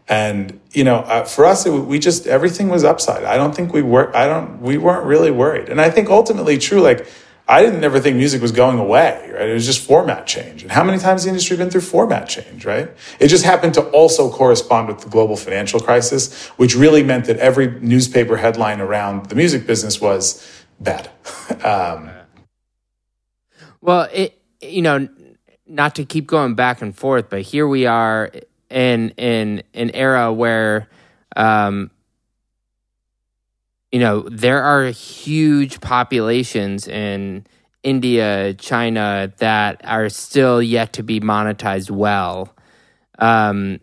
And, 0.08 0.58
you 0.72 0.84
know, 0.84 0.96
uh, 1.00 1.24
for 1.24 1.44
us, 1.44 1.66
it, 1.66 1.70
we 1.70 1.98
just, 1.98 2.26
everything 2.26 2.68
was 2.68 2.84
upside. 2.84 3.24
I 3.24 3.36
don't 3.36 3.54
think 3.54 3.74
we 3.74 3.82
were, 3.82 4.14
I 4.16 4.26
don't, 4.26 4.62
we 4.62 4.78
weren't 4.78 5.04
really 5.04 5.30
worried. 5.30 5.68
And 5.68 5.80
I 5.80 5.90
think 5.90 6.08
ultimately 6.08 6.56
true, 6.56 6.80
like, 6.80 7.06
I 7.52 7.62
didn't 7.62 7.84
ever 7.84 8.00
think 8.00 8.16
music 8.16 8.40
was 8.40 8.50
going 8.50 8.78
away, 8.78 9.30
right? 9.30 9.46
It 9.46 9.52
was 9.52 9.66
just 9.66 9.86
format 9.86 10.26
change. 10.26 10.62
And 10.62 10.72
how 10.72 10.82
many 10.82 10.96
times 10.96 11.24
the 11.24 11.28
industry 11.28 11.54
been 11.54 11.68
through 11.68 11.82
format 11.82 12.26
change, 12.26 12.64
right? 12.64 12.90
It 13.20 13.28
just 13.28 13.44
happened 13.44 13.74
to 13.74 13.82
also 13.90 14.30
correspond 14.30 14.88
with 14.88 15.00
the 15.00 15.10
global 15.10 15.36
financial 15.36 15.78
crisis, 15.78 16.46
which 16.56 16.74
really 16.74 17.02
meant 17.02 17.26
that 17.26 17.36
every 17.36 17.78
newspaper 17.80 18.38
headline 18.38 18.80
around 18.80 19.26
the 19.26 19.34
music 19.34 19.66
business 19.66 20.00
was 20.00 20.42
bad. 20.80 21.10
um, 21.62 22.08
well, 23.82 24.08
it, 24.10 24.40
you 24.62 24.80
know, 24.80 25.06
not 25.66 25.94
to 25.96 26.06
keep 26.06 26.26
going 26.26 26.54
back 26.54 26.80
and 26.80 26.96
forth, 26.96 27.28
but 27.28 27.42
here 27.42 27.68
we 27.68 27.84
are 27.84 28.30
in 28.70 29.10
in 29.18 29.62
an 29.74 29.90
era 29.90 30.32
where 30.32 30.88
um, 31.36 31.90
you 33.92 34.00
know, 34.00 34.22
there 34.22 34.62
are 34.62 34.86
huge 34.86 35.80
populations 35.80 36.88
in 36.88 37.46
India, 37.82 38.54
China 38.54 39.32
that 39.38 39.82
are 39.84 40.08
still 40.08 40.62
yet 40.62 40.94
to 40.94 41.02
be 41.02 41.20
monetized 41.20 41.90
well. 41.90 42.54
Um, 43.18 43.80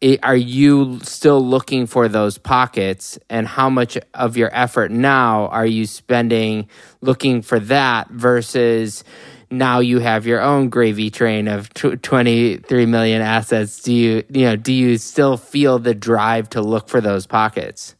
it, 0.00 0.20
are 0.24 0.36
you 0.36 1.00
still 1.02 1.44
looking 1.44 1.86
for 1.86 2.08
those 2.08 2.38
pockets, 2.38 3.18
and 3.28 3.46
how 3.46 3.70
much 3.70 3.98
of 4.14 4.36
your 4.36 4.50
effort 4.52 4.90
now 4.90 5.46
are 5.48 5.66
you 5.66 5.86
spending 5.86 6.68
looking 7.00 7.42
for 7.42 7.60
that 7.60 8.10
versus? 8.10 9.04
now 9.50 9.80
you 9.80 9.98
have 9.98 10.26
your 10.26 10.40
own 10.40 10.70
gravy 10.70 11.10
train 11.10 11.46
of 11.46 11.68
23 11.74 12.86
million 12.86 13.20
assets 13.20 13.82
do 13.82 13.92
you 13.92 14.24
you 14.30 14.46
know 14.46 14.56
do 14.56 14.72
you 14.72 14.96
still 14.96 15.36
feel 15.36 15.78
the 15.78 15.94
drive 15.94 16.48
to 16.48 16.62
look 16.62 16.88
for 16.88 17.02
those 17.02 17.26
pockets 17.26 17.94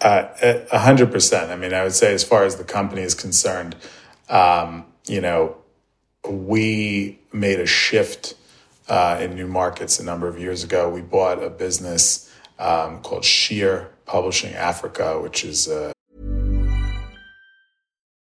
a 0.00 0.78
hundred 0.78 1.12
percent. 1.12 1.50
I 1.50 1.56
mean, 1.56 1.72
I 1.72 1.82
would 1.82 1.92
say 1.92 2.14
as 2.14 2.24
far 2.24 2.44
as 2.44 2.56
the 2.56 2.64
company 2.64 3.02
is 3.02 3.14
concerned, 3.14 3.76
um, 4.28 4.86
you 5.06 5.20
know, 5.20 5.56
we 6.28 7.18
made 7.32 7.60
a 7.60 7.66
shift 7.66 8.34
uh, 8.88 9.18
in 9.20 9.34
new 9.34 9.46
markets 9.46 9.98
a 9.98 10.04
number 10.04 10.28
of 10.28 10.38
years 10.38 10.64
ago. 10.64 10.88
We 10.88 11.00
bought 11.00 11.42
a 11.42 11.50
business 11.50 12.30
um, 12.58 13.00
called 13.02 13.24
Sheer 13.24 13.90
Publishing 14.06 14.54
Africa, 14.54 15.20
which 15.20 15.44
is. 15.44 15.68
Uh... 15.68 15.92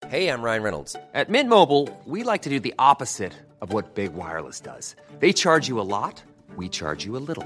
Hey, 0.07 0.28
I'm 0.28 0.41
Ryan 0.41 0.64
Reynolds. 0.64 0.95
At 1.14 1.30
Mint 1.30 1.47
Mobile, 1.47 1.89
we 2.05 2.24
like 2.24 2.41
to 2.41 2.49
do 2.49 2.59
the 2.59 2.74
opposite 2.78 3.34
of 3.62 3.72
what 3.72 3.95
big 3.95 4.14
wireless 4.14 4.59
does. 4.59 4.95
They 5.20 5.32
charge 5.32 5.68
you 5.68 5.80
a 5.80 5.84
lot 5.84 6.22
we 6.55 6.70
charge 6.70 7.05
you 7.05 7.18
a 7.18 7.24
little. 7.30 7.45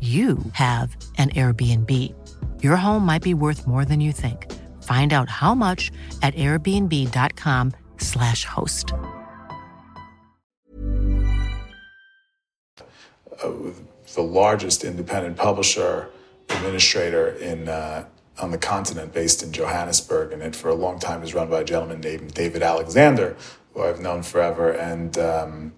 you 0.00 0.38
have 0.54 0.96
an 1.18 1.30
Airbnb. 1.30 2.12
Your 2.60 2.74
home 2.74 3.06
might 3.06 3.22
be 3.22 3.34
worth 3.34 3.68
more 3.68 3.84
than 3.84 4.00
you 4.00 4.10
think. 4.10 4.50
Find 4.82 5.12
out 5.12 5.28
how 5.28 5.54
much 5.54 5.92
at 6.22 6.34
airbnb.com/slash 6.34 8.44
host. 8.44 8.92
Uh, 13.42 13.52
the 14.14 14.22
largest 14.22 14.84
independent 14.84 15.36
publisher 15.36 16.10
administrator 16.50 17.28
in 17.28 17.68
uh, 17.68 18.04
on 18.38 18.50
the 18.50 18.58
continent, 18.58 19.12
based 19.12 19.42
in 19.42 19.52
Johannesburg, 19.52 20.32
and 20.32 20.42
it 20.42 20.56
for 20.56 20.68
a 20.68 20.74
long 20.74 20.98
time 20.98 21.20
was 21.20 21.34
run 21.34 21.50
by 21.50 21.60
a 21.60 21.64
gentleman 21.64 22.00
named 22.00 22.34
David 22.34 22.62
Alexander, 22.62 23.36
who 23.72 23.82
I've 23.82 24.00
known 24.00 24.22
forever. 24.22 24.72
And 24.72 25.16
um, 25.18 25.72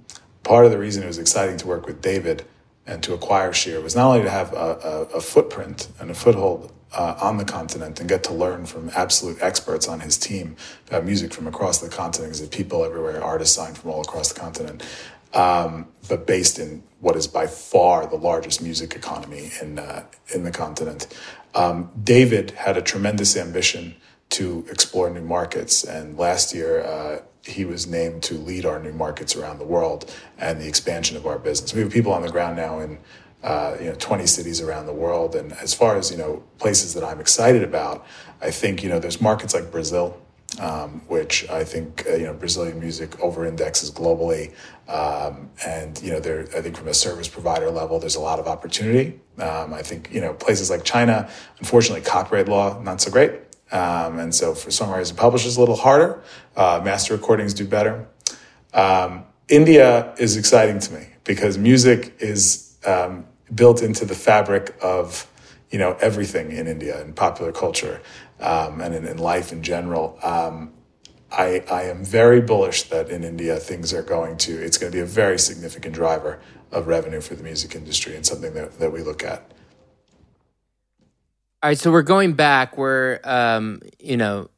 part 0.44 0.64
of 0.64 0.70
the 0.70 0.78
reason 0.78 1.02
it 1.02 1.06
was 1.06 1.18
exciting 1.18 1.56
to 1.58 1.66
work 1.66 1.86
with 1.86 2.00
David 2.00 2.44
and 2.86 3.02
to 3.02 3.14
acquire 3.14 3.52
Sheer 3.52 3.80
was 3.80 3.96
not 3.96 4.08
only 4.08 4.22
to 4.22 4.30
have 4.30 4.52
a, 4.52 4.56
a, 4.56 5.16
a 5.16 5.20
footprint 5.20 5.88
and 5.98 6.10
a 6.10 6.14
foothold 6.14 6.72
uh, 6.92 7.16
on 7.20 7.38
the 7.38 7.44
continent 7.44 7.98
and 8.00 8.08
get 8.08 8.22
to 8.24 8.34
learn 8.34 8.66
from 8.66 8.90
absolute 8.94 9.38
experts 9.40 9.88
on 9.88 10.00
his 10.00 10.16
team 10.16 10.56
about 10.88 11.04
music 11.04 11.32
from 11.32 11.46
across 11.46 11.80
the 11.80 11.88
continent, 11.88 12.34
because 12.34 12.48
people 12.48 12.84
everywhere, 12.84 13.22
artists 13.22 13.56
signed 13.56 13.76
from 13.76 13.90
all 13.90 14.00
across 14.00 14.32
the 14.32 14.38
continent, 14.38 14.82
um, 15.32 15.88
but 16.08 16.26
based 16.26 16.58
in 16.58 16.82
what 17.00 17.16
is 17.16 17.26
by 17.26 17.46
far 17.46 18.06
the 18.06 18.16
largest 18.16 18.62
music 18.62 18.94
economy 18.94 19.50
in 19.60 19.78
uh, 19.78 20.04
in 20.34 20.44
the 20.44 20.50
continent. 20.50 21.06
Um, 21.54 21.90
David 22.02 22.52
had 22.52 22.76
a 22.76 22.82
tremendous 22.82 23.36
ambition 23.36 23.96
to 24.30 24.64
explore 24.70 25.10
new 25.10 25.22
markets, 25.22 25.84
and 25.84 26.16
last 26.18 26.54
year. 26.54 26.82
Uh, 26.82 27.20
he 27.46 27.64
was 27.64 27.86
named 27.86 28.22
to 28.24 28.34
lead 28.34 28.64
our 28.64 28.78
new 28.78 28.92
markets 28.92 29.36
around 29.36 29.58
the 29.58 29.64
world 29.64 30.12
and 30.38 30.60
the 30.60 30.66
expansion 30.66 31.16
of 31.16 31.26
our 31.26 31.38
business. 31.38 31.74
We 31.74 31.82
have 31.82 31.92
people 31.92 32.12
on 32.12 32.22
the 32.22 32.30
ground 32.30 32.56
now 32.56 32.78
in 32.80 32.98
uh, 33.42 33.76
you 33.78 33.86
know 33.86 33.94
20 33.96 34.26
cities 34.26 34.60
around 34.60 34.86
the 34.86 34.92
world. 34.92 35.34
And 35.34 35.52
as 35.52 35.74
far 35.74 35.96
as 35.96 36.10
you 36.10 36.16
know 36.16 36.42
places 36.58 36.94
that 36.94 37.04
I'm 37.04 37.20
excited 37.20 37.62
about, 37.62 38.06
I 38.40 38.50
think 38.50 38.82
you 38.82 38.88
know 38.88 38.98
there's 38.98 39.20
markets 39.20 39.52
like 39.52 39.70
Brazil, 39.70 40.18
um, 40.60 41.02
which 41.08 41.48
I 41.50 41.64
think 41.64 42.04
uh, 42.08 42.14
you 42.14 42.24
know 42.24 42.32
Brazilian 42.32 42.80
music 42.80 43.20
over 43.20 43.44
indexes 43.44 43.90
globally. 43.90 44.52
Um, 44.88 45.50
and 45.66 46.00
you 46.02 46.12
know 46.12 46.20
there 46.20 46.40
I 46.56 46.62
think 46.62 46.76
from 46.76 46.88
a 46.88 46.94
service 46.94 47.28
provider 47.28 47.70
level, 47.70 47.98
there's 47.98 48.16
a 48.16 48.20
lot 48.20 48.38
of 48.38 48.46
opportunity. 48.46 49.20
Um, 49.38 49.74
I 49.74 49.82
think 49.82 50.08
you 50.10 50.22
know 50.22 50.32
places 50.32 50.70
like 50.70 50.84
China, 50.84 51.28
unfortunately, 51.58 52.00
copyright 52.00 52.48
law 52.48 52.80
not 52.82 53.02
so 53.02 53.10
great. 53.10 53.43
Um, 53.74 54.20
and 54.20 54.32
so 54.32 54.54
for 54.54 54.70
songwriters 54.70 55.10
and 55.10 55.18
publishers, 55.18 55.56
a 55.56 55.60
little 55.60 55.76
harder. 55.76 56.22
Uh, 56.56 56.80
master 56.84 57.12
recordings 57.12 57.52
do 57.52 57.66
better. 57.66 58.06
Um, 58.72 59.24
India 59.48 60.14
is 60.16 60.36
exciting 60.36 60.78
to 60.78 60.92
me 60.94 61.06
because 61.24 61.58
music 61.58 62.14
is 62.20 62.78
um, 62.86 63.26
built 63.54 63.82
into 63.82 64.04
the 64.04 64.14
fabric 64.14 64.74
of 64.80 65.28
you 65.70 65.78
know 65.78 65.96
everything 66.00 66.52
in 66.52 66.68
India 66.68 67.00
and 67.00 67.16
popular 67.16 67.50
culture 67.50 68.00
um, 68.38 68.80
and 68.80 68.94
in, 68.94 69.04
in, 69.06 69.18
life 69.18 69.52
in 69.52 69.62
general. 69.62 70.18
Um, 70.22 70.72
I, 71.32 71.64
I 71.68 71.82
am 71.84 72.04
very 72.04 72.40
bullish 72.40 72.84
that 72.84 73.10
in 73.10 73.24
India 73.24 73.56
things 73.56 73.92
are 73.92 74.02
going 74.02 74.36
to 74.38 74.52
it's 74.62 74.78
going 74.78 74.92
to 74.92 74.96
be 74.96 75.02
a 75.02 75.06
very 75.06 75.38
significant 75.38 75.94
driver 75.94 76.40
of 76.70 76.86
revenue 76.86 77.20
for 77.20 77.34
the 77.34 77.42
music 77.42 77.74
industry 77.74 78.14
and 78.14 78.24
something 78.24 78.54
that, 78.54 78.78
that 78.78 78.92
we 78.92 79.02
look 79.02 79.24
at. 79.24 79.50
All 81.64 81.70
right, 81.70 81.78
so 81.78 81.90
we're 81.90 82.02
going 82.02 82.34
back. 82.34 82.76
We're 82.76 83.20
um, 83.24 83.80
you 83.98 84.18
know, 84.18 84.50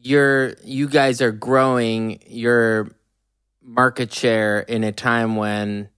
you're 0.00 0.54
you 0.64 0.88
guys 0.88 1.20
are 1.20 1.32
growing 1.32 2.18
your 2.26 2.92
market 3.62 4.10
share 4.10 4.60
in 4.60 4.82
a 4.82 4.90
time 4.90 5.36
when 5.36 5.90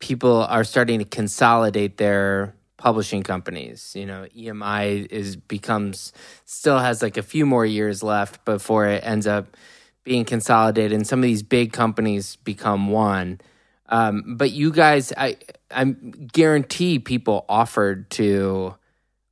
people 0.00 0.42
are 0.42 0.64
starting 0.64 0.98
to 0.98 1.04
consolidate 1.04 1.98
their 1.98 2.56
publishing 2.78 3.22
companies. 3.22 3.92
You 3.94 4.06
know, 4.06 4.26
EMI 4.36 5.06
is 5.06 5.36
becomes 5.36 6.12
still 6.46 6.80
has 6.80 7.00
like 7.00 7.16
a 7.16 7.22
few 7.22 7.46
more 7.46 7.64
years 7.64 8.02
left 8.02 8.44
before 8.44 8.88
it 8.88 9.06
ends 9.06 9.28
up 9.28 9.56
being 10.02 10.24
consolidated, 10.24 10.92
and 10.92 11.06
some 11.06 11.20
of 11.20 11.24
these 11.24 11.44
big 11.44 11.72
companies 11.72 12.34
become 12.34 12.88
one. 12.88 13.40
Um, 13.88 14.34
but 14.36 14.50
you 14.50 14.72
guys, 14.72 15.12
I 15.16 15.36
I 15.70 15.84
guarantee 15.84 16.98
people 16.98 17.44
offered 17.48 18.10
to 18.10 18.74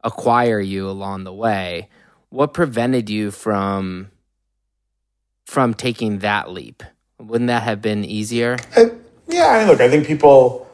acquire 0.05 0.61
you 0.61 0.89
along 0.89 1.25
the 1.25 1.33
way. 1.33 1.89
What 2.31 2.53
prevented 2.53 3.11
you 3.11 3.31
from 3.31 4.11
from 5.45 5.75
taking 5.75 6.19
that 6.19 6.51
leap? 6.51 6.83
Wouldn't 7.19 7.49
that 7.49 7.63
have 7.63 7.81
been 7.81 8.05
easier? 8.05 8.59
I, 8.77 8.91
yeah, 9.27 9.47
I 9.47 9.65
look, 9.65 9.81
I 9.81 9.89
think 9.89 10.07
people 10.07 10.69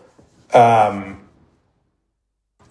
um, 0.52 1.20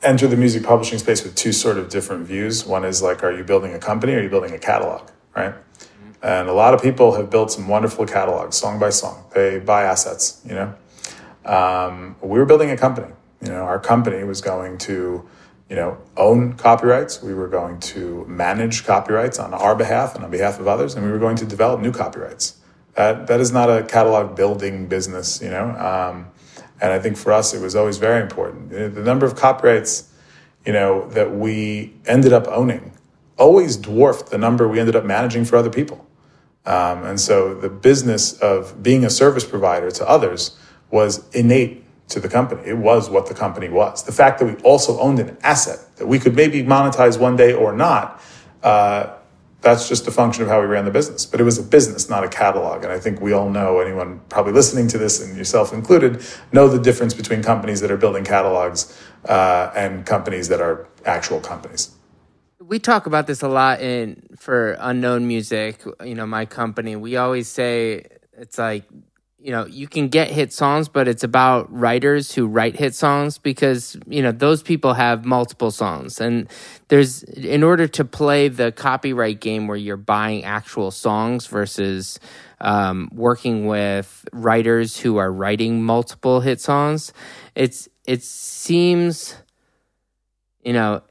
enter 0.04 0.28
the 0.28 0.38
music 0.38 0.64
publishing 0.64 1.00
space 1.00 1.24
with 1.24 1.36
two 1.36 1.52
sort 1.54 1.78
of 1.78 1.90
different 1.90 2.28
views. 2.28 2.66
One 2.66 2.84
is 2.84 3.02
like, 3.02 3.24
are 3.24 3.32
you 3.32 3.44
building 3.44 3.74
a 3.74 3.80
company 3.80 4.14
or 4.14 4.20
are 4.20 4.22
you 4.22 4.30
building 4.30 4.52
a 4.52 4.60
catalog, 4.60 5.10
right? 5.36 5.54
Mm-hmm. 5.54 6.12
And 6.22 6.50
a 6.50 6.54
lot 6.54 6.74
of 6.74 6.82
people 6.82 7.16
have 7.16 7.30
built 7.30 7.52
some 7.52 7.68
wonderful 7.68 8.06
catalogs, 8.06 8.58
song 8.58 8.80
by 8.80 8.90
song. 8.90 9.24
They 9.34 9.60
buy 9.60 9.84
assets, 9.84 10.42
you 10.46 10.56
know. 10.56 10.76
Um, 11.46 12.16
we 12.22 12.38
were 12.38 12.46
building 12.46 12.70
a 12.70 12.78
company. 12.78 13.12
You 13.42 13.50
know, 13.50 13.64
our 13.64 13.80
company 13.80 14.24
was 14.24 14.42
going 14.42 14.78
to, 14.80 15.28
you 15.70 15.76
know, 15.76 15.98
own 16.18 16.54
copyrights. 16.54 17.22
We 17.22 17.34
were 17.34 17.48
going 17.48 17.80
to 17.80 18.26
manage 18.28 18.86
copyrights 18.86 19.40
on 19.40 19.54
our 19.54 19.76
behalf 19.76 20.16
and 20.16 20.24
on 20.24 20.32
behalf 20.32 20.60
of 20.60 20.68
others, 20.68 20.96
and 20.96 21.06
we 21.06 21.12
were 21.12 21.20
going 21.20 21.38
to 21.38 21.46
develop 21.46 21.80
new 21.82 21.92
copyrights. 21.92 22.58
That 22.96 23.28
that 23.28 23.40
is 23.40 23.52
not 23.52 23.70
a 23.70 23.84
catalog 23.84 24.36
building 24.36 24.88
business, 24.88 25.42
you 25.42 25.50
know. 25.50 25.70
Um, 25.70 26.28
and 26.82 26.92
I 26.92 27.00
think 27.00 27.18
for 27.18 27.32
us, 27.32 27.54
it 27.54 27.62
was 27.62 27.76
always 27.76 27.98
very 27.98 28.22
important. 28.22 28.70
The 28.70 29.04
number 29.04 29.26
of 29.26 29.36
copyrights, 29.36 30.12
you 30.66 30.74
know, 30.74 31.08
that 31.10 31.34
we 31.34 31.94
ended 32.06 32.34
up 32.34 32.48
owning 32.48 32.94
always 33.38 33.78
dwarfed 33.78 34.30
the 34.30 34.38
number 34.38 34.68
we 34.68 34.80
ended 34.80 34.96
up 34.96 35.06
managing 35.06 35.46
for 35.46 35.56
other 35.56 35.70
people. 35.70 36.06
Um, 36.66 37.04
and 37.04 37.20
so 37.20 37.54
the 37.54 37.70
business 37.70 38.34
of 38.40 38.82
being 38.82 39.04
a 39.04 39.10
service 39.10 39.44
provider 39.44 39.92
to 39.92 40.08
others 40.08 40.58
was 40.92 41.28
innate 41.36 41.83
to 42.10 42.20
the 42.20 42.30
company. 42.30 42.62
It 42.66 42.78
was 42.78 43.10
what 43.10 43.28
the 43.28 43.34
company 43.34 43.70
was. 43.70 44.04
The 44.04 44.12
fact 44.12 44.40
that 44.40 44.46
we 44.46 44.56
also 44.64 45.00
owned 45.00 45.20
an 45.20 45.38
asset 45.42 45.80
that 45.98 46.08
we 46.08 46.20
could 46.20 46.36
maybe 46.36 46.64
monetize 46.64 47.20
one 47.20 47.36
day 47.36 47.54
or 47.54 47.74
not 47.74 48.22
uh, 48.62 49.14
that's 49.64 49.88
just 49.88 50.06
a 50.08 50.12
function 50.12 50.44
of 50.44 50.50
how 50.50 50.60
we 50.60 50.68
ran 50.68 50.86
the 50.86 50.92
business. 50.92 51.26
But 51.26 51.40
it 51.40 51.44
was 51.44 51.58
a 51.58 51.64
business, 51.64 52.10
not 52.10 52.24
a 52.24 52.28
catalog. 52.28 52.84
And 52.84 52.92
I 52.92 53.00
think 53.00 53.22
we 53.22 53.32
all 53.32 53.50
know, 53.50 53.80
anyone 53.80 54.20
probably 54.30 54.52
listening 54.52 54.90
to 54.90 54.98
this, 54.98 55.22
and 55.22 55.38
yourself 55.38 55.74
included, 55.74 56.22
know 56.52 56.68
the 56.68 56.80
difference 56.80 57.14
between 57.14 57.42
companies 57.42 57.80
that 57.80 57.90
are 57.90 57.98
building 57.98 58.26
catalogs 58.26 59.02
uh, 59.26 59.72
and 59.74 60.06
companies 60.06 60.50
that 60.50 60.60
are 60.60 60.88
actual 61.06 61.40
companies. 61.40 61.96
We 62.60 62.78
talk 62.78 63.06
about 63.06 63.26
this 63.28 63.42
a 63.42 63.48
lot 63.48 63.82
in 63.82 64.28
for 64.38 64.78
unknown 64.80 65.28
music. 65.28 65.82
You 66.04 66.16
know, 66.16 66.26
my 66.26 66.46
company. 66.46 66.96
We 66.96 67.16
always 67.16 67.48
say 67.48 68.06
it's 68.38 68.58
like 68.58 68.84
you 69.44 69.52
know 69.52 69.66
you 69.66 69.90
can 69.90 70.08
get 70.08 70.32
hit 70.32 70.54
songs 70.54 70.88
but 70.88 71.06
it's 71.06 71.24
about 71.24 71.68
writers 71.70 72.32
who 72.34 72.48
write 72.48 72.78
hit 72.78 72.96
songs 72.96 73.38
because 73.38 73.98
you 74.08 74.22
know 74.22 74.32
those 74.32 74.64
people 74.64 74.94
have 74.94 75.26
multiple 75.26 75.70
songs. 75.70 76.22
And 76.22 76.48
there's 76.88 77.24
in 77.24 77.62
order 77.62 77.86
to 77.90 78.06
play 78.06 78.48
the 78.48 78.72
copyright 78.72 79.42
game 79.42 79.68
where 79.68 79.76
you're 79.76 79.98
buying 79.98 80.46
actual 80.46 80.92
songs 80.92 81.46
versus 81.48 82.22
um, 82.62 83.10
working 83.14 83.68
with 83.68 84.26
writers 84.32 84.98
who 84.98 85.18
are 85.18 85.32
writing 85.32 85.84
multiple 85.84 86.40
hit 86.40 86.62
songs 86.62 87.12
it's 87.54 87.90
it 88.08 88.24
seems 88.24 89.36
you 90.64 90.72
know 90.72 91.02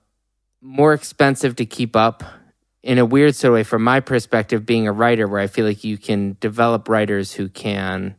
more 0.62 0.94
expensive 0.94 1.56
to 1.56 1.66
keep 1.66 1.94
up 1.94 2.24
in 2.82 2.98
a 2.98 3.04
weird 3.04 3.36
sort 3.36 3.50
of 3.50 3.54
way 3.54 3.62
from 3.62 3.84
my 3.84 4.00
perspective 4.00 4.64
being 4.64 4.88
a 4.88 4.92
writer 4.92 5.28
where 5.28 5.40
i 5.40 5.46
feel 5.46 5.66
like 5.66 5.84
you 5.84 5.98
can 5.98 6.36
develop 6.40 6.88
writers 6.88 7.32
who 7.32 7.48
can 7.50 8.14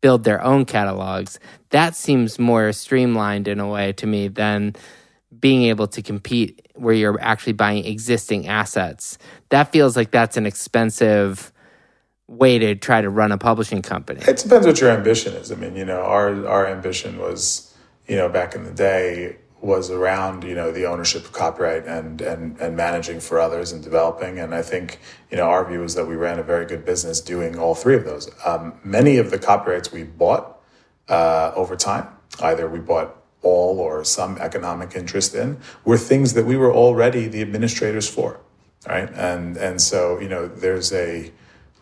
build 0.00 0.24
their 0.24 0.42
own 0.42 0.64
catalogs. 0.64 1.38
That 1.70 1.94
seems 1.94 2.38
more 2.38 2.72
streamlined 2.72 3.48
in 3.48 3.60
a 3.60 3.68
way 3.68 3.92
to 3.94 4.06
me 4.06 4.28
than 4.28 4.76
being 5.38 5.64
able 5.64 5.86
to 5.88 6.02
compete 6.02 6.68
where 6.74 6.94
you're 6.94 7.20
actually 7.20 7.52
buying 7.52 7.84
existing 7.84 8.46
assets. 8.46 9.18
That 9.50 9.72
feels 9.72 9.96
like 9.96 10.10
that's 10.10 10.36
an 10.36 10.46
expensive 10.46 11.52
way 12.26 12.58
to 12.58 12.74
try 12.74 13.00
to 13.00 13.10
run 13.10 13.32
a 13.32 13.38
publishing 13.38 13.82
company. 13.82 14.20
It 14.26 14.36
depends 14.38 14.66
what 14.66 14.80
your 14.80 14.90
ambition 14.90 15.34
is. 15.34 15.50
I 15.50 15.54
mean, 15.54 15.76
you 15.76 15.84
know, 15.84 16.00
our 16.00 16.46
our 16.46 16.66
ambition 16.66 17.18
was, 17.18 17.74
you 18.06 18.16
know, 18.16 18.28
back 18.28 18.54
in 18.54 18.64
the 18.64 18.70
day 18.70 19.36
was 19.60 19.90
around 19.90 20.44
you 20.44 20.54
know 20.54 20.70
the 20.70 20.86
ownership 20.86 21.24
of 21.24 21.32
copyright 21.32 21.84
and 21.86 22.20
and 22.20 22.58
and 22.60 22.76
managing 22.76 23.18
for 23.18 23.40
others 23.40 23.72
and 23.72 23.82
developing 23.82 24.38
and 24.38 24.54
I 24.54 24.62
think 24.62 25.00
you 25.30 25.36
know 25.36 25.44
our 25.44 25.64
view 25.64 25.82
is 25.82 25.94
that 25.94 26.06
we 26.06 26.14
ran 26.14 26.38
a 26.38 26.42
very 26.42 26.64
good 26.64 26.84
business 26.84 27.20
doing 27.20 27.58
all 27.58 27.74
three 27.74 27.96
of 27.96 28.04
those. 28.04 28.30
Um, 28.44 28.78
many 28.84 29.16
of 29.16 29.30
the 29.30 29.38
copyrights 29.38 29.90
we 29.90 30.04
bought 30.04 30.60
uh, 31.08 31.52
over 31.56 31.76
time, 31.76 32.08
either 32.40 32.68
we 32.68 32.78
bought 32.78 33.16
all 33.42 33.80
or 33.80 34.04
some 34.04 34.36
economic 34.38 34.94
interest 34.94 35.34
in, 35.34 35.58
were 35.84 35.98
things 35.98 36.34
that 36.34 36.44
we 36.44 36.56
were 36.56 36.72
already 36.72 37.26
the 37.28 37.40
administrators 37.40 38.08
for, 38.08 38.40
right? 38.86 39.10
And 39.14 39.56
and 39.56 39.80
so 39.80 40.20
you 40.20 40.28
know 40.28 40.46
there's 40.46 40.92
a 40.92 41.32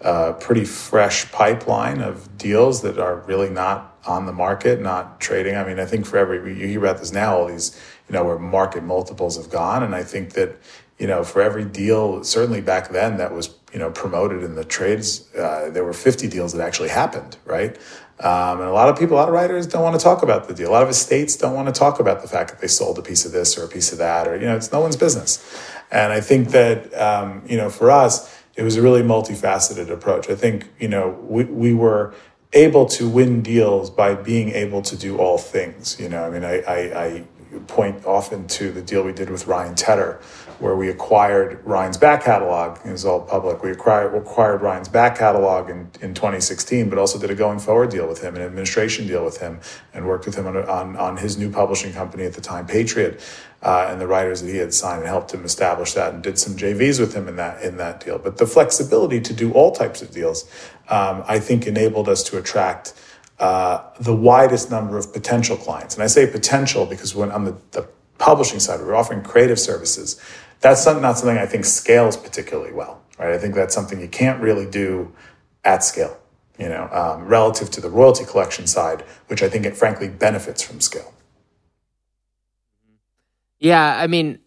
uh, 0.00 0.32
pretty 0.34 0.64
fresh 0.64 1.30
pipeline 1.32 2.00
of 2.00 2.38
deals 2.38 2.82
that 2.82 2.98
are 2.98 3.16
really 3.16 3.50
not 3.50 3.95
on 4.06 4.26
the 4.26 4.32
market, 4.32 4.80
not 4.80 5.20
trading. 5.20 5.56
I 5.56 5.64
mean, 5.64 5.78
I 5.78 5.84
think 5.84 6.06
for 6.06 6.16
every, 6.16 6.58
you 6.58 6.66
hear 6.66 6.78
about 6.80 6.98
this 6.98 7.12
now, 7.12 7.36
all 7.36 7.46
these, 7.46 7.80
you 8.08 8.14
know, 8.14 8.24
where 8.24 8.38
market 8.38 8.82
multiples 8.82 9.36
have 9.36 9.50
gone. 9.50 9.82
And 9.82 9.94
I 9.94 10.02
think 10.02 10.32
that, 10.34 10.56
you 10.98 11.06
know, 11.06 11.24
for 11.24 11.42
every 11.42 11.64
deal, 11.64 12.22
certainly 12.24 12.60
back 12.60 12.90
then 12.90 13.16
that 13.18 13.32
was, 13.32 13.54
you 13.72 13.78
know, 13.78 13.90
promoted 13.90 14.42
in 14.42 14.54
the 14.54 14.64
trades, 14.64 15.34
uh, 15.34 15.70
there 15.70 15.84
were 15.84 15.92
50 15.92 16.28
deals 16.28 16.52
that 16.52 16.64
actually 16.64 16.88
happened, 16.88 17.36
right? 17.44 17.76
Um, 18.18 18.60
and 18.60 18.68
a 18.68 18.72
lot 18.72 18.88
of 18.88 18.98
people, 18.98 19.16
a 19.16 19.18
lot 19.18 19.28
of 19.28 19.34
writers 19.34 19.66
don't 19.66 19.82
want 19.82 19.98
to 19.98 20.02
talk 20.02 20.22
about 20.22 20.48
the 20.48 20.54
deal. 20.54 20.70
A 20.70 20.72
lot 20.72 20.82
of 20.82 20.88
estates 20.88 21.36
don't 21.36 21.54
want 21.54 21.66
to 21.66 21.78
talk 21.78 22.00
about 22.00 22.22
the 22.22 22.28
fact 22.28 22.50
that 22.50 22.60
they 22.60 22.66
sold 22.66 22.98
a 22.98 23.02
piece 23.02 23.26
of 23.26 23.32
this 23.32 23.58
or 23.58 23.64
a 23.64 23.68
piece 23.68 23.92
of 23.92 23.98
that, 23.98 24.26
or, 24.26 24.38
you 24.38 24.46
know, 24.46 24.56
it's 24.56 24.72
no 24.72 24.80
one's 24.80 24.96
business. 24.96 25.44
And 25.90 26.12
I 26.12 26.20
think 26.20 26.48
that, 26.50 26.94
um, 26.98 27.42
you 27.46 27.58
know, 27.58 27.68
for 27.68 27.90
us, 27.90 28.34
it 28.56 28.62
was 28.62 28.76
a 28.76 28.82
really 28.82 29.02
multifaceted 29.02 29.90
approach. 29.90 30.30
I 30.30 30.34
think, 30.34 30.72
you 30.78 30.88
know, 30.88 31.10
we, 31.28 31.44
we 31.44 31.74
were, 31.74 32.14
able 32.52 32.86
to 32.86 33.08
win 33.08 33.42
deals 33.42 33.90
by 33.90 34.14
being 34.14 34.50
able 34.50 34.82
to 34.82 34.96
do 34.96 35.18
all 35.18 35.38
things. 35.38 35.98
You 36.00 36.08
know, 36.08 36.24
I 36.24 36.30
mean, 36.30 36.44
I, 36.44 36.60
I, 36.60 37.04
I 37.04 37.24
point 37.66 38.04
often 38.04 38.46
to 38.48 38.70
the 38.70 38.82
deal 38.82 39.02
we 39.02 39.12
did 39.12 39.30
with 39.30 39.46
Ryan 39.46 39.74
Tedder, 39.74 40.20
where 40.58 40.74
we 40.74 40.88
acquired 40.88 41.60
Ryan's 41.64 41.98
back 41.98 42.24
catalog. 42.24 42.78
It 42.84 42.90
was 42.90 43.04
all 43.04 43.20
public. 43.20 43.62
We 43.62 43.70
acquired, 43.70 44.14
acquired 44.14 44.62
Ryan's 44.62 44.88
back 44.88 45.18
catalog 45.18 45.68
in, 45.68 45.90
in 46.00 46.14
2016, 46.14 46.88
but 46.88 46.98
also 46.98 47.18
did 47.18 47.30
a 47.30 47.34
going 47.34 47.58
forward 47.58 47.90
deal 47.90 48.08
with 48.08 48.22
him, 48.22 48.36
an 48.36 48.42
administration 48.42 49.06
deal 49.06 49.24
with 49.24 49.38
him, 49.38 49.60
and 49.92 50.06
worked 50.06 50.24
with 50.24 50.34
him 50.36 50.46
on, 50.46 50.56
on, 50.56 50.96
on 50.96 51.16
his 51.18 51.36
new 51.36 51.50
publishing 51.50 51.92
company 51.92 52.24
at 52.24 52.32
the 52.32 52.40
time, 52.40 52.66
Patriot, 52.66 53.20
uh, 53.62 53.88
and 53.90 54.00
the 54.00 54.06
writers 54.06 54.42
that 54.42 54.50
he 54.50 54.56
had 54.56 54.72
signed 54.72 55.00
and 55.00 55.08
helped 55.08 55.32
him 55.32 55.44
establish 55.44 55.92
that 55.92 56.14
and 56.14 56.22
did 56.22 56.38
some 56.38 56.56
JVs 56.56 57.00
with 57.00 57.14
him 57.14 57.28
in 57.28 57.36
that, 57.36 57.62
in 57.62 57.76
that 57.76 58.04
deal. 58.04 58.18
But 58.18 58.38
the 58.38 58.46
flexibility 58.46 59.20
to 59.20 59.32
do 59.34 59.52
all 59.52 59.72
types 59.72 60.00
of 60.00 60.10
deals, 60.10 60.44
um, 60.88 61.22
I 61.26 61.38
think 61.38 61.66
enabled 61.66 62.08
us 62.08 62.22
to 62.24 62.38
attract 62.38 62.94
uh, 63.38 63.82
the 64.00 64.14
widest 64.14 64.70
number 64.70 64.96
of 64.96 65.12
potential 65.12 65.56
clients. 65.56 65.94
And 65.94 66.02
I 66.02 66.06
say 66.06 66.26
potential 66.26 66.86
because 66.86 67.14
when 67.14 67.30
on 67.30 67.44
the, 67.44 67.56
the 67.72 67.86
publishing 68.18 68.60
side, 68.60 68.80
we're 68.80 68.94
offering 68.94 69.22
creative 69.22 69.60
services. 69.60 70.20
That's 70.60 70.84
not, 70.86 71.18
something 71.18 71.38
I 71.38 71.46
think 71.46 71.64
scales 71.64 72.16
particularly 72.16 72.72
well, 72.72 73.02
right? 73.18 73.32
I 73.32 73.38
think 73.38 73.54
that's 73.54 73.74
something 73.74 74.00
you 74.00 74.08
can't 74.08 74.40
really 74.40 74.66
do 74.66 75.12
at 75.64 75.84
scale, 75.84 76.18
you 76.58 76.68
know, 76.68 76.88
um, 76.92 77.26
relative 77.26 77.70
to 77.72 77.80
the 77.80 77.90
royalty 77.90 78.24
collection 78.24 78.66
side, 78.66 79.02
which 79.28 79.42
I 79.42 79.48
think 79.48 79.66
it 79.66 79.76
frankly 79.76 80.08
benefits 80.08 80.62
from 80.62 80.80
scale. 80.80 81.12
Yeah, 83.58 83.96
I 83.98 84.06
mean, 84.06 84.38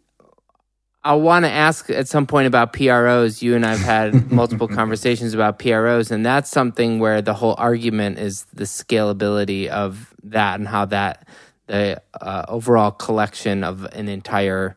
I 1.03 1.15
want 1.15 1.45
to 1.45 1.51
ask 1.51 1.89
at 1.89 2.07
some 2.07 2.27
point 2.27 2.47
about 2.47 2.73
PROs. 2.73 3.41
You 3.41 3.55
and 3.55 3.65
I've 3.65 3.79
had 3.79 4.31
multiple 4.31 4.67
conversations 4.67 5.33
about 5.33 5.57
PROs, 5.59 6.11
and 6.11 6.25
that's 6.25 6.49
something 6.49 6.99
where 6.99 7.21
the 7.21 7.33
whole 7.33 7.55
argument 7.57 8.19
is 8.19 8.43
the 8.53 8.65
scalability 8.65 9.67
of 9.67 10.13
that 10.23 10.59
and 10.59 10.67
how 10.67 10.85
that 10.85 11.27
the 11.67 12.01
uh, 12.19 12.45
overall 12.47 12.91
collection 12.91 13.63
of 13.63 13.85
an 13.85 14.09
entire 14.09 14.75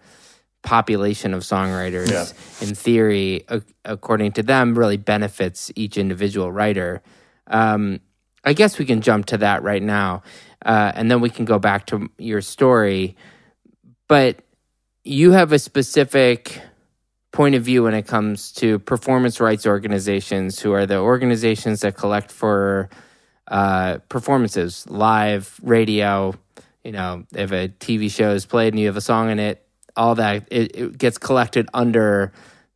population 0.63 1.35
of 1.35 1.43
songwriters, 1.43 2.11
yeah. 2.11 2.67
in 2.67 2.75
theory, 2.75 3.45
a- 3.49 3.63
according 3.85 4.33
to 4.33 4.43
them, 4.43 4.75
really 4.75 4.97
benefits 4.97 5.71
each 5.75 5.97
individual 5.97 6.51
writer. 6.51 7.03
Um, 7.49 8.01
I 8.45 8.53
guess 8.53 8.79
we 8.79 8.85
can 8.85 9.01
jump 9.01 9.27
to 9.27 9.39
that 9.39 9.63
right 9.63 9.83
now, 9.83 10.23
uh, 10.65 10.93
and 10.95 11.11
then 11.11 11.21
we 11.21 11.31
can 11.31 11.45
go 11.45 11.59
back 11.59 11.87
to 11.87 12.09
your 12.19 12.41
story. 12.41 13.17
But 14.09 14.39
you 15.05 15.33
have 15.33 15.53
a 15.53 15.59
specific 15.59 16.61
point 17.33 17.55
of 17.55 17.63
view 17.63 17.85
when 17.85 17.95
it 17.95 18.07
comes 18.07 18.53
to 18.53 18.79
performance 18.79 19.41
rights 19.41 19.67
organizations, 19.67 20.61
who 20.61 20.73
are 20.73 20.87
the 20.87 20.99
organizations 20.99 21.81
that 21.81 21.97
collect 21.97 22.31
for 22.31 22.91
uh, 23.49 23.99
performances, 24.09 24.89
live, 24.89 25.59
radio. 25.63 26.35
You 26.85 26.93
know, 26.93 27.25
if 27.35 27.53
a 27.53 27.69
TV 27.69 28.11
show 28.11 28.33
is 28.33 28.45
played 28.45 28.73
and 28.73 28.81
you 28.81 28.87
have 28.87 28.97
a 28.97 29.01
song 29.01 29.31
in 29.31 29.39
it, 29.39 29.67
all 29.97 30.15
that 30.17 30.47
it, 30.51 30.77
it 30.77 30.99
gets 30.99 31.19
collected 31.19 31.69
under 31.75 32.33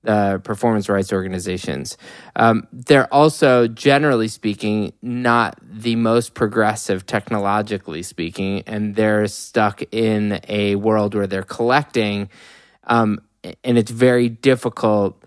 the 0.06 0.40
performance 0.44 0.88
rights 0.88 1.12
organizations. 1.12 1.98
Um, 2.36 2.68
they're 2.72 3.12
also, 3.12 3.66
generally 3.66 4.28
speaking, 4.28 4.92
not 5.02 5.58
the 5.60 5.96
most 5.96 6.34
progressive 6.34 7.06
technologically 7.06 8.02
speaking, 8.02 8.62
and 8.66 8.94
they're 8.94 9.26
stuck 9.26 9.82
in 9.90 10.40
a 10.48 10.76
world 10.76 11.14
where 11.14 11.26
they're 11.26 11.42
collecting, 11.42 12.30
um, 12.84 13.20
and 13.64 13.76
it's 13.76 13.90
very 13.90 14.28
difficult. 14.28 15.22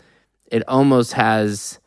It 0.46 0.64
almost 0.68 1.14
has 1.14 1.80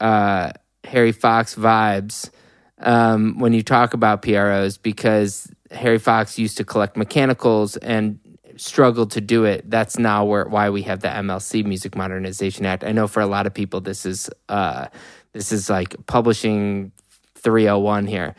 uh, 0.00 0.52
Harry 0.84 1.12
Fox 1.12 1.54
vibes 1.54 2.30
um, 2.78 3.38
when 3.38 3.52
you 3.52 3.62
talk 3.62 3.94
about 3.94 4.22
PROs 4.22 4.76
because 4.76 5.50
Harry 5.70 5.98
Fox 5.98 6.38
used 6.38 6.58
to 6.58 6.64
collect 6.64 6.96
mechanicals 6.96 7.76
and 7.78 8.18
struggled 8.56 9.10
to 9.12 9.20
do 9.20 9.44
it. 9.44 9.68
That's 9.70 9.98
now 9.98 10.24
where 10.24 10.44
why 10.46 10.70
we 10.70 10.82
have 10.82 11.00
the 11.00 11.08
MLC 11.08 11.64
Music 11.64 11.94
Modernization 11.94 12.66
Act. 12.66 12.84
I 12.84 12.92
know 12.92 13.06
for 13.06 13.20
a 13.20 13.26
lot 13.26 13.46
of 13.46 13.54
people 13.54 13.80
this 13.80 14.06
is 14.06 14.30
uh, 14.48 14.86
this 15.32 15.52
is 15.52 15.70
like 15.70 16.06
publishing 16.06 16.92
301 17.36 18.06
here. 18.06 18.34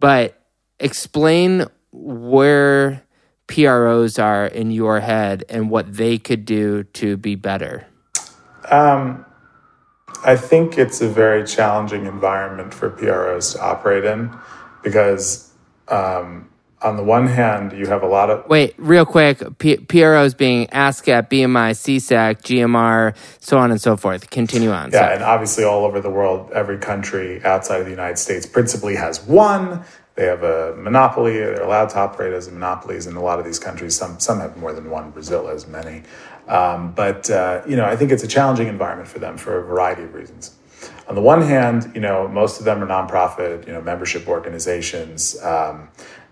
But 0.00 0.40
explain 0.78 1.66
where 1.92 3.02
PROs 3.46 4.18
are 4.18 4.46
in 4.46 4.70
your 4.70 5.00
head 5.00 5.44
and 5.48 5.70
what 5.70 5.96
they 5.96 6.18
could 6.18 6.44
do 6.44 6.84
to 6.84 7.16
be 7.16 7.34
better. 7.34 7.86
Um, 8.70 9.24
I 10.24 10.36
think 10.36 10.76
it's 10.78 11.00
a 11.00 11.08
very 11.08 11.46
challenging 11.46 12.06
environment 12.06 12.74
for 12.74 12.90
PROs 12.90 13.52
to 13.54 13.62
operate 13.62 14.04
in 14.04 14.36
because 14.82 15.52
um, 15.88 16.48
on 16.82 16.96
the 16.96 17.02
one 17.02 17.26
hand, 17.26 17.72
you 17.72 17.86
have 17.86 18.02
a 18.02 18.06
lot 18.06 18.30
of. 18.30 18.46
Wait, 18.48 18.74
real 18.76 19.06
quick. 19.06 19.42
P- 19.58 19.78
PROs 19.78 20.34
being 20.34 20.66
ASCAP, 20.68 21.30
BMI, 21.30 21.70
SESAC, 21.72 22.42
GMR, 22.42 23.16
so 23.40 23.58
on 23.58 23.70
and 23.70 23.80
so 23.80 23.96
forth. 23.96 24.28
Continue 24.30 24.70
on. 24.70 24.90
Yeah, 24.92 25.00
Sorry. 25.00 25.14
and 25.14 25.24
obviously 25.24 25.64
all 25.64 25.84
over 25.84 26.00
the 26.00 26.10
world, 26.10 26.50
every 26.52 26.78
country 26.78 27.42
outside 27.44 27.78
of 27.80 27.86
the 27.86 27.90
United 27.90 28.18
States 28.18 28.44
principally 28.46 28.94
has 28.96 29.22
one. 29.24 29.84
They 30.16 30.24
have 30.26 30.42
a 30.42 30.74
monopoly. 30.76 31.38
They're 31.38 31.62
allowed 31.62 31.90
to 31.90 31.98
operate 31.98 32.32
as 32.32 32.50
monopolies 32.50 33.06
in 33.06 33.16
a 33.16 33.22
lot 33.22 33.38
of 33.38 33.44
these 33.44 33.58
countries. 33.58 33.94
Some 33.96 34.18
some 34.20 34.40
have 34.40 34.56
more 34.56 34.72
than 34.72 34.90
one. 34.90 35.10
Brazil 35.10 35.46
has 35.48 35.66
many. 35.66 36.02
Um, 36.48 36.92
but 36.92 37.28
uh, 37.30 37.62
you 37.66 37.76
know, 37.76 37.84
I 37.84 37.96
think 37.96 38.12
it's 38.12 38.22
a 38.22 38.28
challenging 38.28 38.68
environment 38.68 39.08
for 39.08 39.18
them 39.18 39.36
for 39.36 39.58
a 39.58 39.64
variety 39.64 40.02
of 40.04 40.14
reasons. 40.14 40.54
On 41.08 41.14
the 41.14 41.20
one 41.22 41.42
hand, 41.42 41.90
you 41.94 42.00
know, 42.00 42.28
most 42.28 42.58
of 42.58 42.64
them 42.64 42.82
are 42.82 42.86
nonprofit, 42.86 43.66
you 43.66 43.72
know, 43.72 43.80
membership 43.80 44.26
organizations. 44.28 45.40
Um, 45.42 45.88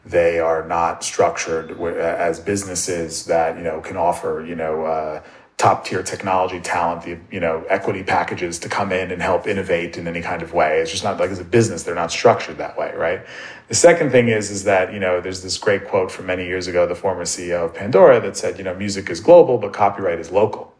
they 0.06 0.38
are 0.38 0.66
not 0.66 1.02
structured 1.02 1.70
as 1.80 2.38
businesses 2.40 3.24
that 3.26 3.56
you 3.56 3.62
know 3.62 3.80
can 3.80 3.96
offer 3.96 4.44
you 4.46 4.54
know 4.54 4.84
uh, 4.84 5.22
top 5.56 5.84
tier 5.84 6.02
technology 6.02 6.60
talent, 6.60 7.02
the 7.02 7.18
you 7.30 7.40
know 7.40 7.64
equity 7.68 8.02
packages 8.02 8.58
to 8.58 8.68
come 8.68 8.92
in 8.92 9.10
and 9.10 9.22
help 9.22 9.46
innovate 9.46 9.96
in 9.96 10.08
any 10.08 10.20
kind 10.20 10.42
of 10.42 10.52
way. 10.52 10.80
It's 10.80 10.90
just 10.90 11.04
not 11.04 11.18
like 11.18 11.30
as 11.30 11.38
a 11.38 11.44
business, 11.44 11.84
they're 11.84 11.94
not 11.94 12.10
structured 12.10 12.58
that 12.58 12.76
way, 12.76 12.92
right? 12.94 13.24
The 13.68 13.74
second 13.74 14.10
thing 14.10 14.28
is 14.28 14.50
is 14.50 14.64
that 14.64 14.92
you 14.92 15.00
know 15.00 15.20
there's 15.20 15.42
this 15.42 15.56
great 15.58 15.86
quote 15.88 16.10
from 16.10 16.26
many 16.26 16.46
years 16.46 16.66
ago, 16.66 16.86
the 16.86 16.94
former 16.94 17.24
CEO 17.24 17.64
of 17.64 17.74
Pandora 17.74 18.20
that 18.20 18.36
said, 18.36 18.58
you 18.58 18.64
know, 18.64 18.74
music 18.74 19.08
is 19.10 19.20
global, 19.20 19.58
but 19.58 19.72
copyright 19.72 20.18
is 20.18 20.30
local, 20.30 20.74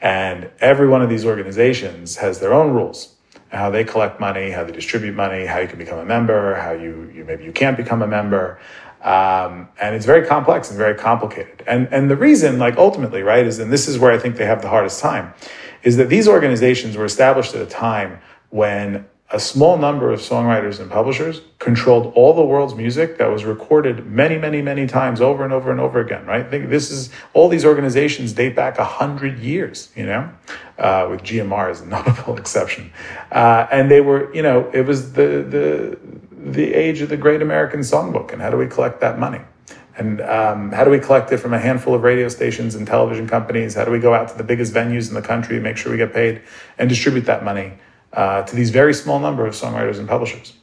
and 0.00 0.50
every 0.60 0.88
one 0.88 1.00
of 1.00 1.08
these 1.08 1.24
organizations 1.24 2.16
has 2.16 2.40
their 2.40 2.52
own 2.52 2.72
rules 2.72 3.14
how 3.50 3.70
they 3.70 3.84
collect 3.84 4.20
money, 4.20 4.50
how 4.50 4.64
they 4.64 4.72
distribute 4.72 5.14
money, 5.14 5.46
how 5.46 5.58
you 5.58 5.68
can 5.68 5.78
become 5.78 5.98
a 5.98 6.04
member, 6.04 6.54
how 6.56 6.72
you, 6.72 7.10
you 7.14 7.24
maybe 7.24 7.44
you 7.44 7.52
can't 7.52 7.76
become 7.76 8.02
a 8.02 8.06
member. 8.06 8.58
Um, 9.02 9.68
and 9.80 9.94
it's 9.94 10.06
very 10.06 10.26
complex 10.26 10.70
and 10.70 10.76
very 10.76 10.94
complicated. 10.94 11.62
And, 11.66 11.88
and 11.92 12.10
the 12.10 12.16
reason, 12.16 12.58
like 12.58 12.76
ultimately, 12.76 13.22
right, 13.22 13.46
is, 13.46 13.58
and 13.58 13.72
this 13.72 13.88
is 13.88 13.98
where 13.98 14.12
I 14.12 14.18
think 14.18 14.36
they 14.36 14.46
have 14.46 14.60
the 14.60 14.68
hardest 14.68 15.00
time, 15.00 15.32
is 15.82 15.96
that 15.96 16.08
these 16.08 16.28
organizations 16.28 16.96
were 16.96 17.04
established 17.04 17.54
at 17.54 17.62
a 17.62 17.66
time 17.66 18.18
when 18.50 19.06
a 19.30 19.38
small 19.38 19.76
number 19.76 20.10
of 20.10 20.20
songwriters 20.20 20.80
and 20.80 20.90
publishers 20.90 21.42
controlled 21.58 22.14
all 22.14 22.32
the 22.32 22.44
world's 22.44 22.74
music 22.74 23.18
that 23.18 23.30
was 23.30 23.44
recorded 23.44 24.06
many, 24.06 24.38
many, 24.38 24.62
many 24.62 24.86
times 24.86 25.20
over 25.20 25.44
and 25.44 25.52
over 25.52 25.70
and 25.70 25.78
over 25.78 26.00
again, 26.00 26.24
right? 26.24 26.48
Think 26.48 26.70
this 26.70 26.90
is 26.90 27.10
all 27.34 27.50
these 27.50 27.66
organizations 27.66 28.32
date 28.32 28.56
back 28.56 28.78
a 28.78 28.84
hundred 28.84 29.38
years, 29.38 29.90
you 29.94 30.06
know, 30.06 30.30
uh, 30.78 31.08
with 31.10 31.22
GMR 31.22 31.70
as 31.70 31.82
a 31.82 31.86
notable 31.96 32.38
exception. 32.38 32.90
Uh, 33.30 33.66
and 33.70 33.90
they 33.90 34.00
were, 34.00 34.34
you 34.34 34.42
know, 34.42 34.70
it 34.72 34.86
was 34.86 35.12
the, 35.12 35.44
the, 35.46 35.98
the 36.50 36.72
age 36.72 37.02
of 37.02 37.10
the 37.10 37.16
great 37.18 37.42
American 37.42 37.80
songbook. 37.80 38.32
And 38.32 38.40
how 38.40 38.48
do 38.48 38.56
we 38.56 38.66
collect 38.66 39.00
that 39.02 39.18
money? 39.18 39.40
And 39.98 40.22
um, 40.22 40.72
how 40.72 40.84
do 40.84 40.90
we 40.90 41.00
collect 41.00 41.30
it 41.32 41.38
from 41.38 41.52
a 41.52 41.58
handful 41.58 41.92
of 41.92 42.02
radio 42.02 42.28
stations 42.28 42.76
and 42.76 42.86
television 42.86 43.28
companies? 43.28 43.74
How 43.74 43.84
do 43.84 43.90
we 43.90 43.98
go 43.98 44.14
out 44.14 44.28
to 44.28 44.38
the 44.38 44.44
biggest 44.44 44.72
venues 44.72 45.08
in 45.08 45.14
the 45.14 45.20
country, 45.20 45.60
make 45.60 45.76
sure 45.76 45.92
we 45.92 45.98
get 45.98 46.14
paid, 46.14 46.40
and 46.78 46.88
distribute 46.88 47.26
that 47.26 47.44
money 47.44 47.72
uh, 48.12 48.42
to 48.42 48.56
these 48.56 48.70
very 48.70 48.94
small 48.94 49.18
number 49.18 49.46
of 49.46 49.54
songwriters 49.54 49.98
and 49.98 50.08
publishers. 50.08 50.54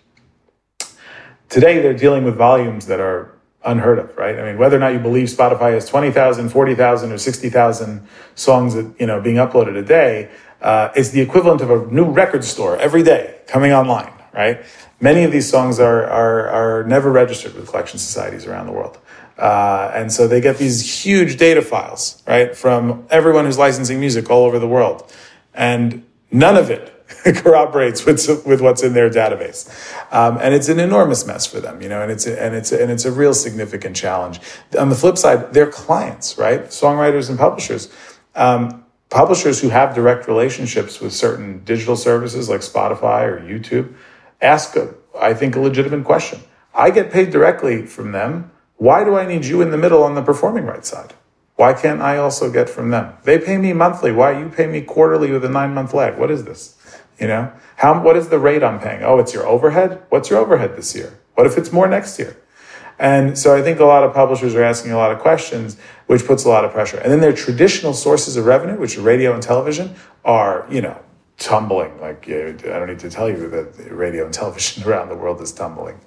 Today, 1.49 1.79
they're 1.79 1.93
dealing 1.93 2.23
with 2.23 2.35
volumes 2.35 2.87
that 2.87 2.99
are 2.99 3.35
unheard 3.63 3.99
of, 3.99 4.15
right? 4.17 4.37
I 4.37 4.43
mean, 4.43 4.57
whether 4.57 4.77
or 4.77 4.79
not 4.79 4.93
you 4.93 4.99
believe 4.99 5.27
Spotify 5.27 5.73
has 5.73 5.87
20,000, 5.87 6.49
40,000, 6.49 7.11
or 7.11 7.17
60,000 7.17 8.07
songs 8.35 8.73
that, 8.75 8.93
you 8.99 9.07
know, 9.07 9.21
being 9.21 9.37
uploaded 9.37 9.77
a 9.77 9.83
day, 9.83 10.29
uh, 10.61 10.89
it's 10.95 11.09
the 11.09 11.21
equivalent 11.21 11.61
of 11.61 11.69
a 11.69 11.85
new 11.91 12.05
record 12.05 12.43
store 12.43 12.77
every 12.77 13.03
day 13.03 13.39
coming 13.47 13.71
online, 13.71 14.11
right? 14.33 14.63
Many 14.99 15.23
of 15.23 15.31
these 15.31 15.49
songs 15.49 15.79
are, 15.79 16.05
are, 16.05 16.47
are 16.47 16.83
never 16.85 17.11
registered 17.11 17.55
with 17.55 17.67
collection 17.67 17.99
societies 17.99 18.45
around 18.45 18.67
the 18.67 18.71
world. 18.71 18.97
Uh, 19.37 19.91
and 19.93 20.11
so 20.11 20.27
they 20.27 20.39
get 20.39 20.57
these 20.57 21.03
huge 21.03 21.37
data 21.37 21.61
files, 21.61 22.23
right, 22.25 22.55
from 22.55 23.05
everyone 23.09 23.45
who's 23.45 23.57
licensing 23.57 23.99
music 23.99 24.29
all 24.29 24.45
over 24.45 24.59
the 24.59 24.67
world. 24.67 25.11
And 25.53 26.05
none 26.31 26.55
of 26.55 26.69
it 26.69 26.94
corroborates 27.35 28.05
with, 28.05 28.45
with 28.45 28.61
what's 28.61 28.83
in 28.83 28.93
their 28.93 29.09
database. 29.09 29.69
Um, 30.11 30.37
and 30.41 30.53
it's 30.53 30.69
an 30.69 30.79
enormous 30.79 31.25
mess 31.25 31.45
for 31.45 31.59
them, 31.59 31.81
you 31.81 31.89
know, 31.89 32.01
and 32.01 32.11
it's, 32.11 32.25
a, 32.25 32.41
and, 32.41 32.55
it's 32.55 32.71
a, 32.71 32.81
and 32.81 32.91
it's 32.91 33.05
a 33.05 33.11
real 33.11 33.33
significant 33.33 33.95
challenge. 33.95 34.39
On 34.77 34.89
the 34.89 34.95
flip 34.95 35.17
side, 35.17 35.53
their 35.53 35.67
clients, 35.67 36.37
right? 36.37 36.65
Songwriters 36.65 37.29
and 37.29 37.37
publishers. 37.37 37.93
Um, 38.35 38.85
publishers 39.09 39.61
who 39.61 39.69
have 39.69 39.93
direct 39.93 40.27
relationships 40.27 40.99
with 40.99 41.13
certain 41.13 41.63
digital 41.63 41.95
services 41.95 42.49
like 42.49 42.61
Spotify 42.61 43.23
or 43.23 43.39
YouTube 43.39 43.93
ask, 44.41 44.75
a, 44.75 44.93
I 45.19 45.33
think, 45.33 45.55
a 45.55 45.59
legitimate 45.59 46.05
question. 46.05 46.39
I 46.73 46.89
get 46.89 47.11
paid 47.11 47.31
directly 47.31 47.85
from 47.85 48.11
them. 48.11 48.51
Why 48.77 49.03
do 49.03 49.15
I 49.15 49.25
need 49.25 49.45
you 49.45 49.61
in 49.61 49.71
the 49.71 49.77
middle 49.77 50.03
on 50.03 50.15
the 50.15 50.21
performing 50.21 50.65
rights 50.65 50.89
side? 50.89 51.13
Why 51.55 51.73
can't 51.73 52.01
I 52.01 52.17
also 52.17 52.51
get 52.51 52.69
from 52.69 52.89
them? 52.89 53.13
They 53.23 53.39
pay 53.39 53.57
me 53.57 53.71
monthly. 53.71 54.11
Why 54.11 54.37
you 54.37 54.49
pay 54.49 54.67
me 54.67 54.81
quarterly 54.81 55.31
with 55.31 55.45
a 55.45 55.49
nine 55.49 55.73
month 55.73 55.93
lag? 55.93 56.17
What 56.17 56.29
is 56.29 56.43
this? 56.43 56.75
You 57.19 57.27
know, 57.27 57.51
how, 57.77 58.01
what 58.01 58.17
is 58.17 58.29
the 58.29 58.39
rate 58.39 58.63
I'm 58.63 58.79
paying? 58.79 59.03
Oh, 59.03 59.19
it's 59.19 59.33
your 59.33 59.47
overhead. 59.47 60.01
What's 60.09 60.29
your 60.29 60.39
overhead 60.39 60.75
this 60.75 60.95
year? 60.95 61.17
What 61.35 61.47
if 61.47 61.57
it's 61.57 61.71
more 61.71 61.87
next 61.87 62.19
year? 62.19 62.37
And 62.97 63.37
so 63.37 63.55
I 63.55 63.61
think 63.61 63.79
a 63.79 63.85
lot 63.85 64.03
of 64.03 64.13
publishers 64.13 64.55
are 64.55 64.63
asking 64.63 64.91
a 64.91 64.97
lot 64.97 65.11
of 65.11 65.19
questions, 65.19 65.77
which 66.07 66.25
puts 66.25 66.45
a 66.45 66.49
lot 66.49 66.63
of 66.63 66.71
pressure. 66.71 66.97
And 66.97 67.11
then 67.11 67.19
their 67.19 67.33
traditional 67.33 67.93
sources 67.93 68.37
of 68.37 68.45
revenue, 68.45 68.77
which 68.79 68.97
are 68.97 69.01
radio 69.01 69.33
and 69.33 69.43
television, 69.43 69.95
are, 70.23 70.65
you 70.69 70.81
know, 70.81 70.97
tumbling. 71.37 71.99
Like, 71.99 72.29
I 72.29 72.53
don't 72.53 72.87
need 72.87 72.99
to 72.99 73.09
tell 73.09 73.29
you 73.29 73.49
that 73.49 73.91
radio 73.91 74.25
and 74.25 74.33
television 74.33 74.83
around 74.87 75.09
the 75.09 75.15
world 75.15 75.41
is 75.41 75.51
tumbling. 75.51 75.99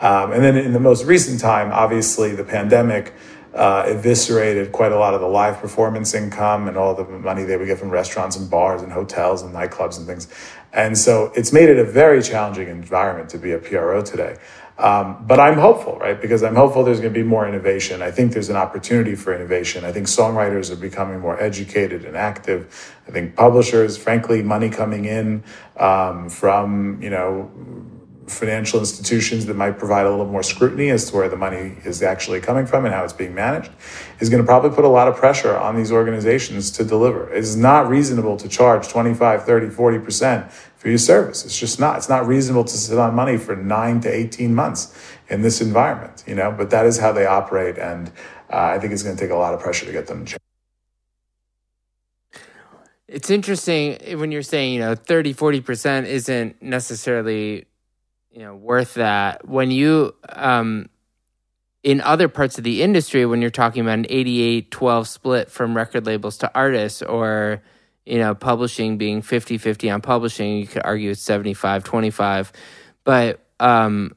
Um, 0.00 0.32
and 0.32 0.44
then 0.44 0.58
in 0.58 0.74
the 0.74 0.80
most 0.80 1.04
recent 1.04 1.40
time, 1.40 1.72
obviously 1.72 2.32
the 2.32 2.44
pandemic 2.44 3.14
uh, 3.56 3.84
eviscerated 3.86 4.70
quite 4.70 4.92
a 4.92 4.98
lot 4.98 5.14
of 5.14 5.20
the 5.20 5.26
live 5.26 5.58
performance 5.58 6.12
income 6.14 6.68
and 6.68 6.76
all 6.76 6.94
the 6.94 7.04
money 7.04 7.42
they 7.44 7.56
would 7.56 7.66
get 7.66 7.78
from 7.78 7.88
restaurants 7.88 8.36
and 8.36 8.50
bars 8.50 8.82
and 8.82 8.92
hotels 8.92 9.42
and 9.42 9.54
nightclubs 9.54 9.96
and 9.96 10.06
things. 10.06 10.28
And 10.72 10.96
so 10.96 11.32
it's 11.34 11.52
made 11.52 11.70
it 11.70 11.78
a 11.78 11.84
very 11.84 12.22
challenging 12.22 12.68
environment 12.68 13.30
to 13.30 13.38
be 13.38 13.52
a 13.52 13.58
PRO 13.58 14.02
today. 14.02 14.36
Um, 14.78 15.24
but 15.26 15.40
I'm 15.40 15.58
hopeful, 15.58 15.98
right? 15.98 16.20
Because 16.20 16.42
I'm 16.42 16.54
hopeful 16.54 16.84
there's 16.84 17.00
going 17.00 17.14
to 17.14 17.18
be 17.18 17.24
more 17.24 17.48
innovation. 17.48 18.02
I 18.02 18.10
think 18.10 18.32
there's 18.32 18.50
an 18.50 18.56
opportunity 18.56 19.14
for 19.14 19.34
innovation. 19.34 19.86
I 19.86 19.92
think 19.92 20.06
songwriters 20.06 20.70
are 20.70 20.76
becoming 20.76 21.20
more 21.20 21.42
educated 21.42 22.04
and 22.04 22.14
active. 22.14 22.94
I 23.08 23.10
think 23.10 23.36
publishers, 23.36 23.96
frankly, 23.96 24.42
money 24.42 24.68
coming 24.68 25.06
in 25.06 25.44
um, 25.78 26.28
from 26.28 27.00
you 27.00 27.08
know 27.08 27.50
financial 28.26 28.80
institutions 28.80 29.46
that 29.46 29.56
might 29.56 29.78
provide 29.78 30.06
a 30.06 30.10
little 30.10 30.26
more 30.26 30.42
scrutiny 30.42 30.90
as 30.90 31.10
to 31.10 31.16
where 31.16 31.28
the 31.28 31.36
money 31.36 31.76
is 31.84 32.02
actually 32.02 32.40
coming 32.40 32.66
from 32.66 32.84
and 32.84 32.94
how 32.94 33.04
it's 33.04 33.12
being 33.12 33.34
managed 33.34 33.70
is 34.20 34.28
going 34.28 34.42
to 34.42 34.46
probably 34.46 34.70
put 34.70 34.84
a 34.84 34.88
lot 34.88 35.08
of 35.08 35.16
pressure 35.16 35.56
on 35.56 35.76
these 35.76 35.92
organizations 35.92 36.70
to 36.72 36.84
deliver. 36.84 37.32
It 37.32 37.38
is 37.38 37.56
not 37.56 37.88
reasonable 37.88 38.36
to 38.38 38.48
charge 38.48 38.88
25, 38.88 39.44
30, 39.44 39.66
40% 39.68 40.50
for 40.50 40.88
your 40.88 40.98
service. 40.98 41.44
It's 41.44 41.58
just 41.58 41.80
not. 41.80 41.96
It's 41.96 42.08
not 42.08 42.26
reasonable 42.26 42.64
to 42.64 42.76
sit 42.76 42.98
on 42.98 43.14
money 43.14 43.36
for 43.36 43.56
nine 43.56 44.00
to 44.00 44.08
18 44.08 44.54
months 44.54 44.96
in 45.28 45.42
this 45.42 45.60
environment, 45.60 46.24
you 46.26 46.34
know, 46.34 46.52
but 46.52 46.70
that 46.70 46.86
is 46.86 46.98
how 46.98 47.12
they 47.12 47.26
operate. 47.26 47.78
And 47.78 48.08
uh, 48.50 48.74
I 48.74 48.78
think 48.78 48.92
it's 48.92 49.02
going 49.02 49.16
to 49.16 49.22
take 49.22 49.30
a 49.30 49.36
lot 49.36 49.54
of 49.54 49.60
pressure 49.60 49.86
to 49.86 49.92
get 49.92 50.06
them 50.06 50.24
to 50.24 50.32
change. 50.32 50.40
It's 53.08 53.30
interesting 53.30 54.18
when 54.18 54.32
you're 54.32 54.42
saying, 54.42 54.74
you 54.74 54.80
know, 54.80 54.94
30, 54.96 55.32
40% 55.32 56.06
isn't 56.06 56.60
necessarily 56.60 57.66
you 58.36 58.42
know 58.42 58.54
worth 58.54 58.94
that. 58.94 59.48
When 59.48 59.70
you 59.70 60.14
um 60.28 60.90
in 61.82 62.02
other 62.02 62.28
parts 62.28 62.58
of 62.58 62.64
the 62.64 62.82
industry 62.82 63.24
when 63.24 63.40
you're 63.40 63.50
talking 63.50 63.80
about 63.80 63.98
an 63.98 64.06
88 64.10 64.70
12 64.70 65.08
split 65.08 65.50
from 65.50 65.74
record 65.74 66.04
labels 66.04 66.36
to 66.38 66.50
artists 66.54 67.00
or 67.00 67.62
you 68.04 68.18
know 68.18 68.34
publishing 68.34 68.98
being 68.98 69.22
50 69.22 69.56
50 69.56 69.90
on 69.90 70.00
publishing 70.02 70.58
you 70.58 70.66
could 70.66 70.82
argue 70.84 71.10
it's 71.10 71.22
75 71.22 71.82
25 71.84 72.52
but 73.04 73.40
um 73.58 74.14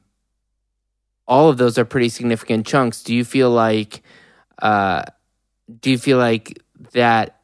all 1.26 1.48
of 1.48 1.56
those 1.58 1.78
are 1.78 1.84
pretty 1.84 2.08
significant 2.08 2.66
chunks. 2.66 3.02
Do 3.02 3.14
you 3.14 3.24
feel 3.24 3.50
like 3.50 4.02
uh 4.60 5.04
do 5.80 5.90
you 5.90 5.98
feel 5.98 6.18
like 6.18 6.62
that 6.92 7.40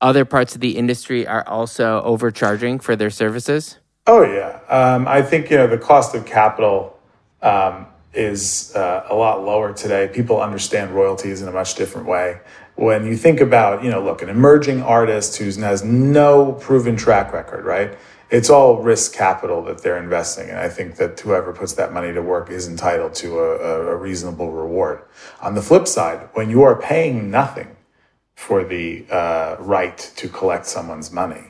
other 0.00 0.24
parts 0.24 0.54
of 0.54 0.62
the 0.62 0.78
industry 0.78 1.26
are 1.26 1.46
also 1.46 2.00
overcharging 2.02 2.78
for 2.78 2.96
their 2.96 3.10
services 3.10 3.76
Oh 4.10 4.22
yeah, 4.22 4.60
um, 4.70 5.06
I 5.06 5.20
think 5.20 5.50
you 5.50 5.58
know 5.58 5.66
the 5.66 5.76
cost 5.76 6.14
of 6.14 6.24
capital 6.24 6.98
um, 7.42 7.86
is 8.14 8.74
uh, 8.74 9.06
a 9.10 9.14
lot 9.14 9.44
lower 9.44 9.74
today. 9.74 10.08
People 10.08 10.40
understand 10.40 10.92
royalties 10.92 11.42
in 11.42 11.48
a 11.48 11.52
much 11.52 11.74
different 11.74 12.06
way. 12.06 12.40
When 12.76 13.04
you 13.04 13.18
think 13.18 13.42
about 13.42 13.84
you 13.84 13.90
know, 13.90 14.02
look, 14.02 14.22
an 14.22 14.30
emerging 14.30 14.80
artist 14.80 15.36
who 15.36 15.44
has 15.60 15.84
no 15.84 16.52
proven 16.52 16.96
track 16.96 17.34
record, 17.34 17.66
right? 17.66 17.98
It's 18.30 18.48
all 18.48 18.82
risk 18.82 19.12
capital 19.12 19.62
that 19.64 19.82
they're 19.82 20.02
investing, 20.02 20.48
and 20.48 20.58
I 20.58 20.70
think 20.70 20.96
that 20.96 21.20
whoever 21.20 21.52
puts 21.52 21.74
that 21.74 21.92
money 21.92 22.10
to 22.14 22.22
work 22.22 22.48
is 22.48 22.66
entitled 22.66 23.12
to 23.16 23.38
a, 23.40 23.92
a 23.92 23.96
reasonable 23.96 24.52
reward. 24.52 25.02
On 25.42 25.54
the 25.54 25.62
flip 25.62 25.86
side, 25.86 26.30
when 26.32 26.48
you 26.48 26.62
are 26.62 26.80
paying 26.80 27.30
nothing 27.30 27.76
for 28.36 28.64
the 28.64 29.04
uh, 29.10 29.56
right 29.58 29.98
to 30.16 30.30
collect 30.30 30.64
someone's 30.64 31.12
money 31.12 31.47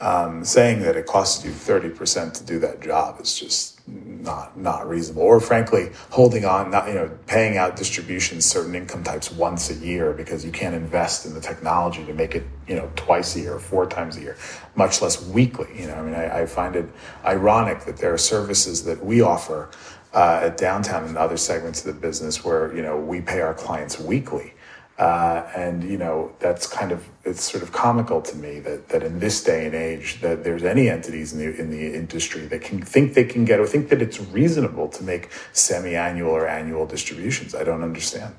um, 0.00 0.44
saying 0.44 0.80
that 0.80 0.96
it 0.96 1.06
costs 1.06 1.44
you 1.44 1.50
30% 1.50 2.32
to 2.34 2.44
do 2.44 2.58
that 2.58 2.82
job 2.82 3.20
is 3.20 3.38
just 3.38 3.74
not 3.86 4.56
not 4.58 4.88
reasonable. 4.88 5.22
Or 5.22 5.40
frankly 5.40 5.90
holding 6.10 6.44
on 6.44 6.70
not 6.70 6.88
you 6.88 6.94
know 6.94 7.10
paying 7.26 7.58
out 7.58 7.76
distributions 7.76 8.44
certain 8.44 8.74
income 8.74 9.04
types 9.04 9.30
once 9.30 9.70
a 9.70 9.74
year 9.74 10.12
because 10.12 10.44
you 10.44 10.50
can't 10.50 10.74
invest 10.74 11.26
in 11.26 11.34
the 11.34 11.40
technology 11.40 12.04
to 12.06 12.14
make 12.14 12.34
it 12.34 12.44
you 12.66 12.76
know 12.76 12.90
twice 12.96 13.36
a 13.36 13.40
year 13.40 13.58
four 13.58 13.86
times 13.86 14.16
a 14.16 14.20
year 14.20 14.36
much 14.74 15.02
less 15.02 15.22
weekly 15.28 15.68
you 15.78 15.86
know. 15.86 15.94
I 15.94 16.02
mean 16.02 16.14
i, 16.14 16.42
I 16.42 16.46
find 16.46 16.76
it 16.76 16.86
ironic 17.24 17.84
that 17.84 17.98
there 17.98 18.12
are 18.12 18.18
services 18.18 18.84
that 18.84 19.04
we 19.04 19.20
offer 19.20 19.68
uh, 20.14 20.40
at 20.44 20.56
downtown 20.56 21.04
and 21.04 21.18
other 21.18 21.36
segments 21.36 21.84
of 21.84 21.94
the 21.94 22.00
business 22.00 22.42
where 22.42 22.74
you 22.74 22.82
know 22.82 22.96
we 22.98 23.20
pay 23.20 23.40
our 23.40 23.54
clients 23.54 24.00
weekly 24.00 24.53
uh, 24.98 25.50
and 25.56 25.82
you 25.82 25.98
know 25.98 26.30
that's 26.38 26.66
kind 26.66 26.92
of 26.92 27.08
it's 27.24 27.50
sort 27.50 27.62
of 27.62 27.72
comical 27.72 28.22
to 28.22 28.36
me 28.36 28.60
that 28.60 28.88
that 28.90 29.02
in 29.02 29.18
this 29.18 29.42
day 29.42 29.66
and 29.66 29.74
age 29.74 30.20
that 30.20 30.44
there's 30.44 30.62
any 30.62 30.88
entities 30.88 31.32
in 31.32 31.38
the 31.40 31.60
in 31.60 31.70
the 31.70 31.94
industry 31.94 32.42
that 32.46 32.62
can 32.62 32.80
think 32.80 33.14
they 33.14 33.24
can 33.24 33.44
get 33.44 33.58
or 33.58 33.66
think 33.66 33.88
that 33.88 34.00
it's 34.00 34.20
reasonable 34.20 34.88
to 34.88 35.02
make 35.02 35.30
semi-annual 35.52 36.30
or 36.30 36.46
annual 36.46 36.86
distributions. 36.86 37.54
I 37.54 37.64
don't 37.64 37.82
understand. 37.82 38.34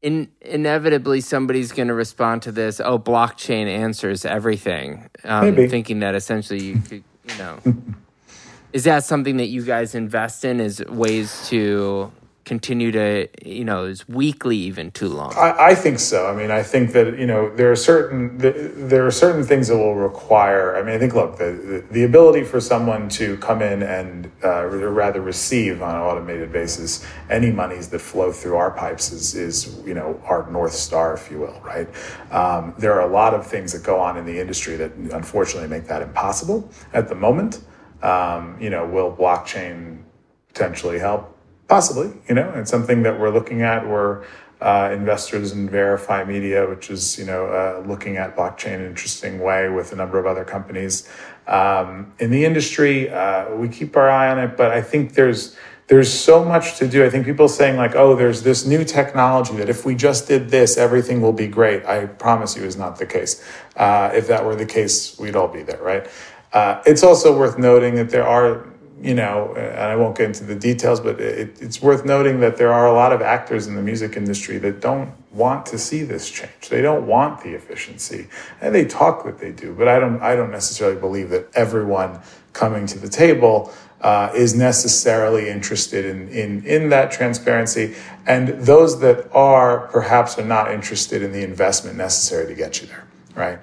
In, 0.00 0.30
inevitably, 0.40 1.20
somebody's 1.20 1.72
going 1.72 1.88
to 1.88 1.94
respond 1.94 2.40
to 2.42 2.52
this. 2.52 2.80
Oh, 2.80 2.98
blockchain 2.98 3.66
answers 3.66 4.24
everything. 4.24 5.10
Um, 5.24 5.44
Maybe 5.44 5.68
thinking 5.68 6.00
that 6.00 6.14
essentially 6.14 6.62
you 6.62 6.80
could, 6.80 7.04
you 7.28 7.36
know, 7.36 7.58
is 8.72 8.84
that 8.84 9.04
something 9.04 9.36
that 9.36 9.48
you 9.48 9.62
guys 9.62 9.94
invest 9.94 10.46
in? 10.46 10.58
Is 10.58 10.82
ways 10.86 11.46
to 11.50 12.10
continue 12.50 12.90
to 12.90 13.28
you 13.44 13.64
know 13.64 13.84
is 13.84 14.08
weekly 14.08 14.56
even 14.56 14.90
too 14.90 15.08
long? 15.08 15.32
I, 15.36 15.70
I, 15.70 15.74
think 15.76 16.00
so. 16.00 16.26
I 16.26 16.34
mean 16.34 16.50
i 16.50 16.64
think 16.64 16.90
that 16.94 17.16
you 17.16 17.24
know 17.24 17.54
there 17.54 17.70
are 17.70 17.76
certain 17.76 18.36
there 18.38 19.06
are 19.06 19.12
certain 19.12 19.44
things 19.44 19.68
that 19.68 19.76
will 19.76 19.94
require 19.94 20.76
i 20.76 20.82
mean 20.82 20.92
i 20.96 20.98
think 20.98 21.14
look 21.14 21.38
the 21.38 21.84
the 21.92 22.02
ability 22.02 22.42
for 22.42 22.60
someone 22.60 23.08
to 23.20 23.36
come 23.36 23.62
in 23.62 23.84
and 23.84 24.32
uh, 24.42 24.66
rather 24.66 25.20
receive 25.20 25.80
on 25.80 25.94
an 25.94 26.00
automated 26.00 26.50
basis 26.50 27.06
any 27.38 27.52
monies 27.52 27.86
that 27.88 28.00
flow 28.00 28.32
through 28.32 28.56
our 28.56 28.72
pipes 28.72 29.12
is 29.12 29.36
is 29.36 29.80
you 29.86 29.94
know 29.94 30.20
our 30.24 30.50
north 30.50 30.72
star 30.72 31.14
if 31.14 31.30
you 31.30 31.38
will 31.38 31.60
right? 31.62 31.88
Um, 32.32 32.74
there 32.78 32.94
are 32.94 33.08
a 33.08 33.12
lot 33.20 33.32
of 33.32 33.46
things 33.46 33.72
that 33.74 33.84
go 33.84 34.00
on 34.00 34.16
in 34.16 34.24
the 34.24 34.40
industry 34.40 34.74
that 34.74 34.92
unfortunately 35.20 35.68
make 35.68 35.86
that 35.86 36.02
impossible 36.02 36.68
at 36.92 37.08
the 37.08 37.14
moment. 37.14 37.62
Um, 38.02 38.56
you 38.58 38.70
know 38.70 38.84
will 38.86 39.14
blockchain 39.14 40.02
potentially 40.48 40.98
help 40.98 41.29
Possibly, 41.70 42.10
you 42.28 42.34
know, 42.34 42.52
it's 42.56 42.68
something 42.68 43.04
that 43.04 43.20
we're 43.20 43.30
looking 43.30 43.62
at. 43.62 43.86
We're 43.86 44.24
uh, 44.60 44.90
investors 44.92 45.52
in 45.52 45.68
Verifi 45.68 46.26
Media, 46.26 46.68
which 46.68 46.90
is 46.90 47.16
you 47.16 47.24
know 47.24 47.46
uh, 47.46 47.84
looking 47.86 48.16
at 48.16 48.36
blockchain 48.36 48.74
in 48.74 48.80
an 48.80 48.86
interesting 48.88 49.38
way 49.38 49.68
with 49.68 49.92
a 49.92 49.96
number 49.96 50.18
of 50.18 50.26
other 50.26 50.44
companies 50.44 51.08
um, 51.46 52.12
in 52.18 52.32
the 52.32 52.44
industry. 52.44 53.08
Uh, 53.08 53.54
we 53.54 53.68
keep 53.68 53.96
our 53.96 54.10
eye 54.10 54.32
on 54.32 54.40
it, 54.40 54.56
but 54.56 54.72
I 54.72 54.82
think 54.82 55.14
there's 55.14 55.56
there's 55.86 56.12
so 56.12 56.44
much 56.44 56.76
to 56.78 56.88
do. 56.88 57.04
I 57.04 57.08
think 57.08 57.24
people 57.24 57.46
saying 57.46 57.76
like, 57.76 57.94
"Oh, 57.94 58.16
there's 58.16 58.42
this 58.42 58.66
new 58.66 58.84
technology 58.84 59.54
that 59.58 59.68
if 59.68 59.84
we 59.84 59.94
just 59.94 60.26
did 60.26 60.50
this, 60.50 60.76
everything 60.76 61.20
will 61.20 61.32
be 61.32 61.46
great." 61.46 61.86
I 61.86 62.06
promise 62.06 62.56
you, 62.56 62.64
is 62.64 62.76
not 62.76 62.98
the 62.98 63.06
case. 63.06 63.48
Uh, 63.76 64.10
if 64.12 64.26
that 64.26 64.44
were 64.44 64.56
the 64.56 64.66
case, 64.66 65.16
we'd 65.20 65.36
all 65.36 65.46
be 65.46 65.62
there, 65.62 65.80
right? 65.80 66.08
Uh, 66.52 66.82
it's 66.84 67.04
also 67.04 67.38
worth 67.38 67.58
noting 67.58 67.94
that 67.94 68.10
there 68.10 68.26
are 68.26 68.66
you 69.00 69.14
know, 69.14 69.54
and 69.54 69.78
I 69.78 69.96
won't 69.96 70.16
get 70.16 70.26
into 70.26 70.44
the 70.44 70.54
details, 70.54 71.00
but 71.00 71.20
it, 71.20 71.60
it's 71.60 71.80
worth 71.80 72.04
noting 72.04 72.40
that 72.40 72.56
there 72.56 72.72
are 72.72 72.86
a 72.86 72.92
lot 72.92 73.12
of 73.12 73.22
actors 73.22 73.66
in 73.66 73.74
the 73.74 73.82
music 73.82 74.16
industry 74.16 74.58
that 74.58 74.80
don't 74.80 75.12
want 75.32 75.64
to 75.66 75.78
see 75.78 76.02
this 76.02 76.30
change. 76.30 76.68
They 76.68 76.82
don't 76.82 77.06
want 77.06 77.42
the 77.42 77.54
efficiency, 77.54 78.28
and 78.60 78.74
they 78.74 78.84
talk 78.84 79.24
what 79.24 79.38
they 79.38 79.52
do. 79.52 79.72
But 79.72 79.88
I 79.88 79.98
don't, 79.98 80.20
I 80.20 80.36
don't 80.36 80.50
necessarily 80.50 81.00
believe 81.00 81.30
that 81.30 81.48
everyone 81.54 82.20
coming 82.52 82.86
to 82.88 82.98
the 82.98 83.08
table 83.08 83.72
uh, 84.02 84.32
is 84.34 84.54
necessarily 84.54 85.48
interested 85.48 86.04
in, 86.04 86.28
in 86.28 86.64
in 86.66 86.88
that 86.90 87.10
transparency, 87.10 87.94
and 88.26 88.48
those 88.48 89.00
that 89.00 89.30
are 89.32 89.88
perhaps 89.88 90.38
are 90.38 90.44
not 90.44 90.70
interested 90.72 91.22
in 91.22 91.32
the 91.32 91.42
investment 91.42 91.96
necessary 91.96 92.46
to 92.46 92.54
get 92.54 92.80
you 92.80 92.88
there, 92.88 93.06
right? 93.34 93.58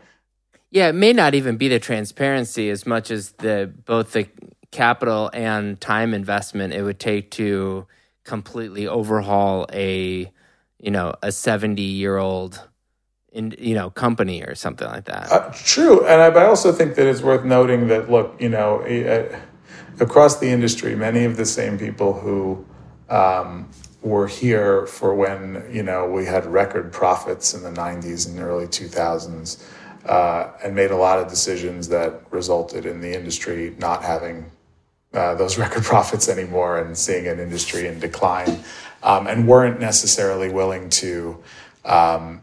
Yeah, 0.69 0.89
it 0.89 0.95
may 0.95 1.13
not 1.13 1.33
even 1.33 1.57
be 1.57 1.67
the 1.69 1.79
transparency 1.79 2.69
as 2.69 2.85
much 2.85 3.09
as 3.09 3.31
the 3.33 3.73
both 3.85 4.13
the 4.13 4.27
capital 4.71 5.29
and 5.33 5.79
time 5.79 6.13
investment 6.13 6.73
it 6.73 6.83
would 6.83 6.99
take 6.99 7.31
to 7.31 7.87
completely 8.23 8.87
overhaul 8.87 9.65
a 9.71 10.31
you 10.79 10.91
know 10.91 11.15
a 11.23 11.31
70 11.31 11.81
year 11.81 12.17
old 12.17 12.67
in 13.31 13.55
you 13.57 13.75
know 13.75 13.89
company 13.89 14.43
or 14.43 14.55
something 14.55 14.87
like 14.87 15.05
that. 15.05 15.31
Uh, 15.31 15.51
true 15.53 16.05
and 16.05 16.21
I, 16.21 16.27
I 16.27 16.45
also 16.45 16.71
think 16.71 16.95
that 16.95 17.07
it's 17.07 17.21
worth 17.21 17.45
noting 17.45 17.87
that 17.87 18.11
look 18.11 18.35
you 18.39 18.49
know 18.49 18.81
uh, 18.81 19.39
across 19.99 20.39
the 20.39 20.49
industry 20.49 20.95
many 20.95 21.23
of 21.23 21.37
the 21.37 21.45
same 21.45 21.77
people 21.77 22.13
who 22.13 22.65
um, 23.09 23.69
were 24.01 24.27
here 24.27 24.85
for 24.85 25.15
when 25.15 25.65
you 25.71 25.83
know 25.83 26.09
we 26.09 26.25
had 26.25 26.45
record 26.45 26.91
profits 26.91 27.53
in 27.53 27.63
the 27.63 27.71
90s 27.71 28.27
and 28.27 28.39
early 28.39 28.67
2000s 28.67 29.63
uh, 30.05 30.51
and 30.63 30.75
made 30.75 30.91
a 30.91 30.95
lot 30.95 31.19
of 31.19 31.27
decisions 31.27 31.89
that 31.89 32.21
resulted 32.31 32.85
in 32.85 33.01
the 33.01 33.15
industry 33.15 33.75
not 33.79 34.03
having 34.03 34.49
uh, 35.13 35.35
those 35.35 35.57
record 35.63 35.83
profits 35.83 36.29
anymore 36.29 36.79
and 36.79 36.97
seeing 36.97 37.27
an 37.27 37.39
industry 37.39 37.87
in 37.87 37.99
decline, 37.99 38.59
um, 39.03 39.27
and 39.27 39.47
weren't 39.47 39.79
necessarily 39.79 40.49
willing 40.49 40.89
to 40.89 41.41
um, 41.85 42.41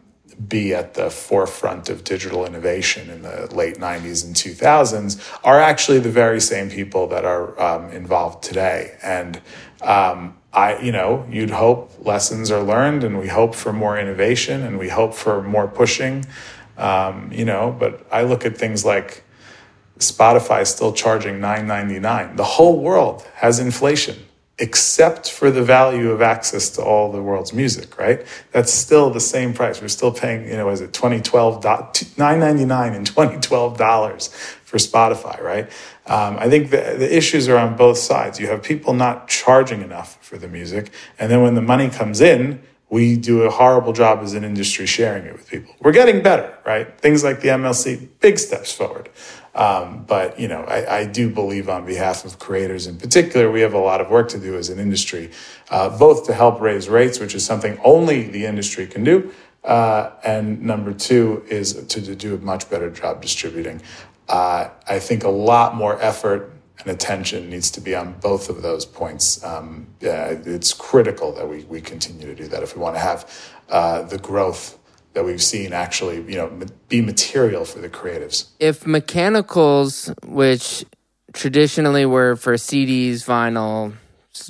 be 0.49 0.75
at 0.75 0.95
the 0.95 1.11
forefront 1.11 1.89
of 1.89 2.05
digital 2.05 2.45
innovation 2.45 3.09
in 3.11 3.23
the 3.23 3.55
late 3.55 3.77
90s 3.77 4.25
and 4.25 4.35
2000s 4.35 5.39
are 5.45 5.61
actually 5.61 5.99
the 6.01 6.11
very 6.11 6.41
same 6.41 6.69
people 6.69 7.07
that 7.07 7.25
are 7.25 7.61
um, 7.61 7.91
involved 7.91 8.43
today. 8.43 8.97
And 9.03 9.41
um, 9.83 10.37
I, 10.53 10.79
you 10.79 10.93
know, 10.93 11.27
you'd 11.31 11.51
hope 11.51 11.93
lessons 12.05 12.51
are 12.51 12.63
learned, 12.63 13.05
and 13.05 13.19
we 13.19 13.29
hope 13.29 13.55
for 13.55 13.73
more 13.73 13.99
innovation, 13.99 14.63
and 14.63 14.79
we 14.79 14.89
hope 14.89 15.15
for 15.15 15.43
more 15.43 15.67
pushing. 15.67 16.27
Um, 16.77 17.31
you 17.33 17.45
know, 17.45 17.75
but 17.79 18.07
I 18.11 18.23
look 18.23 18.45
at 18.45 18.57
things 18.57 18.85
like 18.85 19.24
Spotify 19.99 20.63
is 20.63 20.69
still 20.71 20.93
charging 20.93 21.37
$9.99. 21.41 22.37
The 22.37 22.45
whole 22.45 22.81
world 22.81 23.23
has 23.37 23.59
inflation. 23.61 24.17
except 24.59 25.31
for 25.31 25.51
the 25.51 25.63
value 25.65 26.11
of 26.13 26.23
access 26.23 26.71
to 26.71 26.83
all 26.83 27.13
the 27.13 27.23
world's 27.23 27.53
music, 27.53 27.99
right? 27.99 28.25
That's 28.53 28.73
still 28.73 29.11
the 29.11 29.21
same 29.21 29.53
price. 29.53 29.83
We're 29.83 29.89
still 29.89 30.13
paying, 30.13 30.47
you 30.49 30.57
know, 30.57 30.69
is 30.71 30.81
it 30.81 30.93
2012 30.93 31.63
9.99 31.63 32.97
and 32.97 33.07
2012 33.07 33.77
dollars 33.79 34.29
for 34.65 34.79
Spotify, 34.79 35.41
right? 35.43 35.71
Um, 36.07 36.37
I 36.39 36.49
think 36.49 36.71
the, 36.71 36.97
the 36.99 37.17
issues 37.17 37.49
are 37.49 37.57
on 37.59 37.77
both 37.77 37.99
sides. 37.99 38.41
You 38.41 38.47
have 38.49 38.63
people 38.63 38.95
not 38.95 39.29
charging 39.29 39.83
enough 39.83 40.19
for 40.25 40.39
the 40.39 40.49
music, 40.49 40.93
and 41.19 41.31
then 41.33 41.43
when 41.43 41.55
the 41.57 41.63
money 41.63 41.91
comes 41.91 42.21
in, 42.21 42.63
we 42.91 43.17
do 43.17 43.43
a 43.43 43.51
horrible 43.51 43.93
job 43.93 44.21
as 44.23 44.35
an 44.35 44.45
industry 44.45 44.87
sharing 44.87 45.27
it 45.27 45.33
with 45.33 45.49
people. 45.49 45.75
We're 45.81 45.93
getting 45.93 46.23
better, 46.23 46.57
right? 46.65 46.97
Things 47.01 47.25
like 47.25 47.41
the 47.41 47.49
MLC, 47.49 48.09
big 48.21 48.39
steps 48.39 48.73
forward. 48.73 49.11
Um, 49.55 50.05
but 50.05 50.39
you 50.39 50.49
know, 50.49 50.63
I, 50.63 50.99
I, 50.99 51.07
do 51.07 51.31
believe 51.31 51.69
on 51.69 51.87
behalf 51.87 52.25
of 52.25 52.41
creators 52.41 52.89
in 52.89 52.97
particular, 52.99 53.53
we 53.53 53.61
have 53.61 53.73
a 53.73 53.79
lot 53.79 54.01
of 54.01 54.11
work 54.11 54.29
to 54.31 54.39
do 54.39 54.57
as 54.57 54.69
an 54.69 54.81
industry, 54.81 55.31
uh, 55.71 55.97
both 55.97 56.27
to 56.27 56.35
help 56.35 56.61
raise 56.61 56.89
rates, 56.89 57.21
which 57.21 57.37
is 57.37 57.47
something 57.47 57.79
only 57.85 58.25
the 58.25 58.47
industry 58.47 58.85
can 58.85 59.05
do, 59.05 59.33
uh, 59.63 60.11
and 60.25 60.61
number 60.61 60.93
two 60.93 61.45
is 61.49 61.75
to, 61.87 62.03
to, 62.03 62.17
do 62.17 62.35
a 62.35 62.39
much 62.39 62.69
better 62.69 62.91
job 62.91 63.23
distributing. 63.23 63.81
Uh, 64.29 64.71
I 64.89 64.99
think 64.99 65.23
a 65.23 65.29
lot 65.29 65.77
more 65.77 66.03
effort 66.03 66.53
and 66.81 66.89
attention 66.89 67.49
needs 67.49 67.71
to 67.73 67.81
be 67.81 67.95
on 67.95 68.15
both 68.15 68.49
of 68.49 68.63
those 68.63 68.85
points. 68.85 69.43
Um, 69.45 69.87
yeah, 70.01 70.35
it's 70.45 70.73
critical 70.73 71.33
that 71.33 71.49
we, 71.49 71.63
we 71.65 71.81
continue 71.81 72.27
to 72.27 72.35
do 72.35 72.49
that 72.49 72.63
if 72.63 72.75
we 72.75 72.83
want 72.83 72.97
to 72.97 73.01
have 73.01 73.55
uh, 73.71 74.03
the 74.03 74.19
growth 74.19 74.79
that 75.15 75.25
we've 75.25 75.43
seen 75.43 75.73
actually, 75.73 76.17
you 76.17 76.37
know, 76.37 76.53
be 76.89 77.01
material 77.01 77.65
for 77.65 77.79
the 77.79 77.89
creatives. 77.89 78.51
If 78.61 78.87
mechanicals, 78.87 80.13
which 80.27 80.85
traditionally 81.33 82.05
were 82.05 82.37
for 82.37 82.55
CDs, 82.55 83.25
vinyl, 83.25 83.95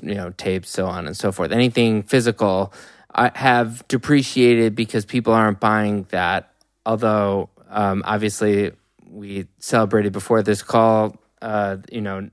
you 0.03 0.15
know, 0.15 0.31
tapes, 0.31 0.71
so 0.71 0.87
on 0.87 1.07
and 1.07 1.17
so 1.17 1.33
forth, 1.33 1.53
anything 1.53 2.03
physical, 2.03 2.73
uh, 3.15 3.31
have 3.35 3.87
depreciated 3.89 4.75
because 4.75 5.05
people 5.05 5.33
aren't 5.33 5.61
buying 5.61 6.07
that. 6.11 6.53
Although, 6.87 7.51
um, 7.69 8.03
obviously, 8.07 8.73
we 9.09 9.47
celebrated 9.59 10.13
before 10.13 10.43
this 10.43 10.63
call, 10.63 11.17
uh, 11.43 11.77
you 11.93 12.01
know, 12.01 12.31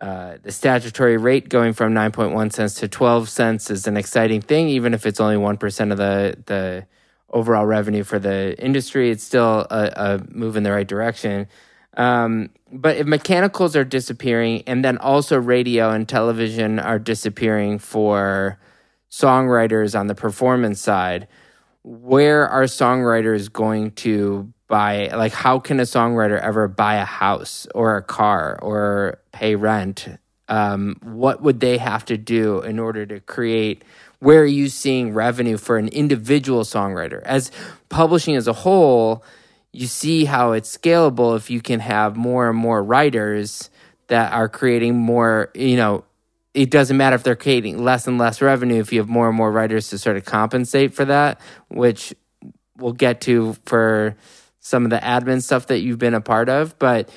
uh, 0.00 0.36
the 0.42 0.52
statutory 0.52 1.16
rate 1.16 1.48
going 1.48 1.72
from 1.72 1.94
9.1 1.94 2.52
cents 2.52 2.74
to 2.74 2.86
12 2.88 3.30
cents 3.30 3.70
is 3.70 3.86
an 3.86 3.96
exciting 3.96 4.42
thing, 4.42 4.68
even 4.68 4.92
if 4.92 5.06
it's 5.06 5.20
only 5.20 5.36
1% 5.36 5.90
of 5.90 5.96
the, 5.96 6.36
the 6.44 6.86
overall 7.30 7.66
revenue 7.66 8.04
for 8.04 8.18
the 8.18 8.56
industry. 8.62 9.10
It's 9.10 9.24
still 9.24 9.66
a, 9.70 9.92
a 9.96 10.20
move 10.30 10.56
in 10.56 10.62
the 10.62 10.72
right 10.72 10.86
direction. 10.86 11.48
Um, 11.96 12.50
but 12.72 12.96
if 12.96 13.06
mechanicals 13.06 13.74
are 13.74 13.84
disappearing, 13.84 14.62
and 14.66 14.84
then 14.84 14.98
also 14.98 15.38
radio 15.38 15.90
and 15.90 16.08
television 16.08 16.78
are 16.78 16.98
disappearing 16.98 17.78
for 17.78 18.58
songwriters 19.10 19.98
on 19.98 20.06
the 20.06 20.14
performance 20.14 20.80
side, 20.80 21.26
where 21.82 22.48
are 22.48 22.64
songwriters 22.64 23.50
going 23.50 23.92
to 23.92 24.52
buy? 24.68 25.08
Like, 25.08 25.32
how 25.32 25.58
can 25.58 25.80
a 25.80 25.84
songwriter 25.84 26.38
ever 26.40 26.68
buy 26.68 26.96
a 26.96 27.04
house 27.04 27.66
or 27.74 27.96
a 27.96 28.02
car 28.02 28.58
or 28.60 29.20
pay 29.32 29.54
rent? 29.54 30.08
Um, 30.48 30.96
what 31.02 31.42
would 31.42 31.60
they 31.60 31.78
have 31.78 32.04
to 32.06 32.16
do 32.16 32.60
in 32.60 32.78
order 32.78 33.06
to 33.06 33.20
create? 33.20 33.84
Where 34.18 34.40
are 34.40 34.46
you 34.46 34.68
seeing 34.68 35.12
revenue 35.12 35.56
for 35.56 35.76
an 35.76 35.88
individual 35.88 36.62
songwriter? 36.62 37.22
As 37.22 37.50
publishing 37.88 38.36
as 38.36 38.48
a 38.48 38.52
whole, 38.52 39.24
you 39.72 39.86
see 39.86 40.24
how 40.24 40.52
it's 40.52 40.76
scalable 40.76 41.36
if 41.36 41.50
you 41.50 41.60
can 41.60 41.80
have 41.80 42.16
more 42.16 42.48
and 42.48 42.58
more 42.58 42.82
writers 42.82 43.70
that 44.08 44.32
are 44.32 44.48
creating 44.48 44.96
more, 44.96 45.50
you 45.54 45.76
know, 45.76 46.04
it 46.54 46.70
doesn't 46.70 46.96
matter 46.96 47.14
if 47.14 47.22
they're 47.22 47.36
creating 47.36 47.84
less 47.84 48.06
and 48.06 48.16
less 48.16 48.40
revenue 48.40 48.80
if 48.80 48.92
you 48.92 48.98
have 49.00 49.08
more 49.08 49.28
and 49.28 49.36
more 49.36 49.52
writers 49.52 49.90
to 49.90 49.98
sort 49.98 50.16
of 50.16 50.24
compensate 50.24 50.94
for 50.94 51.04
that, 51.04 51.38
which 51.68 52.14
we'll 52.78 52.92
get 52.92 53.20
to 53.22 53.54
for 53.66 54.16
some 54.60 54.84
of 54.84 54.90
the 54.90 54.96
admin 54.96 55.42
stuff 55.42 55.66
that 55.66 55.80
you've 55.80 55.98
been 55.98 56.14
a 56.14 56.20
part 56.20 56.48
of. 56.48 56.78
But 56.78 57.10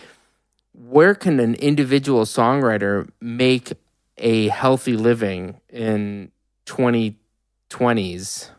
where 0.74 1.16
can 1.16 1.40
an 1.40 1.56
individual 1.56 2.26
songwriter 2.26 3.10
make 3.22 3.72
a 4.18 4.50
healthy 4.50 4.98
living 4.98 5.60
in 5.70 6.32
2020s? 6.70 8.50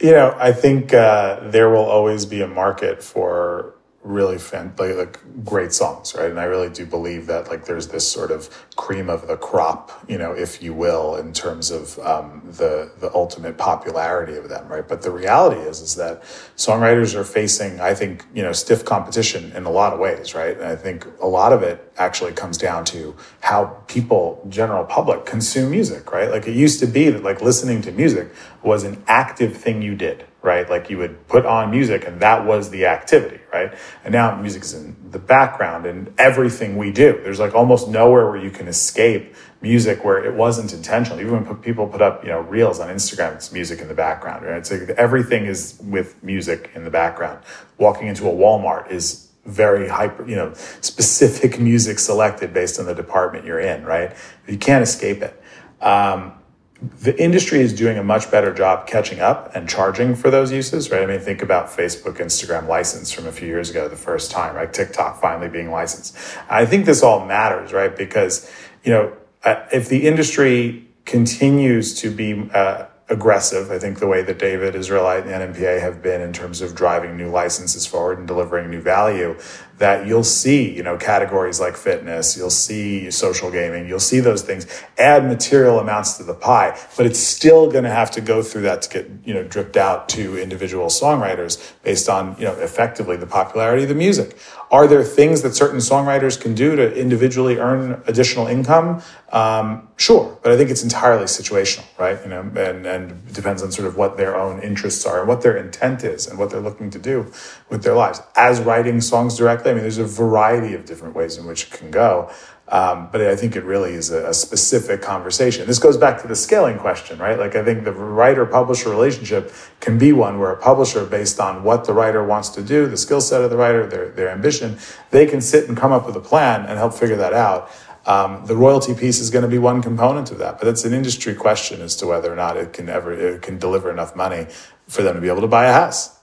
You 0.00 0.12
know, 0.12 0.36
I 0.38 0.52
think 0.52 0.92
uh, 0.92 1.48
there 1.48 1.70
will 1.70 1.84
always 1.84 2.26
be 2.26 2.42
a 2.42 2.46
market 2.46 3.02
for 3.02 3.74
really 4.08 4.38
fan, 4.38 4.72
like, 4.78 4.96
like, 4.96 5.44
great 5.44 5.72
songs, 5.72 6.14
right? 6.16 6.30
And 6.30 6.40
I 6.40 6.44
really 6.44 6.70
do 6.70 6.86
believe 6.86 7.26
that 7.26 7.48
like 7.48 7.66
there's 7.66 7.88
this 7.88 8.10
sort 8.10 8.30
of 8.30 8.48
cream 8.76 9.10
of 9.10 9.28
the 9.28 9.36
crop, 9.36 9.92
you 10.08 10.18
know, 10.18 10.32
if 10.32 10.62
you 10.62 10.72
will, 10.72 11.16
in 11.16 11.32
terms 11.32 11.70
of 11.70 11.98
um, 12.00 12.42
the 12.44 12.90
the 12.98 13.12
ultimate 13.14 13.58
popularity 13.58 14.36
of 14.36 14.48
them, 14.48 14.66
right? 14.68 14.86
But 14.86 15.02
the 15.02 15.10
reality 15.10 15.60
is 15.60 15.80
is 15.80 15.94
that 15.96 16.22
songwriters 16.56 17.14
are 17.14 17.24
facing, 17.24 17.80
I 17.80 17.94
think, 17.94 18.24
you 18.34 18.42
know, 18.42 18.52
stiff 18.52 18.84
competition 18.84 19.52
in 19.52 19.64
a 19.64 19.70
lot 19.70 19.92
of 19.92 19.98
ways, 19.98 20.34
right? 20.34 20.56
And 20.56 20.66
I 20.66 20.76
think 20.76 21.06
a 21.20 21.26
lot 21.26 21.52
of 21.52 21.62
it 21.62 21.92
actually 21.98 22.32
comes 22.32 22.56
down 22.56 22.84
to 22.86 23.14
how 23.40 23.66
people, 23.86 24.44
general 24.48 24.84
public, 24.84 25.26
consume 25.26 25.70
music, 25.70 26.10
right? 26.12 26.30
Like 26.30 26.46
it 26.46 26.56
used 26.56 26.80
to 26.80 26.86
be 26.86 27.10
that 27.10 27.22
like 27.22 27.42
listening 27.42 27.82
to 27.82 27.92
music 27.92 28.28
was 28.62 28.84
an 28.84 29.02
active 29.06 29.56
thing 29.56 29.82
you 29.82 29.94
did, 29.94 30.24
right? 30.48 30.68
Like 30.70 30.88
you 30.88 30.96
would 30.96 31.28
put 31.28 31.44
on 31.44 31.70
music 31.70 32.06
and 32.06 32.20
that 32.20 32.46
was 32.46 32.70
the 32.70 32.86
activity, 32.86 33.38
right? 33.52 33.74
And 34.02 34.12
now 34.12 34.34
music 34.40 34.62
is 34.62 34.72
in 34.72 34.96
the 35.10 35.18
background 35.18 35.84
and 35.84 36.10
everything 36.16 36.78
we 36.78 36.90
do. 36.90 37.20
There's 37.22 37.38
like 37.38 37.54
almost 37.54 37.86
nowhere 37.88 38.30
where 38.30 38.42
you 38.42 38.50
can 38.50 38.66
escape 38.66 39.34
music 39.60 40.06
where 40.06 40.24
it 40.24 40.34
wasn't 40.34 40.72
intentional. 40.72 41.20
Even 41.20 41.44
when 41.44 41.56
people 41.56 41.86
put 41.86 42.00
up, 42.00 42.24
you 42.24 42.30
know, 42.30 42.40
reels 42.40 42.80
on 42.80 42.88
Instagram, 42.88 43.34
it's 43.34 43.52
music 43.52 43.80
in 43.80 43.88
the 43.88 43.94
background, 43.94 44.42
right? 44.46 44.56
It's 44.56 44.70
like 44.70 44.88
everything 44.96 45.44
is 45.44 45.78
with 45.84 46.22
music 46.24 46.70
in 46.74 46.84
the 46.84 46.90
background. 46.90 47.44
Walking 47.76 48.08
into 48.08 48.26
a 48.26 48.32
Walmart 48.32 48.90
is 48.90 49.28
very 49.44 49.86
hyper, 49.86 50.26
you 50.26 50.36
know, 50.36 50.54
specific 50.80 51.60
music 51.60 51.98
selected 51.98 52.54
based 52.54 52.80
on 52.80 52.86
the 52.86 52.94
department 52.94 53.44
you're 53.44 53.60
in, 53.60 53.84
right? 53.84 54.16
You 54.46 54.56
can't 54.56 54.82
escape 54.82 55.20
it. 55.20 55.42
Um, 55.82 56.37
the 56.80 57.20
industry 57.20 57.60
is 57.60 57.72
doing 57.72 57.98
a 57.98 58.04
much 58.04 58.30
better 58.30 58.54
job 58.54 58.86
catching 58.86 59.18
up 59.18 59.54
and 59.56 59.68
charging 59.68 60.14
for 60.14 60.30
those 60.30 60.52
uses, 60.52 60.90
right? 60.90 61.02
I 61.02 61.06
mean, 61.06 61.18
think 61.18 61.42
about 61.42 61.68
Facebook, 61.68 62.18
Instagram 62.18 62.68
license 62.68 63.10
from 63.10 63.26
a 63.26 63.32
few 63.32 63.48
years 63.48 63.70
ago, 63.70 63.88
the 63.88 63.96
first 63.96 64.30
time, 64.30 64.54
right? 64.54 64.72
TikTok 64.72 65.20
finally 65.20 65.48
being 65.48 65.72
licensed. 65.72 66.16
I 66.48 66.66
think 66.66 66.86
this 66.86 67.02
all 67.02 67.26
matters, 67.26 67.72
right? 67.72 67.96
Because, 67.96 68.48
you 68.84 68.92
know, 68.92 69.12
uh, 69.42 69.66
if 69.72 69.88
the 69.88 70.06
industry 70.06 70.86
continues 71.04 72.00
to 72.00 72.12
be 72.12 72.48
uh, 72.54 72.86
aggressive, 73.08 73.72
I 73.72 73.78
think 73.80 73.98
the 73.98 74.06
way 74.06 74.22
that 74.22 74.38
David 74.38 74.76
Israelite 74.76 75.26
and 75.26 75.54
NMPA 75.54 75.80
have 75.80 76.00
been 76.00 76.20
in 76.20 76.32
terms 76.32 76.60
of 76.60 76.76
driving 76.76 77.16
new 77.16 77.28
licenses 77.28 77.86
forward 77.86 78.18
and 78.18 78.26
delivering 78.28 78.70
new 78.70 78.80
value, 78.80 79.36
that 79.78 80.06
you'll 80.06 80.24
see, 80.24 80.70
you 80.70 80.82
know, 80.82 80.96
categories 80.96 81.60
like 81.60 81.76
fitness, 81.76 82.36
you'll 82.36 82.50
see 82.50 83.10
social 83.10 83.50
gaming, 83.50 83.88
you'll 83.88 84.00
see 84.00 84.20
those 84.20 84.42
things 84.42 84.66
add 84.98 85.24
material 85.24 85.78
amounts 85.78 86.16
to 86.18 86.24
the 86.24 86.34
pie, 86.34 86.78
but 86.96 87.06
it's 87.06 87.18
still 87.18 87.70
going 87.70 87.84
to 87.84 87.90
have 87.90 88.10
to 88.10 88.20
go 88.20 88.42
through 88.42 88.62
that 88.62 88.82
to 88.82 88.90
get, 88.90 89.10
you 89.24 89.32
know, 89.32 89.42
dripped 89.44 89.76
out 89.76 90.08
to 90.10 90.36
individual 90.40 90.86
songwriters 90.86 91.72
based 91.82 92.08
on, 92.08 92.36
you 92.38 92.44
know, 92.44 92.54
effectively 92.54 93.16
the 93.16 93.26
popularity 93.26 93.84
of 93.84 93.88
the 93.88 93.94
music. 93.94 94.36
Are 94.70 94.86
there 94.86 95.02
things 95.02 95.40
that 95.42 95.54
certain 95.54 95.78
songwriters 95.78 96.38
can 96.38 96.54
do 96.54 96.76
to 96.76 96.94
individually 96.94 97.56
earn 97.56 98.02
additional 98.06 98.46
income? 98.46 99.02
Um, 99.30 99.88
sure, 99.96 100.38
but 100.42 100.52
I 100.52 100.56
think 100.58 100.70
it's 100.70 100.82
entirely 100.82 101.24
situational, 101.24 101.84
right? 101.98 102.18
You 102.22 102.28
know, 102.28 102.40
and, 102.40 102.86
and 102.86 103.32
depends 103.32 103.62
on 103.62 103.72
sort 103.72 103.88
of 103.88 103.96
what 103.96 104.18
their 104.18 104.36
own 104.36 104.60
interests 104.60 105.06
are 105.06 105.20
and 105.20 105.28
what 105.28 105.40
their 105.40 105.56
intent 105.56 106.04
is 106.04 106.26
and 106.26 106.38
what 106.38 106.50
they're 106.50 106.60
looking 106.60 106.90
to 106.90 106.98
do 106.98 107.32
with 107.70 107.82
their 107.82 107.94
lives. 107.94 108.20
As 108.36 108.60
writing 108.60 109.00
songs 109.00 109.38
directly, 109.38 109.70
I 109.70 109.74
mean, 109.74 109.82
there's 109.82 109.98
a 109.98 110.04
variety 110.04 110.74
of 110.74 110.84
different 110.84 111.14
ways 111.14 111.38
in 111.38 111.46
which 111.46 111.64
it 111.64 111.70
can 111.70 111.90
go. 111.90 112.30
Um, 112.70 113.08
but 113.10 113.22
I 113.22 113.34
think 113.34 113.56
it 113.56 113.64
really 113.64 113.94
is 113.94 114.10
a, 114.10 114.28
a, 114.28 114.34
specific 114.34 115.00
conversation. 115.00 115.66
This 115.66 115.78
goes 115.78 115.96
back 115.96 116.20
to 116.20 116.28
the 116.28 116.36
scaling 116.36 116.78
question, 116.78 117.18
right? 117.18 117.38
Like 117.38 117.56
I 117.56 117.64
think 117.64 117.84
the 117.84 117.92
writer 117.92 118.44
publisher 118.44 118.90
relationship 118.90 119.54
can 119.80 119.96
be 119.96 120.12
one 120.12 120.38
where 120.38 120.50
a 120.50 120.56
publisher, 120.56 121.06
based 121.06 121.40
on 121.40 121.64
what 121.64 121.86
the 121.86 121.94
writer 121.94 122.22
wants 122.22 122.50
to 122.50 122.62
do, 122.62 122.86
the 122.86 122.98
skill 122.98 123.22
set 123.22 123.40
of 123.40 123.48
the 123.48 123.56
writer, 123.56 123.86
their, 123.86 124.10
their 124.10 124.28
ambition, 124.28 124.78
they 125.10 125.24
can 125.24 125.40
sit 125.40 125.66
and 125.66 125.78
come 125.78 125.92
up 125.92 126.04
with 126.04 126.14
a 126.16 126.20
plan 126.20 126.66
and 126.66 126.78
help 126.78 126.92
figure 126.92 127.16
that 127.16 127.32
out. 127.32 127.70
Um, 128.04 128.44
the 128.44 128.56
royalty 128.56 128.94
piece 128.94 129.18
is 129.18 129.30
going 129.30 129.44
to 129.44 129.48
be 129.48 129.58
one 129.58 129.80
component 129.80 130.30
of 130.30 130.36
that, 130.38 130.58
but 130.58 130.68
it's 130.68 130.84
an 130.84 130.92
industry 130.92 131.34
question 131.34 131.80
as 131.80 131.96
to 131.96 132.06
whether 132.06 132.30
or 132.30 132.36
not 132.36 132.58
it 132.58 132.74
can 132.74 132.90
ever 132.90 133.12
it 133.12 133.40
can 133.40 133.58
deliver 133.58 133.90
enough 133.90 134.14
money 134.14 134.46
for 134.86 135.02
them 135.02 135.14
to 135.14 135.20
be 135.22 135.28
able 135.28 135.40
to 135.40 135.48
buy 135.48 135.66
a 135.66 135.72
house. 135.72 136.18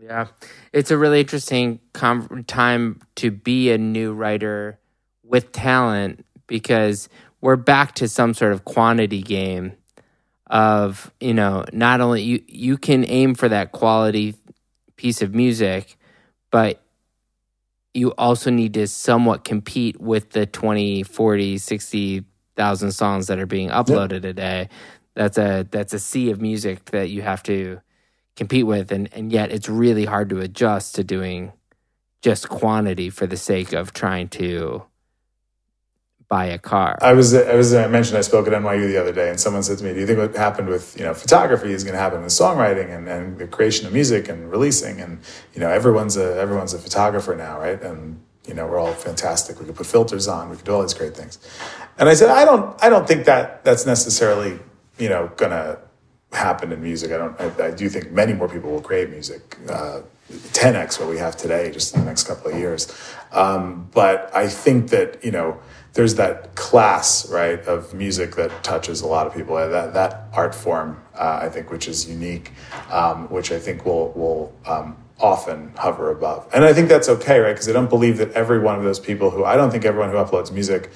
Yeah, 0.00 0.28
it's 0.72 0.90
a 0.90 0.98
really 0.98 1.20
interesting 1.20 1.80
com- 1.92 2.44
time 2.46 3.00
to 3.16 3.30
be 3.30 3.70
a 3.70 3.78
new 3.78 4.12
writer 4.12 4.80
with 5.32 5.50
talent 5.50 6.24
because 6.46 7.08
we're 7.40 7.56
back 7.56 7.96
to 7.96 8.06
some 8.06 8.34
sort 8.34 8.52
of 8.52 8.64
quantity 8.64 9.20
game 9.20 9.72
of 10.46 11.10
you 11.18 11.34
know 11.34 11.64
not 11.72 12.00
only 12.00 12.22
you 12.22 12.44
you 12.46 12.78
can 12.78 13.04
aim 13.08 13.34
for 13.34 13.48
that 13.48 13.72
quality 13.72 14.36
piece 14.96 15.22
of 15.22 15.34
music 15.34 15.96
but 16.50 16.80
you 17.94 18.10
also 18.12 18.50
need 18.50 18.74
to 18.74 18.86
somewhat 18.86 19.42
compete 19.42 20.00
with 20.00 20.30
the 20.30 20.46
20 20.46 21.02
40 21.02 21.58
60 21.58 22.24
thousand 22.56 22.92
songs 22.92 23.26
that 23.26 23.38
are 23.38 23.46
being 23.46 23.70
uploaded 23.70 24.24
a 24.24 24.32
day. 24.32 24.68
That's 25.14 25.38
a 25.38 25.66
that's 25.70 25.92
a 25.92 25.98
sea 25.98 26.30
of 26.30 26.40
music 26.40 26.86
that 26.86 27.10
you 27.10 27.22
have 27.22 27.42
to 27.44 27.80
compete 28.36 28.66
with, 28.66 28.92
and 28.92 29.08
and 29.12 29.32
yet 29.32 29.52
it's 29.52 29.68
really 29.68 30.04
hard 30.04 30.30
to 30.30 30.40
adjust 30.40 30.94
to 30.94 31.04
doing 31.04 31.52
just 32.22 32.48
quantity 32.48 33.10
for 33.10 33.26
the 33.26 33.36
sake 33.36 33.72
of 33.72 33.92
trying 33.92 34.28
to 34.28 34.84
buy 36.32 36.46
a 36.46 36.58
car. 36.58 36.96
I 37.02 37.12
was 37.12 37.34
I 37.34 37.54
was 37.54 37.74
I 37.74 37.86
mentioned 37.88 38.16
I 38.16 38.22
spoke 38.22 38.46
at 38.48 38.54
NYU 38.54 38.86
the 38.88 38.98
other 38.98 39.12
day, 39.12 39.28
and 39.28 39.38
someone 39.38 39.62
said 39.62 39.76
to 39.78 39.84
me, 39.84 39.92
"Do 39.92 40.00
you 40.00 40.06
think 40.06 40.18
what 40.18 40.34
happened 40.34 40.68
with 40.74 40.98
you 40.98 41.04
know 41.04 41.12
photography 41.12 41.72
is 41.76 41.84
going 41.84 41.92
to 41.92 42.04
happen 42.06 42.22
with 42.22 42.32
songwriting 42.32 42.88
and, 42.96 43.06
and 43.06 43.38
the 43.38 43.46
creation 43.46 43.86
of 43.86 43.92
music 43.92 44.30
and 44.30 44.50
releasing? 44.50 44.98
And 45.04 45.12
you 45.52 45.60
know 45.60 45.68
everyone's 45.68 46.16
a 46.16 46.28
everyone's 46.44 46.72
a 46.72 46.78
photographer 46.78 47.34
now, 47.36 47.54
right? 47.66 47.80
And 47.82 48.00
you 48.48 48.54
know 48.54 48.66
we're 48.66 48.80
all 48.84 48.94
fantastic. 48.94 49.60
We 49.60 49.66
can 49.66 49.74
put 49.74 49.84
filters 49.84 50.26
on. 50.26 50.48
We 50.48 50.56
can 50.56 50.64
do 50.64 50.72
all 50.74 50.82
these 50.86 50.94
great 50.94 51.14
things." 51.14 51.34
And 51.98 52.08
I 52.08 52.14
said, 52.14 52.30
"I 52.30 52.46
don't 52.46 52.64
I 52.82 52.88
don't 52.88 53.06
think 53.06 53.26
that 53.26 53.62
that's 53.66 53.84
necessarily 53.84 54.52
you 55.04 55.10
know 55.10 55.30
going 55.36 55.54
to 55.60 55.78
happen 56.32 56.72
in 56.72 56.80
music. 56.82 57.12
I 57.12 57.18
don't. 57.18 57.36
I, 57.38 57.46
I, 57.68 57.70
do 57.82 57.90
think 57.90 58.10
many 58.10 58.32
more 58.32 58.48
people 58.48 58.70
will 58.70 58.86
create 58.90 59.10
music." 59.10 59.58
Uh, 59.68 60.00
10x 60.60 60.98
what 60.98 61.10
we 61.10 61.18
have 61.18 61.36
today 61.36 61.70
just 61.70 61.94
in 61.94 62.00
the 62.00 62.06
next 62.06 62.24
couple 62.26 62.50
of 62.50 62.56
years 62.56 62.82
um, 63.32 63.86
but 63.92 64.34
i 64.34 64.48
think 64.48 64.88
that 64.88 65.22
you 65.22 65.30
know 65.30 65.60
there's 65.94 66.14
that 66.14 66.54
class 66.54 67.28
right 67.30 67.60
of 67.66 67.92
music 67.92 68.36
that 68.36 68.64
touches 68.64 69.02
a 69.02 69.06
lot 69.06 69.26
of 69.26 69.34
people 69.34 69.56
that 69.56 69.92
that 69.94 70.28
art 70.32 70.54
form 70.54 71.02
uh, 71.14 71.40
I 71.42 71.48
think 71.48 71.70
which 71.70 71.88
is 71.88 72.08
unique 72.08 72.52
um, 72.90 73.28
which 73.28 73.52
I 73.52 73.58
think 73.58 73.84
will 73.84 74.12
will 74.12 74.54
um, 74.66 74.96
often 75.22 75.72
hover 75.76 76.10
above. 76.10 76.48
And 76.52 76.64
I 76.64 76.72
think 76.72 76.88
that's 76.88 77.08
okay 77.08 77.38
right 77.38 77.52
because 77.52 77.68
I 77.68 77.72
don't 77.72 77.88
believe 77.88 78.18
that 78.18 78.32
every 78.32 78.58
one 78.58 78.76
of 78.76 78.84
those 78.84 78.98
people 78.98 79.30
who 79.30 79.44
I 79.44 79.56
don't 79.56 79.70
think 79.70 79.84
everyone 79.84 80.10
who 80.10 80.16
uploads 80.16 80.52
music 80.52 80.90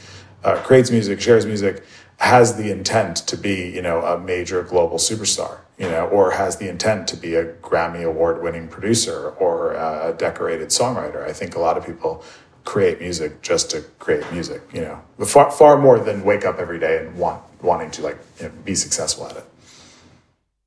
uh, 0.45 0.57
creates 0.63 0.91
music 0.91 1.21
shares 1.21 1.47
music 1.47 1.85
has 2.19 2.57
the 2.57 2.71
intent 2.71 3.17
to 3.19 3.37
be 3.37 3.71
you 3.71 3.83
know 3.83 4.03
a 4.03 4.19
major 4.19 4.63
global 4.63 4.97
superstar 4.97 5.61
you 5.79 5.89
know 5.89 6.07
or 6.09 6.33
has 6.33 6.57
the 6.57 6.69
intent 6.69 7.07
to 7.09 7.17
be 7.17 7.35
a 7.35 7.45
Grammy 7.55 8.05
award 8.05 8.43
winning 8.43 8.69
producer 8.69 9.31
or 9.39 9.73
a 9.75 10.15
decorated 10.17 10.69
songwriter. 10.69 11.27
I 11.27 11.33
think 11.33 11.55
a 11.55 11.61
lot 11.61 11.77
of 11.77 11.87
people 11.87 12.25
create 12.67 13.01
music 13.01 13.41
just 13.41 13.71
to 13.71 13.81
create 13.99 14.31
music, 14.33 14.61
you 14.75 14.83
know, 14.83 15.01
far, 15.25 15.51
far 15.51 15.79
more 15.79 15.99
than 15.99 16.25
wake 16.25 16.45
up 16.45 16.59
every 16.59 16.79
day 16.79 16.99
and 16.99 17.17
want, 17.17 17.41
wanting 17.63 17.91
to 17.93 18.03
like 18.03 18.19
you 18.39 18.47
know, 18.47 18.53
be 18.65 18.75
successful 18.75 19.27
at 19.27 19.37
it. 19.37 19.45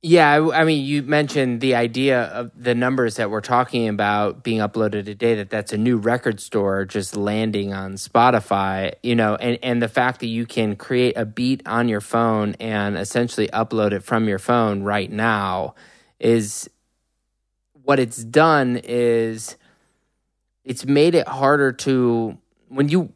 Yeah, 0.02 0.30
I, 0.30 0.62
I 0.62 0.64
mean, 0.64 0.82
you 0.82 1.02
mentioned 1.02 1.60
the 1.60 1.74
idea 1.74 2.22
of 2.22 2.50
the 2.56 2.74
numbers 2.74 3.16
that 3.16 3.30
we're 3.30 3.42
talking 3.42 3.86
about 3.86 4.42
being 4.42 4.60
uploaded 4.60 5.04
today. 5.04 5.34
That 5.34 5.50
that's 5.50 5.74
a 5.74 5.76
new 5.76 5.98
record 5.98 6.40
store 6.40 6.86
just 6.86 7.16
landing 7.16 7.74
on 7.74 7.94
Spotify, 7.94 8.94
you 9.02 9.14
know, 9.14 9.36
and 9.36 9.58
and 9.62 9.82
the 9.82 9.88
fact 9.88 10.20
that 10.20 10.28
you 10.28 10.46
can 10.46 10.74
create 10.74 11.18
a 11.18 11.26
beat 11.26 11.60
on 11.66 11.90
your 11.90 12.00
phone 12.00 12.54
and 12.58 12.96
essentially 12.96 13.48
upload 13.48 13.92
it 13.92 14.02
from 14.02 14.26
your 14.26 14.38
phone 14.38 14.84
right 14.84 15.12
now 15.12 15.74
is 16.18 16.70
what 17.82 17.98
it's 17.98 18.24
done 18.24 18.80
is 18.82 19.56
it's 20.70 20.86
made 20.86 21.16
it 21.16 21.26
harder 21.26 21.72
to 21.72 22.38
when 22.68 22.88
you 22.88 23.12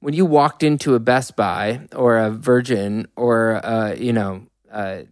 when 0.00 0.12
you 0.12 0.26
walked 0.26 0.62
into 0.62 0.94
a 0.94 1.00
Best 1.00 1.34
Buy 1.34 1.88
or 1.96 2.18
a 2.18 2.30
Virgin 2.30 3.08
or 3.16 3.64
uh, 3.64 3.94
you 3.94 4.12
know 4.12 4.42
uh, 4.70 5.04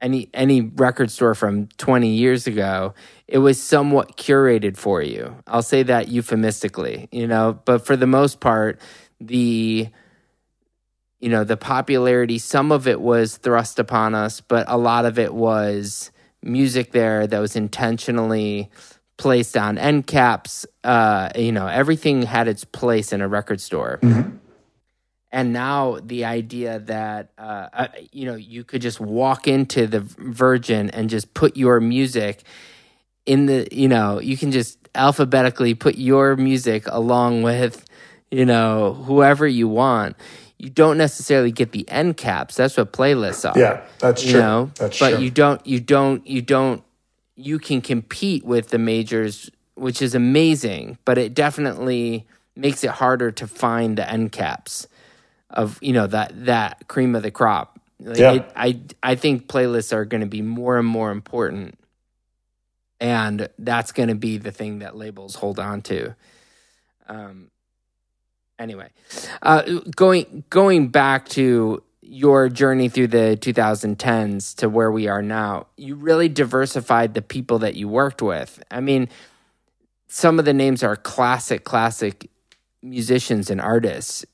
any 0.00 0.30
any 0.32 0.60
record 0.60 1.10
store 1.10 1.34
from 1.34 1.66
20 1.78 2.10
years 2.10 2.46
ago, 2.46 2.94
it 3.26 3.38
was 3.38 3.60
somewhat 3.60 4.16
curated 4.16 4.76
for 4.76 5.02
you. 5.02 5.42
I'll 5.48 5.62
say 5.62 5.82
that 5.82 6.06
euphemistically, 6.06 7.08
you 7.10 7.26
know, 7.26 7.60
but 7.64 7.84
for 7.84 7.96
the 7.96 8.06
most 8.06 8.38
part, 8.38 8.80
the 9.20 9.88
you 11.18 11.28
know 11.28 11.42
the 11.42 11.56
popularity 11.56 12.38
some 12.38 12.70
of 12.70 12.86
it 12.86 13.00
was 13.00 13.36
thrust 13.38 13.80
upon 13.80 14.14
us 14.14 14.40
but 14.40 14.64
a 14.68 14.78
lot 14.78 15.04
of 15.04 15.18
it 15.18 15.34
was 15.34 16.12
music 16.44 16.92
there 16.92 17.26
that 17.26 17.40
was 17.40 17.56
intentionally 17.56 18.70
placed 19.18 19.56
on 19.56 19.76
end 19.76 20.06
caps. 20.06 20.64
Uh, 20.82 21.28
you 21.36 21.52
know, 21.52 21.66
everything 21.66 22.22
had 22.22 22.48
its 22.48 22.64
place 22.64 23.12
in 23.12 23.20
a 23.20 23.28
record 23.28 23.60
store. 23.60 23.98
Mm-hmm. 24.02 24.36
And 25.30 25.52
now 25.52 25.98
the 26.02 26.24
idea 26.24 26.78
that 26.78 27.32
uh, 27.36 27.68
uh, 27.72 27.88
you 28.12 28.24
know 28.24 28.34
you 28.34 28.64
could 28.64 28.80
just 28.80 28.98
walk 28.98 29.46
into 29.46 29.86
the 29.86 30.00
Virgin 30.00 30.88
and 30.90 31.10
just 31.10 31.34
put 31.34 31.56
your 31.56 31.80
music 31.80 32.44
in 33.26 33.44
the 33.44 33.68
you 33.70 33.88
know 33.88 34.20
you 34.20 34.38
can 34.38 34.50
just 34.50 34.78
alphabetically 34.94 35.74
put 35.74 35.96
your 35.96 36.34
music 36.34 36.84
along 36.86 37.42
with 37.42 37.84
you 38.30 38.46
know 38.46 38.94
whoever 38.94 39.46
you 39.46 39.68
want 39.68 40.16
you 40.56 40.70
don't 40.70 40.96
necessarily 40.96 41.52
get 41.52 41.72
the 41.72 41.86
end 41.90 42.16
caps 42.16 42.56
that's 42.56 42.76
what 42.76 42.90
playlists 42.90 43.48
are 43.48 43.58
yeah 43.58 43.86
that's 43.98 44.24
you 44.24 44.32
true 44.32 44.40
know 44.40 44.70
that's 44.76 44.98
but 44.98 45.10
true. 45.10 45.20
you 45.20 45.30
don't 45.30 45.64
you 45.66 45.78
don't 45.78 46.26
you 46.26 46.40
don't 46.40 46.82
you 47.38 47.58
can 47.60 47.80
compete 47.80 48.44
with 48.44 48.70
the 48.70 48.78
majors, 48.78 49.50
which 49.76 50.02
is 50.02 50.14
amazing, 50.14 50.98
but 51.04 51.18
it 51.18 51.34
definitely 51.34 52.26
makes 52.56 52.82
it 52.82 52.90
harder 52.90 53.30
to 53.30 53.46
find 53.46 53.96
the 53.96 54.10
end 54.10 54.32
caps 54.32 54.88
of 55.50 55.78
you 55.80 55.92
know 55.92 56.06
that 56.06 56.44
that 56.46 56.88
cream 56.88 57.14
of 57.14 57.22
the 57.22 57.30
crop. 57.30 57.80
Like 58.00 58.18
yeah. 58.18 58.32
It, 58.32 58.52
I 58.56 58.80
I 59.02 59.14
think 59.14 59.46
playlists 59.46 59.92
are 59.92 60.04
going 60.04 60.20
to 60.20 60.26
be 60.26 60.42
more 60.42 60.78
and 60.78 60.86
more 60.86 61.12
important, 61.12 61.78
and 63.00 63.48
that's 63.58 63.92
going 63.92 64.08
to 64.08 64.16
be 64.16 64.38
the 64.38 64.50
thing 64.50 64.80
that 64.80 64.96
labels 64.96 65.36
hold 65.36 65.58
on 65.58 65.82
to. 65.82 66.14
Um. 67.06 67.50
Anyway, 68.58 68.90
uh, 69.40 69.62
going 69.94 70.42
going 70.50 70.88
back 70.88 71.28
to 71.28 71.84
your 72.10 72.48
journey 72.48 72.88
through 72.88 73.08
the 73.08 73.38
2010s 73.40 74.54
to 74.56 74.68
where 74.68 74.90
we 74.90 75.08
are 75.08 75.20
now, 75.20 75.66
you 75.76 75.94
really 75.94 76.28
diversified 76.28 77.12
the 77.12 77.20
people 77.20 77.58
that 77.58 77.74
you 77.74 77.86
worked 77.86 78.22
with. 78.22 78.62
I 78.70 78.80
mean, 78.80 79.08
some 80.06 80.38
of 80.38 80.46
the 80.46 80.54
names 80.54 80.82
are 80.82 80.96
classic, 80.96 81.64
classic 81.64 82.30
musicians 82.82 83.50
and 83.50 83.60
artists. 83.60 84.24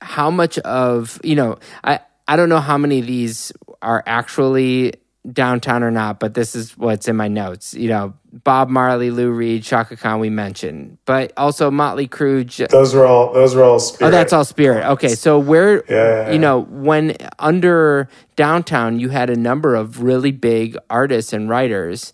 How 0.00 0.30
much 0.30 0.58
of, 0.60 1.20
you 1.22 1.36
know, 1.36 1.58
I, 1.84 2.00
I 2.26 2.34
don't 2.34 2.48
know 2.48 2.60
how 2.60 2.76
many 2.76 2.98
of 2.98 3.06
these 3.06 3.52
are 3.80 4.02
actually 4.06 4.94
downtown 5.30 5.82
or 5.82 5.90
not, 5.90 6.18
but 6.18 6.34
this 6.34 6.54
is 6.54 6.76
what's 6.76 7.06
in 7.06 7.16
my 7.16 7.28
notes. 7.28 7.74
You 7.74 7.88
know, 7.88 8.14
Bob 8.32 8.68
Marley, 8.68 9.10
Lou 9.10 9.30
Reed, 9.30 9.62
Chaka 9.62 9.96
Khan 9.96 10.18
we 10.18 10.30
mentioned, 10.30 10.98
but 11.04 11.32
also 11.36 11.70
Motley 11.70 12.08
Crue. 12.08 12.44
J- 12.44 12.66
those 12.66 12.94
were 12.94 13.06
all. 13.06 13.32
Those 13.32 13.54
were 13.54 13.62
all. 13.62 13.78
Spirit. 13.78 14.08
Oh, 14.08 14.10
that's 14.10 14.32
all 14.32 14.44
Spirit. 14.44 14.84
Okay, 14.92 15.14
so 15.14 15.38
where 15.38 15.84
yeah. 15.88 16.32
you 16.32 16.38
know 16.38 16.62
when 16.62 17.16
under 17.38 18.08
downtown 18.36 18.98
you 18.98 19.10
had 19.10 19.30
a 19.30 19.36
number 19.36 19.74
of 19.74 20.02
really 20.02 20.32
big 20.32 20.76
artists 20.90 21.32
and 21.32 21.48
writers. 21.48 22.12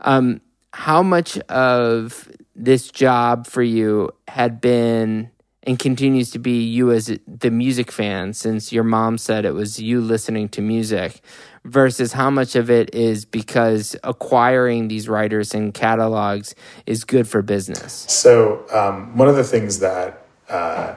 Um, 0.00 0.40
how 0.72 1.02
much 1.02 1.38
of 1.48 2.30
this 2.54 2.90
job 2.90 3.46
for 3.46 3.62
you 3.62 4.10
had 4.28 4.60
been 4.60 5.30
and 5.62 5.78
continues 5.78 6.30
to 6.30 6.38
be 6.38 6.62
you 6.62 6.92
as 6.92 7.18
the 7.26 7.50
music 7.50 7.90
fan 7.90 8.32
since 8.32 8.72
your 8.72 8.84
mom 8.84 9.18
said 9.18 9.44
it 9.44 9.52
was 9.52 9.80
you 9.80 10.00
listening 10.00 10.48
to 10.48 10.62
music 10.62 11.20
versus 11.66 12.12
how 12.12 12.30
much 12.30 12.56
of 12.56 12.70
it 12.70 12.94
is 12.94 13.24
because 13.24 13.96
acquiring 14.04 14.88
these 14.88 15.08
writers 15.08 15.54
and 15.54 15.74
catalogs 15.74 16.54
is 16.86 17.04
good 17.04 17.28
for 17.28 17.42
business? 17.42 18.06
So, 18.08 18.64
um, 18.72 19.16
one 19.16 19.28
of 19.28 19.36
the 19.36 19.44
things 19.44 19.80
that 19.80 20.26
uh, 20.48 20.94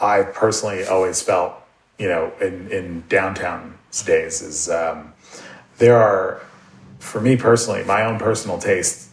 I 0.00 0.22
personally 0.22 0.84
always 0.84 1.22
felt, 1.22 1.54
you 1.98 2.08
know, 2.08 2.32
in, 2.40 2.68
in 2.70 3.04
downtown's 3.08 4.02
days 4.04 4.42
is 4.42 4.68
um, 4.68 5.12
there 5.78 5.96
are, 5.96 6.42
for 6.98 7.20
me 7.20 7.36
personally, 7.36 7.84
my 7.84 8.04
own 8.04 8.18
personal 8.18 8.58
taste 8.58 9.10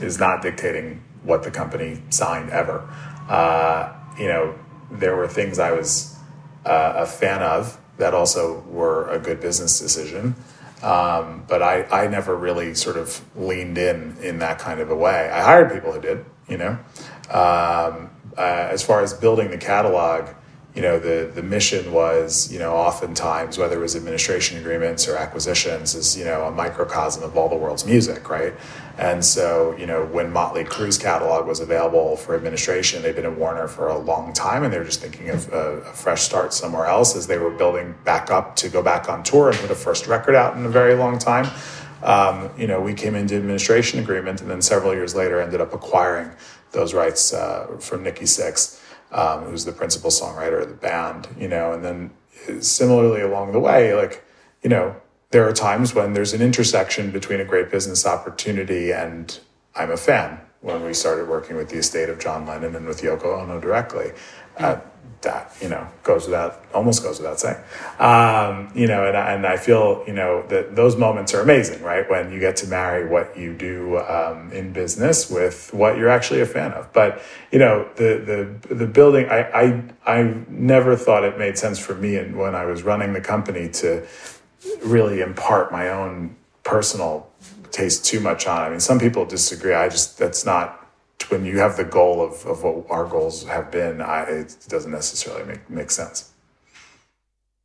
is 0.00 0.18
not 0.18 0.42
dictating 0.42 1.02
what 1.22 1.42
the 1.42 1.50
company 1.50 2.02
signed 2.10 2.50
ever. 2.50 2.88
Uh, 3.28 3.92
you 4.18 4.26
know, 4.26 4.54
there 4.90 5.16
were 5.16 5.28
things 5.28 5.58
I 5.58 5.72
was 5.72 6.16
uh, 6.64 6.94
a 6.96 7.06
fan 7.06 7.42
of 7.42 7.79
that 8.00 8.14
also 8.14 8.60
were 8.62 9.08
a 9.08 9.18
good 9.18 9.40
business 9.40 9.78
decision. 9.78 10.34
Um, 10.82 11.44
but 11.46 11.62
I, 11.62 11.84
I 11.84 12.06
never 12.08 12.34
really 12.34 12.74
sort 12.74 12.96
of 12.96 13.20
leaned 13.36 13.78
in 13.78 14.16
in 14.22 14.38
that 14.38 14.58
kind 14.58 14.80
of 14.80 14.90
a 14.90 14.96
way. 14.96 15.30
I 15.30 15.42
hired 15.42 15.72
people 15.72 15.92
who 15.92 16.00
did, 16.00 16.24
you 16.48 16.56
know. 16.56 16.78
Um, 17.30 18.10
uh, 18.36 18.68
as 18.70 18.82
far 18.82 19.02
as 19.02 19.12
building 19.12 19.50
the 19.50 19.58
catalog, 19.58 20.28
you 20.80 20.86
know, 20.86 20.98
the, 20.98 21.30
the 21.34 21.42
mission 21.42 21.92
was, 21.92 22.50
you 22.50 22.58
know, 22.58 22.72
oftentimes, 22.72 23.58
whether 23.58 23.76
it 23.76 23.80
was 23.80 23.94
administration 23.94 24.56
agreements 24.56 25.06
or 25.06 25.14
acquisitions, 25.14 25.94
is, 25.94 26.16
you 26.16 26.24
know, 26.24 26.44
a 26.44 26.50
microcosm 26.50 27.22
of 27.22 27.36
all 27.36 27.50
the 27.50 27.56
world's 27.56 27.84
music, 27.84 28.30
right? 28.30 28.54
And 28.96 29.22
so, 29.22 29.76
you 29.76 29.84
know, 29.84 30.06
when 30.06 30.32
Motley 30.32 30.64
Crue's 30.64 30.96
catalog 30.96 31.46
was 31.46 31.60
available 31.60 32.16
for 32.16 32.34
administration, 32.34 33.02
they'd 33.02 33.14
been 33.14 33.26
at 33.26 33.36
Warner 33.36 33.68
for 33.68 33.88
a 33.88 33.98
long 33.98 34.32
time 34.32 34.64
and 34.64 34.72
they 34.72 34.78
were 34.78 34.86
just 34.86 35.02
thinking 35.02 35.28
of 35.28 35.52
a, 35.52 35.82
a, 35.82 35.92
fresh 35.92 36.22
start 36.22 36.54
somewhere 36.54 36.86
else 36.86 37.14
as 37.14 37.26
they 37.26 37.36
were 37.36 37.50
building 37.50 37.94
back 38.04 38.30
up 38.30 38.56
to 38.56 38.70
go 38.70 38.82
back 38.82 39.10
on 39.10 39.22
tour 39.22 39.50
and 39.50 39.58
put 39.58 39.70
a 39.70 39.74
first 39.74 40.06
record 40.06 40.34
out 40.34 40.56
in 40.56 40.64
a 40.64 40.70
very 40.70 40.94
long 40.94 41.18
time. 41.18 41.46
Um, 42.02 42.48
you 42.56 42.66
know, 42.66 42.80
we 42.80 42.94
came 42.94 43.14
into 43.14 43.36
administration 43.36 44.00
agreement 44.00 44.40
and 44.40 44.48
then 44.48 44.62
several 44.62 44.94
years 44.94 45.14
later 45.14 45.42
ended 45.42 45.60
up 45.60 45.74
acquiring 45.74 46.30
those 46.72 46.94
rights 46.94 47.34
uh, 47.34 47.66
from 47.80 48.02
Nikki 48.02 48.24
Sixx. 48.24 48.79
Um, 49.12 49.44
who's 49.44 49.64
the 49.64 49.72
principal 49.72 50.10
songwriter 50.10 50.62
of 50.62 50.68
the 50.68 50.74
band, 50.74 51.28
you 51.38 51.48
know, 51.48 51.72
and 51.72 51.84
then 51.84 52.10
similarly 52.60 53.20
along 53.20 53.52
the 53.52 53.60
way, 53.60 53.94
like, 53.94 54.24
you 54.62 54.70
know, 54.70 54.96
there 55.30 55.46
are 55.48 55.52
times 55.52 55.94
when 55.94 56.12
there's 56.12 56.32
an 56.32 56.42
intersection 56.42 57.10
between 57.10 57.40
a 57.40 57.44
great 57.44 57.70
business 57.70 58.04
opportunity 58.06 58.92
and 58.92 59.38
I'm 59.74 59.90
a 59.90 59.96
fan 59.96 60.40
when 60.60 60.84
we 60.84 60.92
started 60.92 61.28
working 61.28 61.56
with 61.56 61.70
the 61.70 61.76
estate 61.76 62.08
of 62.08 62.18
John 62.18 62.46
Lennon 62.46 62.76
and 62.76 62.86
with 62.86 63.00
Yoko 63.00 63.40
Ono 63.40 63.60
directly. 63.60 64.12
Uh, 64.60 64.80
that 65.22 65.54
you 65.60 65.68
know 65.68 65.86
goes 66.02 66.24
without 66.24 66.64
almost 66.72 67.02
goes 67.02 67.18
without 67.18 67.38
saying. 67.38 67.58
Um, 67.98 68.72
you 68.74 68.86
know 68.86 69.06
and, 69.06 69.16
and 69.16 69.46
i 69.46 69.56
feel 69.56 70.02
you 70.06 70.14
know 70.14 70.46
that 70.48 70.74
those 70.74 70.96
moments 70.96 71.34
are 71.34 71.42
amazing 71.42 71.82
right? 71.82 72.08
When 72.08 72.32
you 72.32 72.40
get 72.40 72.56
to 72.56 72.66
marry 72.66 73.08
what 73.08 73.36
you 73.36 73.52
do 73.52 73.98
um, 73.98 74.50
in 74.52 74.72
business 74.72 75.30
with 75.30 75.72
what 75.74 75.98
you're 75.98 76.08
actually 76.08 76.40
a 76.40 76.46
fan 76.46 76.72
of. 76.72 76.92
But 76.92 77.22
you 77.52 77.58
know 77.58 77.88
the 77.96 78.56
the 78.68 78.74
the 78.74 78.86
building 78.86 79.26
i 79.28 79.40
i 79.50 79.82
i 80.06 80.22
never 80.48 80.96
thought 80.96 81.24
it 81.24 81.38
made 81.38 81.58
sense 81.58 81.78
for 81.78 81.94
me 81.94 82.16
and 82.16 82.36
when 82.36 82.54
i 82.54 82.64
was 82.64 82.82
running 82.82 83.12
the 83.12 83.20
company 83.20 83.68
to 83.68 84.06
really 84.82 85.20
impart 85.20 85.70
my 85.70 85.88
own 85.90 86.36
personal 86.62 87.30
taste 87.70 88.04
too 88.04 88.20
much 88.20 88.46
on. 88.46 88.62
I 88.62 88.70
mean 88.70 88.80
some 88.80 88.98
people 88.98 89.24
disagree. 89.26 89.74
I 89.74 89.88
just 89.88 90.18
that's 90.18 90.46
not 90.46 90.79
when 91.30 91.44
you 91.44 91.58
have 91.58 91.76
the 91.76 91.84
goal 91.84 92.22
of, 92.22 92.44
of 92.46 92.62
what 92.62 92.90
our 92.90 93.06
goals 93.06 93.44
have 93.44 93.70
been, 93.70 94.00
I, 94.00 94.22
it 94.22 94.56
doesn't 94.68 94.90
necessarily 94.90 95.44
make 95.44 95.70
make 95.70 95.90
sense. 95.90 96.32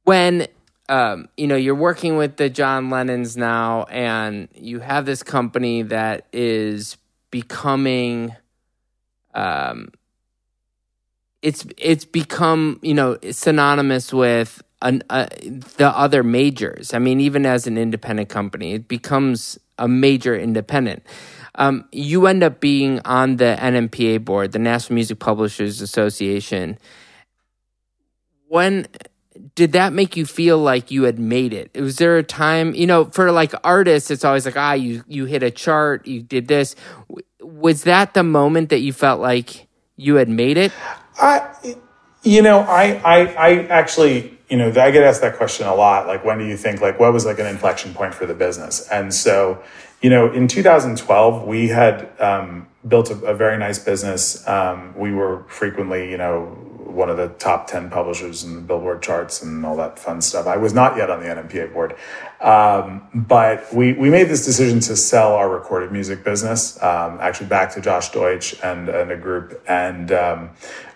When 0.03 0.47
um, 0.87 1.29
you 1.37 1.47
know 1.47 1.55
you're 1.55 1.75
working 1.75 2.17
with 2.17 2.37
the 2.37 2.49
John 2.49 2.89
Lennons 2.89 3.35
now, 3.35 3.83
and 3.83 4.47
you 4.53 4.79
have 4.79 5.05
this 5.05 5.23
company 5.23 5.81
that 5.83 6.27
is 6.31 6.97
becoming, 7.31 8.35
um, 9.33 9.89
it's 11.41 11.65
it's 11.77 12.05
become 12.05 12.79
you 12.81 12.93
know 12.93 13.17
synonymous 13.31 14.13
with 14.13 14.61
an, 14.81 15.03
uh, 15.09 15.27
the 15.77 15.91
other 15.95 16.23
majors. 16.23 16.93
I 16.93 16.99
mean, 16.99 17.19
even 17.19 17.45
as 17.45 17.65
an 17.65 17.77
independent 17.77 18.29
company, 18.29 18.73
it 18.73 18.87
becomes 18.87 19.57
a 19.77 19.87
major 19.87 20.35
independent. 20.35 21.03
Um, 21.55 21.85
you 21.91 22.27
end 22.27 22.43
up 22.43 22.59
being 22.59 22.99
on 23.05 23.37
the 23.37 23.57
NMPA 23.59 24.23
board, 24.23 24.51
the 24.51 24.59
National 24.59 24.95
Music 24.95 25.19
Publishers 25.19 25.81
Association. 25.81 26.77
When 28.47 28.87
did 29.55 29.73
that 29.73 29.93
make 29.93 30.15
you 30.15 30.25
feel 30.25 30.57
like 30.57 30.91
you 30.91 31.03
had 31.03 31.19
made 31.19 31.53
it? 31.53 31.71
Was 31.79 31.97
there 31.97 32.17
a 32.17 32.23
time, 32.23 32.73
you 32.73 32.87
know, 32.87 33.05
for 33.05 33.31
like 33.31 33.53
artists, 33.63 34.11
it's 34.11 34.23
always 34.23 34.45
like, 34.45 34.57
ah, 34.57 34.73
you 34.73 35.03
you 35.07 35.25
hit 35.25 35.43
a 35.43 35.51
chart, 35.51 36.07
you 36.07 36.21
did 36.21 36.47
this. 36.47 36.75
Was 37.41 37.83
that 37.83 38.13
the 38.13 38.23
moment 38.23 38.69
that 38.69 38.79
you 38.79 38.93
felt 38.93 39.21
like 39.21 39.67
you 39.97 40.15
had 40.15 40.29
made 40.29 40.57
it? 40.57 40.71
I, 41.21 41.55
you 42.23 42.41
know, 42.41 42.59
I 42.59 43.01
I, 43.03 43.19
I 43.33 43.49
actually, 43.67 44.37
you 44.49 44.57
know, 44.57 44.69
I 44.69 44.91
get 44.91 45.03
asked 45.03 45.21
that 45.21 45.37
question 45.37 45.67
a 45.67 45.75
lot. 45.75 46.07
Like, 46.07 46.23
when 46.23 46.37
do 46.37 46.45
you 46.45 46.57
think, 46.57 46.81
like, 46.81 46.99
what 46.99 47.13
was 47.13 47.25
like 47.25 47.39
an 47.39 47.45
inflection 47.45 47.93
point 47.93 48.13
for 48.13 48.25
the 48.25 48.33
business? 48.33 48.87
And 48.89 49.13
so, 49.13 49.61
you 50.05 50.11
know, 50.11 50.31
in 50.31 50.47
2012, 50.47 51.47
we 51.47 51.69
had 51.69 52.11
um, 52.21 52.67
built 52.87 53.09
a, 53.09 53.15
a, 53.25 53.33
very 53.33 53.57
nice 53.57 53.79
business. 53.79 54.47
Um, 54.47 54.93
we 54.95 55.11
were 55.11 55.45
frequently, 55.47 56.11
you 56.11 56.17
know, 56.17 56.55
one 56.95 57.09
of 57.09 57.17
the 57.17 57.27
top 57.27 57.67
10 57.67 57.89
publishers 57.89 58.43
in 58.43 58.55
the 58.55 58.61
Billboard 58.61 59.01
charts 59.01 59.41
and 59.41 59.65
all 59.65 59.75
that 59.75 59.99
fun 59.99 60.21
stuff. 60.21 60.47
I 60.47 60.57
was 60.57 60.73
not 60.73 60.95
yet 60.95 61.09
on 61.09 61.19
the 61.19 61.27
NMPA 61.27 61.73
board. 61.73 61.95
Um, 62.41 63.07
but 63.13 63.73
we, 63.73 63.93
we 63.93 64.09
made 64.09 64.29
this 64.29 64.45
decision 64.45 64.79
to 64.81 64.95
sell 64.95 65.33
our 65.33 65.49
recorded 65.49 65.91
music 65.91 66.23
business, 66.23 66.81
um, 66.81 67.17
actually 67.19 67.47
back 67.47 67.73
to 67.73 67.81
Josh 67.81 68.11
Deutsch 68.11 68.55
and, 68.63 68.87
and 68.89 69.11
a 69.11 69.17
group. 69.17 69.61
And 69.67 70.11
um, 70.11 70.49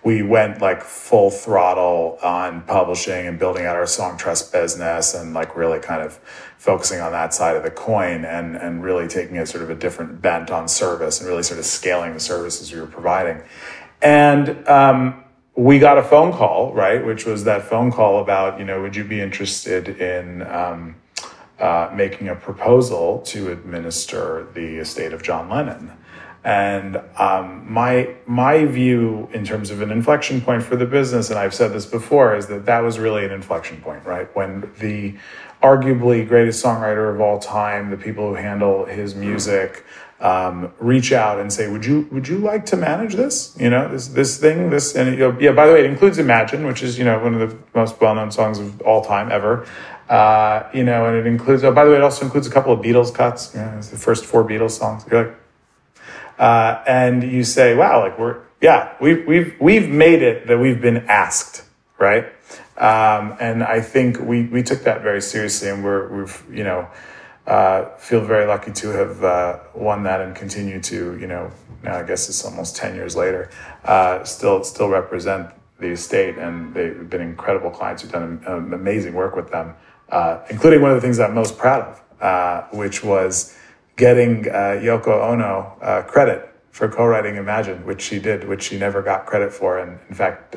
we 0.04 0.22
went 0.22 0.60
like 0.60 0.82
full 0.82 1.30
throttle 1.30 2.18
on 2.22 2.62
publishing 2.62 3.26
and 3.26 3.38
building 3.38 3.66
out 3.66 3.76
our 3.76 3.84
Songtrust 3.84 4.52
business 4.52 5.14
and 5.14 5.34
like 5.34 5.56
really 5.56 5.80
kind 5.80 6.02
of 6.02 6.18
focusing 6.58 7.00
on 7.00 7.12
that 7.12 7.34
side 7.34 7.56
of 7.56 7.62
the 7.62 7.70
coin 7.70 8.24
and, 8.24 8.56
and 8.56 8.82
really 8.82 9.08
taking 9.08 9.38
a 9.38 9.46
sort 9.46 9.64
of 9.64 9.70
a 9.70 9.74
different 9.74 10.20
bent 10.20 10.50
on 10.50 10.68
service 10.68 11.20
and 11.20 11.28
really 11.28 11.42
sort 11.42 11.58
of 11.58 11.64
scaling 11.64 12.12
the 12.12 12.20
services 12.20 12.72
we 12.72 12.80
were 12.80 12.86
providing. 12.86 13.42
And 14.02 14.66
um, 14.68 15.24
we 15.56 15.78
got 15.78 15.98
a 15.98 16.02
phone 16.02 16.32
call, 16.32 16.72
right, 16.72 17.04
which 17.04 17.26
was 17.26 17.44
that 17.44 17.62
phone 17.62 17.90
call 17.90 18.20
about, 18.20 18.58
you 18.58 18.64
know, 18.64 18.80
would 18.80 18.96
you 18.96 19.04
be 19.04 19.20
interested 19.20 19.88
in 20.00 20.42
um, 20.42 20.94
uh, 21.58 21.90
making 21.94 22.28
a 22.28 22.34
proposal 22.34 23.18
to 23.26 23.50
administer 23.50 24.46
the 24.54 24.76
estate 24.78 25.12
of 25.12 25.22
John 25.22 25.48
Lennon? 25.48 25.92
And 26.42 26.96
um, 27.18 27.70
my 27.70 28.14
my 28.26 28.64
view 28.64 29.28
in 29.34 29.44
terms 29.44 29.70
of 29.70 29.82
an 29.82 29.90
inflection 29.90 30.40
point 30.40 30.62
for 30.62 30.74
the 30.74 30.86
business, 30.86 31.28
and 31.28 31.38
I've 31.38 31.52
said 31.52 31.74
this 31.74 31.84
before, 31.84 32.34
is 32.34 32.46
that 32.46 32.64
that 32.64 32.80
was 32.80 32.98
really 32.98 33.26
an 33.26 33.30
inflection 33.30 33.78
point, 33.82 34.06
right? 34.06 34.34
When 34.34 34.72
the 34.78 35.16
arguably 35.62 36.26
greatest 36.26 36.64
songwriter 36.64 37.14
of 37.14 37.20
all 37.20 37.38
time, 37.38 37.90
the 37.90 37.98
people 37.98 38.30
who 38.30 38.36
handle 38.36 38.86
his 38.86 39.14
music, 39.14 39.84
um, 40.20 40.72
reach 40.78 41.12
out 41.12 41.40
and 41.40 41.52
say, 41.52 41.70
"Would 41.70 41.84
you 41.84 42.08
would 42.12 42.28
you 42.28 42.38
like 42.38 42.66
to 42.66 42.76
manage 42.76 43.14
this? 43.14 43.56
You 43.58 43.70
know, 43.70 43.88
this 43.88 44.08
this 44.08 44.38
thing, 44.38 44.70
this 44.70 44.94
and 44.94 45.18
know, 45.18 45.36
yeah. 45.40 45.52
By 45.52 45.66
the 45.66 45.72
way, 45.72 45.80
it 45.80 45.86
includes 45.86 46.18
Imagine, 46.18 46.66
which 46.66 46.82
is 46.82 46.98
you 46.98 47.04
know 47.04 47.18
one 47.18 47.34
of 47.34 47.50
the 47.50 47.56
most 47.74 48.00
well 48.00 48.14
known 48.14 48.30
songs 48.30 48.58
of 48.58 48.80
all 48.82 49.02
time 49.02 49.32
ever. 49.32 49.66
Uh, 50.08 50.68
you 50.74 50.84
know, 50.84 51.06
and 51.06 51.16
it 51.16 51.26
includes. 51.26 51.64
Oh, 51.64 51.72
by 51.72 51.84
the 51.84 51.90
way, 51.90 51.96
it 51.96 52.02
also 52.02 52.24
includes 52.24 52.46
a 52.46 52.50
couple 52.50 52.72
of 52.72 52.80
Beatles 52.80 53.14
cuts. 53.14 53.54
You 53.54 53.60
know, 53.60 53.74
it's 53.78 53.88
the 53.88 53.96
first 53.96 54.24
four 54.24 54.44
Beatles 54.44 54.72
songs. 54.72 55.04
You're 55.10 55.24
like, 55.24 55.36
uh, 56.38 56.82
and 56.86 57.22
you 57.22 57.44
say, 57.44 57.74
"Wow, 57.74 58.00
like 58.00 58.18
we're 58.18 58.40
yeah, 58.60 58.94
we've 59.00 59.26
we've 59.26 59.56
we've 59.60 59.88
made 59.88 60.22
it 60.22 60.46
that 60.48 60.58
we've 60.58 60.80
been 60.80 61.06
asked, 61.08 61.64
right?" 61.98 62.26
Um, 62.80 63.36
and 63.38 63.62
I 63.62 63.82
think 63.82 64.18
we, 64.20 64.44
we 64.44 64.62
took 64.62 64.84
that 64.84 65.02
very 65.02 65.20
seriously 65.20 65.68
and 65.68 65.84
we're, 65.84 66.08
we've, 66.08 66.42
you 66.50 66.64
know, 66.64 66.88
uh, 67.46 67.96
feel 67.96 68.20
very 68.20 68.46
lucky 68.46 68.72
to 68.72 68.88
have 68.90 69.24
uh, 69.24 69.58
won 69.74 70.02
that 70.04 70.20
and 70.20 70.36
continue 70.36 70.80
to, 70.80 71.18
you 71.18 71.26
know, 71.26 71.50
now 71.82 71.96
I 71.96 72.02
guess 72.02 72.28
it's 72.28 72.44
almost 72.44 72.76
10 72.76 72.94
years 72.94 73.16
later, 73.16 73.50
uh, 73.84 74.22
still, 74.24 74.62
still 74.62 74.88
represent 74.88 75.50
the 75.78 75.88
estate. 75.88 76.36
And 76.36 76.74
they've 76.74 77.08
been 77.08 77.22
incredible 77.22 77.70
clients 77.70 78.02
who've 78.02 78.12
done 78.12 78.42
amazing 78.46 79.14
work 79.14 79.34
with 79.34 79.50
them, 79.50 79.74
uh, 80.10 80.40
including 80.50 80.82
one 80.82 80.90
of 80.90 80.96
the 80.96 81.00
things 81.00 81.18
I'm 81.18 81.34
most 81.34 81.56
proud 81.56 81.82
of, 81.82 82.02
uh, 82.20 82.62
which 82.76 83.02
was 83.02 83.56
getting 83.96 84.48
uh, 84.48 84.78
Yoko 84.80 85.30
Ono 85.30 86.04
credit 86.06 86.46
for 86.70 86.88
co-writing 86.88 87.36
Imagine, 87.36 87.84
which 87.84 88.02
she 88.02 88.18
did, 88.20 88.46
which 88.46 88.62
she 88.62 88.78
never 88.78 89.02
got 89.02 89.26
credit 89.26 89.52
for, 89.52 89.78
and 89.78 89.98
in 90.08 90.14
fact, 90.14 90.54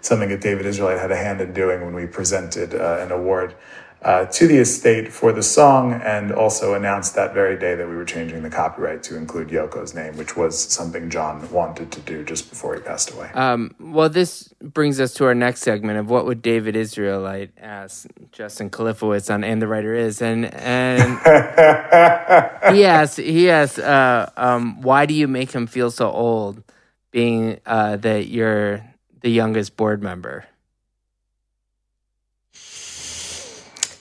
something 0.00 0.30
that 0.30 0.40
David 0.40 0.64
Israelite 0.64 0.98
had 0.98 1.10
a 1.10 1.16
hand 1.16 1.40
in 1.40 1.52
doing 1.52 1.84
when 1.84 1.94
we 1.94 2.06
presented 2.06 2.72
an 2.72 3.12
award 3.12 3.54
uh, 4.02 4.24
to 4.24 4.46
the 4.46 4.56
estate 4.56 5.12
for 5.12 5.32
the 5.32 5.42
song, 5.42 5.92
and 5.92 6.32
also 6.32 6.74
announced 6.74 7.14
that 7.14 7.34
very 7.34 7.58
day 7.58 7.74
that 7.74 7.86
we 7.86 7.94
were 7.94 8.04
changing 8.04 8.42
the 8.42 8.48
copyright 8.48 9.02
to 9.02 9.16
include 9.16 9.48
Yoko's 9.48 9.94
name, 9.94 10.16
which 10.16 10.36
was 10.36 10.58
something 10.58 11.10
John 11.10 11.50
wanted 11.52 11.92
to 11.92 12.00
do 12.00 12.24
just 12.24 12.48
before 12.48 12.74
he 12.74 12.80
passed 12.80 13.12
away. 13.12 13.30
Um, 13.34 13.74
well, 13.78 14.08
this 14.08 14.52
brings 14.62 15.00
us 15.00 15.12
to 15.14 15.26
our 15.26 15.34
next 15.34 15.60
segment 15.60 15.98
of 15.98 16.08
what 16.08 16.24
would 16.24 16.40
David 16.40 16.76
Israelite 16.76 17.50
ask 17.58 18.06
Justin 18.32 18.70
Kalifowitz 18.70 19.32
on 19.32 19.44
"And 19.44 19.60
the 19.60 19.68
Writer 19.68 19.94
Is," 19.94 20.22
and 20.22 20.46
and 20.46 21.18
he 22.74 22.84
asks 22.84 23.16
he 23.16 23.50
asks, 23.50 23.78
uh, 23.78 24.30
um, 24.36 24.80
why 24.80 25.04
do 25.04 25.12
you 25.12 25.28
make 25.28 25.52
him 25.52 25.66
feel 25.66 25.90
so 25.90 26.10
old, 26.10 26.62
being 27.10 27.60
uh, 27.66 27.96
that 27.96 28.28
you're 28.28 28.82
the 29.20 29.30
youngest 29.30 29.76
board 29.76 30.02
member? 30.02 30.46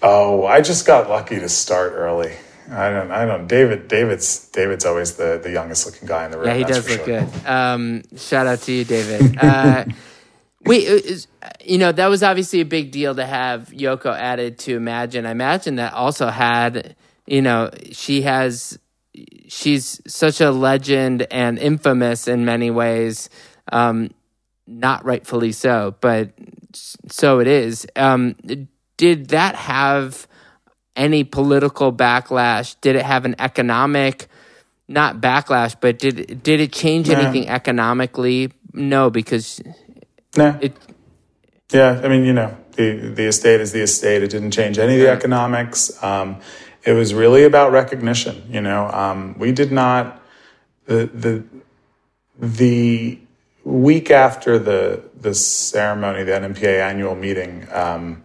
Oh, 0.02 0.46
I 0.46 0.62
just 0.62 0.86
got 0.86 1.10
lucky 1.10 1.40
to 1.40 1.50
start 1.50 1.94
early. 1.94 2.34
I 2.72 2.90
don't. 2.90 3.12
I 3.12 3.26
don't. 3.26 3.48
David. 3.48 3.88
David's. 3.88 4.48
David's 4.50 4.86
always 4.86 5.16
the 5.16 5.40
the 5.42 5.52
youngest 5.52 5.86
looking 5.86 6.08
guy 6.08 6.26
in 6.26 6.32
the 6.32 6.38
room. 6.38 6.48
Yeah, 6.48 6.56
he 6.56 6.64
does 6.64 6.88
look 6.88 7.06
sure. 7.06 7.22
good. 7.22 7.46
Um, 7.46 8.04
shout 8.16 8.48
out 8.48 8.60
to 8.60 8.72
you, 8.72 8.86
David. 8.86 9.38
Uh, 9.42 9.86
we, 10.66 11.26
you 11.64 11.78
know, 11.78 11.92
that 11.92 12.08
was 12.08 12.24
obviously 12.24 12.62
a 12.62 12.66
big 12.66 12.92
deal 12.92 13.16
to 13.16 13.26
have 13.26 13.70
Yoko 13.70 14.16
added 14.16 14.60
to 14.60 14.76
Imagine. 14.76 15.26
I 15.26 15.32
imagine 15.32 15.76
that 15.76 15.94
also 15.94 16.28
had, 16.28 16.96
you 17.26 17.42
know, 17.42 17.72
she 17.92 18.24
has, 18.24 18.78
she's 19.48 20.02
such 20.08 20.42
a 20.42 20.52
legend 20.52 21.28
and 21.32 21.58
infamous 21.58 22.28
in 22.28 22.46
many 22.46 22.70
ways. 22.72 23.30
Um, 23.72 24.12
not 24.68 25.04
rightfully 25.06 25.52
so, 25.52 25.96
but 26.02 26.32
so 26.74 27.40
it 27.40 27.48
is. 27.48 27.88
Um, 27.96 28.36
did 29.00 29.30
that 29.30 29.56
have 29.56 30.28
any 30.94 31.24
political 31.24 31.94
backlash? 31.94 32.76
Did 32.82 32.98
it 32.98 33.06
have 33.06 33.24
an 33.24 33.34
economic, 33.40 34.28
not 34.90 35.22
backlash, 35.22 35.74
but 35.80 35.98
did 35.98 36.44
did 36.44 36.60
it 36.60 36.74
change 36.74 37.08
nah. 37.08 37.18
anything 37.18 37.48
economically? 37.48 38.52
No, 38.74 39.10
because 39.10 39.62
nah. 40.36 40.58
it. 40.60 40.76
Yeah, 41.72 42.02
I 42.04 42.10
mean, 42.10 42.26
you 42.26 42.34
know, 42.34 42.58
the 42.74 42.98
the 42.98 43.26
estate 43.28 43.62
is 43.62 43.72
the 43.72 43.82
estate. 43.82 44.22
It 44.22 44.32
didn't 44.32 44.52
change 44.52 44.78
any 44.78 44.96
of 44.96 45.00
the 45.00 45.10
economics. 45.10 46.04
Um, 46.04 46.42
it 46.84 46.92
was 46.92 47.14
really 47.14 47.44
about 47.46 47.72
recognition. 47.72 48.44
You 48.50 48.60
know, 48.60 48.90
um, 48.90 49.40
we 49.40 49.54
did 49.54 49.72
not 49.72 50.22
the 50.88 51.06
the 51.06 51.44
the 52.38 53.20
week 53.64 54.12
after 54.12 54.60
the 54.60 55.04
the 55.16 55.34
ceremony, 55.34 56.24
the 56.24 56.34
NMPA 56.34 56.82
annual 56.82 57.16
meeting, 57.16 57.66
um, 57.72 58.24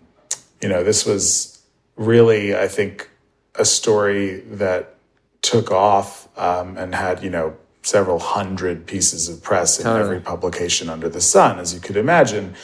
you 0.64 0.70
know, 0.70 0.82
this 0.82 1.04
was 1.04 1.60
really, 1.94 2.56
I 2.56 2.68
think, 2.68 3.10
a 3.54 3.66
story 3.66 4.40
that 4.62 4.94
took 5.42 5.70
off 5.70 6.26
um, 6.38 6.78
and 6.78 6.94
had, 6.94 7.22
you 7.22 7.28
know, 7.28 7.54
several 7.82 8.18
hundred 8.18 8.86
pieces 8.86 9.28
of 9.28 9.42
press 9.42 9.78
in 9.78 9.84
Totally. 9.84 10.04
every 10.04 10.20
publication 10.20 10.88
under 10.88 11.10
the 11.10 11.20
sun, 11.20 11.58
as 11.58 11.74
you 11.74 11.80
could 11.80 11.98
imagine. 11.98 12.54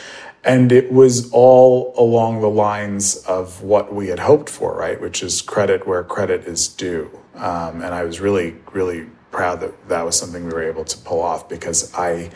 And 0.45 0.73
it 0.73 0.91
was 0.91 1.31
all 1.31 1.93
along 1.99 2.41
the 2.41 2.49
lines 2.49 3.17
of 3.27 3.63
what 3.63 3.93
we 3.93 4.09
had 4.09 4.21
hoped 4.21 4.49
for, 4.49 4.75
right? 4.75 4.99
Which 4.99 5.23
is 5.23 5.43
credit 5.43 5.87
where 5.87 6.03
credit 6.03 6.47
is 6.47 6.69
due. 6.69 7.11
Um, 7.35 7.83
and 7.83 7.93
I 7.93 8.05
was 8.05 8.19
really, 8.19 8.57
really 8.73 9.09
proud 9.31 9.61
that 9.61 9.91
that 9.91 10.07
was 10.07 10.19
something 10.19 10.47
we 10.47 10.55
were 10.55 10.63
able 10.63 10.87
to 10.87 10.97
pull 10.97 11.21
off 11.21 11.51
because 11.51 11.93
I, 11.93 12.31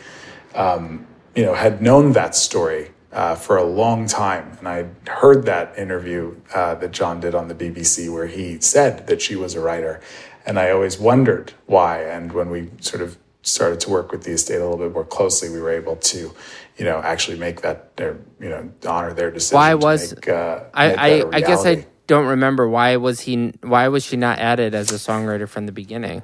um, 0.53 1.07
you 1.33 1.43
know, 1.43 1.55
had 1.55 1.81
known 1.81 2.11
that 2.11 2.35
story 2.35 2.91
uh, 3.15 3.33
for 3.33 3.55
a 3.55 3.63
long 3.63 4.05
time. 4.05 4.57
And 4.59 4.67
I 4.67 4.87
heard 5.09 5.45
that 5.45 5.77
interview 5.79 6.35
uh, 6.53 6.75
that 6.75 6.91
John 6.91 7.21
did 7.21 7.33
on 7.33 7.47
the 7.47 7.55
BBC 7.55 8.13
where 8.13 8.27
he 8.27 8.59
said 8.59 9.07
that 9.07 9.21
she 9.21 9.37
was 9.37 9.55
a 9.55 9.61
writer. 9.61 10.01
And 10.45 10.59
I 10.59 10.69
always 10.69 10.99
wondered 10.99 11.53
why. 11.65 12.03
And 12.03 12.33
when 12.33 12.49
we 12.49 12.69
sort 12.81 13.01
of 13.01 13.17
started 13.41 13.79
to 13.79 13.89
work 13.89 14.11
with 14.11 14.23
the 14.23 14.31
estate 14.31 14.57
a 14.57 14.67
little 14.67 14.77
bit 14.77 14.91
more 14.91 15.05
closely, 15.05 15.49
we 15.49 15.61
were 15.61 15.71
able 15.71 15.95
to, 15.95 16.35
you 16.77 16.85
know, 16.85 17.01
actually 17.03 17.39
make 17.39 17.61
that, 17.61 17.95
their, 17.95 18.17
you 18.39 18.49
know, 18.49 18.69
honor 18.85 19.13
their 19.13 19.31
decision. 19.31 19.55
Why 19.55 19.75
was 19.75 20.13
make, 20.13 20.27
uh, 20.27 20.65
I? 20.73 20.87
make 20.87 20.97
I, 20.99 21.09
that 21.09 21.25
a 21.25 21.35
I 21.35 21.41
guess 21.41 21.65
I 21.65 21.85
don't 22.07 22.27
remember 22.27 22.67
why 22.67 22.97
was 22.97 23.21
he? 23.21 23.53
Why 23.61 23.87
was 23.87 24.03
she 24.03 24.17
not 24.17 24.39
added 24.39 24.75
as 24.75 24.91
a 24.91 24.95
songwriter 24.95 25.47
from 25.47 25.65
the 25.65 25.71
beginning? 25.71 26.21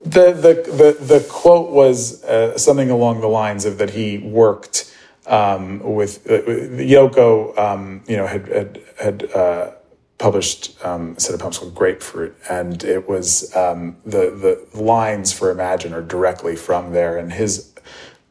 The 0.00 0.32
the 0.32 0.54
the 0.72 1.04
the 1.04 1.26
quote 1.30 1.70
was 1.70 2.24
uh, 2.24 2.58
something 2.58 2.90
along 2.90 3.20
the 3.20 3.28
lines 3.28 3.64
of 3.64 3.78
that 3.78 3.90
he 3.90 4.18
worked 4.18 4.91
um, 5.26 5.80
with 5.80 6.28
uh, 6.30 6.42
Yoko. 6.80 7.56
Um, 7.58 8.02
you 8.06 8.16
know, 8.16 8.26
had 8.26 8.48
had 8.48 8.80
had 9.00 9.32
uh, 9.32 9.72
published 10.18 10.82
um, 10.84 11.14
a 11.16 11.20
set 11.20 11.34
of 11.34 11.40
poems 11.40 11.58
called 11.58 11.74
Grapefruit, 11.74 12.36
and 12.48 12.82
it 12.84 13.08
was 13.08 13.54
um, 13.56 13.96
the 14.04 14.30
the 14.72 14.80
lines 14.80 15.32
for 15.32 15.50
Imagine 15.50 15.92
are 15.92 16.02
directly 16.02 16.56
from 16.56 16.92
there, 16.92 17.18
and 17.18 17.32
his 17.32 17.72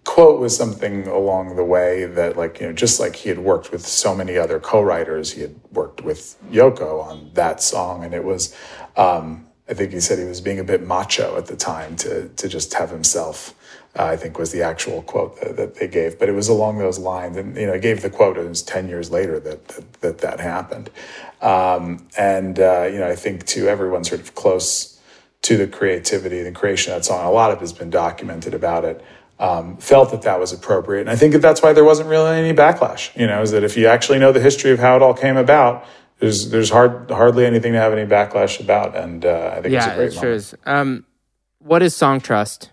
quote 0.04 0.40
was 0.40 0.56
something 0.56 1.08
along 1.08 1.56
the 1.56 1.64
way 1.64 2.06
that 2.06 2.36
like 2.36 2.60
you 2.60 2.68
know 2.68 2.74
just 2.74 3.00
like 3.00 3.16
he 3.16 3.30
had 3.30 3.40
worked 3.40 3.72
with 3.72 3.86
so 3.86 4.16
many 4.16 4.36
other 4.38 4.60
co-writers 4.60 5.34
he 5.34 5.42
had 5.42 5.56
worked 5.72 6.02
with 6.02 6.38
yoko 6.52 7.04
on 7.04 7.30
that 7.34 7.62
song 7.62 8.04
and 8.04 8.14
it 8.14 8.24
was 8.24 8.56
um, 8.98 9.46
i 9.70 9.74
think 9.74 9.92
he 9.92 10.00
said 10.00 10.18
he 10.18 10.26
was 10.26 10.42
being 10.42 10.60
a 10.60 10.64
bit 10.64 10.86
macho 10.86 11.38
at 11.38 11.46
the 11.46 11.56
time 11.56 11.96
to 11.96 12.30
to 12.30 12.50
just 12.50 12.74
have 12.74 12.90
himself 12.90 13.54
uh, 13.98 14.06
i 14.06 14.16
think 14.16 14.38
was 14.38 14.52
the 14.52 14.62
actual 14.62 15.02
quote 15.02 15.40
that, 15.42 15.56
that 15.58 15.76
they 15.76 15.88
gave 15.88 16.20
but 16.20 16.30
it 16.30 16.34
was 16.34 16.48
along 16.48 16.78
those 16.78 17.00
lines 17.00 17.38
and 17.38 17.56
you 17.56 17.66
know 17.66 17.74
he 17.74 17.80
gave 17.80 18.02
the 18.02 18.10
quote 18.10 18.38
and 18.38 18.46
it 18.46 18.50
was 18.50 18.62
10 18.62 18.88
years 18.88 19.12
later 19.12 19.40
that 19.40 19.68
that 19.70 19.94
that, 20.02 20.18
that 20.20 20.40
happened 20.40 20.90
um, 21.42 22.08
and 22.18 22.60
uh, 22.60 22.84
you 22.84 23.00
know 23.00 23.10
i 23.10 23.16
think 23.16 23.46
to 23.46 23.68
everyone 23.68 24.04
sort 24.04 24.22
of 24.22 24.36
close 24.36 25.00
to 25.42 25.58
the 25.58 25.68
creativity 25.68 26.42
the 26.44 26.52
creation 26.52 26.94
of 26.94 27.00
that 27.00 27.06
song 27.06 27.26
a 27.26 27.32
lot 27.32 27.52
of 27.52 27.58
it 27.58 27.62
has 27.62 27.74
been 27.74 27.90
documented 27.90 28.54
about 28.54 28.86
it 28.86 29.04
um, 29.42 29.76
felt 29.78 30.12
that 30.12 30.22
that 30.22 30.40
was 30.40 30.54
appropriate. 30.54 31.02
And 31.02 31.10
I 31.10 31.16
think 31.16 31.34
that 31.34 31.42
that's 31.42 31.62
why 31.64 31.74
there 31.74 31.84
wasn't 31.84 32.08
really 32.08 32.38
any 32.38 32.54
backlash. 32.54 33.18
You 33.20 33.26
know, 33.26 33.42
is 33.42 33.52
that 33.52 33.64
if 33.64 33.76
you 33.76 33.88
actually 33.88 34.20
know 34.20 34.32
the 34.32 34.40
history 34.40 34.72
of 34.72 34.80
how 34.80 34.96
it 34.96 35.02
all 35.02 35.16
came 35.16 35.36
about, 35.36 35.84
there's 36.20 36.52
there's 36.52 36.70
hard, 36.70 37.10
hardly 37.10 37.46
anything 37.46 37.74
to 37.74 37.80
have 37.80 37.92
any 37.92 38.08
backlash 38.08 38.60
about. 38.60 38.96
And 38.96 39.26
uh, 39.26 39.56
I 39.58 39.62
think 39.62 39.74
it's 39.74 39.86
a 39.86 39.90
Yeah, 39.90 39.96
great 39.96 40.14
it 40.14 40.14
sure 40.14 40.32
is. 40.32 40.56
Um, 40.66 41.06
what 41.58 41.82
is 41.82 41.96
Songtrust? 41.96 42.70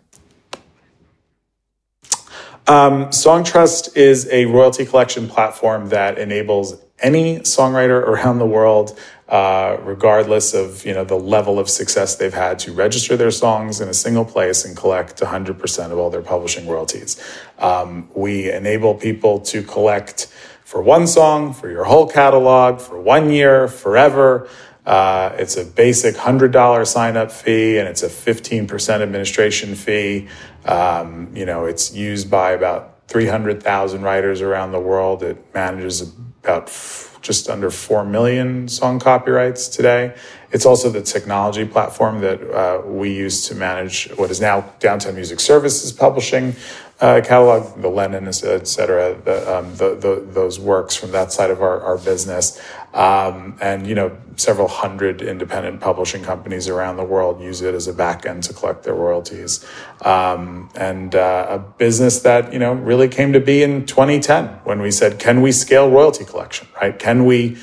Um, 2.68 3.06
Songtrust 3.06 3.96
is 3.96 4.28
a 4.30 4.44
royalty 4.44 4.84
collection 4.84 5.26
platform 5.26 5.88
that 5.88 6.18
enables 6.18 6.78
any 6.98 7.38
songwriter 7.38 8.02
around 8.02 8.40
the 8.40 8.46
world, 8.46 8.98
uh, 9.26 9.78
regardless 9.80 10.52
of 10.52 10.84
you 10.84 10.92
know 10.92 11.02
the 11.02 11.14
level 11.14 11.58
of 11.58 11.70
success 11.70 12.16
they've 12.16 12.34
had, 12.34 12.58
to 12.58 12.72
register 12.74 13.16
their 13.16 13.30
songs 13.30 13.80
in 13.80 13.88
a 13.88 13.94
single 13.94 14.26
place 14.26 14.66
and 14.66 14.76
collect 14.76 15.18
100% 15.18 15.92
of 15.92 15.96
all 15.96 16.10
their 16.10 16.20
publishing 16.20 16.68
royalties. 16.68 17.18
Um, 17.58 18.10
we 18.14 18.52
enable 18.52 18.94
people 18.94 19.40
to 19.40 19.62
collect 19.62 20.26
for 20.62 20.82
one 20.82 21.06
song, 21.06 21.54
for 21.54 21.70
your 21.70 21.84
whole 21.84 22.06
catalog, 22.06 22.82
for 22.82 23.00
one 23.00 23.30
year, 23.30 23.68
forever. 23.68 24.46
Uh, 24.88 25.34
it's 25.38 25.58
a 25.58 25.64
basic 25.66 26.14
$100 26.14 26.86
sign 26.86 27.14
up 27.18 27.30
fee 27.30 27.76
and 27.76 27.86
it's 27.86 28.02
a 28.02 28.08
15% 28.08 29.02
administration 29.02 29.74
fee. 29.74 30.28
Um, 30.64 31.30
you 31.34 31.46
know, 31.46 31.64
it's 31.64 31.94
used 31.94 32.30
by 32.30 32.52
about 32.52 33.08
300,000 33.08 34.02
writers 34.02 34.40
around 34.42 34.72
the 34.72 34.80
world. 34.80 35.22
It 35.22 35.42
manages 35.54 36.02
about 36.42 36.64
f- 36.64 37.18
just 37.22 37.48
under 37.48 37.70
4 37.70 38.04
million 38.04 38.68
song 38.68 39.00
copyrights 39.00 39.68
today. 39.68 40.14
It's 40.50 40.64
also 40.64 40.88
the 40.88 41.02
technology 41.02 41.66
platform 41.66 42.20
that 42.20 42.42
uh, 42.50 42.82
we 42.86 43.14
use 43.14 43.46
to 43.48 43.54
manage 43.54 44.08
what 44.16 44.30
is 44.30 44.40
now 44.40 44.72
Downtown 44.80 45.14
Music 45.14 45.40
Services 45.40 45.92
publishing 45.92 46.56
uh, 47.00 47.20
catalog, 47.24 47.80
the 47.80 47.88
Lennon, 47.88 48.26
et 48.26 48.32
cetera, 48.32 49.14
the, 49.24 49.58
um, 49.58 49.76
the, 49.76 49.94
the, 49.94 50.26
those 50.32 50.58
works 50.58 50.96
from 50.96 51.12
that 51.12 51.30
side 51.30 51.50
of 51.50 51.62
our, 51.62 51.80
our 51.80 51.96
business. 51.96 52.60
Um, 52.92 53.56
and, 53.60 53.86
you 53.86 53.94
know, 53.94 54.16
several 54.34 54.66
hundred 54.66 55.22
independent 55.22 55.80
publishing 55.80 56.24
companies 56.24 56.68
around 56.68 56.96
the 56.96 57.04
world 57.04 57.40
use 57.40 57.60
it 57.60 57.74
as 57.74 57.86
a 57.86 57.92
back 57.92 58.26
end 58.26 58.42
to 58.44 58.52
collect 58.52 58.82
their 58.82 58.94
royalties. 58.94 59.64
Um, 60.02 60.70
and 60.74 61.14
uh, 61.14 61.46
a 61.50 61.58
business 61.58 62.20
that, 62.20 62.52
you 62.52 62.58
know, 62.58 62.72
really 62.72 63.06
came 63.06 63.32
to 63.32 63.40
be 63.40 63.62
in 63.62 63.86
2010 63.86 64.46
when 64.64 64.80
we 64.80 64.90
said, 64.90 65.20
can 65.20 65.40
we 65.40 65.52
scale 65.52 65.88
royalty 65.88 66.24
collection, 66.24 66.66
right? 66.80 66.98
Can 66.98 67.26
we 67.26 67.58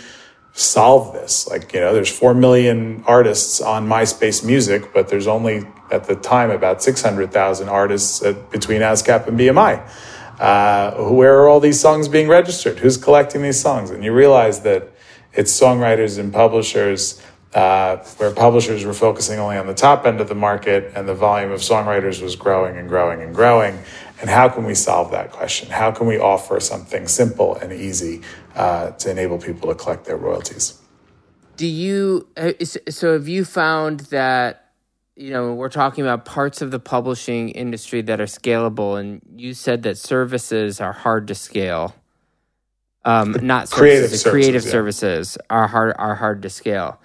solve 0.56 1.14
this? 1.14 1.48
Like, 1.48 1.74
you 1.74 1.82
know, 1.82 1.94
there's 1.94 2.10
4 2.10 2.34
million 2.34 3.04
artists 3.06 3.62
on 3.62 3.88
MySpace 3.88 4.44
Music, 4.44 4.94
but 4.94 5.10
there's 5.10 5.28
only 5.28 5.68
at 5.92 6.06
the 6.06 6.16
time 6.16 6.50
about 6.50 6.82
600,000 6.82 7.70
artists 7.70 8.24
at, 8.24 8.50
between 8.50 8.82
ASCAP 8.82 9.28
and 9.28 9.38
BMI. 9.38 9.88
Uh, 10.40 11.10
where 11.12 11.40
are 11.40 11.48
all 11.48 11.60
these 11.60 11.80
songs 11.80 12.08
being 12.08 12.28
registered? 12.28 12.80
Who's 12.80 12.98
collecting 12.98 13.42
these 13.42 13.60
songs? 13.60 13.90
And 13.90 14.04
you 14.04 14.14
realize 14.14 14.62
that 14.62 14.92
it's 15.34 15.52
songwriters 15.52 16.18
and 16.18 16.32
publishers, 16.34 17.22
uh, 17.56 18.04
where 18.18 18.32
publishers 18.32 18.84
were 18.84 18.94
focusing 18.94 19.40
only 19.40 19.56
on 19.56 19.66
the 19.66 19.74
top 19.74 20.06
end 20.06 20.20
of 20.20 20.28
the 20.28 20.36
market 20.36 20.92
and 20.94 21.08
the 21.08 21.16
volume 21.16 21.52
of 21.52 21.62
songwriters 21.62 22.22
was 22.22 22.36
growing 22.36 22.78
and 22.78 22.90
growing 22.90 23.22
and 23.22 23.34
growing. 23.34 23.80
And 24.20 24.30
how 24.30 24.50
can 24.50 24.66
we 24.66 24.76
solve 24.76 25.12
that 25.12 25.32
question? 25.32 25.70
How 25.70 25.92
can 25.92 26.06
we 26.06 26.20
offer 26.20 26.60
something 26.60 27.08
simple 27.08 27.56
and 27.56 27.72
easy 27.72 28.22
uh, 28.56 28.92
to 28.92 29.10
enable 29.10 29.38
people 29.38 29.70
to 29.70 29.76
collect 29.76 30.04
their 30.04 30.18
royalties? 30.18 30.82
Do 31.56 31.66
you 31.66 32.28
uh, 32.36 32.52
so 32.66 33.14
have 33.14 33.30
you 33.30 33.46
found 33.46 34.02
that 34.12 34.72
you 35.16 35.32
know 35.32 35.54
we're 35.54 35.70
talking 35.70 36.04
about 36.04 36.26
parts 36.26 36.62
of 36.62 36.72
the 36.72 36.80
publishing 36.80 37.50
industry 37.50 38.02
that 38.02 38.20
are 38.20 38.26
scalable, 38.26 39.00
and 39.00 39.22
you 39.34 39.54
said 39.54 39.84
that 39.84 39.98
services 39.98 40.82
are 40.82 40.92
hard 40.92 41.30
to 41.30 41.36
scale. 41.36 41.96
Um, 43.06 43.38
not 43.42 43.70
Creative 43.70 44.10
services, 44.10 44.30
creative 44.30 44.66
yeah. 44.66 44.72
services 44.72 45.38
are 45.50 45.68
hard 45.68 45.96
are 45.98 46.16
hard 46.16 46.42
to 46.42 46.50
scale. 46.50 47.00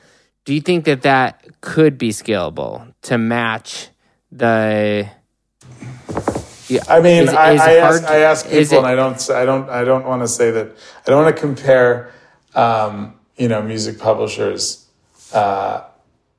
Do 0.51 0.55
you 0.57 0.61
think 0.61 0.87
that 0.87 1.03
that 1.03 1.61
could 1.61 1.97
be 1.97 2.11
scalable 2.11 2.93
to 3.03 3.19
match 3.19 3.87
the? 4.33 5.09
Yeah, 6.67 6.81
I 6.89 7.01
mean, 7.01 7.23
is 7.23 7.29
I, 7.29 7.53
is 7.53 7.61
I, 7.61 7.75
ask, 7.77 8.03
I 8.03 8.17
ask 8.23 8.47
people, 8.47 8.59
it- 8.59 8.73
and 8.79 8.87
I 8.89 8.97
don't, 8.97 9.31
I 9.31 9.45
don't, 9.45 9.71
I 9.71 9.85
don't 9.85 10.05
want 10.05 10.23
to 10.23 10.27
say 10.27 10.51
that. 10.51 10.73
I 11.07 11.11
don't 11.11 11.23
want 11.23 11.37
to 11.37 11.41
compare, 11.41 12.13
um, 12.57 13.15
you 13.37 13.47
know, 13.47 13.63
music 13.63 14.01
publishers 14.01 14.89
uh, 15.33 15.85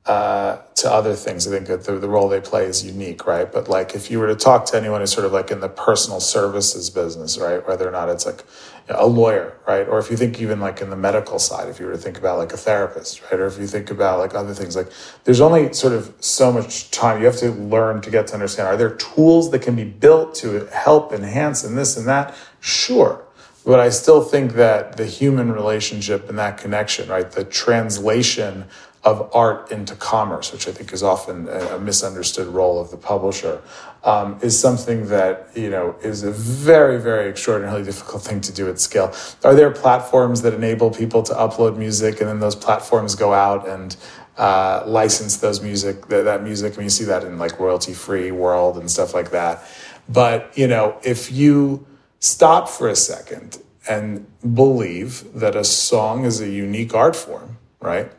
uh, 0.04 0.58
to 0.74 0.90
other 0.90 1.14
things. 1.14 1.46
I 1.46 1.50
think 1.50 1.68
that 1.68 1.84
the, 1.84 1.92
the 1.92 2.08
role 2.08 2.28
they 2.28 2.40
play 2.40 2.64
is 2.64 2.84
unique, 2.84 3.24
right? 3.24 3.50
But 3.50 3.68
like, 3.68 3.94
if 3.94 4.10
you 4.10 4.18
were 4.18 4.26
to 4.26 4.34
talk 4.34 4.66
to 4.66 4.76
anyone 4.76 5.00
who's 5.00 5.12
sort 5.12 5.26
of 5.26 5.32
like 5.32 5.52
in 5.52 5.60
the 5.60 5.68
personal 5.68 6.18
services 6.18 6.90
business, 6.90 7.38
right, 7.38 7.64
whether 7.68 7.88
or 7.88 7.92
not 7.92 8.08
it's 8.08 8.26
like 8.26 8.44
a 8.88 9.06
lawyer, 9.06 9.56
right, 9.66 9.86
or 9.86 10.00
if 10.00 10.10
you 10.10 10.16
think 10.16 10.40
even 10.40 10.58
like 10.58 10.80
in 10.80 10.90
the 10.90 10.96
medical 10.96 11.38
side, 11.38 11.68
if 11.68 11.78
you 11.78 11.86
were 11.86 11.92
to 11.92 11.98
think 11.98 12.18
about 12.18 12.38
like 12.38 12.52
a 12.52 12.56
therapist, 12.56 13.22
right, 13.22 13.34
or 13.38 13.46
if 13.46 13.58
you 13.60 13.66
think 13.68 13.92
about 13.92 14.18
like 14.18 14.34
other 14.34 14.52
things, 14.52 14.74
like 14.74 14.88
there's 15.22 15.40
only 15.40 15.72
sort 15.72 15.92
of 15.92 16.12
so 16.18 16.52
much 16.52 16.90
time 16.90 17.20
you 17.20 17.26
have 17.26 17.36
to 17.36 17.52
learn 17.52 18.00
to 18.00 18.10
get 18.10 18.26
to 18.28 18.34
understand. 18.34 18.66
Are 18.66 18.76
there 18.76 18.96
tools 18.96 19.52
that 19.52 19.62
can 19.62 19.76
be 19.76 19.84
built 19.84 20.34
to 20.36 20.66
help 20.72 21.12
enhance 21.12 21.62
and 21.62 21.78
this 21.78 21.96
and 21.96 22.08
that? 22.08 22.34
Sure. 22.58 23.24
But 23.64 23.78
I 23.78 23.90
still 23.90 24.22
think 24.22 24.54
that 24.54 24.96
the 24.96 25.06
human 25.06 25.52
relationship 25.52 26.28
and 26.28 26.36
that 26.38 26.58
connection, 26.58 27.08
right, 27.08 27.30
the 27.30 27.44
translation 27.44 28.64
of 29.04 29.28
art 29.34 29.72
into 29.72 29.96
commerce, 29.96 30.52
which 30.52 30.68
I 30.68 30.72
think 30.72 30.92
is 30.92 31.02
often 31.02 31.48
a 31.48 31.78
misunderstood 31.78 32.46
role 32.46 32.80
of 32.80 32.90
the 32.92 32.96
publisher, 32.96 33.60
um, 34.04 34.38
is 34.42 34.58
something 34.58 35.08
that 35.08 35.48
you 35.54 35.70
know 35.70 35.96
is 36.02 36.22
a 36.22 36.30
very, 36.30 37.00
very 37.00 37.28
extraordinarily 37.28 37.82
difficult 37.84 38.22
thing 38.22 38.40
to 38.42 38.52
do 38.52 38.68
at 38.68 38.78
scale. 38.78 39.12
Are 39.42 39.54
there 39.54 39.70
platforms 39.70 40.42
that 40.42 40.54
enable 40.54 40.90
people 40.90 41.22
to 41.24 41.32
upload 41.34 41.76
music, 41.76 42.20
and 42.20 42.28
then 42.28 42.40
those 42.40 42.54
platforms 42.56 43.14
go 43.16 43.32
out 43.32 43.68
and 43.68 43.96
uh, 44.36 44.82
license 44.86 45.36
those 45.38 45.60
music 45.60 46.06
that, 46.06 46.24
that 46.24 46.42
music. 46.42 46.74
I 46.74 46.76
mean, 46.76 46.84
you 46.84 46.90
see 46.90 47.04
that 47.04 47.24
in 47.24 47.38
like 47.38 47.58
royalty 47.58 47.92
free 47.92 48.30
world 48.30 48.78
and 48.78 48.90
stuff 48.90 49.14
like 49.14 49.30
that. 49.30 49.64
But 50.08 50.56
you 50.56 50.66
know, 50.66 50.96
if 51.02 51.30
you 51.30 51.86
stop 52.18 52.68
for 52.68 52.88
a 52.88 52.96
second 52.96 53.58
and 53.88 54.26
believe 54.54 55.32
that 55.34 55.56
a 55.56 55.64
song 55.64 56.24
is 56.24 56.40
a 56.40 56.48
unique 56.48 56.94
art 56.94 57.16
form, 57.16 57.58
right? 57.80 58.12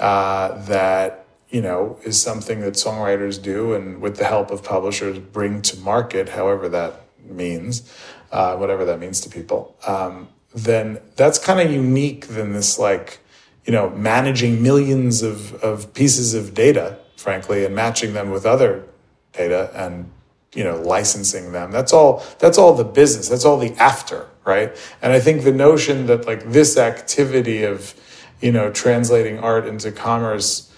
Uh, 0.00 0.60
that 0.64 1.26
you 1.50 1.60
know 1.60 1.98
is 2.04 2.20
something 2.20 2.60
that 2.60 2.74
songwriters 2.74 3.40
do, 3.40 3.74
and 3.74 4.00
with 4.00 4.16
the 4.16 4.24
help 4.24 4.50
of 4.50 4.64
publishers, 4.64 5.18
bring 5.18 5.62
to 5.62 5.76
market, 5.78 6.30
however 6.30 6.68
that 6.68 7.04
means, 7.24 7.92
uh, 8.32 8.56
whatever 8.56 8.84
that 8.84 8.98
means 8.98 9.20
to 9.20 9.28
people. 9.28 9.76
Um, 9.86 10.28
then 10.54 11.00
that's 11.16 11.38
kind 11.38 11.60
of 11.60 11.70
unique 11.70 12.28
than 12.28 12.52
this 12.52 12.78
like 12.78 13.20
you 13.64 13.72
know 13.72 13.90
managing 13.90 14.62
millions 14.62 15.22
of, 15.22 15.54
of 15.62 15.92
pieces 15.94 16.34
of 16.34 16.54
data 16.54 16.98
frankly 17.16 17.64
and 17.64 17.74
matching 17.74 18.14
them 18.14 18.30
with 18.30 18.46
other 18.46 18.84
data 19.32 19.70
and 19.74 20.10
you 20.54 20.64
know 20.64 20.80
licensing 20.80 21.52
them 21.52 21.70
that's 21.70 21.92
all 21.92 22.24
that's 22.38 22.58
all 22.58 22.74
the 22.74 22.84
business 22.84 23.28
that's 23.28 23.44
all 23.44 23.58
the 23.58 23.72
after 23.74 24.26
right 24.44 24.76
and 25.02 25.12
i 25.12 25.20
think 25.20 25.44
the 25.44 25.52
notion 25.52 26.06
that 26.06 26.26
like 26.26 26.42
this 26.50 26.76
activity 26.76 27.62
of 27.62 27.94
you 28.40 28.52
know 28.52 28.70
translating 28.70 29.38
art 29.38 29.66
into 29.66 29.92
commerce 29.92 30.72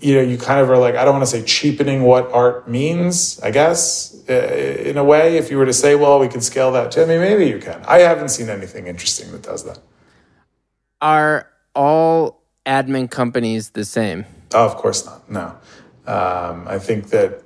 you 0.00 0.14
know 0.14 0.20
you 0.20 0.36
kind 0.36 0.60
of 0.60 0.68
are 0.70 0.78
like 0.78 0.96
i 0.96 1.04
don't 1.04 1.14
want 1.14 1.22
to 1.22 1.30
say 1.30 1.42
cheapening 1.44 2.02
what 2.02 2.30
art 2.32 2.68
means 2.68 3.40
i 3.40 3.50
guess 3.50 4.22
uh, 4.28 4.32
in 4.32 4.96
a 4.96 5.04
way 5.04 5.36
if 5.36 5.50
you 5.50 5.58
were 5.58 5.66
to 5.66 5.72
say 5.72 5.94
well 5.94 6.18
we 6.18 6.28
can 6.28 6.40
scale 6.40 6.72
that 6.72 6.90
to 6.90 7.02
i 7.02 7.06
mean 7.06 7.20
maybe 7.20 7.46
you 7.46 7.58
can. 7.58 7.82
I 7.86 7.98
haven't 7.98 8.30
seen 8.30 8.48
anything 8.48 8.86
interesting 8.86 9.32
that 9.32 9.42
does 9.42 9.64
that. 9.64 9.78
Are 11.00 11.48
all 11.74 12.42
admin 12.66 13.10
companies 13.10 13.70
the 13.70 13.84
same? 13.84 14.26
Oh 14.52 14.66
of 14.66 14.76
course 14.76 15.06
not 15.06 15.30
no. 15.30 15.56
Um, 16.06 16.66
i 16.66 16.78
think 16.78 17.10
that 17.10 17.42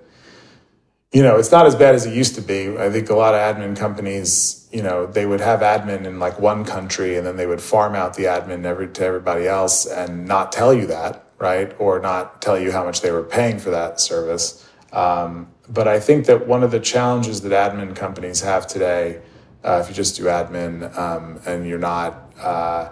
you 1.15 1.23
know, 1.23 1.37
it's 1.37 1.53
not 1.53 1.65
as 1.65 1.77
bad 1.77 1.95
as 1.95 2.07
it 2.07 2.13
used 2.13 2.35
to 2.35 2.41
be. 2.41 2.77
I 2.77 2.91
think 2.91 3.09
a 3.09 3.15
lot 3.15 3.35
of 3.35 3.41
admin 3.41 3.77
companies, 3.77 4.64
you 4.75 4.83
know, 4.83 5.07
they 5.07 5.25
would 5.25 5.41
have 5.41 5.61
admin 5.61 6.05
in 6.05 6.19
like 6.19 6.41
one 6.41 6.65
country 6.65 7.17
and 7.17 7.25
then 7.25 7.37
they 7.37 7.47
would 7.47 7.61
farm 7.61 7.95
out 7.95 8.15
the 8.15 8.25
admin 8.25 8.65
every, 8.65 8.89
to 8.89 9.05
everybody 9.05 9.47
else 9.47 9.87
and 9.87 10.27
not 10.27 10.51
tell 10.51 10.75
you 10.75 10.85
that, 10.89 11.25
right? 11.39 11.73
Or 11.79 12.01
not 12.01 12.43
tell 12.43 12.59
you 12.59 12.73
how 12.73 12.85
much 12.85 13.01
they 13.01 13.13
were 13.13 13.23
paying 13.23 13.61
for 13.61 13.71
that 13.71 14.01
service. 14.01 14.69
Um, 14.93 15.49
but 15.69 15.87
I 15.87 16.01
think 16.01 16.27
that 16.27 16.49
one 16.49 16.65
of 16.65 16.73
the 16.73 16.81
challenges 16.81 17.41
that 17.43 17.53
admin 17.53 17.95
companies 17.95 18.41
have 18.41 18.67
today, 18.67 19.23
uh, 19.63 19.81
if 19.81 19.89
you 19.89 19.95
just 19.95 20.17
do 20.17 20.25
admin 20.25 20.93
um, 20.99 21.41
and 21.47 21.69
you're 21.69 21.79
not 21.79 22.33
uh, 22.41 22.89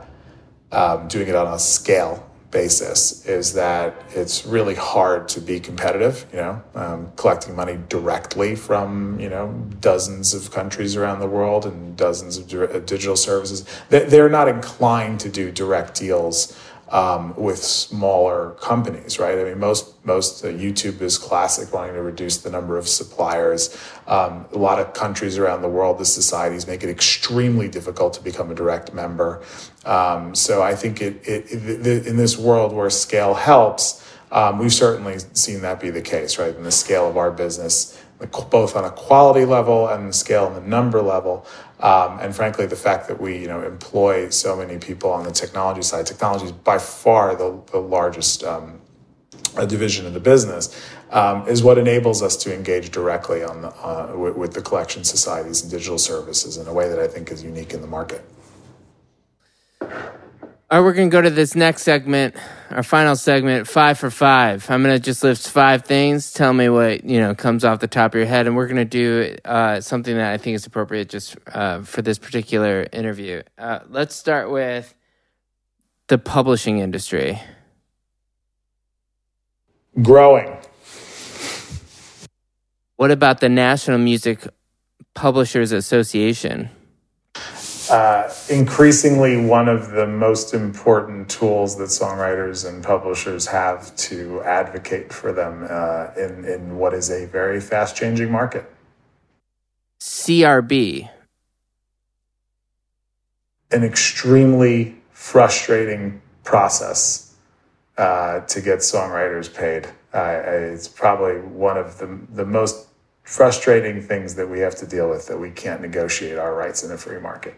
um, 0.71 1.09
doing 1.09 1.27
it 1.27 1.35
on 1.35 1.53
a 1.53 1.59
scale, 1.59 2.31
basis 2.53 3.27
is 3.27 3.55
that 3.55 3.95
it's 4.11 4.47
really 4.47 4.77
hard 4.77 5.27
to 5.27 5.41
be 5.41 5.59
competitive, 5.59 6.27
you 6.31 6.39
know, 6.39 6.62
um, 6.74 7.11
collecting 7.16 7.57
money 7.57 7.79
directly 7.89 8.55
from, 8.55 9.19
you 9.19 9.29
know, 9.29 9.49
dozens 9.81 10.35
of 10.35 10.53
countries 10.53 10.95
around 10.95 11.19
the 11.19 11.27
world 11.27 11.66
and 11.66 11.97
dozens 11.97 12.37
of 12.37 12.47
digital 12.87 13.16
services. 13.16 13.65
They're 13.89 14.29
not 14.29 14.47
inclined 14.47 15.19
to 15.20 15.29
do 15.29 15.51
direct 15.51 15.99
deals 15.99 16.57
um, 16.93 17.35
with 17.36 17.59
smaller 17.59 18.51
companies, 18.60 19.19
right? 19.19 19.39
I 19.39 19.44
mean, 19.44 19.59
most 19.59 19.93
most 20.05 20.44
uh, 20.44 20.48
YouTube 20.48 21.01
is 21.01 21.16
classic, 21.16 21.73
wanting 21.73 21.94
to 21.94 22.02
reduce 22.02 22.39
the 22.39 22.51
number 22.51 22.77
of 22.77 22.86
suppliers. 22.86 23.77
Um, 24.06 24.44
a 24.52 24.59
lot 24.59 24.78
of 24.78 24.93
countries 24.93 25.39
around 25.39 25.62
the 25.62 25.69
world, 25.69 25.98
the 25.98 26.05
societies 26.05 26.66
make 26.66 26.85
it 26.85 26.90
extremely 26.90 27.69
difficult 27.69 28.12
to 28.14 28.23
become 28.23 28.51
a 28.51 28.55
direct 28.55 28.93
member. 28.93 29.43
Um, 29.86 30.35
so 30.35 30.62
I 30.62 30.74
think 30.74 31.01
it, 31.01 31.27
it, 31.27 31.47
it, 31.51 32.06
in 32.06 32.16
this 32.16 32.36
world 32.36 32.74
where 32.74 32.90
scale 32.90 33.35
helps, 33.35 34.06
um, 34.31 34.59
we've 34.59 34.73
certainly 34.73 35.19
seen 35.32 35.62
that 35.62 35.81
be 35.81 35.90
the 35.90 36.02
case, 36.02 36.39
right? 36.39 36.55
In 36.55 36.62
the 36.62 36.73
scale 36.73 37.09
of 37.09 37.16
our 37.16 37.31
business, 37.31 38.02
both 38.27 38.77
on 38.77 38.85
a 38.85 38.90
quality 38.90 39.44
level 39.44 39.89
and 39.89 40.09
the 40.09 40.12
scale 40.12 40.47
and 40.47 40.57
the 40.57 40.69
number 40.69 41.03
level. 41.03 41.47
Um, 41.81 42.19
and 42.20 42.35
frankly, 42.35 42.66
the 42.66 42.77
fact 42.77 43.09
that 43.09 43.20
we 43.20 43.39
you 43.39 43.49
know 43.49 43.62
employ 43.62 44.31
so 44.31 44.57
many 44.57 44.78
people 44.78 45.11
on 45.11 45.24
the 45.24 45.32
technology 45.32 45.82
side, 45.82 46.07
technology 46.07 46.47
is 46.47 46.53
by 46.53 46.78
far 46.78 47.35
the, 47.35 47.61
the 47.73 47.78
largest 47.78 48.44
um, 48.44 48.81
division 49.66 50.07
of 50.07 50.15
the 50.15 50.20
business, 50.20 50.81
um, 51.11 51.47
is 51.47 51.62
what 51.62 51.78
enables 51.78 52.23
us 52.23 52.36
to 52.36 52.55
engage 52.55 52.90
directly 52.90 53.43
on 53.43 53.62
the, 53.62 53.69
uh, 53.69 54.15
with, 54.16 54.36
with 54.36 54.53
the 54.55 54.62
collection 54.62 55.05
societies 55.05 55.62
and 55.62 55.70
digital 55.70 55.99
services 55.99 56.57
in 56.57 56.66
a 56.66 56.73
way 56.73 56.89
that 56.89 56.99
I 56.99 57.07
think 57.07 57.31
is 57.31 57.43
unique 57.43 57.74
in 57.74 57.81
the 57.81 57.86
market. 57.86 58.24
All 59.81 60.78
right, 60.78 60.81
we're 60.81 60.94
going 60.94 61.11
to 61.11 61.12
go 61.12 61.20
to 61.20 61.28
this 61.28 61.55
next 61.55 61.82
segment, 61.82 62.35
our 62.73 62.82
final 62.82 63.16
segment, 63.16 63.69
five 63.69 63.99
for 63.99 64.11
five. 64.11 64.69
I'm 64.70 64.82
going 64.82 64.94
to 64.94 65.01
just 65.01 65.23
list 65.23 65.51
five 65.51 65.85
things. 65.85 66.32
Tell 66.32 66.53
me 66.53 66.69
what, 66.69 67.05
you 67.05 67.20
know, 67.20 67.35
comes 67.35 67.65
off 67.65 67.81
the 67.81 67.86
top 67.86 68.12
of 68.12 68.19
your 68.19 68.27
head. 68.27 68.47
And 68.47 68.57
we're 68.57 68.66
going 68.66 68.77
to 68.77 68.85
do 68.85 69.36
uh, 69.44 69.81
something 69.81 70.16
that 70.16 70.32
I 70.32 70.39
think 70.39 70.55
is 70.55 70.66
appropriate 70.66 71.09
just 71.09 71.36
uh, 71.49 71.82
for 71.82 72.03
this 72.03 72.19
particular 72.19 72.86
interview. 72.93 73.43
Uh, 73.59 73.81
let's 73.89 74.15
start 74.15 74.51
with 74.51 74.94
the 76.09 76.19
publishing 76.19 76.78
industry. 76.78 77.40
Growing. 80.01 80.57
What 82.97 83.11
about 83.11 83.40
the 83.40 83.49
National 83.49 83.99
Music 83.99 84.47
Publishers 85.15 85.73
Association? 85.73 86.70
Uh, 87.93 88.32
increasingly 88.48 89.36
one 89.36 89.69
of 89.69 89.90
the 89.90 90.06
most 90.06 90.55
important 90.55 91.28
tools 91.28 91.77
that 91.77 91.90
songwriters 91.90 92.66
and 92.66 92.82
publishers 92.82 93.47
have 93.47 93.94
to 93.97 94.43
advocate 94.44 95.12
for 95.12 95.31
them 95.31 95.66
uh, 95.69 96.06
in, 96.16 96.47
in 96.47 96.78
what 96.78 96.94
is 96.94 97.10
a 97.10 97.27
very 97.27 97.60
fast 97.60 97.94
changing 97.94 98.32
market. 98.32 98.64
CRB. 100.01 101.10
An 103.70 103.85
extremely 103.85 104.97
frustrating 105.10 106.23
process 106.44 107.35
uh, 107.98 108.40
to 108.40 108.62
get 108.62 108.78
songwriters 108.78 109.55
paid. 109.55 109.86
it's 110.14 110.89
probably 110.89 111.40
one 111.40 111.77
of 111.77 111.98
the, 111.98 112.19
the 112.31 112.47
most 112.47 112.89
frustrating 113.23 114.01
things 114.01 114.35
that 114.36 114.48
we 114.48 114.60
have 114.60 114.74
to 114.77 114.86
deal 114.86 115.10
with 115.10 115.27
that 115.27 115.39
we 115.39 115.51
can't 115.51 115.82
negotiate 115.82 116.39
our 116.39 116.55
rights 116.55 116.82
in 116.82 116.90
a 116.90 116.97
free 116.97 117.20
market 117.20 117.55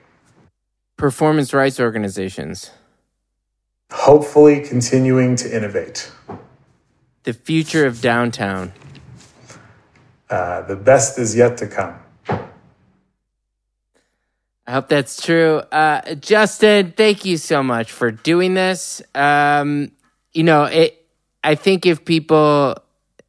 performance 0.97 1.53
rights 1.53 1.81
organizations? 1.81 2.71
Hopefully, 3.91 4.61
continuing 4.61 5.37
to 5.37 5.55
innovate. 5.55 6.11
The 7.25 7.33
future 7.33 7.87
of 7.87 8.01
downtown. 8.01 8.73
Uh, 10.29 10.63
the 10.63 10.77
best 10.77 11.19
is 11.19 11.37
yet 11.37 11.57
to 11.59 11.67
come. 11.67 12.01
I 14.67 14.73
hope 14.73 14.89
that's 14.89 15.21
true. 15.21 15.59
Uh, 15.59 16.15
Justin, 16.15 16.93
thank 16.97 17.25
you 17.25 17.37
so 17.37 17.63
much 17.63 17.93
for 17.93 18.11
doing 18.11 18.55
this. 18.55 19.03
Um, 19.15 19.93
you 20.33 20.43
know, 20.43 20.65
it. 20.65 21.01
I 21.43 21.55
think 21.55 21.85
if 21.85 22.07
people, 22.07 22.75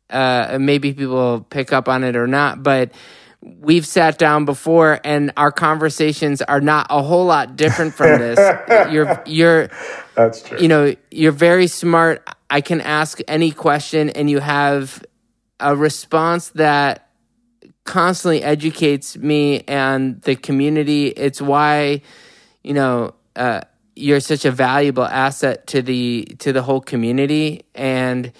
uh, 0.09 0.57
maybe 0.59 0.93
people 0.93 1.45
pick 1.49 1.73
up 1.73 1.89
on 1.89 2.05
it 2.05 2.15
or 2.15 2.27
not, 2.27 2.63
but 2.63 2.91
we've 3.45 3.85
sat 3.85 4.17
down 4.17 4.45
before 4.45 4.99
and 5.03 5.31
our 5.37 5.51
conversations 5.51 6.41
are 6.41 6.61
not 6.61 6.87
a 6.89 7.03
whole 7.03 7.25
lot 7.25 7.55
different 7.55 7.93
from 7.93 8.19
this. 8.19 8.39
you're 8.91 9.21
you're 9.25 9.69
That's 10.15 10.41
true. 10.41 10.59
You 10.59 10.67
know, 10.67 10.95
you're 11.11 11.31
very 11.31 11.67
smart. 11.67 12.27
I 12.49 12.61
can 12.61 12.81
ask 12.81 13.19
any 13.27 13.51
question 13.51 14.09
and 14.09 14.29
you 14.29 14.39
have 14.39 15.03
a 15.59 15.75
response 15.75 16.49
that 16.49 17.09
constantly 17.83 18.41
educates 18.41 19.15
me 19.15 19.61
and 19.67 20.21
the 20.23 20.35
community. 20.35 21.07
It's 21.07 21.39
why, 21.39 22.01
you 22.63 22.73
know, 22.73 23.13
uh, 23.35 23.61
you're 23.95 24.21
such 24.21 24.45
a 24.45 24.51
valuable 24.51 25.05
asset 25.05 25.67
to 25.67 25.83
the 25.83 26.25
to 26.39 26.51
the 26.51 26.63
whole 26.63 26.81
community 26.81 27.63
and 27.75 28.31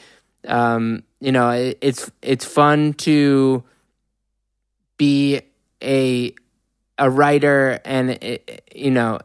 um, 0.48 1.04
you 1.20 1.32
know, 1.32 1.52
it, 1.52 1.78
it's 1.82 2.12
it's 2.24 2.46
fun 2.46 2.94
to 2.94 3.64
be 4.98 5.42
a 5.82 6.34
a 6.98 7.10
writer 7.10 7.80
and 7.84 8.40
you 8.74 8.92
know 8.92 9.20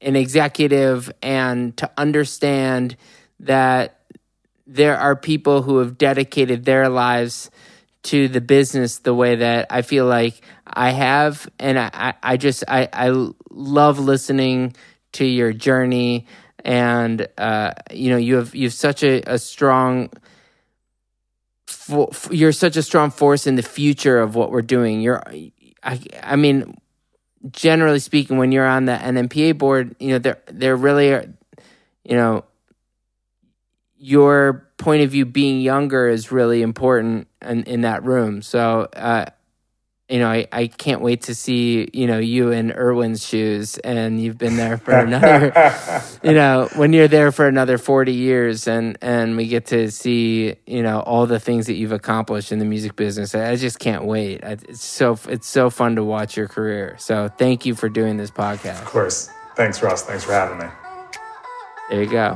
an 0.00 0.16
executive 0.16 1.10
and 1.22 1.76
to 1.76 1.90
understand 1.96 2.96
that 3.40 4.00
there 4.66 4.96
are 4.96 5.16
people 5.16 5.62
who 5.62 5.78
have 5.78 5.98
dedicated 5.98 6.64
their 6.64 6.88
lives 6.88 7.50
to 8.04 8.28
the 8.28 8.40
business 8.40 8.98
the 8.98 9.14
way 9.14 9.36
that 9.36 9.66
I 9.70 9.82
feel 9.82 10.06
like 10.06 10.40
I 10.66 10.90
have. 10.90 11.48
And 11.58 11.78
I, 11.78 12.14
I 12.22 12.36
just 12.36 12.64
I, 12.68 12.88
I 12.92 13.30
love 13.50 13.98
listening 13.98 14.74
to 15.12 15.24
your 15.24 15.52
journey. 15.52 16.26
And 16.64 17.26
uh, 17.36 17.72
you 17.90 18.10
know 18.10 18.16
you 18.16 18.36
have 18.36 18.54
you 18.54 18.64
have 18.64 18.74
such 18.74 19.02
a, 19.02 19.22
a 19.26 19.38
strong 19.38 20.10
for, 21.84 22.10
you're 22.30 22.52
such 22.52 22.76
a 22.76 22.82
strong 22.82 23.10
force 23.10 23.46
in 23.46 23.56
the 23.56 23.62
future 23.62 24.18
of 24.18 24.34
what 24.34 24.50
we're 24.50 24.62
doing. 24.62 25.00
You're, 25.00 25.22
I, 25.82 26.00
I 26.22 26.36
mean, 26.36 26.78
generally 27.50 27.98
speaking, 27.98 28.38
when 28.38 28.52
you're 28.52 28.66
on 28.66 28.86
the 28.86 28.92
NMPA 28.92 29.58
board, 29.58 29.94
you 29.98 30.10
know, 30.10 30.18
there, 30.18 30.40
there 30.46 30.76
really 30.76 31.26
you 32.04 32.16
know, 32.16 32.44
your 33.96 34.68
point 34.76 35.02
of 35.02 35.10
view 35.10 35.24
being 35.24 35.60
younger 35.60 36.08
is 36.08 36.30
really 36.30 36.62
important 36.62 37.26
in, 37.42 37.64
in 37.64 37.80
that 37.80 38.04
room. 38.04 38.42
So, 38.42 38.88
uh, 38.94 39.26
you 40.08 40.18
know, 40.18 40.28
I, 40.28 40.46
I 40.52 40.66
can't 40.66 41.00
wait 41.00 41.22
to 41.22 41.34
see, 41.34 41.88
you 41.94 42.06
know, 42.06 42.18
you 42.18 42.50
in 42.50 42.72
Irwin's 42.72 43.26
shoes 43.26 43.78
and 43.78 44.22
you've 44.22 44.36
been 44.36 44.56
there 44.56 44.76
for 44.76 44.92
another, 44.92 46.02
you 46.22 46.32
know, 46.32 46.68
when 46.76 46.92
you're 46.92 47.08
there 47.08 47.32
for 47.32 47.48
another 47.48 47.78
40 47.78 48.12
years 48.12 48.68
and, 48.68 48.98
and 49.00 49.36
we 49.36 49.46
get 49.46 49.66
to 49.66 49.90
see, 49.90 50.56
you 50.66 50.82
know, 50.82 51.00
all 51.00 51.26
the 51.26 51.40
things 51.40 51.66
that 51.68 51.74
you've 51.74 51.92
accomplished 51.92 52.52
in 52.52 52.58
the 52.58 52.66
music 52.66 52.96
business. 52.96 53.34
I 53.34 53.56
just 53.56 53.78
can't 53.78 54.04
wait. 54.04 54.40
It's 54.42 54.84
so, 54.84 55.18
it's 55.28 55.48
so 55.48 55.70
fun 55.70 55.96
to 55.96 56.04
watch 56.04 56.36
your 56.36 56.48
career. 56.48 56.96
So 56.98 57.28
thank 57.28 57.64
you 57.64 57.74
for 57.74 57.88
doing 57.88 58.18
this 58.18 58.30
podcast. 58.30 58.82
Of 58.82 58.86
course. 58.86 59.30
Thanks, 59.56 59.82
Ross. 59.82 60.02
Thanks 60.02 60.24
for 60.24 60.32
having 60.32 60.58
me. 60.58 60.66
There 61.88 62.02
you 62.02 62.10
go. 62.10 62.34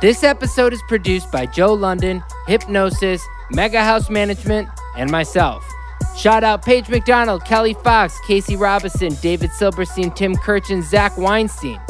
This 0.00 0.22
episode 0.22 0.72
is 0.72 0.80
produced 0.82 1.32
by 1.32 1.46
Joe 1.46 1.72
London, 1.74 2.22
Hipgnosis, 2.46 3.20
Mega 3.50 3.82
House 3.82 4.08
Management, 4.08 4.68
and 4.96 5.10
myself. 5.10 5.68
Shout 6.16 6.44
out 6.44 6.64
Paige 6.64 6.88
McDonald, 6.88 7.44
Kelly 7.44 7.74
Fox, 7.74 8.16
Casey 8.24 8.54
Robinson, 8.54 9.14
David 9.14 9.50
Silberstein, 9.50 10.12
Tim 10.12 10.36
Kirchen, 10.36 10.82
Zach 10.82 11.18
Weinstein. 11.18 11.80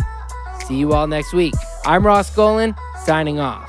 See 0.67 0.77
you 0.77 0.95
all 0.95 1.07
next 1.07 1.35
week. 1.35 1.53
I'm 1.85 2.07
Ross 2.07 2.35
Golan, 2.35 2.75
signing 3.05 3.41
off. 3.41 3.69